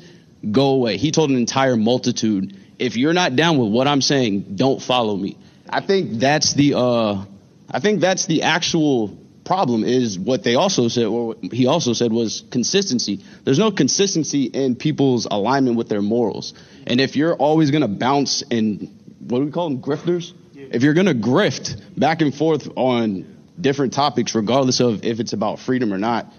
go 0.50 0.68
away. 0.68 0.96
He 0.96 1.10
told 1.10 1.30
an 1.30 1.36
entire 1.36 1.76
multitude, 1.76 2.56
if 2.78 2.96
you're 2.96 3.12
not 3.12 3.36
down 3.36 3.58
with 3.58 3.70
what 3.70 3.86
I'm 3.86 4.00
saying, 4.00 4.56
don't 4.56 4.82
follow 4.82 5.16
me. 5.16 5.36
I 5.68 5.80
think 5.80 6.18
that's 6.20 6.54
the 6.54 6.76
uh 6.76 7.24
I 7.70 7.80
think 7.80 8.00
that's 8.00 8.26
the 8.26 8.42
actual 8.42 9.18
problem 9.44 9.84
is 9.84 10.18
what 10.18 10.42
they 10.42 10.54
also 10.54 10.88
said, 10.88 11.04
or 11.04 11.36
he 11.52 11.66
also 11.66 11.92
said 11.92 12.12
was 12.12 12.44
consistency. 12.50 13.20
There's 13.44 13.58
no 13.58 13.70
consistency 13.70 14.44
in 14.44 14.76
people's 14.76 15.26
alignment 15.30 15.76
with 15.76 15.88
their 15.88 16.02
morals. 16.02 16.54
And 16.86 17.00
if 17.00 17.16
you're 17.16 17.34
always 17.34 17.70
going 17.70 17.82
to 17.82 17.88
bounce 17.88 18.42
and 18.50 18.88
what 19.20 19.38
do 19.38 19.44
we 19.44 19.50
call 19.50 19.70
them, 19.70 19.82
grifters? 19.82 20.32
If 20.54 20.82
you're 20.82 20.94
going 20.94 21.06
to 21.06 21.14
grift 21.14 21.80
back 21.96 22.20
and 22.20 22.34
forth 22.34 22.68
on 22.76 23.36
different 23.60 23.92
topics, 23.92 24.34
regardless 24.34 24.80
of 24.80 25.04
if 25.04 25.20
it's 25.20 25.32
about 25.32 25.60
freedom 25.60 25.92
or 25.92 25.98
not, 25.98 26.32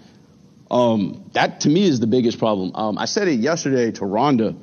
um, 0.69 1.29
that 1.33 1.61
to 1.61 1.69
me 1.69 1.87
is 1.87 1.99
the 1.99 2.07
biggest 2.07 2.39
problem. 2.39 2.75
Um, 2.75 2.97
I 2.97 3.05
said 3.05 3.27
it 3.27 3.39
yesterday 3.39 3.91
to 3.91 4.01
Rhonda. 4.01 4.55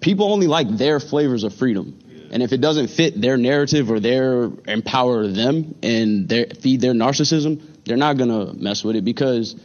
People 0.00 0.32
only 0.32 0.46
like 0.46 0.68
their 0.68 1.00
flavors 1.00 1.44
of 1.44 1.54
freedom. 1.54 1.98
And 2.32 2.42
if 2.42 2.52
it 2.52 2.60
doesn't 2.60 2.88
fit 2.88 3.20
their 3.20 3.36
narrative 3.36 3.90
or 3.90 3.98
their 3.98 4.50
empower 4.66 5.26
them 5.26 5.74
and 5.82 6.28
their, 6.28 6.46
feed 6.46 6.80
their 6.80 6.92
narcissism, 6.92 7.60
they're 7.84 7.96
not 7.96 8.16
gonna 8.16 8.52
mess 8.54 8.84
with 8.84 8.96
it 8.96 9.04
because 9.04 9.56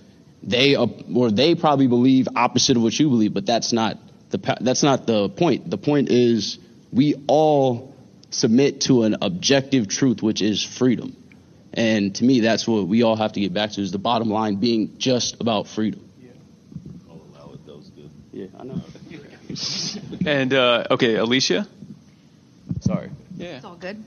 they 0.43 0.75
uh, 0.75 0.87
or 1.13 1.31
they 1.31 1.55
probably 1.55 1.87
believe 1.87 2.27
opposite 2.35 2.77
of 2.77 2.83
what 2.83 2.97
you 2.97 3.09
believe. 3.09 3.33
But 3.33 3.45
that's 3.45 3.73
not 3.73 3.97
the 4.29 4.57
that's 4.61 4.83
not 4.83 5.07
the 5.07 5.29
point. 5.29 5.69
The 5.69 5.77
point 5.77 6.09
is 6.09 6.57
we 6.91 7.15
all 7.27 7.93
submit 8.29 8.81
to 8.81 9.03
an 9.03 9.17
objective 9.21 9.87
truth, 9.87 10.21
which 10.21 10.41
is 10.41 10.63
freedom. 10.63 11.15
And 11.73 12.15
to 12.15 12.23
me, 12.23 12.39
that's 12.39 12.67
what 12.67 12.87
we 12.87 13.03
all 13.03 13.17
have 13.17 13.33
to 13.33 13.39
get 13.41 13.53
back 13.53 13.71
to 13.71 13.81
is 13.81 13.91
the 13.91 13.97
bottom 13.97 14.29
line 14.29 14.55
being 14.55 14.97
just 14.97 15.41
about 15.41 15.67
freedom. 15.67 16.01
Yeah, 18.31 18.47
I 18.59 18.63
know. 18.63 18.81
And 20.25 20.53
uh, 20.53 20.87
okay, 20.91 21.15
Alicia. 21.15 21.65
Sorry. 22.81 23.09
Yeah. 23.37 23.55
It's 23.55 23.65
all 23.65 23.77
good. 23.77 24.03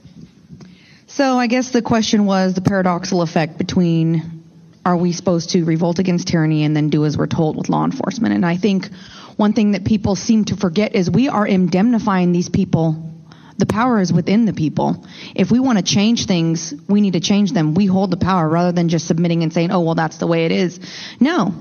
So 1.19 1.37
I 1.37 1.47
guess 1.47 1.71
the 1.71 1.81
question 1.81 2.25
was 2.25 2.53
the 2.53 2.61
paradoxical 2.61 3.21
effect 3.21 3.57
between 3.57 4.41
are 4.85 4.95
we 4.95 5.11
supposed 5.11 5.49
to 5.49 5.65
revolt 5.65 5.99
against 5.99 6.29
tyranny 6.29 6.63
and 6.63 6.73
then 6.73 6.89
do 6.89 7.03
as 7.03 7.17
we're 7.17 7.27
told 7.27 7.57
with 7.57 7.67
law 7.67 7.83
enforcement? 7.83 8.33
And 8.33 8.45
I 8.45 8.55
think 8.55 8.89
one 9.35 9.51
thing 9.51 9.73
that 9.73 9.83
people 9.83 10.15
seem 10.15 10.45
to 10.45 10.55
forget 10.55 10.95
is 10.95 11.11
we 11.11 11.27
are 11.27 11.45
indemnifying 11.45 12.31
these 12.31 12.47
people. 12.47 13.11
The 13.57 13.65
power 13.65 13.99
is 13.99 14.13
within 14.13 14.45
the 14.45 14.53
people. 14.53 15.05
If 15.35 15.51
we 15.51 15.59
want 15.59 15.77
to 15.77 15.83
change 15.83 16.25
things, 16.25 16.73
we 16.87 17.01
need 17.01 17.11
to 17.11 17.19
change 17.19 17.51
them. 17.51 17.73
We 17.73 17.85
hold 17.85 18.11
the 18.11 18.17
power 18.17 18.47
rather 18.47 18.71
than 18.71 18.87
just 18.87 19.05
submitting 19.05 19.43
and 19.43 19.51
saying, 19.51 19.71
oh, 19.71 19.81
well, 19.81 19.95
that's 19.95 20.19
the 20.19 20.27
way 20.27 20.45
it 20.45 20.53
is. 20.53 20.79
No, 21.19 21.53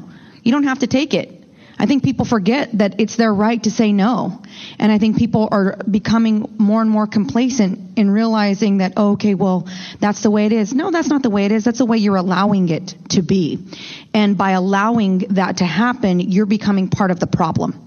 you 0.44 0.52
don't 0.52 0.68
have 0.68 0.78
to 0.78 0.86
take 0.86 1.14
it. 1.14 1.38
I 1.78 1.86
think 1.86 2.02
people 2.02 2.24
forget 2.24 2.70
that 2.78 3.00
it's 3.00 3.16
their 3.16 3.32
right 3.32 3.62
to 3.62 3.70
say 3.70 3.92
no. 3.92 4.42
And 4.78 4.90
I 4.90 4.98
think 4.98 5.16
people 5.16 5.48
are 5.50 5.76
becoming 5.88 6.56
more 6.59 6.82
and 6.82 6.90
more 6.90 7.06
complacent 7.06 7.98
in 7.98 8.10
realizing 8.10 8.78
that, 8.78 8.94
oh, 8.96 9.12
okay, 9.12 9.34
well, 9.34 9.68
that's 10.00 10.22
the 10.22 10.30
way 10.30 10.46
it 10.46 10.52
is. 10.52 10.74
No, 10.74 10.90
that's 10.90 11.09
not 11.09 11.22
the 11.22 11.30
way 11.30 11.44
it 11.44 11.52
is. 11.52 11.64
That's 11.64 11.78
the 11.78 11.86
way 11.86 11.98
you're 11.98 12.16
allowing 12.16 12.68
it 12.68 12.94
to 13.10 13.22
be. 13.22 13.64
And 14.12 14.36
by 14.36 14.52
allowing 14.52 15.18
that 15.30 15.59
to 15.59 15.64
happen, 15.64 16.18
you're 16.18 16.46
becoming 16.46 16.88
part 16.88 17.10
of 17.10 17.20
the 17.20 17.28
problem. 17.28 17.86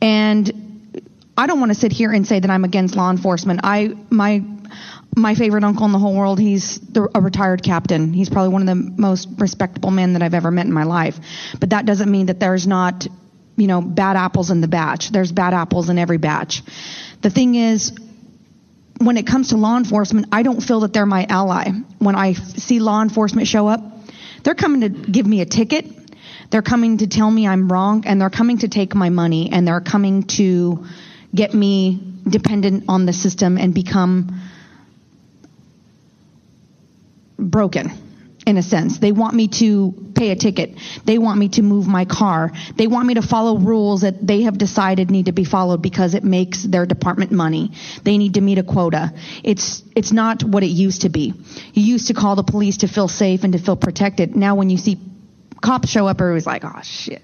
And 0.00 0.90
I 1.36 1.46
don't 1.46 1.60
want 1.60 1.70
to 1.72 1.78
sit 1.78 1.92
here 1.92 2.12
and 2.12 2.26
say 2.26 2.38
that 2.38 2.50
I'm 2.50 2.64
against 2.64 2.94
law 2.94 3.10
enforcement. 3.10 3.60
I, 3.64 3.94
my, 4.10 4.44
my 5.16 5.34
favorite 5.34 5.64
uncle 5.64 5.86
in 5.86 5.92
the 5.92 5.98
whole 5.98 6.14
world, 6.14 6.38
he's 6.38 6.80
a 7.14 7.20
retired 7.20 7.62
captain. 7.62 8.12
He's 8.12 8.28
probably 8.28 8.52
one 8.52 8.62
of 8.62 8.68
the 8.68 8.92
most 9.00 9.28
respectable 9.38 9.90
men 9.90 10.12
that 10.12 10.22
I've 10.22 10.34
ever 10.34 10.50
met 10.50 10.66
in 10.66 10.72
my 10.72 10.84
life. 10.84 11.18
But 11.58 11.70
that 11.70 11.86
doesn't 11.86 12.10
mean 12.10 12.26
that 12.26 12.40
there's 12.40 12.66
not 12.66 13.06
you 13.56 13.66
know, 13.66 13.80
bad 13.80 14.16
apples 14.16 14.50
in 14.50 14.60
the 14.60 14.68
batch. 14.68 15.10
There's 15.10 15.32
bad 15.32 15.54
apples 15.54 15.88
in 15.88 15.98
every 15.98 16.18
batch. 16.18 16.62
The 17.20 17.30
thing 17.30 17.54
is, 17.54 17.92
when 18.98 19.16
it 19.16 19.26
comes 19.26 19.48
to 19.48 19.56
law 19.56 19.76
enforcement, 19.76 20.28
I 20.32 20.42
don't 20.42 20.60
feel 20.60 20.80
that 20.80 20.92
they're 20.92 21.06
my 21.06 21.26
ally. 21.28 21.70
When 21.98 22.14
I 22.14 22.32
see 22.34 22.80
law 22.80 23.02
enforcement 23.02 23.48
show 23.48 23.66
up, 23.66 23.80
they're 24.42 24.54
coming 24.54 24.80
to 24.80 24.88
give 24.88 25.26
me 25.26 25.40
a 25.40 25.46
ticket. 25.46 25.86
They're 26.50 26.62
coming 26.62 26.98
to 26.98 27.06
tell 27.06 27.30
me 27.30 27.46
I'm 27.46 27.70
wrong, 27.70 28.04
and 28.06 28.20
they're 28.20 28.30
coming 28.30 28.58
to 28.58 28.68
take 28.68 28.94
my 28.94 29.08
money, 29.08 29.50
and 29.52 29.66
they're 29.66 29.80
coming 29.80 30.24
to 30.38 30.86
get 31.34 31.54
me 31.54 32.14
dependent 32.28 32.84
on 32.88 33.06
the 33.06 33.12
system 33.12 33.58
and 33.58 33.74
become 33.74 34.40
broken 37.38 38.01
in 38.46 38.56
a 38.56 38.62
sense. 38.62 38.98
They 38.98 39.12
want 39.12 39.34
me 39.34 39.48
to 39.48 40.12
pay 40.14 40.30
a 40.30 40.36
ticket. 40.36 40.74
They 41.04 41.18
want 41.18 41.38
me 41.38 41.48
to 41.50 41.62
move 41.62 41.86
my 41.86 42.04
car. 42.04 42.50
They 42.76 42.86
want 42.86 43.06
me 43.06 43.14
to 43.14 43.22
follow 43.22 43.58
rules 43.58 44.00
that 44.02 44.26
they 44.26 44.42
have 44.42 44.58
decided 44.58 45.10
need 45.10 45.26
to 45.26 45.32
be 45.32 45.44
followed 45.44 45.82
because 45.82 46.14
it 46.14 46.24
makes 46.24 46.62
their 46.62 46.86
department 46.86 47.30
money. 47.30 47.70
They 48.02 48.18
need 48.18 48.34
to 48.34 48.40
meet 48.40 48.58
a 48.58 48.62
quota. 48.62 49.12
It's 49.44 49.82
it's 49.94 50.12
not 50.12 50.42
what 50.42 50.62
it 50.62 50.70
used 50.70 51.02
to 51.02 51.08
be. 51.08 51.34
You 51.72 51.82
used 51.82 52.08
to 52.08 52.14
call 52.14 52.36
the 52.36 52.42
police 52.42 52.78
to 52.78 52.88
feel 52.88 53.08
safe 53.08 53.44
and 53.44 53.52
to 53.52 53.58
feel 53.58 53.76
protected. 53.76 54.34
Now 54.34 54.56
when 54.56 54.70
you 54.70 54.78
see 54.78 54.98
cops 55.60 55.88
show 55.88 56.06
up, 56.06 56.20
everybody's 56.20 56.46
like, 56.46 56.64
"Oh 56.64 56.80
shit." 56.82 57.22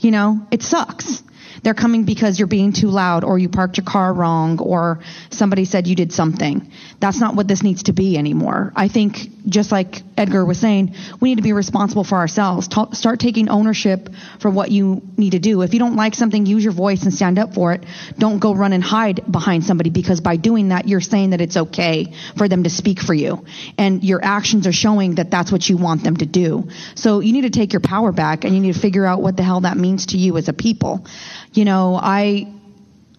You 0.00 0.10
know, 0.10 0.46
it 0.50 0.62
sucks. 0.62 1.22
They're 1.62 1.74
coming 1.74 2.04
because 2.04 2.38
you're 2.38 2.48
being 2.48 2.72
too 2.72 2.88
loud 2.88 3.24
or 3.24 3.38
you 3.38 3.48
parked 3.48 3.76
your 3.76 3.86
car 3.86 4.12
wrong 4.12 4.58
or 4.58 5.00
somebody 5.30 5.64
said 5.64 5.86
you 5.86 5.96
did 5.96 6.12
something. 6.12 6.70
That's 7.00 7.20
not 7.20 7.34
what 7.34 7.48
this 7.48 7.62
needs 7.62 7.84
to 7.84 7.92
be 7.92 8.16
anymore. 8.16 8.72
I 8.76 8.88
think 8.88 9.28
just 9.48 9.72
like 9.72 10.02
Edgar 10.16 10.44
was 10.44 10.58
saying, 10.58 10.94
we 11.20 11.30
need 11.30 11.36
to 11.36 11.42
be 11.42 11.52
responsible 11.52 12.04
for 12.04 12.16
ourselves. 12.16 12.68
Ta- 12.68 12.92
start 12.92 13.20
taking 13.20 13.48
ownership 13.48 14.08
for 14.38 14.50
what 14.50 14.70
you 14.70 15.02
need 15.16 15.30
to 15.30 15.38
do. 15.38 15.62
If 15.62 15.72
you 15.72 15.80
don't 15.80 15.96
like 15.96 16.14
something, 16.14 16.46
use 16.46 16.62
your 16.62 16.72
voice 16.72 17.02
and 17.02 17.12
stand 17.12 17.38
up 17.38 17.54
for 17.54 17.72
it. 17.72 17.84
Don't 18.18 18.38
go 18.38 18.54
run 18.54 18.72
and 18.72 18.82
hide 18.82 19.30
behind 19.30 19.64
somebody 19.64 19.90
because 19.90 20.20
by 20.20 20.36
doing 20.36 20.68
that, 20.68 20.88
you're 20.88 21.00
saying 21.00 21.30
that 21.30 21.40
it's 21.40 21.56
okay 21.56 22.12
for 22.36 22.48
them 22.48 22.62
to 22.64 22.70
speak 22.70 23.00
for 23.00 23.14
you. 23.14 23.44
And 23.78 24.04
your 24.04 24.24
actions 24.24 24.66
are 24.66 24.72
showing 24.72 25.16
that 25.16 25.30
that's 25.30 25.50
what 25.50 25.68
you 25.68 25.76
want 25.76 26.04
them 26.04 26.16
to 26.18 26.26
do. 26.26 26.68
So 26.94 27.20
you 27.20 27.32
need 27.32 27.42
to 27.42 27.50
take 27.50 27.72
your 27.72 27.80
power 27.80 28.12
back 28.12 28.44
and 28.44 28.54
you 28.54 28.60
need 28.60 28.74
to 28.74 28.80
figure 28.80 29.04
out 29.04 29.22
what 29.22 29.36
the 29.36 29.42
hell 29.42 29.62
that 29.62 29.76
means 29.76 30.06
to 30.06 30.18
you 30.18 30.36
as 30.36 30.48
a 30.48 30.52
people. 30.52 31.06
You 31.52 31.64
know, 31.64 31.98
I 32.00 32.52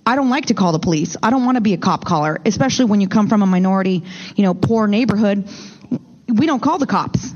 I 0.05 0.15
don't 0.15 0.29
like 0.29 0.47
to 0.47 0.53
call 0.53 0.71
the 0.71 0.79
police. 0.79 1.15
I 1.23 1.29
don't 1.29 1.45
want 1.45 1.55
to 1.55 1.61
be 1.61 1.73
a 1.73 1.77
cop 1.77 2.03
caller, 2.05 2.39
especially 2.45 2.85
when 2.85 2.99
you 3.01 3.07
come 3.07 3.29
from 3.29 3.41
a 3.41 3.45
minority, 3.45 4.03
you 4.35 4.43
know, 4.43 4.53
poor 4.53 4.87
neighborhood. 4.87 5.47
We 6.27 6.45
don't 6.45 6.61
call 6.61 6.77
the 6.77 6.87
cops. 6.87 7.31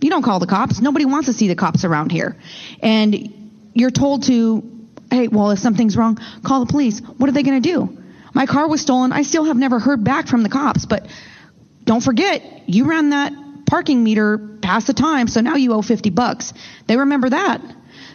You 0.00 0.10
don't 0.10 0.22
call 0.22 0.40
the 0.40 0.46
cops. 0.46 0.80
Nobody 0.80 1.04
wants 1.04 1.26
to 1.26 1.32
see 1.32 1.48
the 1.48 1.54
cops 1.54 1.84
around 1.84 2.12
here. 2.12 2.36
And 2.82 3.70
you're 3.72 3.90
told 3.90 4.24
to, 4.24 4.62
hey, 5.10 5.28
well, 5.28 5.52
if 5.52 5.58
something's 5.60 5.96
wrong, 5.96 6.18
call 6.44 6.64
the 6.64 6.70
police. 6.70 7.00
What 7.00 7.28
are 7.28 7.32
they 7.32 7.44
going 7.44 7.62
to 7.62 7.68
do? 7.68 7.98
My 8.34 8.46
car 8.46 8.68
was 8.68 8.80
stolen. 8.80 9.12
I 9.12 9.22
still 9.22 9.44
have 9.44 9.56
never 9.56 9.78
heard 9.78 10.04
back 10.04 10.26
from 10.26 10.42
the 10.42 10.48
cops, 10.48 10.86
but 10.86 11.06
don't 11.84 12.02
forget, 12.02 12.68
you 12.68 12.84
ran 12.84 13.10
that 13.10 13.32
parking 13.66 14.02
meter 14.04 14.38
past 14.60 14.86
the 14.86 14.94
time, 14.94 15.28
so 15.28 15.40
now 15.40 15.56
you 15.56 15.72
owe 15.72 15.82
50 15.82 16.10
bucks. 16.10 16.52
They 16.86 16.96
remember 16.96 17.30
that. 17.30 17.60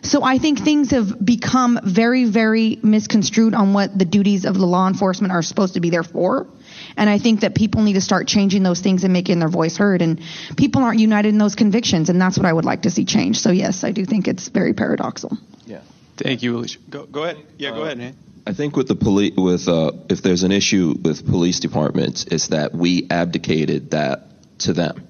So 0.01 0.23
I 0.23 0.37
think 0.37 0.59
things 0.59 0.91
have 0.91 1.23
become 1.23 1.79
very, 1.83 2.25
very 2.25 2.79
misconstrued 2.83 3.53
on 3.53 3.73
what 3.73 3.97
the 3.97 4.05
duties 4.05 4.45
of 4.45 4.55
the 4.55 4.65
law 4.65 4.87
enforcement 4.87 5.33
are 5.33 5.41
supposed 5.41 5.73
to 5.73 5.79
be 5.79 5.89
there 5.89 6.03
for. 6.03 6.47
And 6.95 7.09
I 7.09 7.17
think 7.17 7.41
that 7.41 7.55
people 7.55 7.81
need 7.81 7.93
to 7.93 8.01
start 8.01 8.27
changing 8.27 8.63
those 8.63 8.79
things 8.79 9.03
and 9.03 9.13
making 9.13 9.39
their 9.39 9.49
voice 9.49 9.77
heard. 9.77 10.01
And 10.01 10.21
people 10.55 10.83
aren't 10.83 10.99
united 10.99 11.29
in 11.29 11.37
those 11.37 11.55
convictions, 11.55 12.09
and 12.09 12.21
that's 12.21 12.37
what 12.37 12.45
I 12.45 12.53
would 12.53 12.65
like 12.65 12.83
to 12.83 12.89
see 12.89 13.05
change. 13.05 13.39
So 13.39 13.51
yes, 13.51 13.83
I 13.83 13.91
do 13.91 14.05
think 14.05 14.27
it's 14.27 14.47
very 14.47 14.73
paradoxical. 14.73 15.37
Yeah. 15.65 15.81
Thank 16.17 16.43
you, 16.43 16.57
Alicia. 16.57 16.79
Go, 16.89 17.05
go 17.05 17.23
ahead. 17.23 17.37
Yeah, 17.57 17.71
go 17.71 17.83
ahead, 17.83 17.97
Nate. 17.97 18.15
I 18.47 18.53
think 18.53 18.75
with 18.75 18.87
the 18.87 18.95
police, 18.95 19.33
with 19.35 19.67
uh, 19.67 19.91
if 20.09 20.21
there's 20.21 20.43
an 20.43 20.51
issue 20.51 20.95
with 21.01 21.27
police 21.27 21.59
departments, 21.59 22.25
it's 22.31 22.47
that 22.47 22.73
we 22.73 23.05
abdicated 23.09 23.91
that 23.91 24.23
to 24.59 24.73
them. 24.73 25.07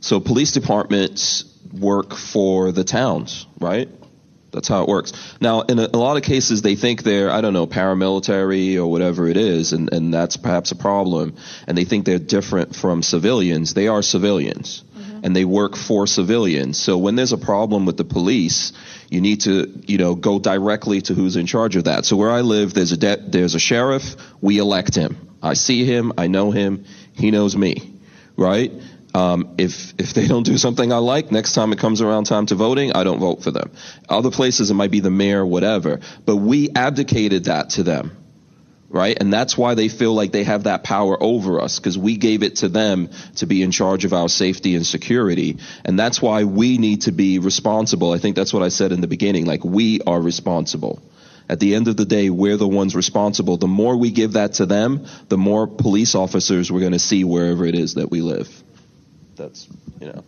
So 0.00 0.20
police 0.20 0.52
departments 0.52 1.44
work 1.72 2.14
for 2.14 2.72
the 2.72 2.84
towns, 2.84 3.46
right? 3.58 3.88
That's 4.56 4.68
how 4.68 4.82
it 4.82 4.88
works. 4.88 5.12
Now, 5.38 5.60
in 5.60 5.78
a, 5.78 5.86
a, 5.92 5.98
lot 5.98 6.16
of 6.16 6.22
cases, 6.22 6.62
they 6.62 6.76
think 6.76 7.02
they're, 7.02 7.30
I 7.30 7.42
don't 7.42 7.52
know, 7.52 7.66
paramilitary 7.66 8.76
or 8.76 8.86
whatever 8.86 9.28
it 9.28 9.36
is, 9.36 9.74
and, 9.74 9.92
and 9.92 10.14
that's 10.14 10.38
perhaps 10.38 10.72
a 10.72 10.76
problem. 10.76 11.36
And 11.66 11.76
they 11.76 11.84
think 11.84 12.06
they're 12.06 12.18
different 12.18 12.74
from 12.74 13.02
civilians. 13.02 13.74
They 13.74 13.88
are 13.88 14.00
civilians, 14.00 14.82
mm-hmm. 14.96 15.20
and 15.24 15.36
they 15.36 15.44
work 15.44 15.76
for 15.76 16.06
civilians. 16.06 16.78
So 16.78 16.96
when 16.96 17.16
there's 17.16 17.32
a 17.32 17.38
problem 17.38 17.84
with 17.84 17.98
the 17.98 18.04
police, 18.04 18.72
you 19.10 19.20
need 19.20 19.42
to, 19.42 19.70
you 19.86 19.98
know, 19.98 20.14
go 20.14 20.38
directly 20.38 21.02
to 21.02 21.12
who's 21.12 21.36
in 21.36 21.44
charge 21.44 21.76
of 21.76 21.84
that. 21.84 22.06
So 22.06 22.16
where 22.16 22.30
I 22.30 22.40
live, 22.40 22.72
there's 22.72 22.92
a 22.92 22.96
de- 22.96 23.28
there's 23.28 23.54
a 23.54 23.60
sheriff. 23.60 24.16
We 24.40 24.56
elect 24.56 24.94
him. 24.94 25.36
I 25.42 25.52
see 25.52 25.84
him. 25.84 26.14
I 26.16 26.28
know 26.28 26.50
him. 26.50 26.86
He 27.12 27.30
knows 27.30 27.54
me, 27.54 27.92
right? 28.38 28.72
Um, 29.16 29.54
if 29.56 29.94
if 29.98 30.12
they 30.12 30.26
don't 30.28 30.42
do 30.42 30.58
something 30.58 30.92
I 30.92 30.98
like, 30.98 31.32
next 31.32 31.54
time 31.54 31.72
it 31.72 31.78
comes 31.78 32.02
around 32.02 32.24
time 32.24 32.44
to 32.46 32.54
voting, 32.54 32.92
I 32.92 33.02
don't 33.02 33.18
vote 33.18 33.42
for 33.42 33.50
them. 33.50 33.70
Other 34.10 34.30
places 34.30 34.70
it 34.70 34.74
might 34.74 34.90
be 34.90 35.00
the 35.00 35.10
mayor, 35.10 35.46
whatever. 35.46 36.00
But 36.26 36.36
we 36.36 36.68
abdicated 36.74 37.44
that 37.44 37.70
to 37.70 37.82
them, 37.82 38.14
right? 38.90 39.16
And 39.18 39.32
that's 39.32 39.56
why 39.56 39.74
they 39.74 39.88
feel 39.88 40.12
like 40.12 40.32
they 40.32 40.44
have 40.44 40.64
that 40.64 40.84
power 40.84 41.16
over 41.18 41.62
us 41.62 41.78
because 41.78 41.96
we 41.96 42.18
gave 42.18 42.42
it 42.42 42.56
to 42.56 42.68
them 42.68 43.08
to 43.36 43.46
be 43.46 43.62
in 43.62 43.70
charge 43.70 44.04
of 44.04 44.12
our 44.12 44.28
safety 44.28 44.74
and 44.74 44.86
security. 44.86 45.56
And 45.86 45.98
that's 45.98 46.20
why 46.20 46.44
we 46.44 46.76
need 46.76 47.02
to 47.02 47.12
be 47.12 47.38
responsible. 47.38 48.12
I 48.12 48.18
think 48.18 48.36
that's 48.36 48.52
what 48.52 48.62
I 48.62 48.68
said 48.68 48.92
in 48.92 49.00
the 49.00 49.08
beginning. 49.08 49.46
Like 49.46 49.64
we 49.64 50.02
are 50.06 50.20
responsible. 50.20 51.00
At 51.48 51.58
the 51.58 51.74
end 51.74 51.88
of 51.88 51.96
the 51.96 52.04
day, 52.04 52.28
we're 52.28 52.58
the 52.58 52.68
ones 52.68 52.94
responsible. 52.94 53.56
The 53.56 53.66
more 53.66 53.96
we 53.96 54.10
give 54.10 54.32
that 54.32 54.54
to 54.54 54.66
them, 54.66 55.06
the 55.30 55.38
more 55.38 55.66
police 55.66 56.14
officers 56.14 56.70
we're 56.70 56.80
going 56.80 56.92
to 56.92 56.98
see 56.98 57.24
wherever 57.24 57.64
it 57.64 57.74
is 57.74 57.94
that 57.94 58.10
we 58.10 58.20
live 58.20 58.64
that's 59.36 59.68
you 60.00 60.08
know. 60.08 60.24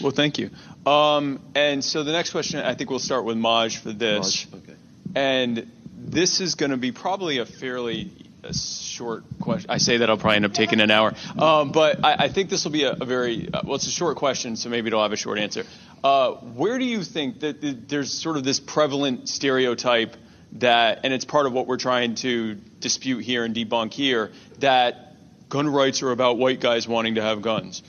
Well, 0.00 0.12
thank 0.12 0.38
you. 0.38 0.50
Um, 0.84 1.40
and 1.54 1.84
so 1.84 2.02
the 2.02 2.12
next 2.12 2.30
question, 2.30 2.60
I 2.60 2.74
think 2.74 2.90
we'll 2.90 2.98
start 2.98 3.24
with 3.24 3.36
Maj 3.36 3.78
for 3.78 3.92
this. 3.92 4.46
Maj, 4.50 4.62
okay. 4.62 4.76
And 5.14 5.70
this 5.96 6.40
is 6.40 6.54
going 6.54 6.70
to 6.70 6.76
be 6.76 6.92
probably 6.92 7.38
a 7.38 7.46
fairly 7.46 8.10
a 8.42 8.54
short 8.54 9.24
question. 9.40 9.70
I 9.70 9.78
say 9.78 9.98
that 9.98 10.10
I'll 10.10 10.16
probably 10.16 10.36
end 10.36 10.44
up 10.44 10.54
taking 10.54 10.80
an 10.80 10.90
hour, 10.90 11.14
um, 11.38 11.72
but 11.72 12.04
I, 12.04 12.24
I, 12.24 12.28
think 12.28 12.48
this 12.48 12.64
will 12.64 12.72
be 12.72 12.84
a, 12.84 12.92
a 12.92 13.04
very 13.04 13.48
uh, 13.52 13.62
well. 13.64 13.74
It's 13.74 13.86
a 13.86 13.90
short 13.90 14.16
question, 14.16 14.56
so 14.56 14.68
maybe 14.68 14.88
it'll 14.88 15.02
have 15.02 15.12
a 15.12 15.16
short 15.16 15.38
answer. 15.38 15.64
Uh, 16.04 16.32
where 16.32 16.78
do 16.78 16.84
you 16.84 17.02
think 17.02 17.40
that 17.40 17.88
there's 17.88 18.12
sort 18.12 18.36
of 18.36 18.44
this 18.44 18.60
prevalent 18.60 19.28
stereotype 19.28 20.16
that, 20.52 21.00
and 21.04 21.12
it's 21.12 21.24
part 21.24 21.46
of 21.46 21.52
what 21.52 21.66
we're 21.66 21.76
trying 21.76 22.14
to 22.16 22.54
dispute 22.54 23.24
here 23.24 23.44
and 23.44 23.54
debunk 23.54 23.92
here, 23.92 24.30
that 24.58 25.16
gun 25.48 25.68
rights 25.68 26.02
are 26.02 26.12
about 26.12 26.38
white 26.38 26.60
guys 26.60 26.86
wanting 26.86 27.16
to 27.16 27.22
have 27.22 27.42
guns? 27.42 27.82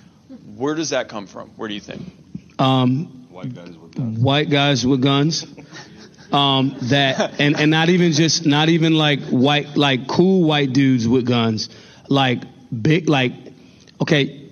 Where 0.55 0.75
does 0.75 0.89
that 0.89 1.07
come 1.07 1.27
from? 1.27 1.49
Where 1.51 1.67
do 1.67 1.73
you 1.73 1.79
think? 1.79 2.01
Um, 2.59 3.27
white 3.29 3.53
guys 3.53 3.77
with 3.77 3.95
guns. 3.95 4.19
White 4.19 4.49
guys 4.49 4.85
with 4.85 5.01
guns. 5.01 5.45
Um, 6.31 6.75
that 6.83 7.39
and, 7.39 7.57
and 7.57 7.71
not 7.71 7.87
even 7.87 8.11
just 8.11 8.45
not 8.45 8.67
even 8.67 8.93
like 8.93 9.21
white 9.29 9.77
like 9.77 10.07
cool 10.07 10.43
white 10.43 10.73
dudes 10.73 11.07
with 11.07 11.25
guns, 11.25 11.69
like 12.09 12.43
big 12.69 13.07
like 13.07 13.31
okay, 14.01 14.49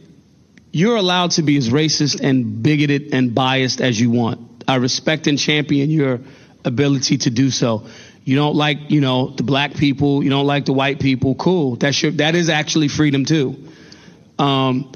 you're 0.72 0.96
allowed 0.96 1.32
to 1.32 1.42
be 1.42 1.58
as 1.58 1.70
racist 1.70 2.22
and 2.22 2.64
bigoted 2.64 3.14
and 3.14 3.36
biased 3.36 3.82
as 3.82 4.00
you 4.00 4.10
want. 4.10 4.64
I 4.68 4.76
respect 4.76 5.28
and 5.28 5.38
champion 5.38 5.90
your 5.90 6.22
ability 6.64 7.18
to 7.20 7.30
do 7.30 7.52
so. 7.52 7.88
You 8.24 8.36
don't 8.36 8.56
like, 8.56 8.90
you 8.90 9.02
know, 9.02 9.30
the 9.30 9.44
black 9.44 9.76
people, 9.76 10.24
you 10.24 10.30
don't 10.30 10.48
like 10.48 10.66
the 10.66 10.74
white 10.74 11.00
people, 11.00 11.36
cool. 11.36 11.76
That's 11.76 12.02
your 12.02 12.12
that 12.14 12.36
is 12.36 12.50
actually 12.50 12.88
freedom 12.88 13.26
too. 13.26 13.70
Um, 14.40 14.92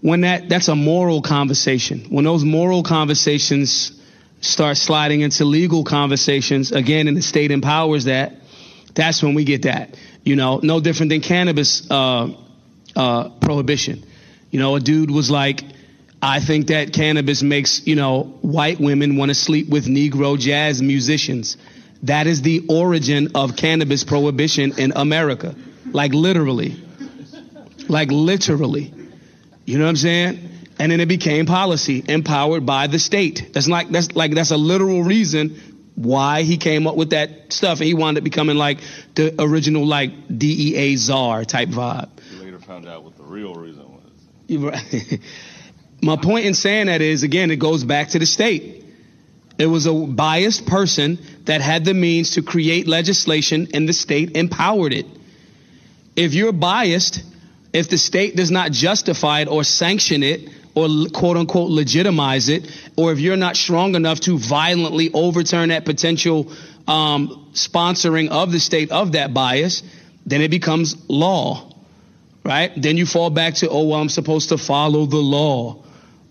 when 0.00 0.22
that 0.22 0.48
that's 0.48 0.68
a 0.68 0.76
moral 0.76 1.22
conversation. 1.22 2.06
When 2.08 2.24
those 2.24 2.44
moral 2.44 2.82
conversations 2.82 3.92
start 4.40 4.76
sliding 4.76 5.20
into 5.20 5.44
legal 5.44 5.84
conversations 5.84 6.72
again, 6.72 7.08
and 7.08 7.16
the 7.16 7.22
state 7.22 7.50
empowers 7.50 8.04
that, 8.04 8.34
that's 8.94 9.22
when 9.22 9.34
we 9.34 9.44
get 9.44 9.62
that. 9.62 9.96
You 10.24 10.36
know, 10.36 10.60
no 10.62 10.80
different 10.80 11.10
than 11.10 11.20
cannabis 11.20 11.88
uh, 11.90 12.28
uh, 12.96 13.28
prohibition. 13.40 14.04
You 14.50 14.58
know, 14.58 14.76
a 14.76 14.80
dude 14.80 15.10
was 15.10 15.30
like, 15.30 15.62
I 16.20 16.40
think 16.40 16.68
that 16.68 16.92
cannabis 16.92 17.42
makes, 17.42 17.86
you 17.86 17.96
know, 17.96 18.24
white 18.42 18.80
women 18.80 19.16
want 19.16 19.30
to 19.30 19.34
sleep 19.34 19.68
with 19.68 19.86
Negro 19.86 20.38
jazz 20.38 20.82
musicians. 20.82 21.56
That 22.02 22.26
is 22.26 22.42
the 22.42 22.66
origin 22.68 23.32
of 23.34 23.56
cannabis 23.56 24.04
prohibition 24.04 24.78
in 24.78 24.92
America. 24.96 25.54
Like 25.92 26.12
literally. 26.12 26.76
Like 27.88 28.10
literally. 28.10 28.92
You 29.70 29.78
know 29.78 29.84
what 29.84 29.90
I'm 29.90 29.96
saying? 29.96 30.48
And 30.80 30.90
then 30.90 30.98
it 30.98 31.06
became 31.06 31.46
policy 31.46 32.02
empowered 32.08 32.66
by 32.66 32.88
the 32.88 32.98
state. 32.98 33.50
That's 33.52 33.68
like 33.68 33.88
that's 33.88 34.16
like 34.16 34.34
that's 34.34 34.50
a 34.50 34.56
literal 34.56 35.04
reason 35.04 35.60
why 35.94 36.42
he 36.42 36.56
came 36.56 36.88
up 36.88 36.96
with 36.96 37.10
that 37.10 37.52
stuff. 37.52 37.78
And 37.78 37.86
he 37.86 37.94
wound 37.94 38.18
up 38.18 38.24
becoming 38.24 38.56
like 38.56 38.80
the 39.14 39.40
original 39.40 39.86
like 39.86 40.10
DEA 40.26 40.96
czar 40.96 41.44
type 41.44 41.68
vibe. 41.68 42.08
You 42.32 42.42
later 42.42 42.58
found 42.58 42.88
out 42.88 43.04
what 43.04 43.16
the 43.16 43.22
real 43.22 43.54
reason 43.54 43.84
was. 44.48 45.18
My 46.02 46.16
point 46.16 46.46
in 46.46 46.54
saying 46.54 46.86
that 46.86 47.00
is 47.00 47.22
again, 47.22 47.52
it 47.52 47.60
goes 47.60 47.84
back 47.84 48.08
to 48.08 48.18
the 48.18 48.26
state. 48.26 48.84
It 49.56 49.66
was 49.66 49.86
a 49.86 49.94
biased 49.94 50.66
person 50.66 51.20
that 51.44 51.60
had 51.60 51.84
the 51.84 51.94
means 51.94 52.32
to 52.32 52.42
create 52.42 52.88
legislation 52.88 53.68
and 53.72 53.88
the 53.88 53.92
state 53.92 54.36
empowered 54.36 54.94
it. 54.94 55.06
If 56.16 56.34
you're 56.34 56.50
biased, 56.50 57.22
if 57.72 57.88
the 57.88 57.98
state 57.98 58.36
does 58.36 58.50
not 58.50 58.72
justify 58.72 59.40
it 59.40 59.48
or 59.48 59.64
sanction 59.64 60.22
it 60.22 60.48
or 60.74 60.88
quote 61.12 61.36
unquote 61.36 61.70
legitimize 61.70 62.48
it, 62.48 62.70
or 62.96 63.12
if 63.12 63.18
you're 63.18 63.36
not 63.36 63.56
strong 63.56 63.94
enough 63.94 64.20
to 64.20 64.38
violently 64.38 65.10
overturn 65.12 65.68
that 65.70 65.84
potential 65.84 66.52
um, 66.86 67.50
sponsoring 67.52 68.28
of 68.28 68.52
the 68.52 68.60
state 68.60 68.90
of 68.90 69.12
that 69.12 69.34
bias, 69.34 69.82
then 70.26 70.40
it 70.40 70.50
becomes 70.50 70.96
law, 71.08 71.72
right? 72.44 72.72
Then 72.76 72.96
you 72.96 73.06
fall 73.06 73.30
back 73.30 73.54
to, 73.54 73.68
oh, 73.68 73.84
well, 73.84 74.00
I'm 74.00 74.08
supposed 74.08 74.50
to 74.50 74.58
follow 74.58 75.06
the 75.06 75.16
law, 75.16 75.84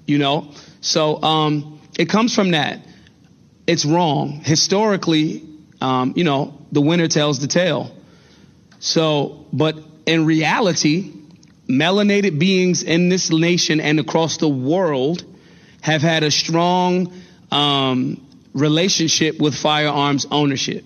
you 0.05 0.17
know? 0.17 0.51
So 0.81 1.21
um, 1.21 1.81
it 1.97 2.09
comes 2.09 2.33
from 2.33 2.51
that. 2.51 2.79
It's 3.67 3.85
wrong. 3.85 4.41
Historically, 4.43 5.43
um, 5.81 6.13
you 6.15 6.23
know, 6.23 6.57
the 6.71 6.81
winner 6.81 7.07
tells 7.07 7.39
the 7.39 7.47
tale. 7.47 7.95
So, 8.79 9.45
but 9.51 9.77
in 10.05 10.25
reality, 10.25 11.13
melanated 11.69 12.39
beings 12.39 12.83
in 12.83 13.09
this 13.09 13.31
nation 13.31 13.79
and 13.79 13.99
across 13.99 14.37
the 14.37 14.49
world 14.49 15.23
have 15.81 16.01
had 16.01 16.23
a 16.23 16.31
strong 16.31 17.13
um, 17.51 18.25
relationship 18.53 19.39
with 19.39 19.55
firearms 19.55 20.25
ownership. 20.31 20.83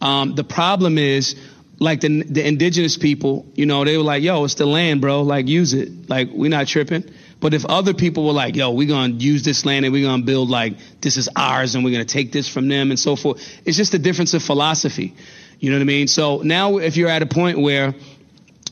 Um, 0.00 0.34
the 0.34 0.44
problem 0.44 0.98
is, 0.98 1.34
like 1.80 2.00
the, 2.00 2.22
the 2.22 2.46
indigenous 2.46 2.96
people, 2.96 3.46
you 3.54 3.66
know, 3.66 3.84
they 3.84 3.96
were 3.96 4.02
like, 4.02 4.22
yo, 4.22 4.44
it's 4.44 4.54
the 4.54 4.66
land, 4.66 5.00
bro. 5.00 5.22
Like, 5.22 5.46
use 5.46 5.74
it. 5.74 6.08
Like, 6.08 6.28
we're 6.32 6.50
not 6.50 6.66
tripping. 6.66 7.04
But 7.40 7.54
if 7.54 7.64
other 7.64 7.94
people 7.94 8.26
were 8.26 8.32
like, 8.32 8.56
yo, 8.56 8.72
we're 8.72 8.88
to 8.88 9.08
use 9.12 9.44
this 9.44 9.64
land 9.64 9.84
and 9.84 9.92
we're 9.92 10.08
to 10.08 10.24
build 10.24 10.50
like, 10.50 10.76
this 11.00 11.16
is 11.16 11.28
ours 11.36 11.76
and 11.76 11.84
we're 11.84 11.98
to 11.98 12.04
take 12.04 12.32
this 12.32 12.48
from 12.48 12.68
them 12.68 12.90
and 12.90 12.98
so 12.98 13.14
forth. 13.14 13.40
It's 13.64 13.76
just 13.76 13.94
a 13.94 13.98
difference 13.98 14.34
of 14.34 14.42
philosophy. 14.42 15.14
You 15.60 15.70
know 15.70 15.76
what 15.76 15.82
I 15.82 15.86
mean? 15.86 16.08
So 16.08 16.38
now 16.38 16.78
if 16.78 16.96
you're 16.96 17.08
at 17.08 17.22
a 17.22 17.26
point 17.26 17.60
where 17.60 17.94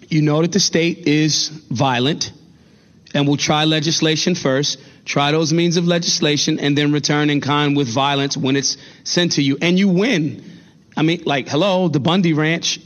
you 0.08 0.22
know 0.22 0.42
that 0.42 0.52
the 0.52 0.60
state 0.60 1.06
is 1.06 1.48
violent 1.48 2.32
and 3.14 3.26
will 3.26 3.36
try 3.36 3.64
legislation 3.64 4.34
first, 4.34 4.78
try 5.04 5.32
those 5.32 5.52
means 5.52 5.76
of 5.76 5.86
legislation, 5.86 6.60
and 6.60 6.76
then 6.76 6.92
return 6.92 7.30
in 7.30 7.40
kind 7.40 7.76
with 7.76 7.88
violence 7.88 8.36
when 8.36 8.56
it's 8.56 8.76
sent 9.04 9.32
to 9.32 9.42
you. 9.42 9.56
And 9.60 9.78
you 9.78 9.88
win. 9.88 10.44
I 10.96 11.02
mean, 11.02 11.22
like, 11.24 11.48
hello, 11.48 11.88
the 11.88 12.00
Bundy 12.00 12.32
Ranch. 12.32 12.80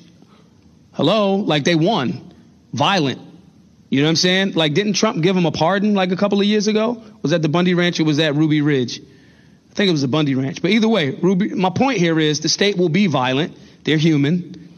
Hello, 0.93 1.37
like 1.37 1.65
they 1.65 1.75
won. 1.75 2.33
Violent. 2.73 3.21
You 3.89 4.01
know 4.01 4.07
what 4.07 4.11
I'm 4.11 4.17
saying? 4.17 4.53
Like, 4.53 4.75
didn't 4.75 4.93
Trump 4.93 5.23
give 5.23 5.37
him 5.37 5.47
a 5.47 5.53
pardon 5.53 5.95
like 5.95 6.13
a 6.13 6.17
couple 6.17 6.41
of 6.41 6.47
years 6.47 6.69
ago? 6.69 7.03
Was 7.23 7.33
that 7.33 7.43
the 7.43 7.49
Bundy 7.49 7.75
Ranch 7.75 7.99
or 7.99 8.05
was 8.05 8.19
that 8.19 8.35
Ruby 8.35 8.61
Ridge? 8.61 9.01
I 9.01 9.75
think 9.75 9.89
it 9.89 9.93
was 9.93 10.03
the 10.03 10.09
Bundy 10.09 10.35
Ranch. 10.35 10.63
But 10.63 10.71
either 10.71 10.89
way, 10.89 11.11
Ruby, 11.11 11.55
my 11.55 11.71
point 11.71 11.99
here 11.99 12.19
is 12.19 12.41
the 12.41 12.49
state 12.49 12.77
will 12.77 12.89
be 12.89 13.09
violent. 13.09 13.57
They're 13.85 13.97
human, 13.97 14.69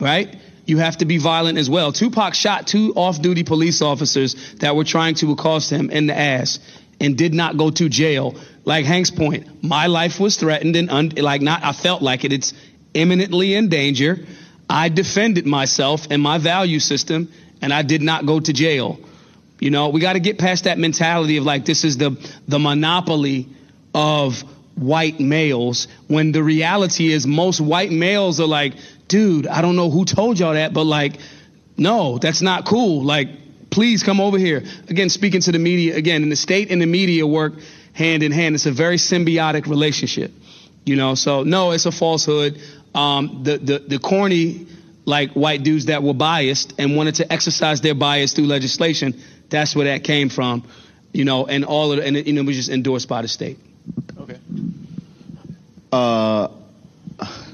right? 0.00 0.36
You 0.68 0.76
have 0.76 0.98
to 0.98 1.06
be 1.06 1.16
violent 1.16 1.56
as 1.56 1.70
well. 1.70 1.92
Tupac 1.92 2.34
shot 2.34 2.66
two 2.66 2.92
off-duty 2.94 3.42
police 3.42 3.80
officers 3.80 4.36
that 4.56 4.76
were 4.76 4.84
trying 4.84 5.14
to 5.14 5.32
accost 5.32 5.70
him 5.70 5.88
in 5.88 6.06
the 6.06 6.16
ass 6.16 6.60
and 7.00 7.16
did 7.16 7.32
not 7.32 7.56
go 7.56 7.70
to 7.70 7.88
jail. 7.88 8.36
Like 8.66 8.84
Hank's 8.84 9.10
point, 9.10 9.64
my 9.64 9.86
life 9.86 10.20
was 10.20 10.36
threatened 10.36 10.76
and 10.76 10.90
un- 10.90 11.12
like 11.16 11.40
not, 11.40 11.64
I 11.64 11.72
felt 11.72 12.02
like 12.02 12.24
it. 12.24 12.34
It's 12.34 12.52
imminently 12.92 13.54
in 13.54 13.70
danger. 13.70 14.26
I 14.68 14.90
defended 14.90 15.46
myself 15.46 16.06
and 16.10 16.20
my 16.20 16.36
value 16.36 16.80
system 16.80 17.32
and 17.62 17.72
I 17.72 17.80
did 17.80 18.02
not 18.02 18.26
go 18.26 18.38
to 18.38 18.52
jail. 18.52 19.00
You 19.60 19.70
know, 19.70 19.88
we 19.88 20.00
got 20.02 20.12
to 20.12 20.20
get 20.20 20.38
past 20.38 20.64
that 20.64 20.76
mentality 20.78 21.38
of 21.38 21.44
like, 21.44 21.64
this 21.64 21.82
is 21.82 21.96
the, 21.96 22.10
the 22.46 22.58
monopoly 22.58 23.48
of 23.94 24.44
white 24.78 25.20
males 25.20 25.88
when 26.06 26.32
the 26.32 26.42
reality 26.42 27.12
is 27.12 27.26
most 27.26 27.60
white 27.60 27.90
males 27.90 28.40
are 28.40 28.46
like, 28.46 28.74
dude, 29.08 29.46
I 29.46 29.62
don't 29.62 29.76
know 29.76 29.90
who 29.90 30.04
told 30.04 30.38
y'all 30.38 30.54
that, 30.54 30.72
but 30.72 30.84
like, 30.84 31.18
no, 31.76 32.18
that's 32.18 32.42
not 32.42 32.66
cool. 32.66 33.04
Like, 33.04 33.28
please 33.70 34.02
come 34.02 34.20
over 34.20 34.38
here. 34.38 34.64
Again, 34.88 35.08
speaking 35.08 35.40
to 35.42 35.52
the 35.52 35.58
media, 35.58 35.96
again, 35.96 36.22
and 36.22 36.32
the 36.32 36.36
state 36.36 36.70
and 36.70 36.80
the 36.80 36.86
media 36.86 37.26
work 37.26 37.54
hand 37.92 38.22
in 38.22 38.32
hand. 38.32 38.54
It's 38.54 38.66
a 38.66 38.72
very 38.72 38.96
symbiotic 38.96 39.66
relationship, 39.66 40.32
you 40.84 40.96
know. 40.96 41.14
So 41.14 41.42
no, 41.42 41.72
it's 41.72 41.86
a 41.86 41.92
falsehood. 41.92 42.60
Um, 42.94 43.42
the 43.44 43.58
the 43.58 43.78
the 43.80 43.98
corny 43.98 44.66
like 45.04 45.32
white 45.32 45.62
dudes 45.62 45.86
that 45.86 46.02
were 46.02 46.14
biased 46.14 46.74
and 46.78 46.96
wanted 46.96 47.16
to 47.16 47.32
exercise 47.32 47.80
their 47.80 47.94
bias 47.94 48.34
through 48.34 48.46
legislation. 48.46 49.20
That's 49.48 49.74
where 49.74 49.86
that 49.86 50.04
came 50.04 50.28
from, 50.28 50.64
you 51.12 51.24
know. 51.24 51.46
And 51.46 51.64
all 51.64 51.92
of 51.92 51.98
it, 51.98 52.06
and 52.06 52.16
it, 52.16 52.26
you 52.26 52.34
know, 52.34 52.42
was 52.42 52.56
just 52.56 52.70
endorsed 52.70 53.08
by 53.08 53.22
the 53.22 53.28
state. 53.28 53.58
Okay. 54.20 54.38
Uh, 55.90 56.48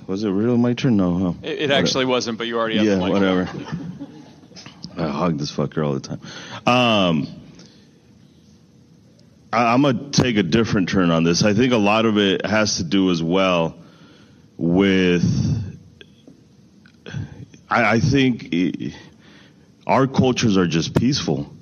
was 0.06 0.24
it 0.24 0.30
really 0.30 0.58
my 0.58 0.74
turn? 0.74 0.96
No, 0.96 1.18
huh? 1.18 1.32
It, 1.42 1.62
it 1.62 1.70
actually 1.70 2.04
wasn't, 2.04 2.38
but 2.38 2.46
you 2.46 2.58
already 2.58 2.76
have 2.76 2.86
yeah, 2.86 2.94
the 2.96 3.00
mic. 3.00 3.12
whatever. 3.12 3.48
I 4.96 5.08
hug 5.08 5.38
this 5.38 5.50
fucker 5.52 5.84
all 5.84 5.94
the 5.94 6.00
time. 6.00 6.20
Um, 6.66 7.26
I, 9.52 9.72
I'm 9.72 9.82
gonna 9.82 10.10
take 10.10 10.36
a 10.36 10.42
different 10.42 10.88
turn 10.88 11.10
on 11.10 11.24
this. 11.24 11.42
I 11.42 11.54
think 11.54 11.72
a 11.72 11.78
lot 11.78 12.06
of 12.06 12.18
it 12.18 12.44
has 12.44 12.76
to 12.76 12.84
do 12.84 13.10
as 13.10 13.22
well 13.22 13.76
with. 14.56 15.24
I, 17.68 17.94
I 17.94 18.00
think 18.00 18.52
it, 18.52 18.94
our 19.86 20.06
cultures 20.06 20.56
are 20.56 20.66
just 20.66 20.94
peaceful. 20.94 21.52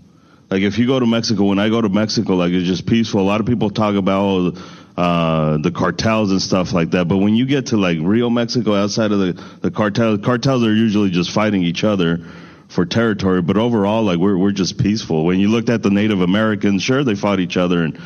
Like 0.51 0.62
if 0.62 0.78
you 0.78 0.86
go 0.86 1.01
to 1.01 1.07
Mexico, 1.07 1.44
when 1.44 1.59
I 1.59 1.69
go 1.70 1.81
to 1.81 1.89
Mexico, 1.89 2.35
like 2.35 2.53
it's 2.53 2.66
just 2.66 2.86
peaceful. 2.86 3.20
A 3.20 3.23
lot 3.23 3.40
of 3.40 3.47
people 3.47 3.70
talk 3.70 3.94
about. 3.94 4.20
Oh, 4.23 4.78
uh, 5.02 5.56
the 5.56 5.72
cartels 5.72 6.30
and 6.30 6.40
stuff 6.40 6.72
like 6.72 6.92
that. 6.92 7.08
But 7.08 7.16
when 7.16 7.34
you 7.34 7.44
get 7.44 7.66
to 7.66 7.76
like 7.76 7.98
Rio, 8.00 8.30
Mexico, 8.30 8.76
outside 8.76 9.10
of 9.10 9.18
the, 9.18 9.32
the 9.60 9.72
cartel, 9.72 10.16
cartels 10.16 10.62
are 10.62 10.72
usually 10.72 11.10
just 11.10 11.32
fighting 11.32 11.64
each 11.64 11.82
other 11.82 12.20
for 12.68 12.86
territory. 12.86 13.42
But 13.42 13.56
overall, 13.56 14.04
like 14.04 14.18
we're 14.18 14.38
we're 14.38 14.52
just 14.52 14.78
peaceful. 14.78 15.24
When 15.24 15.40
you 15.40 15.48
looked 15.48 15.70
at 15.70 15.82
the 15.82 15.90
Native 15.90 16.20
Americans, 16.20 16.84
sure 16.84 17.02
they 17.02 17.16
fought 17.16 17.40
each 17.40 17.56
other 17.56 17.82
and 17.82 17.98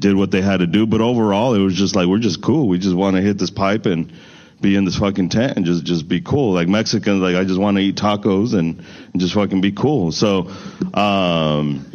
did 0.00 0.16
what 0.16 0.32
they 0.32 0.42
had 0.42 0.56
to 0.56 0.66
do, 0.66 0.84
but 0.84 1.00
overall 1.00 1.54
it 1.54 1.60
was 1.60 1.76
just 1.76 1.94
like 1.94 2.08
we're 2.08 2.18
just 2.18 2.42
cool. 2.42 2.66
We 2.66 2.78
just 2.78 2.96
want 2.96 3.14
to 3.14 3.22
hit 3.22 3.38
this 3.38 3.50
pipe 3.50 3.86
and 3.86 4.12
be 4.60 4.74
in 4.74 4.84
this 4.84 4.96
fucking 4.96 5.28
tent 5.28 5.56
and 5.56 5.64
just 5.64 5.84
just 5.84 6.08
be 6.08 6.20
cool. 6.20 6.54
Like 6.54 6.66
Mexicans, 6.66 7.22
like 7.22 7.36
I 7.36 7.44
just 7.44 7.60
want 7.60 7.76
to 7.76 7.84
eat 7.84 7.94
tacos 7.94 8.52
and, 8.52 8.82
and 9.12 9.20
just 9.20 9.34
fucking 9.34 9.60
be 9.60 9.70
cool. 9.70 10.10
So, 10.10 10.50
um, 10.92 11.86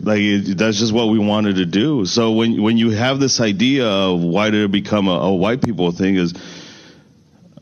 like 0.00 0.20
it, 0.20 0.58
that's 0.58 0.78
just 0.78 0.92
what 0.92 1.08
we 1.08 1.18
wanted 1.18 1.56
to 1.56 1.66
do. 1.66 2.04
So 2.06 2.32
when 2.32 2.62
when 2.62 2.76
you 2.76 2.90
have 2.90 3.20
this 3.20 3.40
idea 3.40 3.86
of 3.86 4.20
why 4.20 4.50
did 4.50 4.64
it 4.64 4.72
become 4.72 5.08
a, 5.08 5.12
a 5.12 5.34
white 5.34 5.62
people 5.62 5.90
thing 5.92 6.16
is 6.16 6.32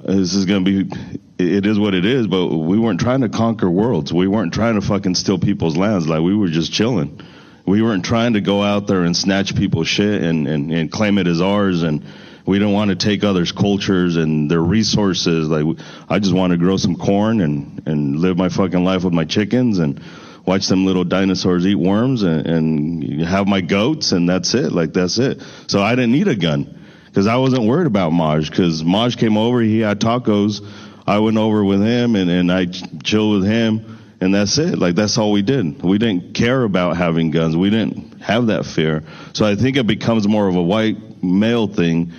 this 0.01 0.34
is 0.34 0.47
going 0.47 0.64
to 0.64 0.84
be 0.84 0.97
it 1.39 1.66
is 1.66 1.78
what 1.78 1.94
it 1.94 2.05
is 2.05 2.26
but 2.26 2.48
we 2.48 2.78
weren't 2.78 3.01
trying 3.01 3.20
to 3.20 3.28
conquer 3.28 3.70
worlds 3.70 4.12
we 4.12 4.26
weren't 4.26 4.52
trying 4.52 4.74
to 4.74 4.80
fucking 4.80 5.14
steal 5.14 5.39
people's 5.39 5.76
lands 5.76 6.09
like 6.09 6.20
we 6.20 6.34
were 6.34 6.48
just 6.48 6.72
chilling 6.72 7.20
we 7.66 7.82
weren't 7.82 8.05
trying 8.05 8.32
to 8.32 8.40
go 8.40 8.62
out 8.62 8.86
there 8.89 9.05
and 9.05 9.16
snatch 9.16 9.55
people's 9.55 9.89
shit 9.89 10.22
and, 10.22 10.48
and, 10.48 10.72
and 10.72 10.90
claim 10.90 11.18
it 11.18 11.26
as 11.28 11.40
ours 11.40 11.82
and 11.82 12.05
we 12.44 12.59
don't 12.59 12.72
want 12.72 12.90
to 12.90 12.97
take 12.97 13.22
others' 13.22 13.52
cultures 13.52 14.16
and 14.16 14.51
their 14.51 14.60
resources. 14.60 15.48
Like 15.48 15.78
I 16.09 16.18
just 16.18 16.34
want 16.34 16.52
to 16.52 16.56
grow 16.56 16.76
some 16.76 16.97
corn 16.97 17.40
and 17.40 17.82
and 17.86 18.18
live 18.18 18.36
my 18.36 18.48
fucking 18.48 18.82
life 18.82 19.05
with 19.05 19.12
my 19.12 19.24
chickens 19.24 19.78
and 19.78 20.01
watch 20.47 20.66
them 20.66 20.85
little 20.85 21.05
dinosaurs 21.05 21.66
eat 21.66 21.77
worms 21.77 22.23
and, 22.23 22.47
and 22.47 23.23
have 23.23 23.47
my 23.47 23.60
goats 23.60 24.12
and 24.12 24.28
that's 24.28 24.55
it. 24.55 24.73
Like 24.73 24.93
that's 24.93 25.19
it. 25.19 25.43
So 25.69 25.82
I 25.82 25.94
didn't 25.94 26.12
need 26.12 26.28
a 26.28 26.36
gun 26.36 26.78
because 27.06 27.27
I 27.27 27.36
wasn't 27.36 27.66
worried 27.66 27.86
about 27.86 28.10
Maj 28.10 28.51
because 28.51 28.82
Maj 28.82 29.16
came 29.16 29.36
over. 29.36 29.60
He 29.60 29.81
had 29.81 30.01
tacos. 30.01 30.60
I 31.06 31.19
went 31.19 31.36
over 31.36 31.64
with 31.64 31.81
him 31.81 32.16
and 32.16 32.31
and 32.31 32.51
I 32.51 32.66
chilled 32.66 33.40
with 33.40 33.51
him. 33.51 33.98
And 34.20 34.32
that's 34.32 34.56
it. 34.59 34.78
Like 34.78 34.94
that's 34.94 35.19
all 35.19 35.32
we 35.32 35.43
did. 35.43 35.82
We 35.82 35.98
didn't 35.98 36.35
care 36.35 36.62
about 36.62 36.97
having 36.97 37.32
guns. 37.32 37.56
We 37.56 37.70
didn't 37.70 38.20
have 38.20 38.47
that 38.47 38.64
fear. 38.64 39.02
So 39.32 39.44
I 39.44 39.56
think 39.56 39.77
it 39.77 39.86
becomes 39.86 40.28
more 40.28 40.47
of 40.47 40.55
a 40.55 40.62
white 40.62 41.24
male 41.24 41.66
thing 41.66 42.12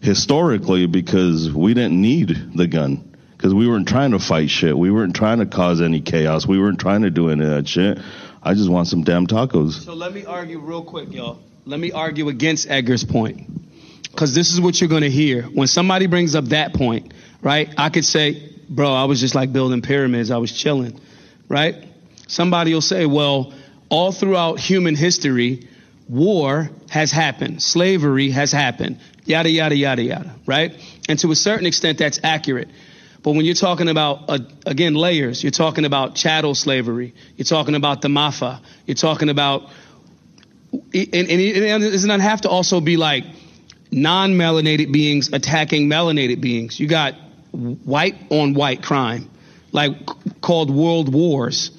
historically 0.00 0.86
because 0.86 1.50
we 1.52 1.74
didn't 1.74 2.00
need 2.00 2.52
the 2.54 2.68
gun 2.68 3.11
because 3.42 3.54
we 3.54 3.66
weren't 3.66 3.88
trying 3.88 4.12
to 4.12 4.20
fight 4.20 4.48
shit. 4.48 4.78
We 4.78 4.92
weren't 4.92 5.16
trying 5.16 5.40
to 5.40 5.46
cause 5.46 5.80
any 5.80 6.00
chaos. 6.00 6.46
We 6.46 6.60
weren't 6.60 6.78
trying 6.78 7.02
to 7.02 7.10
do 7.10 7.28
any 7.28 7.42
of 7.42 7.50
that 7.50 7.66
shit. 7.66 7.98
I 8.40 8.54
just 8.54 8.70
want 8.70 8.86
some 8.86 9.02
damn 9.02 9.26
tacos. 9.26 9.84
So 9.84 9.94
let 9.94 10.14
me 10.14 10.24
argue 10.24 10.60
real 10.60 10.84
quick, 10.84 11.12
y'all. 11.12 11.40
Let 11.66 11.80
me 11.80 11.90
argue 11.90 12.28
against 12.28 12.70
Edgar's 12.70 13.02
point. 13.02 13.48
Because 14.04 14.32
this 14.32 14.52
is 14.52 14.60
what 14.60 14.80
you're 14.80 14.88
going 14.88 15.02
to 15.02 15.10
hear. 15.10 15.42
When 15.42 15.66
somebody 15.66 16.06
brings 16.06 16.36
up 16.36 16.44
that 16.46 16.72
point, 16.72 17.14
right? 17.42 17.68
I 17.76 17.88
could 17.88 18.04
say, 18.04 18.48
bro, 18.68 18.92
I 18.92 19.06
was 19.06 19.18
just 19.18 19.34
like 19.34 19.52
building 19.52 19.82
pyramids. 19.82 20.30
I 20.30 20.36
was 20.36 20.52
chilling, 20.52 21.00
right? 21.48 21.74
Somebody 22.28 22.72
will 22.74 22.80
say, 22.80 23.06
well, 23.06 23.52
all 23.88 24.12
throughout 24.12 24.60
human 24.60 24.94
history, 24.94 25.68
war 26.08 26.70
has 26.90 27.10
happened, 27.10 27.60
slavery 27.60 28.30
has 28.30 28.52
happened, 28.52 29.00
yada, 29.24 29.50
yada, 29.50 29.74
yada, 29.74 30.02
yada, 30.02 30.36
right? 30.46 30.80
And 31.08 31.18
to 31.18 31.32
a 31.32 31.36
certain 31.36 31.66
extent, 31.66 31.98
that's 31.98 32.20
accurate. 32.22 32.68
But 33.22 33.32
when 33.32 33.44
you're 33.44 33.54
talking 33.54 33.88
about, 33.88 34.24
uh, 34.28 34.38
again, 34.66 34.94
layers, 34.94 35.42
you're 35.44 35.52
talking 35.52 35.84
about 35.84 36.16
chattel 36.16 36.54
slavery, 36.54 37.14
you're 37.36 37.44
talking 37.44 37.76
about 37.76 38.02
the 38.02 38.08
Maafa, 38.08 38.60
you're 38.86 38.96
talking 38.96 39.28
about, 39.28 39.70
and, 40.72 41.14
and 41.14 41.30
it 41.30 41.90
does 41.90 42.04
not 42.04 42.20
have 42.20 42.40
to 42.40 42.48
also 42.48 42.80
be 42.80 42.96
like 42.96 43.24
non 43.92 44.32
melanated 44.32 44.92
beings 44.92 45.32
attacking 45.32 45.88
melanated 45.88 46.40
beings. 46.40 46.80
You 46.80 46.88
got 46.88 47.14
white 47.52 48.16
on 48.30 48.54
white 48.54 48.82
crime, 48.82 49.30
like 49.70 49.92
called 50.40 50.70
world 50.70 51.12
wars, 51.12 51.70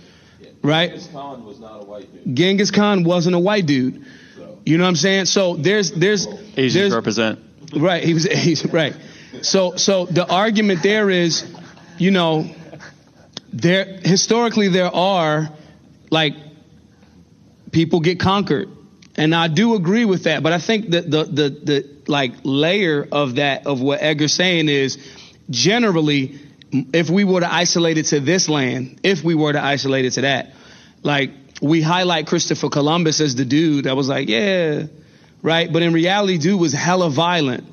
right? 0.62 0.92
Genghis 0.92 1.12
Khan 1.12 1.46
was 1.46 1.60
not 1.60 1.82
a 1.82 1.86
white 1.86 2.14
dude. 2.14 2.36
Genghis 2.36 2.72
Khan 2.72 3.04
wasn't 3.04 3.36
a 3.36 3.40
white 3.40 3.66
dude. 3.66 4.06
You 4.66 4.78
know 4.78 4.86
what 4.86 4.90
I'm 4.90 4.96
saying? 4.96 5.26
So 5.26 5.56
there's 5.56 5.92
there's 5.92 6.26
Asians 6.28 6.74
there's, 6.74 6.94
represent. 6.94 7.40
Right, 7.76 8.04
he 8.04 8.14
was 8.14 8.24
he's 8.32 8.66
right. 8.66 8.96
So 9.42 9.76
so 9.76 10.06
the 10.06 10.28
argument 10.28 10.84
there 10.84 11.10
is, 11.10 11.46
you 11.98 12.12
know, 12.12 12.50
there 13.52 13.86
historically 14.04 14.70
there 14.70 14.94
are 14.94 15.50
like 16.10 16.36
people 17.72 18.00
get 18.00 18.20
conquered. 18.20 18.70
And 19.16 19.36
I 19.36 19.48
do 19.48 19.76
agree 19.76 20.06
with 20.06 20.24
that, 20.24 20.42
but 20.42 20.54
I 20.54 20.60
think 20.60 20.92
that 20.92 21.10
the 21.10 21.24
the 21.24 21.50
the 21.50 21.90
like 22.08 22.34
layer 22.44 23.08
of 23.12 23.36
that 23.36 23.68
of 23.68 23.82
what 23.82 24.02
Edgar's 24.02 24.34
saying 24.34 24.70
is 24.70 24.98
generally 25.50 26.40
if 26.72 27.10
we 27.10 27.24
were 27.24 27.42
to 27.42 27.54
isolate 27.54 27.98
it 27.98 28.08
to 28.08 28.20
this 28.20 28.50
land, 28.50 29.00
if 29.04 29.24
we 29.24 29.36
were 29.36 29.54
to 29.54 29.64
isolate 29.64 30.06
it 30.06 30.12
to 30.12 30.22
that, 30.22 30.54
like 31.04 31.32
we 31.62 31.82
highlight 31.82 32.28
Christopher 32.28 32.70
Columbus 32.70 33.22
as 33.22 33.36
the 33.36 33.46
dude 33.46 33.86
that 33.86 33.96
was 33.96 34.10
like, 34.10 34.28
yeah, 34.28 34.84
right? 35.42 35.72
But 35.72 35.84
in 35.84 35.94
reality, 35.94 36.38
dude 36.38 36.60
was 36.60 36.74
hella 36.74 37.10
violent. 37.10 37.66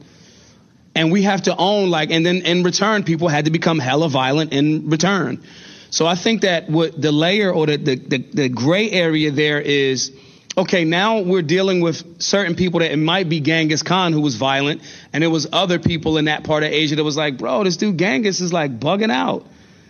And 0.95 1.12
we 1.12 1.23
have 1.23 1.43
to 1.43 1.57
own 1.57 1.91
like, 1.91 2.11
and 2.11 2.27
then 2.27 2.39
in 2.39 2.62
return, 2.62 3.05
people 3.05 3.29
had 3.29 3.45
to 3.45 3.51
become 3.51 3.79
hella 3.79 4.09
violent 4.09 4.53
in 4.53 4.91
return. 4.91 5.43
So 5.91 6.07
I 6.07 6.15
think 6.15 6.43
that 6.43 6.69
what 6.69 7.01
the 7.01 7.12
layer 7.12 7.53
or 7.53 7.67
the, 7.67 7.77
the, 7.77 7.97
the, 7.97 8.19
the 8.19 8.49
gray 8.49 8.91
area 8.91 9.31
there 9.31 9.61
is, 9.61 10.12
okay, 10.57 10.85
now 10.85 11.21
we're 11.21 11.43
dealing 11.43 11.81
with 11.81 12.23
certain 12.23 12.55
people 12.55 12.81
that 12.81 12.93
it 12.93 12.97
might 12.97 13.29
be 13.29 13.41
Genghis 13.41 13.83
Khan 13.83 14.12
who 14.12 14.21
was 14.21 14.37
violent, 14.37 14.83
and 15.12 15.25
it 15.25 15.29
was 15.29 15.49
other 15.53 15.79
people 15.79 16.19
in 16.19 16.27
that 16.27 16.45
part 16.45 16.62
of 16.62 16.71
Asia 16.71 16.97
that 16.97 17.05
was 17.05 17.17
like, 17.17 17.39
bro, 17.39 17.65
this 17.65 17.77
dude 17.77 17.99
Genghis 17.99 18.41
is 18.41 18.53
like 18.53 18.79
bugging 18.79 19.11
out. 19.11 19.47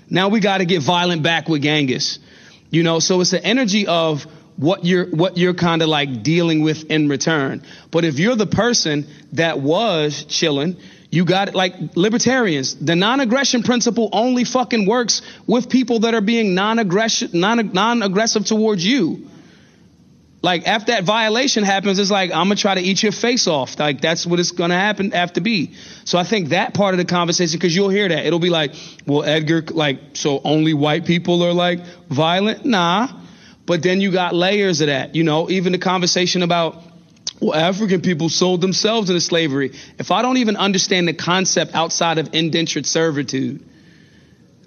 Now 0.08 0.28
we 0.28 0.40
got 0.40 0.58
to 0.58 0.64
get 0.64 0.82
violent 0.82 1.22
back 1.22 1.48
with 1.48 1.62
Genghis. 1.62 2.18
You 2.70 2.82
know, 2.82 2.98
so 2.98 3.20
it's 3.20 3.30
the 3.30 3.44
energy 3.44 3.86
of 3.86 4.26
what 4.56 4.84
you're 4.84 5.06
what 5.06 5.38
you're 5.38 5.54
kind 5.54 5.82
of 5.82 5.88
like 5.88 6.22
dealing 6.22 6.62
with 6.62 6.84
in 6.84 7.08
return. 7.08 7.62
But 7.90 8.04
if 8.04 8.18
you're 8.18 8.36
the 8.36 8.46
person 8.46 9.06
that 9.32 9.60
was 9.60 10.24
chilling, 10.24 10.76
you 11.10 11.24
got 11.24 11.48
it 11.48 11.54
like 11.54 11.74
libertarians. 11.96 12.76
The 12.76 12.94
non-aggression 12.94 13.64
principle 13.64 14.08
only 14.12 14.44
fucking 14.44 14.86
works 14.86 15.22
with 15.46 15.68
people 15.68 16.00
that 16.00 16.14
are 16.14 16.20
being 16.20 16.54
non-aggression 16.54 17.30
non 17.34 17.72
non-aggressive 17.72 18.46
towards 18.46 18.84
you. 18.84 19.26
Like 20.42 20.66
after 20.66 20.92
that 20.92 21.04
violation 21.04 21.64
happens, 21.64 21.98
it's 21.98 22.10
like 22.10 22.30
I'm 22.30 22.46
gonna 22.46 22.56
try 22.56 22.74
to 22.76 22.80
eat 22.80 23.02
your 23.02 23.12
face 23.12 23.46
off. 23.46 23.78
Like 23.78 24.00
that's 24.00 24.24
what 24.24 24.38
it's 24.40 24.52
gonna 24.52 24.78
happen 24.78 25.10
have 25.10 25.32
to 25.34 25.40
be. 25.40 25.74
So 26.04 26.16
I 26.16 26.24
think 26.24 26.50
that 26.50 26.74
part 26.74 26.94
of 26.94 26.98
the 26.98 27.04
conversation, 27.04 27.58
because 27.58 27.74
you'll 27.74 27.90
hear 27.90 28.08
that, 28.08 28.24
it'll 28.24 28.38
be 28.38 28.48
like, 28.48 28.72
well, 29.06 29.24
Edgar, 29.24 29.62
like 29.62 29.98
so 30.14 30.40
only 30.44 30.74
white 30.74 31.04
people 31.04 31.42
are 31.42 31.52
like 31.52 31.80
violent? 32.08 32.64
Nah. 32.64 33.08
But 33.66 33.82
then 33.82 34.00
you 34.00 34.10
got 34.10 34.34
layers 34.34 34.80
of 34.80 34.86
that. 34.86 35.14
You 35.14 35.24
know, 35.24 35.50
even 35.50 35.72
the 35.72 35.78
conversation 35.78 36.42
about 36.42 36.82
well, 37.40 37.54
African 37.54 38.00
people 38.02 38.28
sold 38.28 38.60
themselves 38.60 39.10
into 39.10 39.20
slavery. 39.20 39.72
If 39.98 40.10
I 40.10 40.22
don't 40.22 40.36
even 40.36 40.56
understand 40.56 41.08
the 41.08 41.14
concept 41.14 41.74
outside 41.74 42.18
of 42.18 42.34
indentured 42.34 42.86
servitude, 42.86 43.64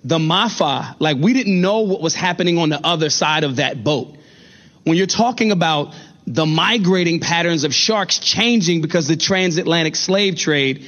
the 0.04 0.18
Maafa, 0.18 0.96
like 1.00 1.18
we 1.18 1.34
didn't 1.34 1.62
know 1.62 1.82
what 1.82 2.02
was 2.02 2.16
happening 2.16 2.58
on 2.58 2.70
the 2.70 2.86
other 2.86 3.10
side 3.10 3.44
of 3.44 3.58
that 3.58 3.84
boat 3.84 4.18
when 4.84 4.98
you're 4.98 5.08
talking 5.08 5.52
about 5.52 5.96
the 6.26 6.46
migrating 6.46 7.20
patterns 7.20 7.64
of 7.64 7.74
sharks 7.74 8.20
changing 8.20 8.82
because 8.82 9.08
the 9.08 9.18
transatlantic 9.18 9.96
slave 9.96 10.38
trade, 10.38 10.86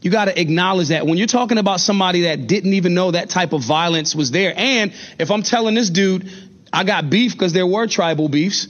you 0.00 0.10
got 0.10 0.26
to 0.26 0.40
acknowledge 0.40 0.88
that. 0.88 1.06
When 1.06 1.18
you're 1.18 1.26
talking 1.26 1.58
about 1.58 1.80
somebody 1.80 2.22
that 2.22 2.46
didn't 2.46 2.74
even 2.74 2.94
know 2.94 3.10
that 3.12 3.30
type 3.30 3.52
of 3.52 3.62
violence 3.62 4.14
was 4.14 4.30
there, 4.30 4.52
and 4.56 4.92
if 5.18 5.30
I'm 5.30 5.42
telling 5.42 5.74
this 5.74 5.90
dude, 5.90 6.30
I 6.72 6.84
got 6.84 7.10
beef 7.10 7.32
because 7.32 7.52
there 7.52 7.66
were 7.66 7.86
tribal 7.86 8.28
beefs. 8.28 8.68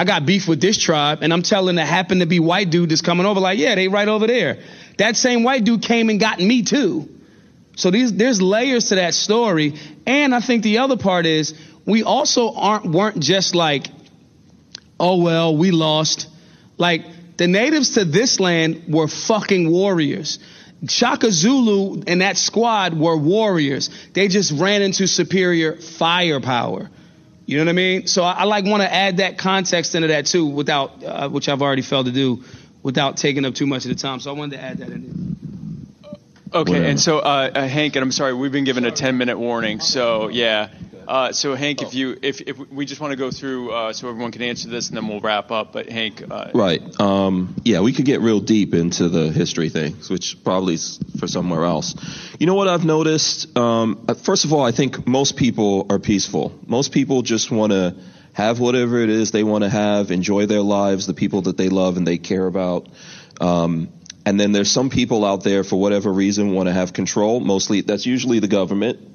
I 0.00 0.04
got 0.04 0.24
beef 0.24 0.48
with 0.48 0.60
this 0.60 0.78
tribe, 0.78 1.18
and 1.22 1.32
I'm 1.32 1.42
telling 1.42 1.76
the 1.76 1.84
happen 1.84 2.20
to 2.20 2.26
be 2.26 2.40
white 2.40 2.70
dude 2.70 2.90
that's 2.90 3.02
coming 3.02 3.26
over, 3.26 3.38
like, 3.38 3.58
yeah, 3.58 3.74
they 3.74 3.88
right 3.88 4.08
over 4.08 4.26
there. 4.26 4.58
That 4.96 5.16
same 5.16 5.42
white 5.42 5.64
dude 5.64 5.82
came 5.82 6.08
and 6.08 6.18
got 6.18 6.38
me 6.38 6.62
too. 6.62 7.08
So 7.76 7.90
these, 7.90 8.12
there's 8.14 8.40
layers 8.40 8.86
to 8.86 8.94
that 8.94 9.14
story. 9.14 9.74
And 10.06 10.34
I 10.34 10.40
think 10.40 10.62
the 10.62 10.78
other 10.78 10.96
part 10.96 11.26
is 11.26 11.54
we 11.84 12.02
also 12.02 12.54
aren't, 12.54 12.86
weren't 12.86 13.20
just 13.20 13.54
like 13.54 13.88
oh 15.00 15.16
well, 15.16 15.56
we 15.56 15.72
lost. 15.72 16.28
Like 16.76 17.04
the 17.38 17.48
natives 17.48 17.90
to 17.94 18.04
this 18.04 18.38
land 18.38 18.84
were 18.86 19.08
fucking 19.08 19.68
warriors. 19.68 20.38
Shaka 20.86 21.30
Zulu 21.30 22.02
and 22.06 22.20
that 22.20 22.36
squad 22.36 22.94
were 22.98 23.16
warriors. 23.16 23.90
They 24.12 24.28
just 24.28 24.52
ran 24.52 24.82
into 24.82 25.08
superior 25.08 25.76
firepower. 25.76 26.90
You 27.50 27.56
know 27.56 27.64
what 27.64 27.70
I 27.70 27.72
mean? 27.72 28.06
So 28.06 28.22
I, 28.22 28.32
I 28.32 28.44
like 28.44 28.64
want 28.64 28.84
to 28.84 28.94
add 28.94 29.16
that 29.16 29.36
context 29.36 29.96
into 29.96 30.06
that 30.06 30.26
too, 30.26 30.46
without 30.46 31.02
uh, 31.02 31.28
which 31.28 31.48
I've 31.48 31.62
already 31.62 31.82
failed 31.82 32.06
to 32.06 32.12
do, 32.12 32.44
without 32.84 33.16
taking 33.16 33.44
up 33.44 33.56
too 33.56 33.66
much 33.66 33.84
of 33.84 33.88
the 33.88 33.96
time. 33.96 34.20
So 34.20 34.32
I 34.32 34.38
wanted 34.38 34.58
to 34.58 34.62
add 34.62 34.78
that 34.78 34.88
in. 34.88 35.36
Okay, 36.54 36.88
and 36.88 37.00
so 37.00 37.18
uh, 37.18 37.50
uh, 37.52 37.66
Hank, 37.66 37.96
and 37.96 38.04
I'm 38.04 38.12
sorry, 38.12 38.34
we've 38.34 38.52
been 38.52 38.62
given 38.62 38.84
a 38.84 38.92
10 38.92 39.18
minute 39.18 39.36
warning. 39.36 39.80
So 39.80 40.28
yeah, 40.28 40.68
Uh, 41.10 41.32
so 41.32 41.56
Hank, 41.56 41.82
if 41.82 41.92
you 41.92 42.16
if, 42.22 42.40
if 42.40 42.56
we 42.56 42.86
just 42.86 43.00
want 43.00 43.10
to 43.10 43.16
go 43.16 43.32
through 43.32 43.72
uh, 43.72 43.92
so 43.92 44.08
everyone 44.08 44.30
can 44.30 44.42
answer 44.42 44.68
this 44.68 44.86
and 44.86 44.96
then 44.96 45.08
we'll 45.08 45.18
wrap 45.18 45.50
up. 45.50 45.72
But 45.72 45.88
Hank, 45.88 46.22
uh, 46.30 46.52
Right. 46.54 46.80
Um, 47.00 47.56
yeah, 47.64 47.80
we 47.80 47.92
could 47.92 48.04
get 48.04 48.20
real 48.20 48.38
deep 48.38 48.74
into 48.74 49.08
the 49.08 49.32
history 49.32 49.70
things, 49.70 50.08
which 50.08 50.44
probably 50.44 50.74
is 50.74 51.00
for 51.18 51.26
somewhere 51.26 51.64
else. 51.64 51.96
You 52.38 52.46
know 52.46 52.54
what 52.54 52.68
I've 52.68 52.84
noticed? 52.84 53.58
Um, 53.58 54.04
uh, 54.06 54.14
first 54.14 54.44
of 54.44 54.52
all, 54.52 54.64
I 54.64 54.70
think 54.70 55.08
most 55.08 55.36
people 55.36 55.88
are 55.90 55.98
peaceful. 55.98 56.56
Most 56.64 56.92
people 56.92 57.22
just 57.22 57.50
want 57.50 57.72
to 57.72 57.96
have 58.34 58.60
whatever 58.60 59.00
it 59.00 59.10
is 59.10 59.32
they 59.32 59.42
want 59.42 59.64
to 59.64 59.68
have, 59.68 60.12
enjoy 60.12 60.46
their 60.46 60.62
lives, 60.62 61.08
the 61.08 61.14
people 61.14 61.42
that 61.42 61.56
they 61.56 61.70
love 61.70 61.96
and 61.96 62.06
they 62.06 62.18
care 62.18 62.46
about. 62.46 62.88
Um, 63.40 63.88
and 64.24 64.38
then 64.38 64.52
there's 64.52 64.70
some 64.70 64.90
people 64.90 65.24
out 65.24 65.42
there, 65.42 65.64
for 65.64 65.74
whatever 65.74 66.12
reason, 66.12 66.52
want 66.52 66.68
to 66.68 66.72
have 66.72 66.92
control. 66.92 67.40
Mostly, 67.40 67.80
that's 67.80 68.06
usually 68.06 68.38
the 68.38 68.46
government 68.46 69.09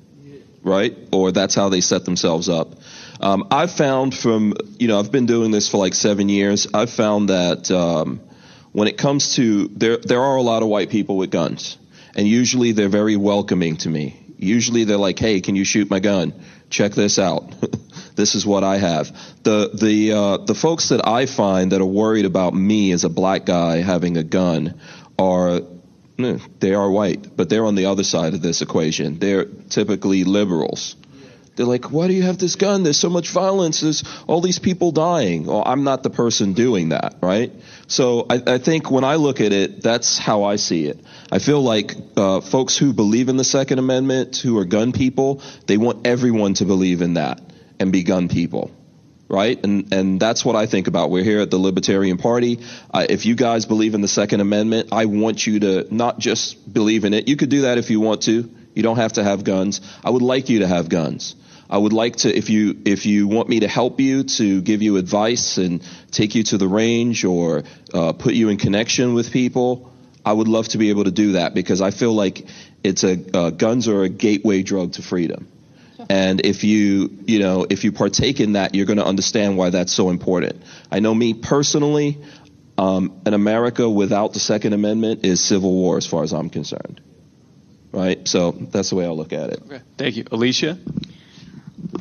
right? 0.65 0.97
Or 1.13 1.31
that's 1.31 1.55
how 1.55 1.69
they 1.69 1.79
set 1.79 2.03
themselves 2.03 2.49
up. 2.49 2.75
Um, 3.21 3.47
I've 3.51 3.71
found 3.71 4.13
from, 4.13 4.55
you 4.77 4.87
know, 4.87 4.99
I've 4.99 5.11
been 5.11 5.27
doing 5.27 5.51
this 5.51 5.69
for 5.69 5.77
like 5.77 5.93
seven 5.93 6.27
years. 6.27 6.67
I've 6.73 6.89
found 6.89 7.29
that 7.29 7.71
um, 7.71 8.19
when 8.73 8.87
it 8.87 8.97
comes 8.97 9.35
to 9.35 9.67
there, 9.69 9.97
there 9.97 10.21
are 10.21 10.35
a 10.35 10.41
lot 10.41 10.63
of 10.63 10.67
white 10.67 10.89
people 10.89 11.15
with 11.17 11.29
guns, 11.29 11.77
and 12.15 12.27
usually 12.27 12.73
they're 12.73 12.89
very 12.89 13.15
welcoming 13.15 13.77
to 13.77 13.89
me. 13.89 14.19
Usually 14.37 14.83
they're 14.83 14.97
like, 14.97 15.17
"Hey, 15.17 15.39
can 15.39 15.55
you 15.55 15.63
shoot 15.63 15.89
my 15.89 16.01
gun? 16.01 16.33
Check 16.69 16.91
this 16.91 17.19
out. 17.19 17.53
this 18.15 18.35
is 18.35 18.45
what 18.45 18.65
I 18.65 18.77
have." 18.77 19.17
The 19.43 19.69
the 19.73 20.11
uh, 20.11 20.37
the 20.37 20.55
folks 20.55 20.89
that 20.89 21.07
I 21.07 21.25
find 21.25 21.71
that 21.71 21.79
are 21.79 21.85
worried 21.85 22.25
about 22.25 22.53
me 22.53 22.91
as 22.91 23.05
a 23.05 23.09
black 23.09 23.45
guy 23.45 23.77
having 23.77 24.17
a 24.17 24.23
gun 24.23 24.77
are 25.17 25.61
they 26.17 26.73
are 26.73 26.89
white, 26.89 27.35
but 27.35 27.49
they're 27.49 27.65
on 27.65 27.75
the 27.75 27.87
other 27.87 28.03
side 28.03 28.33
of 28.33 28.41
this 28.41 28.61
equation. 28.61 29.19
They're 29.19 29.45
typically 29.45 30.23
liberals. 30.23 30.95
They're 31.55 31.65
like, 31.65 31.91
why 31.91 32.07
do 32.07 32.13
you 32.13 32.23
have 32.23 32.37
this 32.37 32.55
gun? 32.55 32.83
There's 32.83 32.99
so 32.99 33.09
much 33.09 33.29
violence. 33.29 33.79
There's 33.79 34.03
all 34.27 34.41
these 34.41 34.59
people 34.59 34.91
dying. 34.91 35.45
Well, 35.45 35.63
I'm 35.65 35.85
not 35.85 36.03
the 36.03 36.09
person 36.09 36.53
doing 36.53 36.89
that, 36.89 37.15
right? 37.21 37.51
So 37.87 38.25
I, 38.29 38.41
I 38.45 38.57
think 38.57 38.91
when 38.91 39.05
I 39.05 39.15
look 39.15 39.39
at 39.39 39.53
it, 39.53 39.81
that's 39.81 40.17
how 40.17 40.43
I 40.43 40.57
see 40.57 40.85
it. 40.85 40.99
I 41.31 41.39
feel 41.39 41.61
like 41.61 41.95
uh, 42.17 42.41
folks 42.41 42.77
who 42.77 42.91
believe 42.91 43.29
in 43.29 43.37
the 43.37 43.45
Second 43.45 43.79
Amendment, 43.79 44.37
who 44.37 44.57
are 44.57 44.65
gun 44.65 44.91
people, 44.91 45.41
they 45.65 45.77
want 45.77 46.05
everyone 46.05 46.55
to 46.55 46.65
believe 46.65 47.01
in 47.01 47.13
that 47.13 47.39
and 47.79 47.91
be 47.91 48.03
gun 48.03 48.27
people 48.27 48.71
right? 49.27 49.61
And 49.63 49.93
and 49.93 50.19
that's 50.19 50.45
what 50.45 50.55
I 50.55 50.65
think 50.65 50.87
about. 50.87 51.09
We're 51.09 51.23
here 51.23 51.39
at 51.39 51.51
the 51.51 51.57
Libertarian 51.57 52.17
Party. 52.17 52.59
Uh, 52.93 53.05
if 53.09 53.25
you 53.25 53.35
guys 53.35 53.65
believe 53.65 53.93
in 53.93 54.01
the 54.01 54.07
Second 54.07 54.41
Amendment, 54.41 54.89
I 54.91 55.05
want 55.05 55.45
you 55.45 55.59
to 55.61 55.87
not 55.93 56.19
just 56.19 56.71
believe 56.71 57.05
in 57.05 57.13
it. 57.13 57.27
You 57.27 57.35
could 57.35 57.49
do 57.49 57.61
that 57.61 57.77
if 57.77 57.89
you 57.89 57.99
want 57.99 58.23
to. 58.23 58.49
You 58.73 58.83
don't 58.83 58.97
have 58.97 59.13
to 59.13 59.23
have 59.23 59.43
guns. 59.43 59.81
I 60.03 60.09
would 60.09 60.21
like 60.21 60.49
you 60.49 60.59
to 60.59 60.67
have 60.67 60.89
guns. 60.89 61.35
I 61.67 61.77
would 61.77 61.93
like 61.93 62.17
to, 62.17 62.35
if 62.35 62.49
you 62.49 62.79
if 62.85 63.05
you 63.05 63.27
want 63.27 63.49
me 63.49 63.61
to 63.61 63.67
help 63.67 63.99
you, 63.99 64.23
to 64.23 64.61
give 64.61 64.81
you 64.81 64.97
advice 64.97 65.57
and 65.57 65.81
take 66.11 66.35
you 66.35 66.43
to 66.43 66.57
the 66.57 66.67
range 66.67 67.25
or 67.25 67.63
uh, 67.93 68.13
put 68.13 68.33
you 68.33 68.49
in 68.49 68.57
connection 68.57 69.13
with 69.13 69.31
people. 69.31 69.91
I 70.23 70.33
would 70.33 70.47
love 70.47 70.67
to 70.69 70.77
be 70.77 70.89
able 70.89 71.05
to 71.05 71.11
do 71.11 71.33
that 71.33 71.53
because 71.53 71.81
I 71.81 71.91
feel 71.91 72.13
like 72.13 72.45
it's 72.83 73.03
a 73.03 73.17
uh, 73.35 73.49
guns 73.49 73.87
are 73.87 74.03
a 74.03 74.09
gateway 74.09 74.61
drug 74.61 74.93
to 74.93 75.01
freedom. 75.01 75.47
And 76.09 76.45
if 76.45 76.63
you, 76.63 77.17
you 77.25 77.39
know, 77.39 77.65
if 77.69 77.83
you 77.83 77.91
partake 77.91 78.39
in 78.39 78.53
that, 78.53 78.75
you're 78.75 78.85
going 78.85 78.97
to 78.97 79.05
understand 79.05 79.57
why 79.57 79.69
that's 79.69 79.93
so 79.93 80.09
important. 80.09 80.63
I 80.91 80.99
know 80.99 81.13
me 81.13 81.33
personally, 81.33 82.17
um, 82.77 83.21
an 83.25 83.33
America 83.33 83.89
without 83.89 84.33
the 84.33 84.39
Second 84.39 84.73
Amendment 84.73 85.25
is 85.25 85.43
civil 85.43 85.71
war, 85.71 85.97
as 85.97 86.05
far 86.05 86.23
as 86.23 86.33
I'm 86.33 86.49
concerned. 86.49 87.01
Right. 87.91 88.27
So 88.27 88.51
that's 88.51 88.89
the 88.89 88.97
way 88.97 89.05
I 89.05 89.09
look 89.09 89.31
at 89.31 89.51
it. 89.51 89.61
Okay. 89.65 89.81
Thank 89.97 90.17
you, 90.17 90.25
Alicia. 90.29 90.77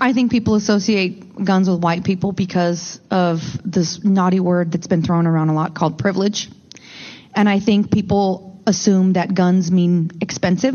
I 0.01 0.13
think 0.13 0.33
people 0.33 0.57
associate 0.57 1.45
guns 1.45 1.69
with 1.69 1.81
white 1.81 2.05
people 2.05 2.33
because 2.33 3.01
of 3.11 3.41
this 3.65 4.03
naughty 4.03 4.41
word 4.41 4.73
that's 4.73 4.89
been 4.89 5.03
thrown 5.03 5.27
around 5.27 5.51
a 5.51 5.55
lot 5.55 5.75
called 5.75 5.99
privilege. 5.99 6.51
And 7.35 7.49
I 7.49 7.61
think 7.61 7.93
people 7.93 8.61
assume 8.67 9.13
that 9.13 9.35
guns 9.35 9.71
mean 9.71 10.11
expensive 10.21 10.75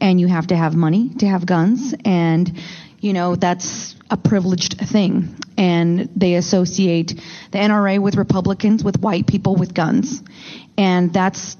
and 0.00 0.20
you 0.20 0.26
have 0.28 0.48
to 0.48 0.56
have 0.56 0.74
money 0.74 1.10
to 1.18 1.26
have 1.26 1.46
guns 1.46 1.94
and 2.04 2.58
you 3.00 3.12
know 3.12 3.36
that's 3.36 3.94
a 4.10 4.16
privileged 4.16 4.78
thing. 4.78 5.36
And 5.56 6.08
they 6.16 6.34
associate 6.34 7.20
the 7.50 7.58
NRA 7.58 7.98
with 8.00 8.16
Republicans 8.16 8.82
with 8.82 9.00
white 9.00 9.26
people 9.26 9.56
with 9.56 9.74
guns. 9.74 10.22
And 10.76 11.12
that's 11.12 11.56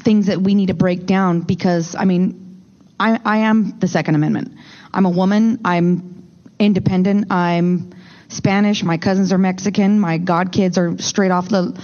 things 0.00 0.26
that 0.26 0.40
we 0.40 0.54
need 0.54 0.66
to 0.66 0.74
break 0.74 1.06
down 1.06 1.40
because 1.40 1.96
I 1.98 2.04
mean 2.04 2.62
I, 2.98 3.18
I 3.24 3.38
am 3.38 3.78
the 3.78 3.88
second 3.88 4.14
amendment. 4.14 4.54
I'm 4.92 5.06
a 5.06 5.10
woman. 5.10 5.60
I'm 5.64 6.28
independent. 6.58 7.30
I'm 7.30 7.92
Spanish. 8.28 8.82
My 8.82 8.96
cousins 8.96 9.32
are 9.32 9.38
Mexican. 9.38 10.00
My 10.00 10.18
godkids 10.18 10.78
are 10.78 11.00
straight 11.02 11.30
off 11.30 11.48
the 11.48 11.78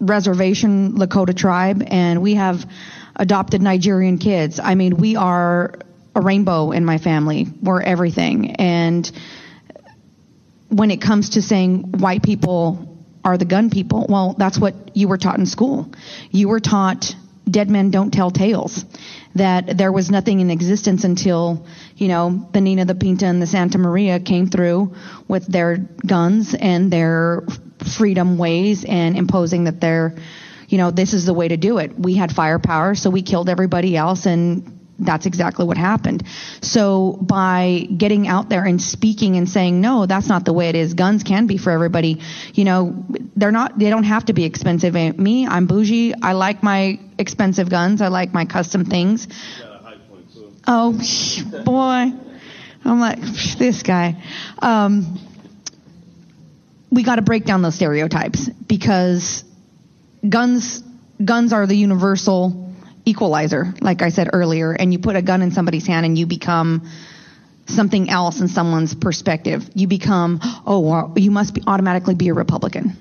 reservation 0.00 0.92
Lakota 0.94 1.36
tribe. 1.36 1.82
And 1.86 2.22
we 2.22 2.34
have 2.34 2.64
adopted 3.18 3.62
Nigerian 3.62 4.18
kids. 4.18 4.60
I 4.62 4.74
mean, 4.74 4.96
we 4.96 5.16
are 5.16 5.74
a 6.14 6.20
rainbow 6.20 6.70
in 6.70 6.84
my 6.84 6.98
family. 6.98 7.46
We're 7.62 7.82
everything. 7.82 8.56
And 8.56 9.10
when 10.68 10.90
it 10.90 11.00
comes 11.00 11.30
to 11.30 11.42
saying 11.42 11.98
white 11.98 12.22
people 12.22 12.96
are 13.24 13.38
the 13.38 13.44
gun 13.44 13.70
people, 13.70 14.06
well, 14.08 14.34
that's 14.38 14.58
what 14.58 14.96
you 14.96 15.08
were 15.08 15.18
taught 15.18 15.38
in 15.38 15.46
school. 15.46 15.92
You 16.30 16.48
were 16.48 16.60
taught 16.60 17.14
dead 17.50 17.70
men 17.70 17.90
don't 17.90 18.12
tell 18.12 18.30
tales. 18.30 18.84
That 19.34 19.78
there 19.78 19.92
was 19.92 20.10
nothing 20.10 20.40
in 20.40 20.50
existence 20.50 21.04
until, 21.04 21.66
you 21.96 22.08
know, 22.08 22.48
the 22.52 22.60
Nina, 22.60 22.84
the 22.84 22.94
Pinta, 22.94 23.26
and 23.26 23.40
the 23.40 23.46
Santa 23.46 23.78
Maria 23.78 24.20
came 24.20 24.48
through 24.48 24.94
with 25.28 25.46
their 25.46 25.76
guns 25.76 26.54
and 26.54 26.92
their 26.92 27.44
freedom 27.96 28.36
ways 28.38 28.84
and 28.84 29.16
imposing 29.16 29.64
that 29.64 29.80
they're 29.80 30.16
you 30.68 30.78
know, 30.78 30.90
this 30.90 31.14
is 31.14 31.24
the 31.24 31.34
way 31.34 31.48
to 31.48 31.56
do 31.56 31.78
it. 31.78 31.98
We 31.98 32.14
had 32.14 32.32
firepower, 32.32 32.94
so 32.94 33.10
we 33.10 33.22
killed 33.22 33.48
everybody 33.48 33.96
else 33.96 34.26
and 34.26 34.78
that's 34.98 35.26
exactly 35.26 35.64
what 35.64 35.76
happened. 35.76 36.24
So 36.60 37.18
by 37.20 37.86
getting 37.96 38.26
out 38.26 38.48
there 38.48 38.64
and 38.64 38.82
speaking 38.82 39.36
and 39.36 39.48
saying, 39.48 39.80
no, 39.80 40.06
that's 40.06 40.26
not 40.26 40.44
the 40.44 40.52
way 40.52 40.68
it 40.68 40.74
is. 40.74 40.94
Guns 40.94 41.22
can 41.22 41.46
be 41.46 41.56
for 41.56 41.70
everybody. 41.70 42.20
You 42.54 42.64
know, 42.64 43.04
they're 43.36 43.52
not, 43.52 43.78
they 43.78 43.90
don't 43.90 44.04
have 44.04 44.26
to 44.26 44.32
be 44.32 44.44
expensive. 44.44 44.94
Me, 44.94 45.46
I'm 45.46 45.66
bougie. 45.66 46.14
I 46.20 46.32
like 46.32 46.62
my 46.62 46.98
expensive 47.16 47.70
guns. 47.70 48.02
I 48.02 48.08
like 48.08 48.32
my 48.32 48.44
custom 48.44 48.84
things. 48.84 49.28
Oh, 50.66 50.92
boy. 51.64 52.12
I'm 52.84 53.00
like, 53.00 53.20
this 53.58 53.82
guy. 53.82 54.22
Um, 54.58 55.20
we 56.90 57.02
got 57.02 57.16
to 57.16 57.22
break 57.22 57.44
down 57.44 57.62
those 57.62 57.74
stereotypes 57.74 58.48
because 58.48 59.44
guns 60.26 60.82
guns 61.24 61.52
are 61.52 61.66
the 61.66 61.76
universal 61.76 62.72
equalizer, 63.04 63.74
like 63.80 64.02
I 64.02 64.10
said 64.10 64.30
earlier, 64.32 64.72
and 64.72 64.92
you 64.92 64.98
put 64.98 65.16
a 65.16 65.22
gun 65.22 65.42
in 65.42 65.50
somebody's 65.50 65.86
hand 65.86 66.06
and 66.06 66.16
you 66.16 66.26
become 66.26 66.88
something 67.66 68.08
else 68.08 68.40
in 68.40 68.48
someone's 68.48 68.94
perspective. 68.94 69.68
You 69.74 69.88
become, 69.88 70.40
oh, 70.66 70.80
well, 70.80 71.12
you 71.16 71.30
must 71.30 71.54
be 71.54 71.62
automatically 71.66 72.14
be 72.14 72.28
a 72.28 72.34
Republican. 72.34 72.96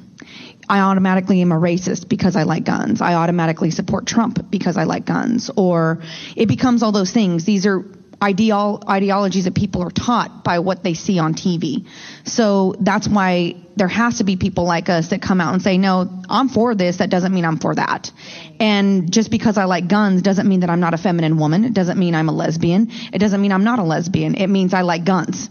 I 0.69 0.79
automatically 0.79 1.41
am 1.41 1.51
a 1.51 1.55
racist 1.55 2.09
because 2.09 2.35
I 2.35 2.43
like 2.43 2.65
guns. 2.65 2.99
I 2.99 3.13
automatically 3.13 3.71
support 3.71 4.05
Trump 4.05 4.49
because 4.49 4.75
I 4.75 4.83
like 4.83 5.05
guns. 5.05 5.49
Or 5.55 6.01
it 6.35 6.47
becomes 6.47 6.83
all 6.83 6.91
those 6.91 7.11
things. 7.11 7.45
These 7.45 7.65
are 7.65 7.85
ideal 8.21 8.83
ideologies 8.89 9.45
that 9.45 9.53
people 9.53 9.83
are 9.83 9.91
taught 9.91 10.43
by 10.43 10.59
what 10.59 10.83
they 10.83 10.93
see 10.93 11.19
on 11.19 11.33
TV. 11.33 11.85
So 12.25 12.75
that's 12.79 13.07
why 13.07 13.55
there 13.75 13.87
has 13.87 14.17
to 14.17 14.23
be 14.23 14.37
people 14.37 14.65
like 14.65 14.89
us 14.89 15.09
that 15.09 15.21
come 15.21 15.39
out 15.39 15.53
and 15.53 15.61
say, 15.61 15.77
no, 15.77 16.09
I'm 16.27 16.49
for 16.49 16.73
this. 16.73 16.97
That 16.97 17.11
doesn't 17.11 17.31
mean 17.31 17.45
I'm 17.45 17.59
for 17.59 17.75
that. 17.75 18.11
And 18.59 19.11
just 19.11 19.29
because 19.29 19.57
I 19.57 19.65
like 19.65 19.87
guns 19.87 20.23
doesn't 20.23 20.47
mean 20.47 20.61
that 20.61 20.69
I'm 20.71 20.79
not 20.79 20.95
a 20.95 20.97
feminine 20.97 21.37
woman. 21.37 21.63
It 21.63 21.73
doesn't 21.73 21.99
mean 21.99 22.15
I'm 22.15 22.27
a 22.27 22.31
lesbian. 22.31 22.87
It 23.13 23.19
doesn't 23.19 23.39
mean 23.39 23.51
I'm 23.51 23.63
not 23.63 23.77
a 23.77 23.83
lesbian. 23.83 24.33
It 24.33 24.47
means 24.47 24.73
I 24.73 24.81
like 24.81 25.05
guns. 25.05 25.49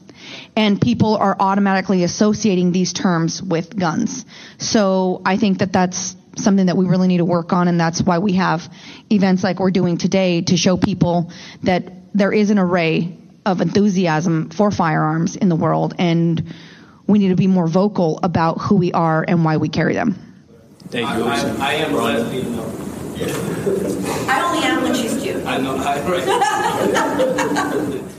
And 0.56 0.80
people 0.80 1.16
are 1.16 1.36
automatically 1.38 2.02
associating 2.02 2.72
these 2.72 2.92
terms 2.92 3.40
with 3.40 3.78
guns. 3.78 4.24
So 4.58 5.22
I 5.24 5.36
think 5.36 5.58
that 5.58 5.72
that's 5.72 6.16
something 6.36 6.66
that 6.66 6.76
we 6.76 6.86
really 6.86 7.08
need 7.08 7.18
to 7.18 7.24
work 7.24 7.52
on. 7.52 7.68
And 7.68 7.78
that's 7.78 8.02
why 8.02 8.18
we 8.18 8.34
have 8.34 8.68
events 9.10 9.44
like 9.44 9.60
we're 9.60 9.70
doing 9.70 9.98
today 9.98 10.42
to 10.42 10.56
show 10.56 10.76
people 10.76 11.30
that 11.62 11.92
there 12.16 12.32
is 12.32 12.50
an 12.50 12.58
array 12.58 13.16
of 13.44 13.60
enthusiasm 13.60 14.50
for 14.50 14.70
firearms 14.70 15.36
in 15.36 15.48
the 15.48 15.56
world, 15.56 15.94
and 15.98 16.54
we 17.06 17.18
need 17.18 17.28
to 17.28 17.36
be 17.36 17.46
more 17.46 17.68
vocal 17.68 18.18
about 18.22 18.60
who 18.60 18.76
we 18.76 18.92
are 18.92 19.24
and 19.26 19.44
why 19.44 19.58
we 19.58 19.68
carry 19.68 19.94
them. 19.94 20.18
Thank 20.88 21.08
you. 21.16 21.24
I, 21.24 21.36
I, 21.36 21.56
I 21.58 21.72
am 21.74 21.94
a 21.94 21.98
lesbian. 21.98 22.58
I 24.28 24.42
only 24.42 24.66
am 24.66 24.82
when 24.82 24.94
she's 24.94 25.16
cute. 25.22 25.44
I 25.46 25.58
know. 25.58 25.76
I, 25.76 26.00
right. 27.94 28.02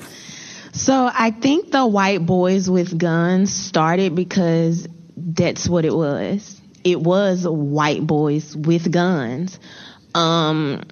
So 0.78 1.10
I 1.12 1.32
think 1.32 1.72
the 1.72 1.88
white 1.88 2.24
boys 2.24 2.70
with 2.70 2.98
guns 3.00 3.52
started 3.52 4.14
because 4.14 4.88
that's 5.18 5.68
what 5.68 5.86
it 5.86 5.94
was. 5.94 6.62
It 6.84 7.02
was 7.02 7.48
white 7.48 8.06
boys 8.06 8.56
with 8.56 8.92
guns. 8.92 9.60
Um, 10.14 10.84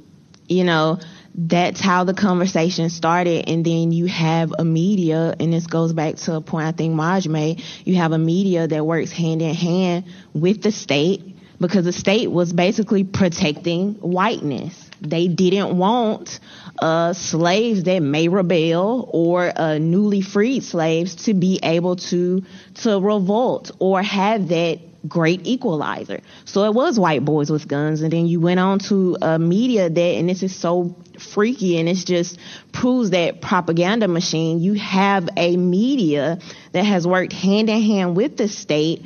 you 0.47 0.63
know, 0.63 0.99
that's 1.37 1.81
how 1.81 2.05
the 2.05 2.13
conversation 2.13 2.89
started. 2.89 3.49
And 3.49 3.65
then 3.65 3.91
you 3.91 4.05
have 4.05 4.53
a 4.57 4.63
media, 4.63 5.35
and 5.39 5.51
this 5.51 5.67
goes 5.67 5.91
back 5.91 6.15
to 6.15 6.35
a 6.35 6.41
point 6.41 6.67
I 6.67 6.71
think 6.71 6.93
Maj 6.93 7.27
made. 7.27 7.61
You 7.83 7.95
have 7.95 8.13
a 8.13 8.17
media 8.17 8.67
that 8.67 8.85
works 8.85 9.11
hand 9.11 9.41
in 9.41 9.53
hand 9.53 10.05
with 10.33 10.61
the 10.61 10.71
state 10.71 11.35
because 11.59 11.85
the 11.85 11.93
state 11.93 12.31
was 12.31 12.53
basically 12.53 13.03
protecting 13.03 13.95
whiteness. 13.95 14.89
They 15.01 15.27
didn't 15.27 15.77
want 15.77 16.39
uh, 16.79 17.13
slaves 17.13 17.83
that 17.83 17.99
may 17.99 18.27
rebel 18.27 19.09
or 19.11 19.51
uh, 19.55 19.77
newly 19.77 20.21
freed 20.21 20.63
slaves 20.63 21.15
to 21.25 21.33
be 21.33 21.59
able 21.61 21.97
to 21.97 22.43
to 22.75 22.99
revolt 22.99 23.71
or 23.79 24.01
have 24.01 24.47
that 24.49 24.79
great 25.07 25.45
equalizer. 25.45 26.21
So 26.45 26.65
it 26.65 26.73
was 26.73 26.99
white 26.99 27.23
boys 27.25 27.49
with 27.49 27.67
guns, 27.67 28.01
and 28.01 28.11
then 28.11 28.27
you 28.27 28.39
went 28.39 28.59
on 28.59 28.79
to 28.79 29.17
a 29.21 29.39
media 29.39 29.89
that, 29.89 29.99
and 29.99 30.29
this 30.29 30.43
is 30.43 30.55
so 30.55 30.95
freaky, 31.19 31.77
and 31.77 31.87
it 31.87 31.95
just 31.95 32.37
proves 32.71 33.11
that 33.11 33.41
propaganda 33.41 34.07
machine. 34.07 34.59
You 34.59 34.73
have 34.73 35.29
a 35.37 35.57
media 35.57 36.39
that 36.71 36.83
has 36.83 37.07
worked 37.07 37.33
hand 37.33 37.69
in 37.69 37.81
hand 37.81 38.15
with 38.15 38.37
the 38.37 38.47
state 38.47 39.05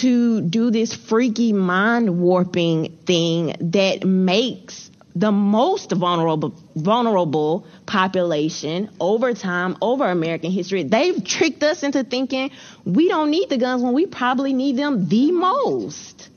to 0.00 0.40
do 0.40 0.70
this 0.70 0.94
freaky 0.94 1.52
mind 1.52 2.18
warping 2.18 2.96
thing 3.04 3.54
that 3.72 4.04
makes 4.04 4.83
the 5.14 5.30
most 5.30 5.92
vulnerable 5.92 6.54
vulnerable 6.74 7.66
population 7.86 8.90
over 9.00 9.32
time 9.32 9.76
over 9.80 10.10
American 10.10 10.50
history. 10.50 10.82
They've 10.82 11.22
tricked 11.24 11.62
us 11.62 11.82
into 11.82 12.02
thinking 12.02 12.50
we 12.84 13.08
don't 13.08 13.30
need 13.30 13.48
the 13.48 13.58
guns 13.58 13.82
when 13.82 13.92
we 13.92 14.06
probably 14.06 14.52
need 14.52 14.76
them 14.76 15.08
the 15.08 15.30
most. 15.30 16.28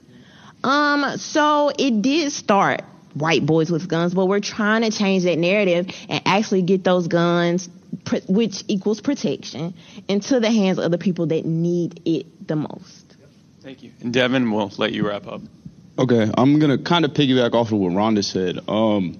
Um, 0.63 1.17
so 1.17 1.71
it 1.77 2.01
did 2.01 2.31
start 2.31 2.81
white 3.13 3.45
boys 3.45 3.71
with 3.71 3.87
guns, 3.87 4.13
but 4.13 4.25
we're 4.27 4.39
trying 4.39 4.83
to 4.83 4.91
change 4.91 5.23
that 5.23 5.37
narrative 5.37 5.87
and 6.09 6.21
actually 6.25 6.61
get 6.61 6.83
those 6.83 7.07
guns, 7.07 7.69
which 8.27 8.63
equals 8.67 9.01
protection, 9.01 9.73
into 10.07 10.39
the 10.39 10.51
hands 10.51 10.77
of 10.77 10.91
the 10.91 10.97
people 10.97 11.27
that 11.27 11.45
need 11.45 12.01
it 12.05 12.47
the 12.47 12.55
most. 12.55 13.15
Thank 13.61 13.83
you. 13.83 13.91
And 14.01 14.13
Devin, 14.13 14.51
we'll 14.51 14.71
let 14.77 14.93
you 14.93 15.07
wrap 15.07 15.27
up. 15.27 15.41
Okay, 15.99 16.31
I'm 16.37 16.59
gonna 16.59 16.77
kind 16.77 17.05
of 17.05 17.13
piggyback 17.13 17.53
off 17.53 17.71
of 17.71 17.79
what 17.79 17.91
Rhonda 17.91 18.23
said. 18.23 18.59
Um, 18.69 19.17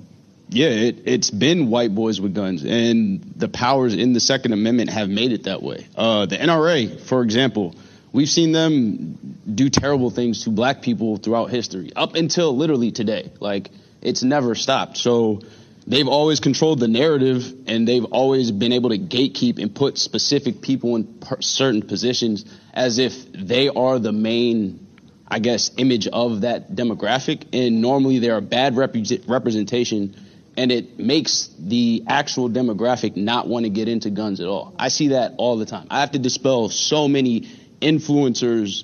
yeah, 0.49 0.67
it, 0.67 0.99
it's 1.05 1.31
been 1.31 1.71
white 1.71 1.93
boys 1.93 2.21
with 2.21 2.35
guns, 2.35 2.63
and 2.63 3.33
the 3.35 3.49
powers 3.49 3.95
in 3.95 4.13
the 4.13 4.19
Second 4.19 4.53
Amendment 4.53 4.91
have 4.91 5.09
made 5.09 5.31
it 5.31 5.45
that 5.45 5.63
way. 5.63 5.87
Uh, 5.95 6.27
the 6.27 6.37
NRA, 6.37 7.01
for 7.01 7.23
example, 7.23 7.73
we've 8.13 8.29
seen 8.29 8.51
them 8.51 9.17
do 9.51 9.71
terrible 9.71 10.11
things 10.11 10.43
to 10.43 10.51
black 10.51 10.83
people 10.83 11.17
throughout 11.17 11.49
history, 11.49 11.91
up 11.95 12.13
until 12.13 12.55
literally 12.55 12.91
today. 12.91 13.31
Like, 13.39 13.71
it's 14.03 14.21
never 14.21 14.53
stopped. 14.53 14.97
So, 14.97 15.41
they've 15.87 16.07
always 16.07 16.39
controlled 16.39 16.79
the 16.79 16.87
narrative, 16.87 17.53
and 17.65 17.87
they've 17.87 18.05
always 18.05 18.51
been 18.51 18.71
able 18.71 18.91
to 18.91 18.99
gatekeep 18.99 19.57
and 19.59 19.73
put 19.73 19.97
specific 19.97 20.61
people 20.61 20.95
in 20.95 21.05
per- 21.05 21.41
certain 21.41 21.81
positions 21.81 22.45
as 22.71 22.99
if 22.99 23.31
they 23.33 23.67
are 23.67 23.97
the 23.97 24.13
main 24.13 24.86
I 25.27 25.39
guess, 25.39 25.71
image 25.77 26.07
of 26.07 26.41
that 26.41 26.71
demographic. 26.71 27.47
And 27.53 27.81
normally 27.81 28.19
they're 28.19 28.37
a 28.37 28.41
bad 28.41 28.75
rep- 28.75 28.95
representation 29.27 30.15
and 30.57 30.71
it 30.71 30.97
makes 30.97 31.49
the 31.59 32.03
actual 32.07 32.49
demographic 32.49 33.15
not 33.15 33.47
want 33.47 33.65
to 33.65 33.69
get 33.69 33.87
into 33.87 34.09
guns 34.09 34.39
at 34.39 34.47
all. 34.47 34.73
I 34.79 34.87
see 34.87 35.09
that 35.09 35.35
all 35.37 35.57
the 35.57 35.67
time. 35.67 35.85
I 35.91 35.99
have 35.99 36.11
to 36.11 36.19
dispel 36.19 36.69
so 36.69 37.07
many 37.07 37.41
influencers' 37.79 38.83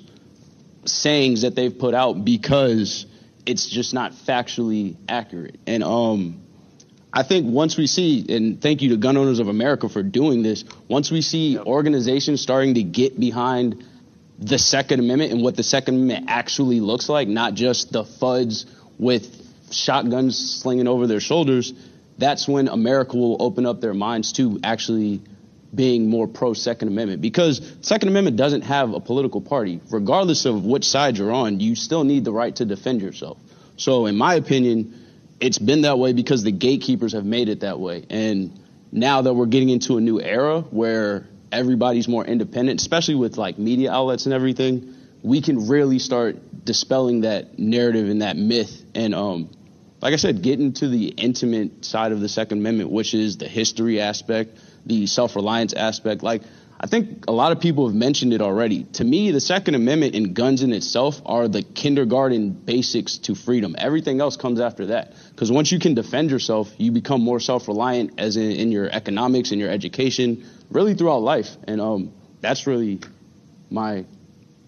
sayings 0.84 1.42
that 1.42 1.56
they've 1.56 1.76
put 1.76 1.94
out 1.94 2.24
because 2.24 3.06
it's 3.44 3.66
just 3.68 3.92
not 3.92 4.12
factually 4.12 4.96
accurate. 5.08 5.58
And 5.66 5.82
um, 5.82 6.42
I 7.12 7.24
think 7.24 7.52
once 7.52 7.76
we 7.76 7.88
see, 7.88 8.24
and 8.28 8.62
thank 8.62 8.80
you 8.80 8.90
to 8.90 8.96
Gun 8.96 9.16
Owners 9.16 9.40
of 9.40 9.48
America 9.48 9.88
for 9.88 10.04
doing 10.04 10.42
this, 10.42 10.64
once 10.86 11.10
we 11.10 11.22
see 11.22 11.58
organizations 11.58 12.40
starting 12.40 12.74
to 12.74 12.84
get 12.84 13.18
behind 13.18 13.84
the 14.38 14.58
Second 14.58 15.00
Amendment 15.00 15.32
and 15.32 15.42
what 15.42 15.56
the 15.56 15.62
Second 15.62 15.94
Amendment 15.94 16.26
actually 16.28 16.80
looks 16.80 17.08
like, 17.08 17.28
not 17.28 17.54
just 17.54 17.92
the 17.92 18.04
Fudds 18.04 18.66
with 18.98 19.40
shotguns 19.70 20.60
slinging 20.60 20.88
over 20.88 21.06
their 21.06 21.20
shoulders, 21.20 21.72
that's 22.18 22.46
when 22.46 22.68
America 22.68 23.16
will 23.16 23.36
open 23.40 23.66
up 23.66 23.80
their 23.80 23.94
minds 23.94 24.32
to 24.32 24.60
actually 24.62 25.22
being 25.74 26.08
more 26.08 26.28
pro 26.28 26.54
Second 26.54 26.88
Amendment. 26.88 27.20
Because 27.20 27.60
Second 27.80 28.08
Amendment 28.08 28.36
doesn't 28.36 28.62
have 28.62 28.92
a 28.92 29.00
political 29.00 29.40
party. 29.40 29.80
Regardless 29.90 30.44
of 30.44 30.64
which 30.64 30.84
side 30.84 31.18
you're 31.18 31.32
on, 31.32 31.60
you 31.60 31.74
still 31.74 32.04
need 32.04 32.24
the 32.24 32.32
right 32.32 32.54
to 32.56 32.64
defend 32.64 33.02
yourself. 33.02 33.38
So, 33.76 34.06
in 34.06 34.16
my 34.16 34.34
opinion, 34.34 35.00
it's 35.40 35.58
been 35.58 35.82
that 35.82 35.98
way 35.98 36.12
because 36.12 36.44
the 36.44 36.52
gatekeepers 36.52 37.12
have 37.12 37.24
made 37.24 37.48
it 37.48 37.60
that 37.60 37.80
way. 37.80 38.04
And 38.08 38.58
now 38.92 39.22
that 39.22 39.34
we're 39.34 39.46
getting 39.46 39.70
into 39.70 39.96
a 39.96 40.00
new 40.00 40.20
era 40.20 40.60
where 40.60 41.26
everybody's 41.54 42.08
more 42.08 42.24
independent, 42.24 42.80
especially 42.80 43.14
with 43.14 43.38
like 43.38 43.58
media 43.58 43.92
outlets 43.92 44.26
and 44.26 44.34
everything, 44.34 44.94
we 45.22 45.40
can 45.40 45.68
really 45.68 45.98
start 45.98 46.64
dispelling 46.64 47.22
that 47.22 47.58
narrative 47.58 48.10
and 48.10 48.20
that 48.22 48.36
myth. 48.36 48.84
And 48.94 49.14
um, 49.14 49.48
like 50.02 50.12
I 50.12 50.16
said, 50.16 50.42
getting 50.42 50.74
to 50.74 50.88
the 50.88 51.06
intimate 51.06 51.84
side 51.84 52.12
of 52.12 52.20
the 52.20 52.28
Second 52.28 52.58
Amendment, 52.58 52.90
which 52.90 53.14
is 53.14 53.38
the 53.38 53.48
history 53.48 54.00
aspect, 54.00 54.58
the 54.84 55.06
self 55.06 55.34
reliance 55.36 55.72
aspect. 55.72 56.22
Like, 56.22 56.42
I 56.78 56.86
think 56.86 57.24
a 57.28 57.32
lot 57.32 57.52
of 57.52 57.60
people 57.60 57.86
have 57.86 57.96
mentioned 57.96 58.34
it 58.34 58.42
already. 58.42 58.84
To 58.94 59.04
me, 59.04 59.30
the 59.30 59.40
Second 59.40 59.74
Amendment 59.74 60.14
and 60.14 60.34
guns 60.34 60.62
in 60.62 60.74
itself 60.74 61.22
are 61.24 61.48
the 61.48 61.62
kindergarten 61.62 62.50
basics 62.50 63.16
to 63.18 63.34
freedom. 63.34 63.74
Everything 63.78 64.20
else 64.20 64.36
comes 64.36 64.60
after 64.60 64.86
that. 64.86 65.14
Because 65.30 65.50
once 65.50 65.72
you 65.72 65.78
can 65.78 65.94
defend 65.94 66.30
yourself, 66.30 66.70
you 66.76 66.92
become 66.92 67.22
more 67.22 67.40
self 67.40 67.68
reliant 67.68 68.20
as 68.20 68.36
in, 68.36 68.50
in, 68.50 68.72
your 68.72 68.90
economics 68.90 69.52
and 69.52 69.60
your 69.60 69.70
education, 69.70 70.44
really 70.74 70.94
throughout 70.94 71.22
life. 71.22 71.56
And 71.66 71.80
um, 71.80 72.12
that's 72.42 72.66
really 72.66 73.00
my 73.70 74.04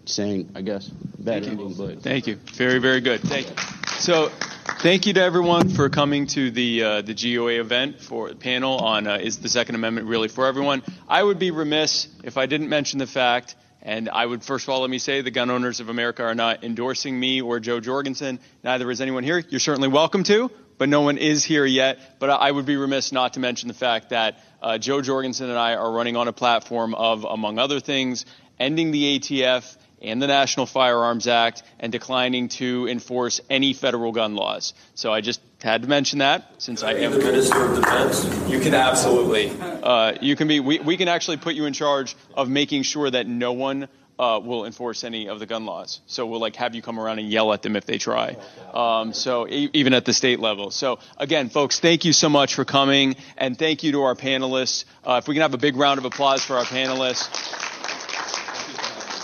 saying, 0.06 0.52
I 0.54 0.62
guess. 0.62 0.88
Bad 0.88 1.44
Thank 1.44 1.60
ending, 1.60 1.74
but. 1.74 2.02
Thank 2.02 2.26
you. 2.26 2.36
Very, 2.54 2.78
very 2.78 3.02
good. 3.02 3.20
Thank 3.20 3.50
you. 3.50 3.56
So, 3.98 4.30
thank 4.82 5.06
you 5.06 5.14
to 5.14 5.22
everyone 5.22 5.70
for 5.70 5.88
coming 5.90 6.26
to 6.28 6.50
the 6.50 6.82
uh, 6.82 7.02
the 7.02 7.14
GOA 7.14 7.60
event 7.60 8.00
for 8.00 8.28
the 8.28 8.36
panel 8.36 8.78
on 8.78 9.06
uh, 9.06 9.16
is 9.16 9.38
the 9.38 9.48
Second 9.48 9.74
Amendment 9.74 10.06
really 10.06 10.28
for 10.28 10.46
everyone. 10.46 10.82
I 11.08 11.22
would 11.22 11.38
be 11.38 11.50
remiss 11.50 12.08
if 12.22 12.36
I 12.36 12.46
didn't 12.46 12.68
mention 12.68 12.98
the 12.98 13.06
fact, 13.06 13.56
and 13.82 14.08
I 14.08 14.24
would 14.24 14.44
first 14.44 14.66
of 14.66 14.70
all 14.70 14.82
let 14.82 14.90
me 14.90 14.98
say 14.98 15.22
the 15.22 15.30
gun 15.30 15.50
owners 15.50 15.80
of 15.80 15.88
America 15.88 16.22
are 16.22 16.34
not 16.34 16.62
endorsing 16.62 17.18
me 17.18 17.40
or 17.40 17.58
Jo 17.58 17.80
Jorgensen. 17.80 18.38
Neither 18.62 18.90
is 18.90 19.00
anyone 19.00 19.24
here. 19.24 19.42
You're 19.48 19.60
certainly 19.60 19.88
welcome 19.88 20.22
to, 20.24 20.50
but 20.78 20.88
no 20.88 21.02
one 21.02 21.18
is 21.18 21.44
here 21.44 21.64
yet. 21.64 21.98
But 22.18 22.30
I 22.30 22.50
would 22.50 22.66
be 22.66 22.76
remiss 22.76 23.12
not 23.12 23.34
to 23.34 23.40
mention 23.40 23.68
the 23.68 23.74
fact 23.74 24.10
that 24.10 24.40
uh, 24.62 24.78
Jo 24.78 25.00
Jorgensen 25.00 25.48
and 25.48 25.58
I 25.58 25.74
are 25.74 25.90
running 25.90 26.16
on 26.16 26.28
a 26.28 26.32
platform 26.32 26.94
of, 26.94 27.24
among 27.24 27.58
other 27.58 27.80
things, 27.80 28.26
ending 28.58 28.90
the 28.90 29.18
ATF 29.18 29.76
and 30.02 30.20
the 30.20 30.26
National 30.26 30.66
Firearms 30.66 31.26
Act 31.26 31.62
and 31.80 31.90
declining 31.90 32.48
to 32.48 32.86
enforce 32.86 33.40
any 33.48 33.72
federal 33.72 34.12
gun 34.12 34.34
laws. 34.34 34.74
So 34.94 35.12
I 35.12 35.20
just 35.20 35.40
had 35.62 35.82
to 35.82 35.88
mention 35.88 36.18
that 36.18 36.50
since 36.58 36.82
I 36.82 36.92
am 36.94 37.12
the 37.12 37.18
Minister 37.18 37.64
of 37.64 37.76
Defense. 37.76 38.24
You 38.50 38.60
can 38.60 38.74
absolutely. 38.74 39.50
Uh, 39.60 40.16
you 40.20 40.36
can 40.36 40.48
be. 40.48 40.60
We, 40.60 40.78
we 40.80 40.96
can 40.96 41.08
actually 41.08 41.38
put 41.38 41.54
you 41.54 41.64
in 41.64 41.72
charge 41.72 42.14
of 42.34 42.48
making 42.48 42.82
sure 42.82 43.10
that 43.10 43.26
no 43.26 43.52
one 43.52 43.88
uh, 44.18 44.40
will 44.42 44.64
enforce 44.64 45.04
any 45.04 45.28
of 45.28 45.38
the 45.38 45.46
gun 45.46 45.66
laws. 45.66 46.00
So 46.06 46.26
we'll 46.26 46.40
like 46.40 46.56
have 46.56 46.74
you 46.74 46.82
come 46.82 46.98
around 46.98 47.18
and 47.18 47.28
yell 47.28 47.52
at 47.52 47.62
them 47.62 47.76
if 47.76 47.84
they 47.86 47.98
try. 47.98 48.36
Um, 48.72 49.12
so 49.12 49.46
e- 49.46 49.70
even 49.72 49.92
at 49.94 50.04
the 50.04 50.12
state 50.12 50.40
level. 50.40 50.70
So 50.70 50.98
again, 51.18 51.50
folks, 51.50 51.80
thank 51.80 52.04
you 52.04 52.12
so 52.12 52.28
much 52.28 52.54
for 52.54 52.64
coming, 52.64 53.16
and 53.36 53.58
thank 53.58 53.82
you 53.82 53.92
to 53.92 54.02
our 54.02 54.14
panelists. 54.14 54.84
Uh, 55.04 55.20
if 55.22 55.28
we 55.28 55.34
can 55.34 55.42
have 55.42 55.54
a 55.54 55.58
big 55.58 55.76
round 55.76 55.98
of 55.98 56.04
applause 56.04 56.42
for 56.44 56.56
our 56.56 56.64
panelists. 56.64 57.28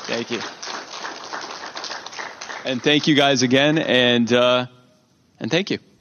Thank 0.06 0.30
you. 0.30 0.40
And 2.64 2.82
thank 2.82 3.08
you 3.08 3.14
guys 3.14 3.42
again, 3.42 3.78
and 3.78 4.32
uh, 4.32 4.66
and 5.40 5.50
thank 5.50 5.70
you. 5.70 5.91